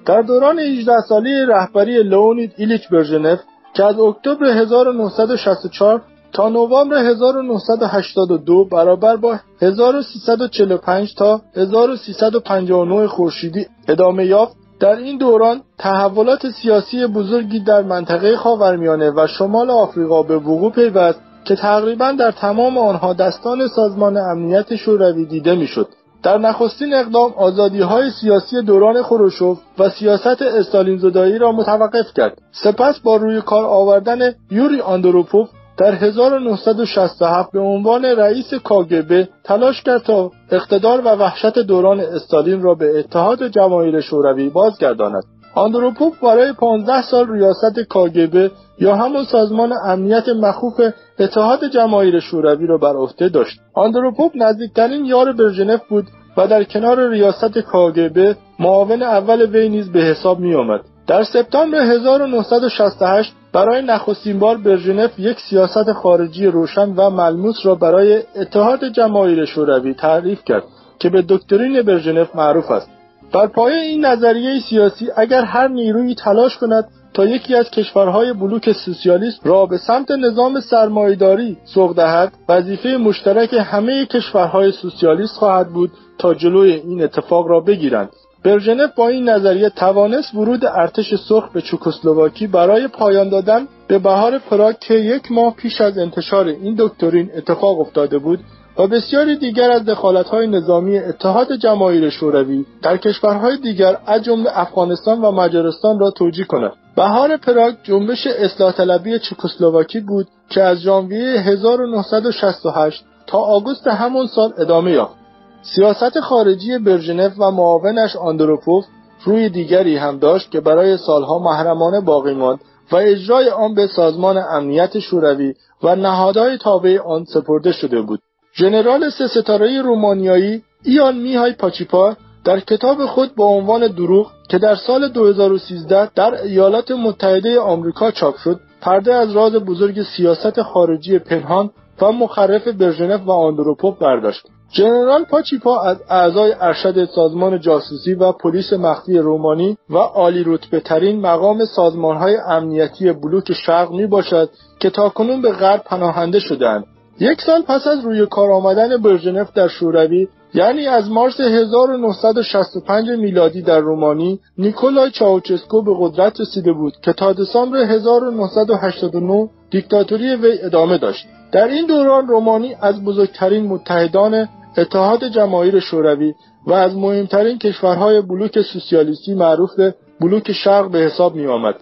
در 0.06 0.22
دوران 0.22 0.58
18 0.58 0.92
ساله 1.08 1.46
رهبری 1.46 2.02
لئونید 2.02 2.52
ایلیچ 2.56 2.88
برژنف 2.88 3.38
که 3.74 3.84
از 3.84 3.98
اکتبر 3.98 4.46
1964 4.46 6.02
تا 6.32 6.48
نوامبر 6.48 6.96
1982 6.96 8.64
برابر 8.64 9.16
با 9.16 9.36
1345 9.62 11.14
تا 11.14 11.40
1359 11.56 13.06
خورشیدی 13.06 13.66
ادامه 13.88 14.26
یافت. 14.26 14.56
در 14.80 14.96
این 14.96 15.18
دوران 15.18 15.60
تحولات 15.78 16.50
سیاسی 16.50 17.06
بزرگی 17.06 17.60
در 17.60 17.82
منطقه 17.82 18.36
خاورمیانه 18.36 19.10
و 19.10 19.26
شمال 19.26 19.70
آفریقا 19.70 20.22
به 20.22 20.36
وقوع 20.36 20.72
پیوست 20.72 21.20
که 21.44 21.56
تقریبا 21.56 22.12
در 22.12 22.30
تمام 22.30 22.78
آنها 22.78 23.12
دستان 23.12 23.68
سازمان 23.68 24.16
امنیت 24.16 24.76
شوروی 24.76 25.24
دیده 25.24 25.54
می‌شد. 25.54 25.88
در 26.24 26.38
نخستین 26.38 26.94
اقدام 26.94 27.32
آزادی 27.36 27.80
های 27.80 28.10
سیاسی 28.10 28.62
دوران 28.62 29.02
خروشوف 29.02 29.58
و 29.78 29.88
سیاست 29.88 30.42
استالین 30.42 30.98
زدایی 30.98 31.38
را 31.38 31.52
متوقف 31.52 32.14
کرد. 32.16 32.38
سپس 32.52 32.98
با 32.98 33.16
روی 33.16 33.40
کار 33.40 33.64
آوردن 33.64 34.34
یوری 34.50 34.80
آندروپوف 34.80 35.48
در 35.78 35.94
1967 35.94 37.52
به 37.52 37.60
عنوان 37.60 38.04
رئیس 38.04 38.54
کاگبه 38.54 39.28
تلاش 39.44 39.82
کرد 39.82 40.02
تا 40.02 40.30
اقتدار 40.50 41.00
و 41.00 41.08
وحشت 41.08 41.58
دوران 41.58 42.00
استالین 42.00 42.62
را 42.62 42.74
به 42.74 42.98
اتحاد 42.98 43.48
جماهیر 43.48 44.00
شوروی 44.00 44.48
بازگرداند. 44.48 45.22
آندروپوف 45.54 46.20
برای 46.20 46.52
15 46.52 47.02
سال 47.02 47.32
ریاست 47.32 47.80
کاگبه 47.88 48.50
یا 48.78 48.96
همون 48.96 49.24
سازمان 49.24 49.72
امنیت 49.86 50.28
مخوف 50.28 50.80
اتحاد 51.18 51.64
جماهیر 51.64 52.20
شوروی 52.20 52.66
را 52.66 52.78
بر 52.78 52.96
عهده 52.96 53.28
داشت 53.28 53.60
آندروپوف 53.74 54.32
نزدیکترین 54.34 55.04
یار 55.04 55.32
برژنف 55.32 55.88
بود 55.88 56.06
و 56.36 56.46
در 56.46 56.64
کنار 56.64 57.08
ریاست 57.08 57.58
کاگبه 57.58 58.36
معاون 58.58 59.02
اول 59.02 59.42
وی 59.42 59.68
نیز 59.68 59.92
به 59.92 60.00
حساب 60.00 60.40
می 60.40 60.54
آمد. 60.54 60.80
در 61.06 61.22
سپتامبر 61.22 61.78
1968 61.78 63.32
برای 63.52 63.82
نخستین 63.82 64.38
بار 64.38 64.56
برژنف 64.56 65.18
یک 65.18 65.40
سیاست 65.40 65.92
خارجی 65.92 66.46
روشن 66.46 66.94
و 66.96 67.10
ملموس 67.10 67.56
را 67.64 67.74
برای 67.74 68.22
اتحاد 68.36 68.84
جماهیر 68.84 69.44
شوروی 69.44 69.94
تعریف 69.94 70.44
کرد 70.44 70.64
که 70.98 71.08
به 71.08 71.24
دکترین 71.28 71.82
برژنف 71.82 72.36
معروف 72.36 72.70
است 72.70 72.90
بر 73.32 73.46
پایه 73.46 73.76
این 73.76 74.04
نظریه 74.04 74.60
سیاسی 74.60 75.08
اگر 75.16 75.44
هر 75.44 75.68
نیرویی 75.68 76.14
تلاش 76.14 76.58
کند 76.58 76.88
تا 77.14 77.24
یکی 77.24 77.54
از 77.54 77.70
کشورهای 77.70 78.32
بلوک 78.32 78.72
سوسیالیست 78.72 79.46
را 79.46 79.66
به 79.66 79.78
سمت 79.78 80.10
نظام 80.10 80.60
سرمایهداری 80.60 81.56
سوق 81.64 81.96
دهد 81.96 82.32
وظیفه 82.48 82.88
مشترک 82.88 83.54
همه 83.54 84.06
کشورهای 84.06 84.72
سوسیالیست 84.72 85.36
خواهد 85.36 85.68
بود 85.68 85.90
تا 86.18 86.34
جلوی 86.34 86.72
این 86.72 87.02
اتفاق 87.02 87.46
را 87.46 87.60
بگیرند. 87.60 88.10
برژنف 88.44 88.90
با 88.96 89.08
این 89.08 89.28
نظریه 89.28 89.68
توانست 89.68 90.34
ورود 90.34 90.64
ارتش 90.64 91.14
سرخ 91.14 91.52
به 91.52 91.62
چکسلواکی 91.62 92.46
برای 92.46 92.88
پایان 92.88 93.28
دادن 93.28 93.68
به 93.88 93.98
بهار 93.98 94.38
پراگ 94.38 94.78
که 94.78 94.94
یک 94.94 95.32
ماه 95.32 95.54
پیش 95.54 95.80
از 95.80 95.98
انتشار 95.98 96.46
این 96.46 96.74
دکترین 96.78 97.30
اتفاق 97.36 97.80
افتاده 97.80 98.18
بود 98.18 98.38
و 98.78 98.86
بسیاری 98.86 99.36
دیگر 99.36 99.70
از 99.70 99.84
دخالت‌های 99.84 100.46
نظامی 100.46 100.98
اتحاد 100.98 101.52
جماهیر 101.52 102.10
شوروی 102.10 102.66
در 102.82 102.96
کشورهای 102.96 103.56
دیگر 103.56 103.96
از 104.06 104.22
جمله 104.22 104.58
افغانستان 104.58 105.20
و 105.20 105.30
مجارستان 105.30 105.98
را 105.98 106.10
توجیه 106.10 106.44
کند 106.44 106.72
بهار 106.96 107.36
پراگ 107.36 107.74
جنبش 107.82 108.26
اصلاح 108.26 108.72
طلبی 108.72 109.18
چکسلواکی 109.18 110.00
بود 110.00 110.26
که 110.48 110.62
از 110.62 110.78
ژانویه 110.78 111.40
1968 111.40 113.04
تا 113.26 113.38
آگوست 113.38 113.86
همان 113.86 114.26
سال 114.26 114.52
ادامه 114.58 114.92
یافت. 114.92 115.14
سیاست 115.62 116.20
خارجی 116.20 116.78
برژنف 116.78 117.32
و 117.38 117.50
معاونش 117.50 118.16
آندروپوف 118.16 118.84
روی 119.24 119.48
دیگری 119.48 119.96
هم 119.96 120.18
داشت 120.18 120.50
که 120.50 120.60
برای 120.60 120.96
سالها 120.96 121.38
محرمانه 121.38 122.00
باقی 122.00 122.34
ماند 122.34 122.60
و 122.92 122.96
اجرای 122.96 123.50
آن 123.50 123.74
به 123.74 123.86
سازمان 123.86 124.38
امنیت 124.38 124.98
شوروی 124.98 125.54
و 125.82 125.96
نهادهای 125.96 126.58
تابع 126.58 126.98
آن 126.98 127.24
سپرده 127.24 127.72
شده 127.72 128.00
بود. 128.02 128.20
ژنرال 128.56 129.10
سه 129.10 129.26
ستاره 129.26 129.82
رومانیایی 129.82 130.62
ایان 130.84 131.16
میهای 131.16 131.52
پاچیپا 131.52 132.16
در 132.44 132.60
کتاب 132.60 133.06
خود 133.06 133.34
با 133.34 133.46
عنوان 133.46 133.86
دروغ 133.86 134.32
که 134.48 134.58
در 134.58 134.74
سال 134.74 135.08
2013 135.08 136.10
در 136.14 136.34
ایالات 136.42 136.90
متحده 136.90 137.60
آمریکا 137.60 138.10
چاپ 138.10 138.36
شد 138.36 138.60
پرده 138.80 139.14
از 139.14 139.32
راز 139.32 139.52
بزرگ 139.52 140.02
سیاست 140.02 140.62
خارجی 140.62 141.18
پنهان 141.18 141.70
و 142.02 142.12
مخرف 142.12 142.68
برژنف 142.68 143.20
و 143.26 143.30
آندروپوف 143.30 143.98
برداشت 143.98 144.46
ژنرال 144.72 145.24
پاچیپا 145.24 145.80
از 145.80 145.96
اعضای 146.10 146.54
ارشد 146.60 147.04
سازمان 147.04 147.60
جاسوسی 147.60 148.14
و 148.14 148.32
پلیس 148.32 148.72
مخفی 148.72 149.18
رومانی 149.18 149.76
و 149.90 149.96
عالی 149.98 150.44
رتبه 150.46 150.80
ترین 150.80 151.20
مقام 151.20 151.64
سازمان 151.64 152.16
های 152.16 152.36
امنیتی 152.36 153.12
بلوک 153.12 153.52
شرق 153.52 153.90
می 153.90 154.06
باشد 154.06 154.50
که 154.80 154.90
تاکنون 154.90 155.42
به 155.42 155.52
غرب 155.52 155.82
پناهنده 155.84 156.38
شدند. 156.38 156.84
یک 157.20 157.40
سال 157.40 157.62
پس 157.62 157.86
از 157.86 158.04
روی 158.04 158.26
کار 158.26 158.52
آمدن 158.52 158.96
برژنف 158.96 159.52
در 159.52 159.68
شوروی 159.68 160.28
یعنی 160.54 160.86
از 160.86 161.10
مارس 161.10 161.40
1965 161.40 163.08
میلادی 163.10 163.62
در 163.62 163.80
رومانی 163.80 164.40
نیکولای 164.58 165.10
چاوچسکو 165.10 165.82
به 165.82 165.92
قدرت 165.98 166.40
رسیده 166.40 166.72
بود 166.72 166.92
که 167.02 167.12
تا 167.12 167.32
دسامبر 167.32 167.78
1989 167.78 169.48
دیکتاتوری 169.70 170.34
وی 170.34 170.58
ادامه 170.62 170.98
داشت 170.98 171.26
در 171.52 171.68
این 171.68 171.86
دوران 171.86 172.28
رومانی 172.28 172.76
از 172.80 173.04
بزرگترین 173.04 173.66
متحدان 173.66 174.48
اتحاد 174.78 175.24
جماهیر 175.24 175.80
شوروی 175.80 176.34
و 176.66 176.72
از 176.72 176.96
مهمترین 176.96 177.58
کشورهای 177.58 178.20
بلوک 178.20 178.60
سوسیالیستی 178.62 179.34
معروف 179.34 179.74
به 179.76 179.94
بلوک 180.20 180.52
شرق 180.52 180.90
به 180.90 180.98
حساب 180.98 181.34
می 181.34 181.46
آمد. 181.46 181.74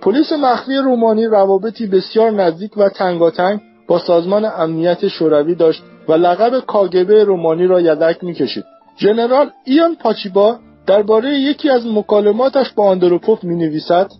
پلیس 0.00 0.32
مخفی 0.32 0.76
رومانی 0.76 1.26
روابطی 1.26 1.86
بسیار 1.86 2.30
نزدیک 2.30 2.78
و 2.78 2.88
تنگاتنگ 2.88 3.60
با 3.90 3.98
سازمان 3.98 4.44
امنیت 4.44 5.08
شوروی 5.08 5.54
داشت 5.54 5.82
و 6.08 6.12
لقب 6.12 6.60
کاگبه 6.60 7.24
رومانی 7.24 7.66
را 7.66 7.80
یدک 7.80 8.24
می‌کشید. 8.24 8.64
ژنرال 8.98 9.50
ایان 9.64 9.94
پاچیبا 9.94 10.58
درباره 10.86 11.30
یکی 11.30 11.70
از 11.70 11.86
مکالماتش 11.86 12.72
با 12.72 12.84
آندروپوف 12.84 13.44
می 13.44 13.56
نویسد 13.56 14.10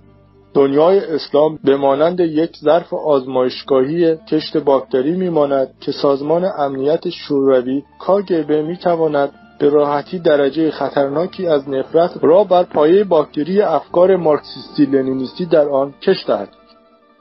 دنیای 0.55 0.99
اسلام 0.99 1.59
به 1.65 1.77
مانند 1.77 2.21
یک 2.21 2.57
ظرف 2.57 2.95
آزمایشگاهی 2.95 4.17
کشت 4.17 4.57
باکتری 4.57 5.13
میماند 5.17 5.69
که 5.81 5.93
سازمان 5.93 6.45
امنیت 6.59 7.09
شوروی 7.09 7.83
کاگبه 7.99 8.63
می‌تواند 8.63 9.31
به 9.59 9.69
راحتی 9.69 10.19
درجه 10.19 10.71
خطرناکی 10.71 11.47
از 11.47 11.69
نفرت 11.69 12.11
را 12.23 12.45
بر 12.45 12.63
پایه 12.63 13.05
باکتری 13.05 13.63
افکار 13.63 14.17
مارکسیستی 14.17 14.87
لنینیستی 14.87 15.47
در 15.47 15.69
آن 15.69 15.95
کش 16.03 16.27
دهد. 16.27 16.60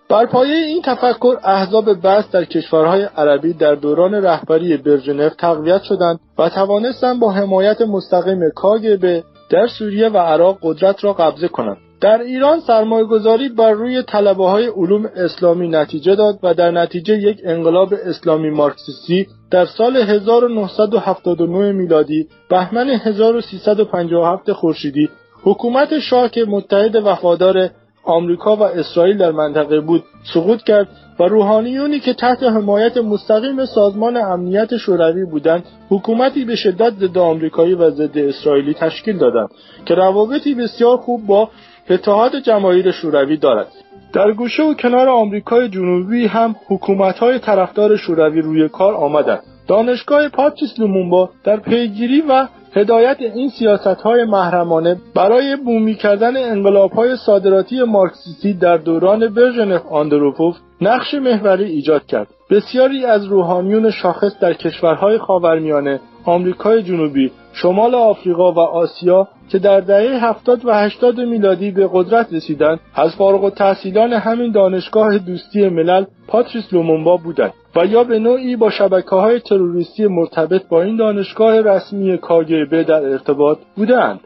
بر 0.09 0.25
پایه 0.25 0.55
این 0.55 0.81
تفکر 0.81 1.37
احزاب 1.43 2.07
بس 2.07 2.31
در 2.31 2.45
کشورهای 2.45 3.03
عربی 3.17 3.53
در 3.53 3.75
دوران 3.75 4.13
رهبری 4.13 4.77
برژنف 4.77 5.35
تقویت 5.35 5.83
شدند 5.83 6.19
و 6.37 6.49
توانستند 6.49 7.19
با 7.19 7.31
حمایت 7.31 7.81
مستقیم 7.81 8.39
کاگبه 8.55 9.23
در 9.49 9.67
سوریه 9.67 10.09
و 10.09 10.17
عراق 10.17 10.57
قدرت 10.61 11.03
را 11.03 11.13
قبضه 11.13 11.47
کنند. 11.47 11.77
در 12.01 12.21
ایران 12.21 12.59
سرمایهگذاری 12.59 13.49
بر 13.49 13.71
روی 13.71 14.03
طلبه 14.03 14.49
های 14.49 14.67
علوم 14.67 15.09
اسلامی 15.15 15.67
نتیجه 15.67 16.15
داد 16.15 16.39
و 16.43 16.53
در 16.53 16.71
نتیجه 16.71 17.13
یک 17.17 17.41
انقلاب 17.43 17.93
اسلامی 18.05 18.49
مارکسیستی 18.49 19.27
در 19.51 19.65
سال 19.65 19.97
1979 19.97 21.71
میلادی 21.71 22.27
بهمن 22.49 22.89
1357 22.89 24.51
خورشیدی 24.51 25.09
حکومت 25.43 25.99
شاه 25.99 26.29
که 26.29 26.45
متحد 26.45 26.95
وفادار 26.95 27.69
آمریکا 28.03 28.55
و 28.55 28.63
اسرائیل 28.63 29.17
در 29.17 29.31
منطقه 29.31 29.79
بود 29.79 30.03
سقوط 30.33 30.63
کرد 30.63 30.87
و 31.19 31.23
روحانیونی 31.23 31.99
که 31.99 32.13
تحت 32.13 32.43
حمایت 32.43 32.97
مستقیم 32.97 33.65
سازمان 33.65 34.17
امنیت 34.17 34.77
شوروی 34.77 35.25
بودند 35.25 35.63
حکومتی 35.89 36.45
به 36.45 36.55
شدت 36.55 36.93
ضد 36.93 37.17
آمریکایی 37.17 37.73
و 37.73 37.89
ضد 37.89 38.17
اسرائیلی 38.17 38.73
تشکیل 38.73 39.17
دادند 39.17 39.49
که 39.85 39.95
روابطی 39.95 40.55
بسیار 40.55 40.97
خوب 40.97 41.27
با 41.27 41.49
اتحاد 41.89 42.39
جماهیر 42.39 42.91
شوروی 42.91 43.37
دارد. 43.37 43.67
در 44.13 44.31
گوشه 44.31 44.63
و 44.63 44.73
کنار 44.73 45.09
آمریکای 45.09 45.69
جنوبی 45.69 46.27
هم 46.27 46.55
حکومت‌های 46.67 47.39
طرفدار 47.39 47.95
شوروی 47.95 48.41
روی 48.41 48.69
کار 48.69 48.93
آمدند. 48.93 49.43
دانشگاه 49.67 50.29
پاتریس 50.29 50.79
لومونبا 50.79 51.29
در 51.43 51.57
پیگیری 51.57 52.23
و 52.29 52.47
هدایت 52.75 53.17
این 53.19 53.49
سیاست 53.49 54.01
های 54.01 54.23
محرمانه 54.23 54.97
برای 55.15 55.55
بومی 55.55 55.95
کردن 55.95 56.37
انقلاب 56.37 56.91
های 56.91 57.15
صادراتی 57.15 57.83
مارکسیستی 57.83 58.53
در 58.53 58.77
دوران 58.77 59.33
برژنف 59.33 59.81
آندروپوف 59.91 60.57
نقش 60.81 61.13
محوری 61.13 61.65
ایجاد 61.65 62.05
کرد. 62.05 62.27
بسیاری 62.49 63.05
از 63.05 63.25
روحانیون 63.25 63.91
شاخص 63.91 64.39
در 64.39 64.53
کشورهای 64.53 65.17
خاورمیانه، 65.17 65.99
آمریکای 66.25 66.83
جنوبی، 66.83 67.31
شمال 67.53 67.95
آفریقا 67.95 68.51
و 68.51 68.59
آسیا 68.59 69.27
که 69.49 69.59
در 69.59 69.79
دهه 69.79 70.25
هفتاد 70.25 70.65
و 70.65 70.73
هشتاد 70.73 71.19
میلادی 71.19 71.71
به 71.71 71.89
قدرت 71.93 72.33
رسیدند 72.33 72.79
از 72.95 73.15
فارغ 73.15 73.43
و 73.43 73.49
تحصیلان 73.49 74.13
همین 74.13 74.51
دانشگاه 74.51 75.17
دوستی 75.17 75.69
ملل 75.69 76.05
پاتریس 76.27 76.73
لومونبا 76.73 77.17
بودند 77.17 77.53
و 77.75 77.85
یا 77.85 78.03
به 78.03 78.19
نوعی 78.19 78.55
با 78.55 78.69
شبکه 78.69 79.15
های 79.15 79.39
تروریستی 79.39 80.07
مرتبط 80.07 80.67
با 80.67 80.81
این 80.81 80.97
دانشگاه 80.97 81.61
رسمی 81.61 82.17
کاگبه 82.17 82.83
در 82.83 83.03
ارتباط 83.03 83.57
بودند 83.75 84.19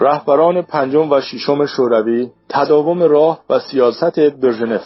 رهبران 0.00 0.62
پنجم 0.62 1.12
و 1.12 1.20
ششم 1.20 1.66
شوروی 1.66 2.30
تداوم 2.48 3.02
راه 3.02 3.40
و 3.50 3.58
سیاست 3.58 4.20
برژنف 4.20 4.82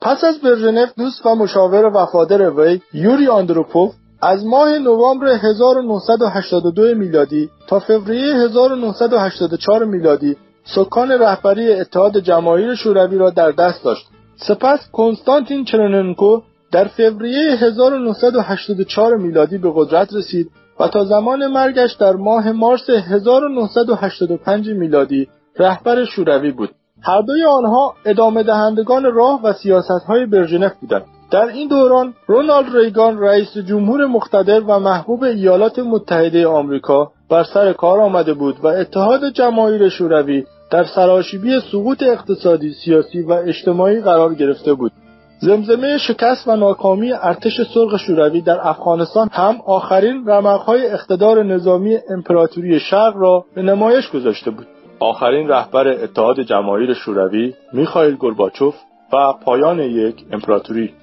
پس 0.00 0.24
از 0.24 0.40
برژنف 0.40 0.92
دوست 0.98 1.26
و 1.26 1.34
مشاور 1.34 1.86
وفادار 1.94 2.60
وی 2.60 2.80
یوری 2.92 3.28
آندروپوف 3.28 3.94
از 4.22 4.46
ماه 4.46 4.78
نوامبر 4.78 5.26
1982 5.26 6.94
میلادی 6.94 7.50
تا 7.66 7.78
فوریه 7.78 8.34
1984 8.34 9.84
میلادی 9.84 10.36
سکان 10.64 11.12
رهبری 11.12 11.72
اتحاد 11.72 12.18
جماهیر 12.18 12.74
شوروی 12.74 13.18
را 13.18 13.30
در 13.30 13.50
دست 13.50 13.84
داشت. 13.84 14.06
سپس 14.36 14.90
کنستانتین 14.92 15.64
چرننکو 15.64 16.40
در 16.72 16.84
فوریه 16.84 17.56
1984 17.56 19.16
میلادی 19.16 19.58
به 19.58 19.72
قدرت 19.74 20.14
رسید 20.14 20.50
و 20.80 20.88
تا 20.88 21.04
زمان 21.04 21.46
مرگش 21.46 21.92
در 21.92 22.12
ماه 22.12 22.52
مارس 22.52 22.90
1985 22.90 24.68
میلادی 24.68 25.28
رهبر 25.58 26.04
شوروی 26.04 26.50
بود. 26.50 26.70
هر 27.02 27.20
دوی 27.20 27.44
آنها 27.44 27.94
ادامه 28.04 28.42
دهندگان 28.42 29.04
راه 29.14 29.42
و 29.42 29.52
سیاست 29.52 30.04
های 30.08 30.26
برژنف 30.26 30.72
بودند. 30.80 31.04
در 31.30 31.46
این 31.46 31.68
دوران 31.68 32.14
رونالد 32.26 32.76
ریگان 32.76 33.18
رئیس 33.18 33.58
جمهور 33.58 34.06
مقتدر 34.06 34.60
و 34.60 34.78
محبوب 34.78 35.22
ایالات 35.22 35.78
متحده 35.78 36.46
آمریکا 36.46 37.12
بر 37.30 37.44
سر 37.44 37.72
کار 37.72 38.00
آمده 38.00 38.34
بود 38.34 38.56
و 38.62 38.66
اتحاد 38.66 39.30
جماهیر 39.30 39.88
شوروی 39.88 40.44
در 40.70 40.84
سراشیبی 40.84 41.60
سقوط 41.72 42.02
اقتصادی، 42.02 42.72
سیاسی 42.84 43.22
و 43.22 43.32
اجتماعی 43.32 44.00
قرار 44.00 44.34
گرفته 44.34 44.74
بود. 44.74 44.92
زمزمه 45.38 45.98
شکست 45.98 46.48
و 46.48 46.56
ناکامی 46.56 47.12
ارتش 47.12 47.60
سرخ 47.74 47.96
شوروی 47.96 48.40
در 48.40 48.68
افغانستان 48.68 49.28
هم 49.32 49.56
آخرین 49.66 50.26
رمقهای 50.26 50.86
اقتدار 50.86 51.42
نظامی 51.42 51.98
امپراتوری 52.10 52.80
شرق 52.80 53.16
را 53.16 53.44
به 53.54 53.62
نمایش 53.62 54.10
گذاشته 54.10 54.50
بود. 54.50 54.66
آخرین 55.00 55.48
رهبر 55.48 55.88
اتحاد 55.88 56.40
جماهیر 56.40 56.94
شوروی 56.94 57.54
میخائیل 57.72 58.16
گورباچوف 58.16 58.74
و 59.12 59.32
پایان 59.44 59.80
یک 59.80 60.24
امپراتوری 60.32 60.94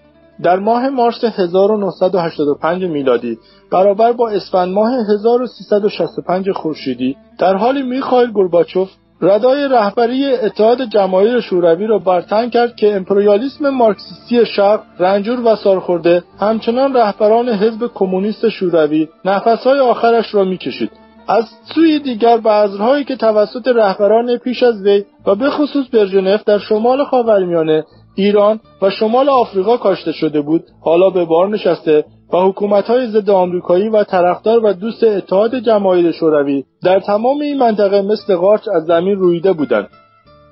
در 0.44 0.60
ماه 0.60 0.90
مارس 0.90 1.24
1985 1.24 2.84
میلادی 2.84 3.38
برابر 3.72 4.12
با 4.12 4.30
اسفند 4.30 4.74
ماه 4.74 4.92
1365 4.92 6.52
خورشیدی 6.52 7.18
در 7.40 7.56
حالی 7.56 7.84
میخائیل 7.84 8.32
گورباچوف 8.32 8.90
ردای 9.24 9.68
رهبری 9.68 10.26
اتحاد 10.26 10.82
جماهیر 10.82 11.40
شوروی 11.40 11.88
را 11.88 12.00
برتن 12.00 12.50
کرد 12.50 12.76
که 12.76 12.96
امپریالیسم 12.96 13.70
مارکسیستی 13.70 14.46
شرق 14.46 14.82
رنجور 15.00 15.40
و 15.46 15.56
سالخورده 15.56 16.24
همچنان 16.40 16.94
رهبران 16.94 17.50
حزب 17.50 17.92
کمونیست 17.94 18.50
شوروی 18.50 19.08
نفسهای 19.26 19.80
آخرش 19.80 20.34
را 20.36 20.44
می‌کشید. 20.44 20.92
از 21.28 21.46
سوی 21.76 22.00
دیگر 22.00 22.38
بذرهایی 22.38 23.04
که 23.04 23.16
توسط 23.16 23.68
رهبران 23.68 24.38
پیش 24.38 24.64
از 24.64 24.82
وی 24.82 25.04
و 25.26 25.36
به 25.36 25.50
خصوص 25.50 25.86
برژنف 25.94 26.44
در 26.44 26.58
شمال 26.58 27.04
خاورمیانه 27.04 27.84
ایران 28.16 28.60
و 28.82 28.90
شمال 28.90 29.30
آفریقا 29.30 29.78
کاشته 29.78 30.12
شده 30.12 30.42
بود 30.42 30.64
حالا 30.82 31.10
به 31.10 31.26
بار 31.26 31.50
نشسته 31.50 32.06
و 32.34 32.38
حکومت‌های 32.38 33.08
ضد 33.08 33.30
آمریکایی 33.30 33.90
و 33.90 34.04
طرفدار 34.04 34.66
و 34.66 34.74
دوست 34.74 35.04
اتحاد 35.04 35.56
جماهیر 35.56 36.12
شوروی 36.12 36.64
در 36.84 37.00
تمام 37.00 37.42
این 37.42 37.58
منطقه 37.58 38.02
مثل 38.02 38.36
قارچ 38.36 38.68
از 38.68 38.86
زمین 38.86 39.16
رویده 39.16 39.54
بودند. 39.54 39.88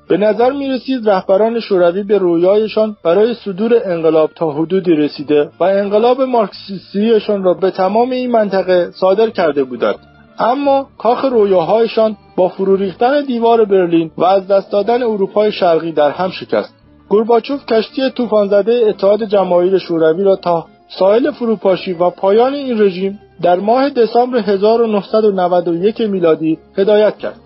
به 0.08 0.18
نظر 0.18 0.52
می 0.52 0.70
رسید 0.70 1.10
رهبران 1.10 1.60
شوروی 1.60 2.04
به 2.04 2.18
رویایشان 2.18 2.98
برای 3.04 3.34
صدور 3.34 3.82
انقلاب 3.86 4.32
تا 4.36 4.52
حدودی 4.52 4.92
رسیده 4.92 5.50
و 5.60 5.64
انقلاب 5.64 6.22
مارکسیستیشان 6.22 7.44
را 7.44 7.54
به 7.54 7.72
تمام 7.72 8.10
این 8.10 8.32
منطقه 8.32 8.92
صادر 8.92 9.30
کرده 9.30 9.64
بودند. 9.64 9.96
اما 10.40 10.88
کاخ 10.98 11.26
رویاهایشان 11.26 12.18
با 12.36 12.48
فرو 12.48 12.76
ریختن 12.76 13.22
دیوار 13.22 13.66
برلین 13.66 14.12
و 14.18 14.24
از 14.24 14.48
دست 14.48 14.72
دادن 14.72 15.04
اروپای 15.04 15.52
شرقی 15.52 15.92
در 15.92 16.10
هم 16.10 16.30
شکست. 16.30 16.74
گورباچوف 17.10 17.66
کشتی 17.66 18.10
طوفان 18.10 18.48
زده 18.48 18.84
اتحاد 18.88 19.24
جماهیر 19.24 19.78
شوروی 19.78 20.24
را 20.24 20.36
تا 20.36 20.66
ساحل 21.00 21.32
فروپاشی 21.32 21.94
و 21.94 22.10
پایان 22.10 22.54
این 22.54 22.82
رژیم 22.82 23.20
در 23.42 23.56
ماه 23.56 23.90
دسامبر 23.90 24.38
1991 24.38 26.02
میلادی 26.02 26.60
هدایت 26.78 27.18
کرد. 27.18 27.40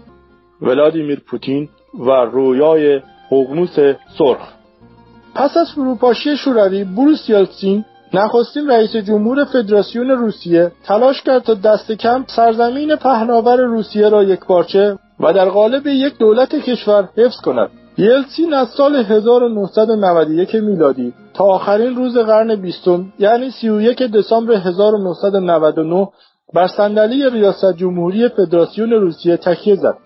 ولادیمیر 0.61 1.19
پوتین 1.19 1.69
و 1.99 2.11
رویای 2.11 3.01
ققنوس 3.31 3.75
سرخ 4.17 4.53
پس 5.35 5.57
از 5.57 5.71
فروپاشی 5.71 6.37
شوروی 6.37 6.83
بروس 6.83 7.29
یلتسین 7.29 7.85
نخستین 8.13 8.69
رئیس 8.69 8.95
جمهور 8.95 9.45
فدراسیون 9.45 10.09
روسیه 10.09 10.71
تلاش 10.85 11.21
کرد 11.21 11.43
تا 11.43 11.53
دست 11.53 11.91
کم 11.91 12.23
سرزمین 12.27 12.95
پهناور 12.95 13.57
روسیه 13.61 14.09
را 14.09 14.23
یکپارچه 14.23 14.97
و 15.19 15.33
در 15.33 15.49
قالب 15.49 15.87
یک 15.87 16.17
دولت 16.17 16.55
کشور 16.55 17.09
حفظ 17.17 17.41
کند 17.41 17.69
یلتسین 17.97 18.53
از 18.53 18.67
سال 18.67 18.95
1991 18.95 20.55
میلادی 20.55 21.13
تا 21.35 21.43
آخرین 21.43 21.95
روز 21.95 22.17
قرن 22.17 22.55
بیستم 22.55 23.13
یعنی 23.19 23.51
31 23.51 24.01
دسامبر 24.01 24.53
1999 24.53 26.07
بر 26.53 26.67
صندلی 26.67 27.29
ریاست 27.29 27.73
جمهوری 27.73 28.29
فدراسیون 28.29 28.91
روسیه 28.91 29.37
تکیه 29.37 29.75
زد. 29.75 29.97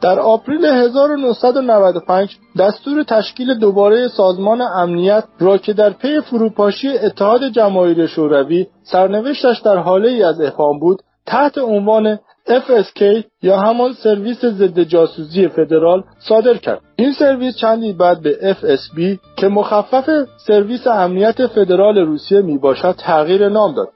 در 0.00 0.20
آپریل 0.20 0.64
1995 0.64 2.36
دستور 2.58 3.02
تشکیل 3.02 3.54
دوباره 3.54 4.08
سازمان 4.08 4.60
امنیت 4.60 5.24
را 5.40 5.58
که 5.58 5.72
در 5.72 5.90
پی 5.90 6.20
فروپاشی 6.20 6.88
اتحاد 6.88 7.48
جماهیر 7.48 8.06
شوروی 8.06 8.66
سرنوشتش 8.82 9.60
در 9.60 9.76
هاله 9.76 10.08
ای 10.08 10.22
از 10.22 10.40
ابهام 10.40 10.78
بود 10.78 11.02
تحت 11.26 11.58
عنوان 11.58 12.18
FSK 12.48 13.24
یا 13.42 13.58
همان 13.58 13.92
سرویس 13.92 14.44
ضد 14.44 14.80
جاسوسی 14.80 15.48
فدرال 15.48 16.02
صادر 16.18 16.54
کرد. 16.54 16.80
این 16.96 17.12
سرویس 17.12 17.56
چندی 17.56 17.92
بعد 17.92 18.22
به 18.22 18.56
FSB 18.60 19.18
که 19.36 19.48
مخفف 19.48 20.10
سرویس 20.46 20.86
امنیت 20.86 21.46
فدرال 21.46 21.98
روسیه 21.98 22.40
می 22.40 22.58
باشد 22.58 22.94
تغییر 22.98 23.48
نام 23.48 23.74
داد. 23.74 23.88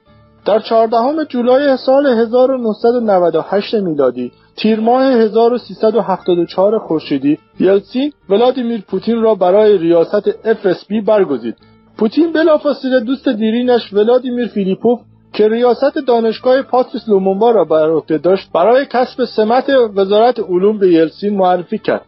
در 0.45 0.59
چهاردهم 0.59 1.23
جولای 1.23 1.77
سال 1.77 2.07
1998 2.07 3.73
میلادی 3.73 4.31
تیر 4.55 4.79
ماه 4.79 5.03
1374 5.03 6.79
خورشیدی 6.79 7.37
یلسین 7.59 8.11
ولادیمیر 8.29 8.81
پوتین 8.81 9.21
را 9.21 9.35
برای 9.35 9.77
ریاست 9.77 10.31
FSB 10.31 11.05
برگزید. 11.05 11.55
پوتین 11.97 12.33
بلافاصله 12.33 12.99
دوست 12.99 13.29
دیرینش 13.29 13.93
ولادیمیر 13.93 14.47
فیلیپوف 14.47 14.99
که 15.33 15.49
ریاست 15.49 15.97
دانشگاه 16.07 16.61
پاتریس 16.61 17.09
لومونبا 17.09 17.51
را 17.51 17.65
بر 17.65 17.91
عهده 17.91 18.17
داشت 18.17 18.51
برای 18.53 18.85
کسب 18.85 19.25
سمت 19.25 19.69
وزارت 19.95 20.39
علوم 20.39 20.77
به 20.77 20.93
یلسین 20.93 21.37
معرفی 21.37 21.77
کرد. 21.77 22.05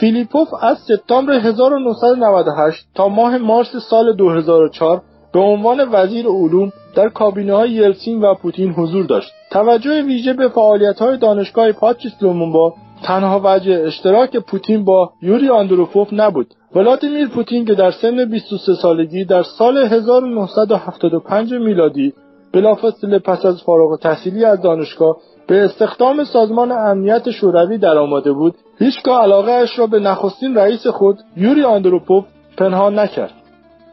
فیلیپوف 0.00 0.48
از 0.62 0.78
سپتامبر 0.78 1.32
1998 1.32 2.86
تا 2.94 3.08
ماه 3.08 3.38
مارس 3.38 3.76
سال 3.76 4.16
2004 4.16 5.02
به 5.32 5.40
عنوان 5.40 5.88
وزیر 5.92 6.26
علوم 6.26 6.72
در 6.94 7.08
کابینه 7.08 7.54
های 7.54 7.70
یلسین 7.70 8.20
و 8.20 8.34
پوتین 8.34 8.72
حضور 8.72 9.06
داشت. 9.06 9.32
توجه 9.50 10.02
ویژه 10.02 10.32
به 10.32 10.48
فعالیت 10.48 10.98
های 10.98 11.16
دانشگاه 11.16 11.72
پاتریس 11.72 12.12
لومونبا 12.22 12.74
تنها 13.02 13.40
وجه 13.44 13.82
اشتراک 13.86 14.36
پوتین 14.36 14.84
با 14.84 15.12
یوری 15.22 15.48
آندروپوف 15.48 16.08
نبود. 16.12 16.54
ولادیمیر 16.74 17.28
پوتین 17.28 17.64
که 17.64 17.74
در 17.74 17.90
سن 17.90 18.24
23 18.24 18.74
سالگی 18.74 19.24
در 19.24 19.42
سال 19.42 19.78
1975 19.78 21.54
میلادی 21.54 22.12
بلافاصله 22.52 23.18
پس 23.18 23.46
از 23.46 23.62
فارغ 23.62 24.00
تحصیلی 24.00 24.44
از 24.44 24.62
دانشگاه 24.62 25.16
به 25.46 25.64
استخدام 25.64 26.24
سازمان 26.24 26.72
امنیت 26.72 27.30
شوروی 27.30 27.78
درآمده 27.78 28.32
بود 28.32 28.54
هیچگاه 28.78 29.22
علاقه 29.22 29.52
اش 29.52 29.78
را 29.78 29.86
به 29.86 29.98
نخستین 30.00 30.54
رئیس 30.54 30.86
خود 30.86 31.18
یوری 31.36 31.64
آندروپوف 31.64 32.24
پنهان 32.58 32.98
نکرد 32.98 33.32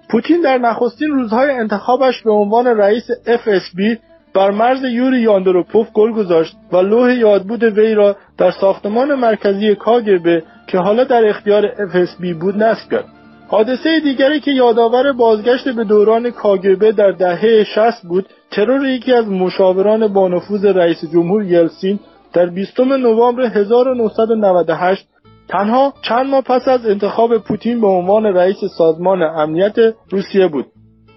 پوتین 0.09 0.41
در 0.41 0.57
نخستین 0.57 1.09
روزهای 1.09 1.51
انتخابش 1.51 2.21
به 2.23 2.31
عنوان 2.31 2.67
رئیس 2.67 3.03
FSB 3.25 3.97
بر 4.33 4.51
مرز 4.51 4.83
یوری 4.83 5.19
یاندروپوف 5.19 5.91
گل 5.93 6.11
گذاشت 6.11 6.57
و 6.71 6.77
لوح 6.77 7.13
یادبود 7.13 7.63
وی 7.63 7.93
را 7.93 8.15
در 8.37 8.51
ساختمان 8.51 9.15
مرکزی 9.15 9.75
کاگبه 9.75 10.43
که 10.67 10.77
حالا 10.77 11.03
در 11.03 11.29
اختیار 11.29 11.67
FSB 11.67 12.33
بود 12.39 12.63
نصب 12.63 12.91
کرد. 12.91 13.16
حادثه 13.49 13.99
دیگری 13.99 14.39
که 14.39 14.51
یادآور 14.51 15.11
بازگشت 15.11 15.69
به 15.69 15.83
دوران 15.83 16.29
کاگبه 16.31 16.91
در 16.91 17.11
دهه 17.11 17.63
60 17.63 18.01
بود 18.09 18.25
ترور 18.51 18.85
یکی 18.85 19.13
از 19.13 19.27
مشاوران 19.27 20.07
با 20.13 20.27
نفوذ 20.27 20.65
رئیس 20.65 21.05
جمهور 21.13 21.43
یلسین 21.43 21.99
در 22.33 22.45
20 22.45 22.79
نوامبر 22.79 23.43
1998 23.43 25.07
تنها 25.47 25.93
چند 26.01 26.25
ماه 26.25 26.41
پس 26.41 26.67
از 26.67 26.85
انتخاب 26.85 27.37
پوتین 27.37 27.81
به 27.81 27.87
عنوان 27.87 28.25
رئیس 28.25 28.57
سازمان 28.77 29.21
امنیت 29.21 29.75
روسیه 30.11 30.47
بود. 30.47 30.65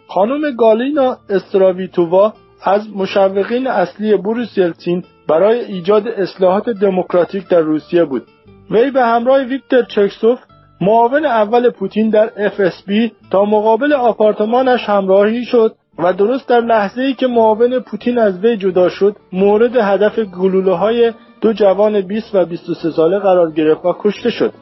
خانم 0.09 0.57
گالینا 0.57 1.17
استراویتووا 1.31 2.33
از 2.65 2.83
مشوقین 2.97 3.67
اصلی 3.67 4.17
بوریس 4.17 4.59
یلتسین 4.59 5.05
برای 5.29 5.61
ایجاد 5.61 6.09
اصلاحات 6.09 6.71
دموکراتیک 6.71 7.49
در 7.49 7.61
روسیه 7.61 8.05
بود. 8.05 8.23
وی 8.71 8.91
به 8.91 9.03
همراه 9.03 9.41
ویکتور 9.41 9.83
چکسوف 9.83 10.39
معاون 10.81 11.25
اول 11.25 11.71
پوتین 11.71 12.11
در 12.11 12.49
FSB 12.49 13.11
تا 13.31 13.45
مقابل 13.45 13.93
آپارتمانش 13.93 14.85
همراهی 14.85 15.45
شد 15.45 15.75
و 15.99 16.13
درست 16.13 16.49
در 16.49 16.61
لحظه 16.61 17.03
ای 17.03 17.15
که 17.15 17.27
معاون 17.27 17.79
پوتین 17.79 18.19
از 18.19 18.39
وی 18.45 18.57
جدا 18.57 18.89
شد 18.89 19.17
مورد 19.33 19.77
هدف 19.77 20.19
گلوله 20.19 20.73
های 20.73 21.13
دو 21.41 21.53
جوان 21.53 22.01
20 22.01 22.35
و 22.35 22.45
23 22.45 22.91
ساله 22.91 23.19
قرار 23.19 23.51
گرفت 23.51 23.85
و 23.85 23.95
کشته 23.99 24.31
شد. 24.31 24.53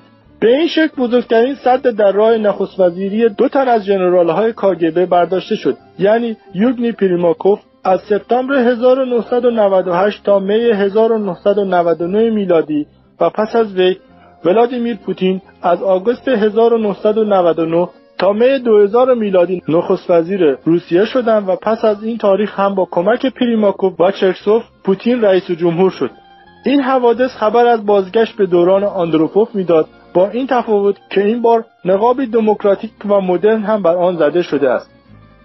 به 0.41 0.57
این 0.57 0.69
شکل 0.69 1.03
بزرگترین 1.03 1.55
صد 1.55 1.83
در 1.83 2.13
راه 2.13 2.37
نخست 2.37 2.81
وزیری 2.81 3.29
دو 3.29 3.49
تن 3.49 3.69
از 3.69 3.85
جنرال 3.87 4.31
های 4.31 4.53
کاگبه 4.53 5.07
برداشته 5.07 5.57
شد 5.57 5.77
یعنی 5.99 6.37
یوگنی 6.55 6.93
پریماکوف 6.93 7.61
از 7.85 8.01
سپتامبر 8.01 8.55
1998 8.55 10.25
تا 10.25 10.39
می 10.39 10.55
1999 10.55 12.31
میلادی 12.31 12.87
و 13.21 13.31
پس 13.31 13.57
از 13.57 13.75
وی 13.75 13.97
ولادیمیر 14.45 14.97
پوتین 14.97 15.41
از 15.63 15.83
آگوست 15.83 16.29
1999 16.29 17.89
تا 18.19 18.33
می 18.33 18.59
2000 18.59 19.15
میلادی 19.15 19.63
نخست 19.69 20.11
وزیر 20.11 20.59
روسیه 20.65 21.05
شدند 21.05 21.49
و 21.49 21.57
پس 21.57 21.85
از 21.85 22.05
این 22.05 22.19
تاریخ 22.19 22.61
هم 22.61 22.75
با 22.75 22.89
کمک 22.91 23.27
پریماکوف 23.27 24.01
و 24.01 24.11
چرکسوف 24.11 24.63
پوتین 24.85 25.21
رئیس 25.23 25.51
جمهور 25.51 25.91
شد. 25.91 26.11
این 26.65 26.81
حوادث 26.81 27.31
خبر 27.31 27.67
از 27.67 27.87
بازگشت 27.87 28.37
به 28.37 28.47
دوران 28.47 28.85
آندروپوف 28.85 29.55
می‌داد. 29.55 29.87
با 30.15 30.29
این 30.29 30.47
تفاوت 30.47 30.97
که 31.11 31.25
این 31.25 31.43
بار 31.43 31.65
نقابی 31.85 32.27
دموکراتیک 32.27 32.91
و 33.09 33.21
مدرن 33.21 33.63
هم 33.63 33.83
بر 33.83 33.97
آن 33.97 34.17
زده 34.17 34.43
شده 34.43 34.71
است. 34.71 34.91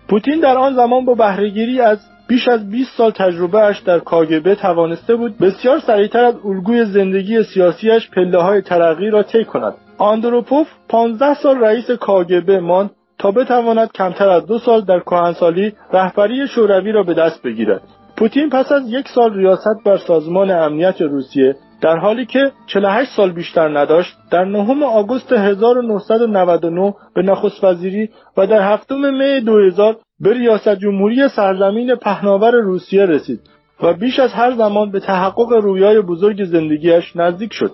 پوتین 0.07 0.39
در 0.39 0.57
آن 0.57 0.75
زمان 0.75 1.05
با 1.05 1.13
بهرهگیری 1.13 1.81
از 1.81 1.99
بیش 2.27 2.47
از 2.47 2.69
20 2.69 2.97
سال 2.97 3.11
تجربه 3.11 3.59
اش 3.59 3.79
در 3.79 3.99
کاگبه 3.99 4.55
توانسته 4.55 5.15
بود 5.15 5.37
بسیار 5.37 5.79
سریعتر 5.79 6.25
از 6.25 6.35
الگوی 6.45 6.85
زندگی 6.85 7.43
سیاسیش 7.43 8.09
پله 8.09 8.41
های 8.41 8.61
ترقی 8.61 9.09
را 9.09 9.23
طی 9.23 9.45
کند. 9.45 9.73
آندروپوف 9.97 10.67
15 10.89 11.33
سال 11.33 11.59
رئیس 11.59 11.91
کاگبه 11.91 12.59
ماند 12.59 12.91
تا 13.19 13.31
بتواند 13.31 13.91
کمتر 13.91 14.29
از 14.29 14.45
دو 14.45 14.59
سال 14.59 14.81
در 14.81 14.99
کهنسالی 14.99 15.73
رهبری 15.93 16.47
شوروی 16.47 16.91
را 16.91 17.03
به 17.03 17.13
دست 17.13 17.41
بگیرد. 17.43 17.81
پوتین 18.17 18.49
پس 18.49 18.71
از 18.71 18.83
یک 18.91 19.07
سال 19.07 19.33
ریاست 19.33 19.83
بر 19.85 19.97
سازمان 19.97 20.51
امنیت 20.51 21.01
روسیه 21.01 21.55
در 21.81 21.97
حالی 21.97 22.25
که 22.25 22.51
48 22.67 23.11
سال 23.11 23.31
بیشتر 23.31 23.79
نداشت 23.79 24.17
در 24.31 24.45
نهم 24.45 24.83
آگوست 24.83 25.33
1999 25.33 26.93
به 27.15 27.21
نخست 27.21 27.63
وزیری 27.63 28.09
و 28.37 28.47
در 28.47 28.73
هفتم 28.73 29.13
می 29.13 29.41
2000 29.41 29.95
به 30.23 30.33
ریاست 30.33 30.75
جمهوری 30.75 31.27
سرزمین 31.27 31.95
پهناور 31.95 32.51
روسیه 32.51 33.05
رسید 33.05 33.39
و 33.83 33.93
بیش 33.93 34.19
از 34.19 34.33
هر 34.33 34.55
زمان 34.55 34.91
به 34.91 34.99
تحقق 34.99 35.53
رویای 35.53 36.01
بزرگ 36.01 36.43
زندگیش 36.43 37.15
نزدیک 37.15 37.53
شد. 37.53 37.71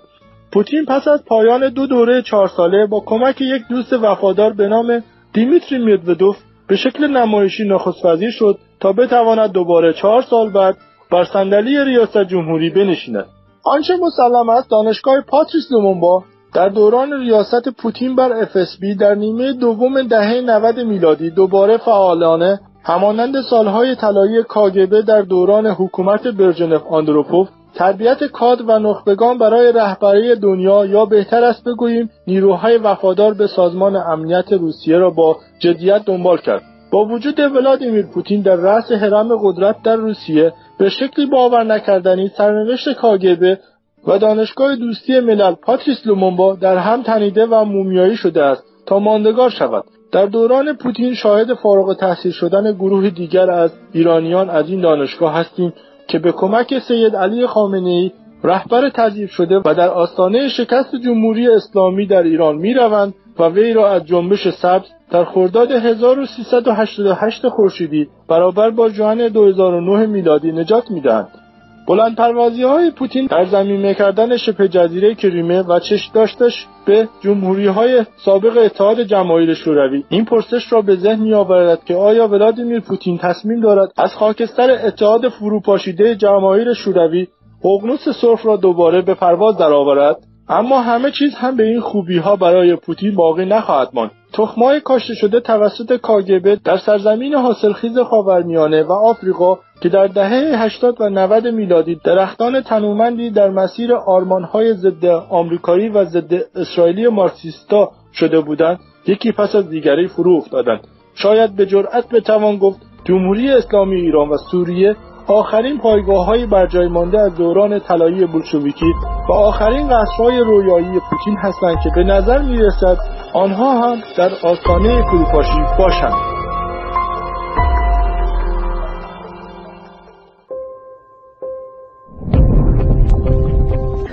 پوتین 0.52 0.84
پس 0.84 1.08
از 1.08 1.24
پایان 1.24 1.68
دو 1.68 1.86
دوره 1.86 2.22
چهار 2.22 2.48
ساله 2.48 2.86
با 2.86 3.00
کمک 3.06 3.40
یک 3.40 3.62
دوست 3.70 3.92
وفادار 3.92 4.52
به 4.52 4.68
نام 4.68 5.02
دیمیتری 5.32 5.78
میدودوف 5.78 6.36
به 6.66 6.76
شکل 6.76 7.06
نمایشی 7.06 7.68
نخست 7.68 8.04
وزیر 8.04 8.30
شد 8.30 8.58
تا 8.80 8.92
بتواند 8.92 9.52
دوباره 9.52 9.92
چهار 9.92 10.22
سال 10.22 10.50
بعد 10.50 10.76
بر 11.10 11.24
صندلی 11.24 11.84
ریاست 11.84 12.24
جمهوری 12.24 12.70
بنشیند. 12.70 13.26
آنچه 13.64 13.94
مسلم 13.96 14.48
است 14.48 14.70
دانشگاه 14.70 15.20
پاتریس 15.20 15.72
لومونبا 15.72 16.24
در 16.54 16.68
دوران 16.68 17.12
ریاست 17.12 17.68
پوتین 17.68 18.16
بر 18.16 18.44
FSB 18.44 18.98
در 19.00 19.14
نیمه 19.14 19.52
دوم 19.52 20.02
دهه 20.02 20.40
90 20.40 20.80
میلادی 20.80 21.30
دوباره 21.30 21.76
فعالانه 21.76 22.60
همانند 22.84 23.40
سالهای 23.50 23.94
طلایی 23.94 24.42
کاگبه 24.42 25.02
در 25.02 25.22
دوران 25.22 25.66
حکومت 25.66 26.28
برژنف 26.28 26.82
آندروپوف 26.86 27.48
تربیت 27.74 28.24
کاد 28.24 28.68
و 28.68 28.78
نخبگان 28.78 29.38
برای 29.38 29.72
رهبری 29.72 30.34
دنیا 30.34 30.86
یا 30.86 31.04
بهتر 31.04 31.44
است 31.44 31.64
بگوییم 31.64 32.10
نیروهای 32.26 32.76
وفادار 32.76 33.34
به 33.34 33.46
سازمان 33.46 33.96
امنیت 33.96 34.52
روسیه 34.52 34.96
را 34.96 35.10
با 35.10 35.36
جدیت 35.58 36.04
دنبال 36.04 36.38
کرد. 36.38 36.62
با 36.92 37.04
وجود 37.04 37.40
ولادیمیر 37.40 38.06
پوتین 38.06 38.42
در 38.42 38.56
رأس 38.56 38.92
حرم 38.92 39.36
قدرت 39.42 39.76
در 39.84 39.96
روسیه 39.96 40.52
به 40.78 40.88
شکلی 40.88 41.26
باور 41.26 41.64
نکردنی 41.64 42.28
سرنوشت 42.28 42.92
کاگبه 42.92 43.58
و 44.06 44.18
دانشگاه 44.18 44.76
دوستی 44.76 45.20
ملل 45.20 45.54
پاتریس 45.54 46.06
لومونبا 46.06 46.54
در 46.54 46.76
هم 46.78 47.02
تنیده 47.02 47.46
و 47.46 47.64
مومیایی 47.64 48.16
شده 48.16 48.44
است 48.44 48.64
تا 48.86 48.98
ماندگار 48.98 49.50
شود 49.50 49.84
در 50.12 50.26
دوران 50.26 50.76
پوتین 50.76 51.14
شاهد 51.14 51.54
فارغ 51.54 51.96
تحصیل 51.96 52.32
شدن 52.32 52.72
گروه 52.72 53.10
دیگر 53.10 53.50
از 53.50 53.72
ایرانیان 53.92 54.50
از 54.50 54.70
این 54.70 54.80
دانشگاه 54.80 55.34
هستیم 55.34 55.72
که 56.08 56.18
به 56.18 56.32
کمک 56.32 56.78
سید 56.78 57.16
علی 57.16 57.46
خامنه 57.46 58.12
رهبر 58.44 58.88
تضعیف 58.88 59.30
شده 59.30 59.58
و 59.64 59.74
در 59.74 59.88
آستانه 59.88 60.48
شکست 60.48 60.96
جمهوری 61.04 61.48
اسلامی 61.48 62.06
در 62.06 62.22
ایران 62.22 62.56
می‌روند 62.56 63.14
و 63.38 63.44
وی 63.44 63.72
را 63.72 63.90
از 63.90 64.06
جنبش 64.06 64.48
سبز 64.48 64.86
در 65.10 65.24
خرداد 65.24 65.70
1388 65.70 67.48
خورشیدی 67.48 68.08
برابر 68.28 68.70
با 68.70 68.88
جوان 68.88 69.28
2009 69.28 70.06
میلادی 70.06 70.52
نجات 70.52 70.90
می‌دهند. 70.90 71.39
بلند 71.86 72.16
پروازی 72.16 72.62
های 72.62 72.90
پوتین 72.90 73.26
در 73.26 73.44
زمینه 73.44 73.94
کردن 73.94 74.36
شبه 74.36 74.68
جزیره 74.68 75.14
کریمه 75.14 75.62
و 75.62 75.78
چش 75.78 76.10
داشتش 76.14 76.66
به 76.86 77.08
جمهوری 77.20 77.66
های 77.66 78.04
سابق 78.24 78.56
اتحاد 78.56 79.02
جماهیر 79.02 79.54
شوروی. 79.54 80.04
این 80.08 80.24
پرسش 80.24 80.72
را 80.72 80.82
به 80.82 80.96
ذهن 80.96 81.20
می 81.20 81.34
آورد 81.34 81.84
که 81.84 81.94
آیا 81.94 82.28
ولادیمیر 82.28 82.80
پوتین 82.80 83.18
تصمیم 83.18 83.60
دارد 83.60 83.92
از 83.96 84.14
خاکستر 84.14 84.70
اتحاد 84.70 85.28
فروپاشیده 85.28 86.16
جماهیر 86.16 86.72
شوروی 86.72 87.26
ققنوس 87.64 88.08
سرخ 88.08 88.46
را 88.46 88.56
دوباره 88.56 89.02
به 89.02 89.14
پرواز 89.14 89.56
درآورد؟ 89.56 90.16
اما 90.50 90.80
همه 90.80 91.10
چیز 91.10 91.34
هم 91.34 91.56
به 91.56 91.62
این 91.62 91.80
خوبی 91.80 92.18
ها 92.18 92.36
برای 92.36 92.76
پوتین 92.76 93.14
باقی 93.14 93.44
نخواهد 93.44 93.88
ماند. 93.94 94.10
تخمای 94.32 94.80
کاشته 94.80 95.14
شده 95.14 95.40
توسط 95.40 95.96
کاگبه 95.96 96.56
در 96.64 96.76
سرزمین 96.76 97.34
حاصلخیز 97.34 97.98
خاورمیانه 97.98 98.82
و 98.82 98.92
آفریقا 98.92 99.58
که 99.82 99.88
در 99.88 100.06
دهه 100.06 100.62
80 100.62 101.00
و 101.00 101.08
90 101.08 101.46
میلادی 101.46 102.00
درختان 102.04 102.60
تنومندی 102.60 103.30
در 103.30 103.50
مسیر 103.50 103.94
آرمانهای 103.94 104.74
ضد 104.74 105.04
آمریکایی 105.30 105.88
و 105.88 106.04
ضد 106.04 106.34
اسرائیلی 106.54 107.08
مارکسیستا 107.08 107.90
شده 108.12 108.40
بودند 108.40 108.78
یکی 109.06 109.32
پس 109.32 109.54
از 109.54 109.70
دیگری 109.70 110.08
فرو 110.08 110.36
افتادند. 110.36 110.80
شاید 111.14 111.56
به 111.56 111.66
جرأت 111.66 112.08
بتوان 112.08 112.56
گفت 112.56 112.80
جمهوری 113.04 113.50
اسلامی 113.50 114.00
ایران 114.00 114.28
و 114.28 114.36
سوریه 114.50 114.96
آخرین 115.26 115.78
پایگاه 115.78 116.26
های 116.26 116.46
بر 116.46 116.66
جای 116.66 116.88
مانده 116.88 117.20
از 117.20 117.34
دوران 117.34 117.80
طلایی 117.80 118.26
بولشویکی 118.26 118.92
و 119.28 119.32
آخرین 119.32 119.88
قصرهای 119.88 120.40
رویایی 120.40 121.00
پوتین 121.10 121.36
هستند 121.38 121.76
که 121.84 121.90
به 121.96 122.04
نظر 122.04 122.42
می 122.42 122.56
رسد 122.56 122.96
آنها 123.34 123.72
هم 123.72 123.98
در 124.18 124.30
آستانه 124.42 125.02
فروپاشی 125.02 125.60
باشند. 125.78 126.30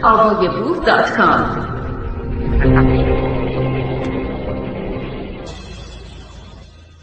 آوای 0.04 0.48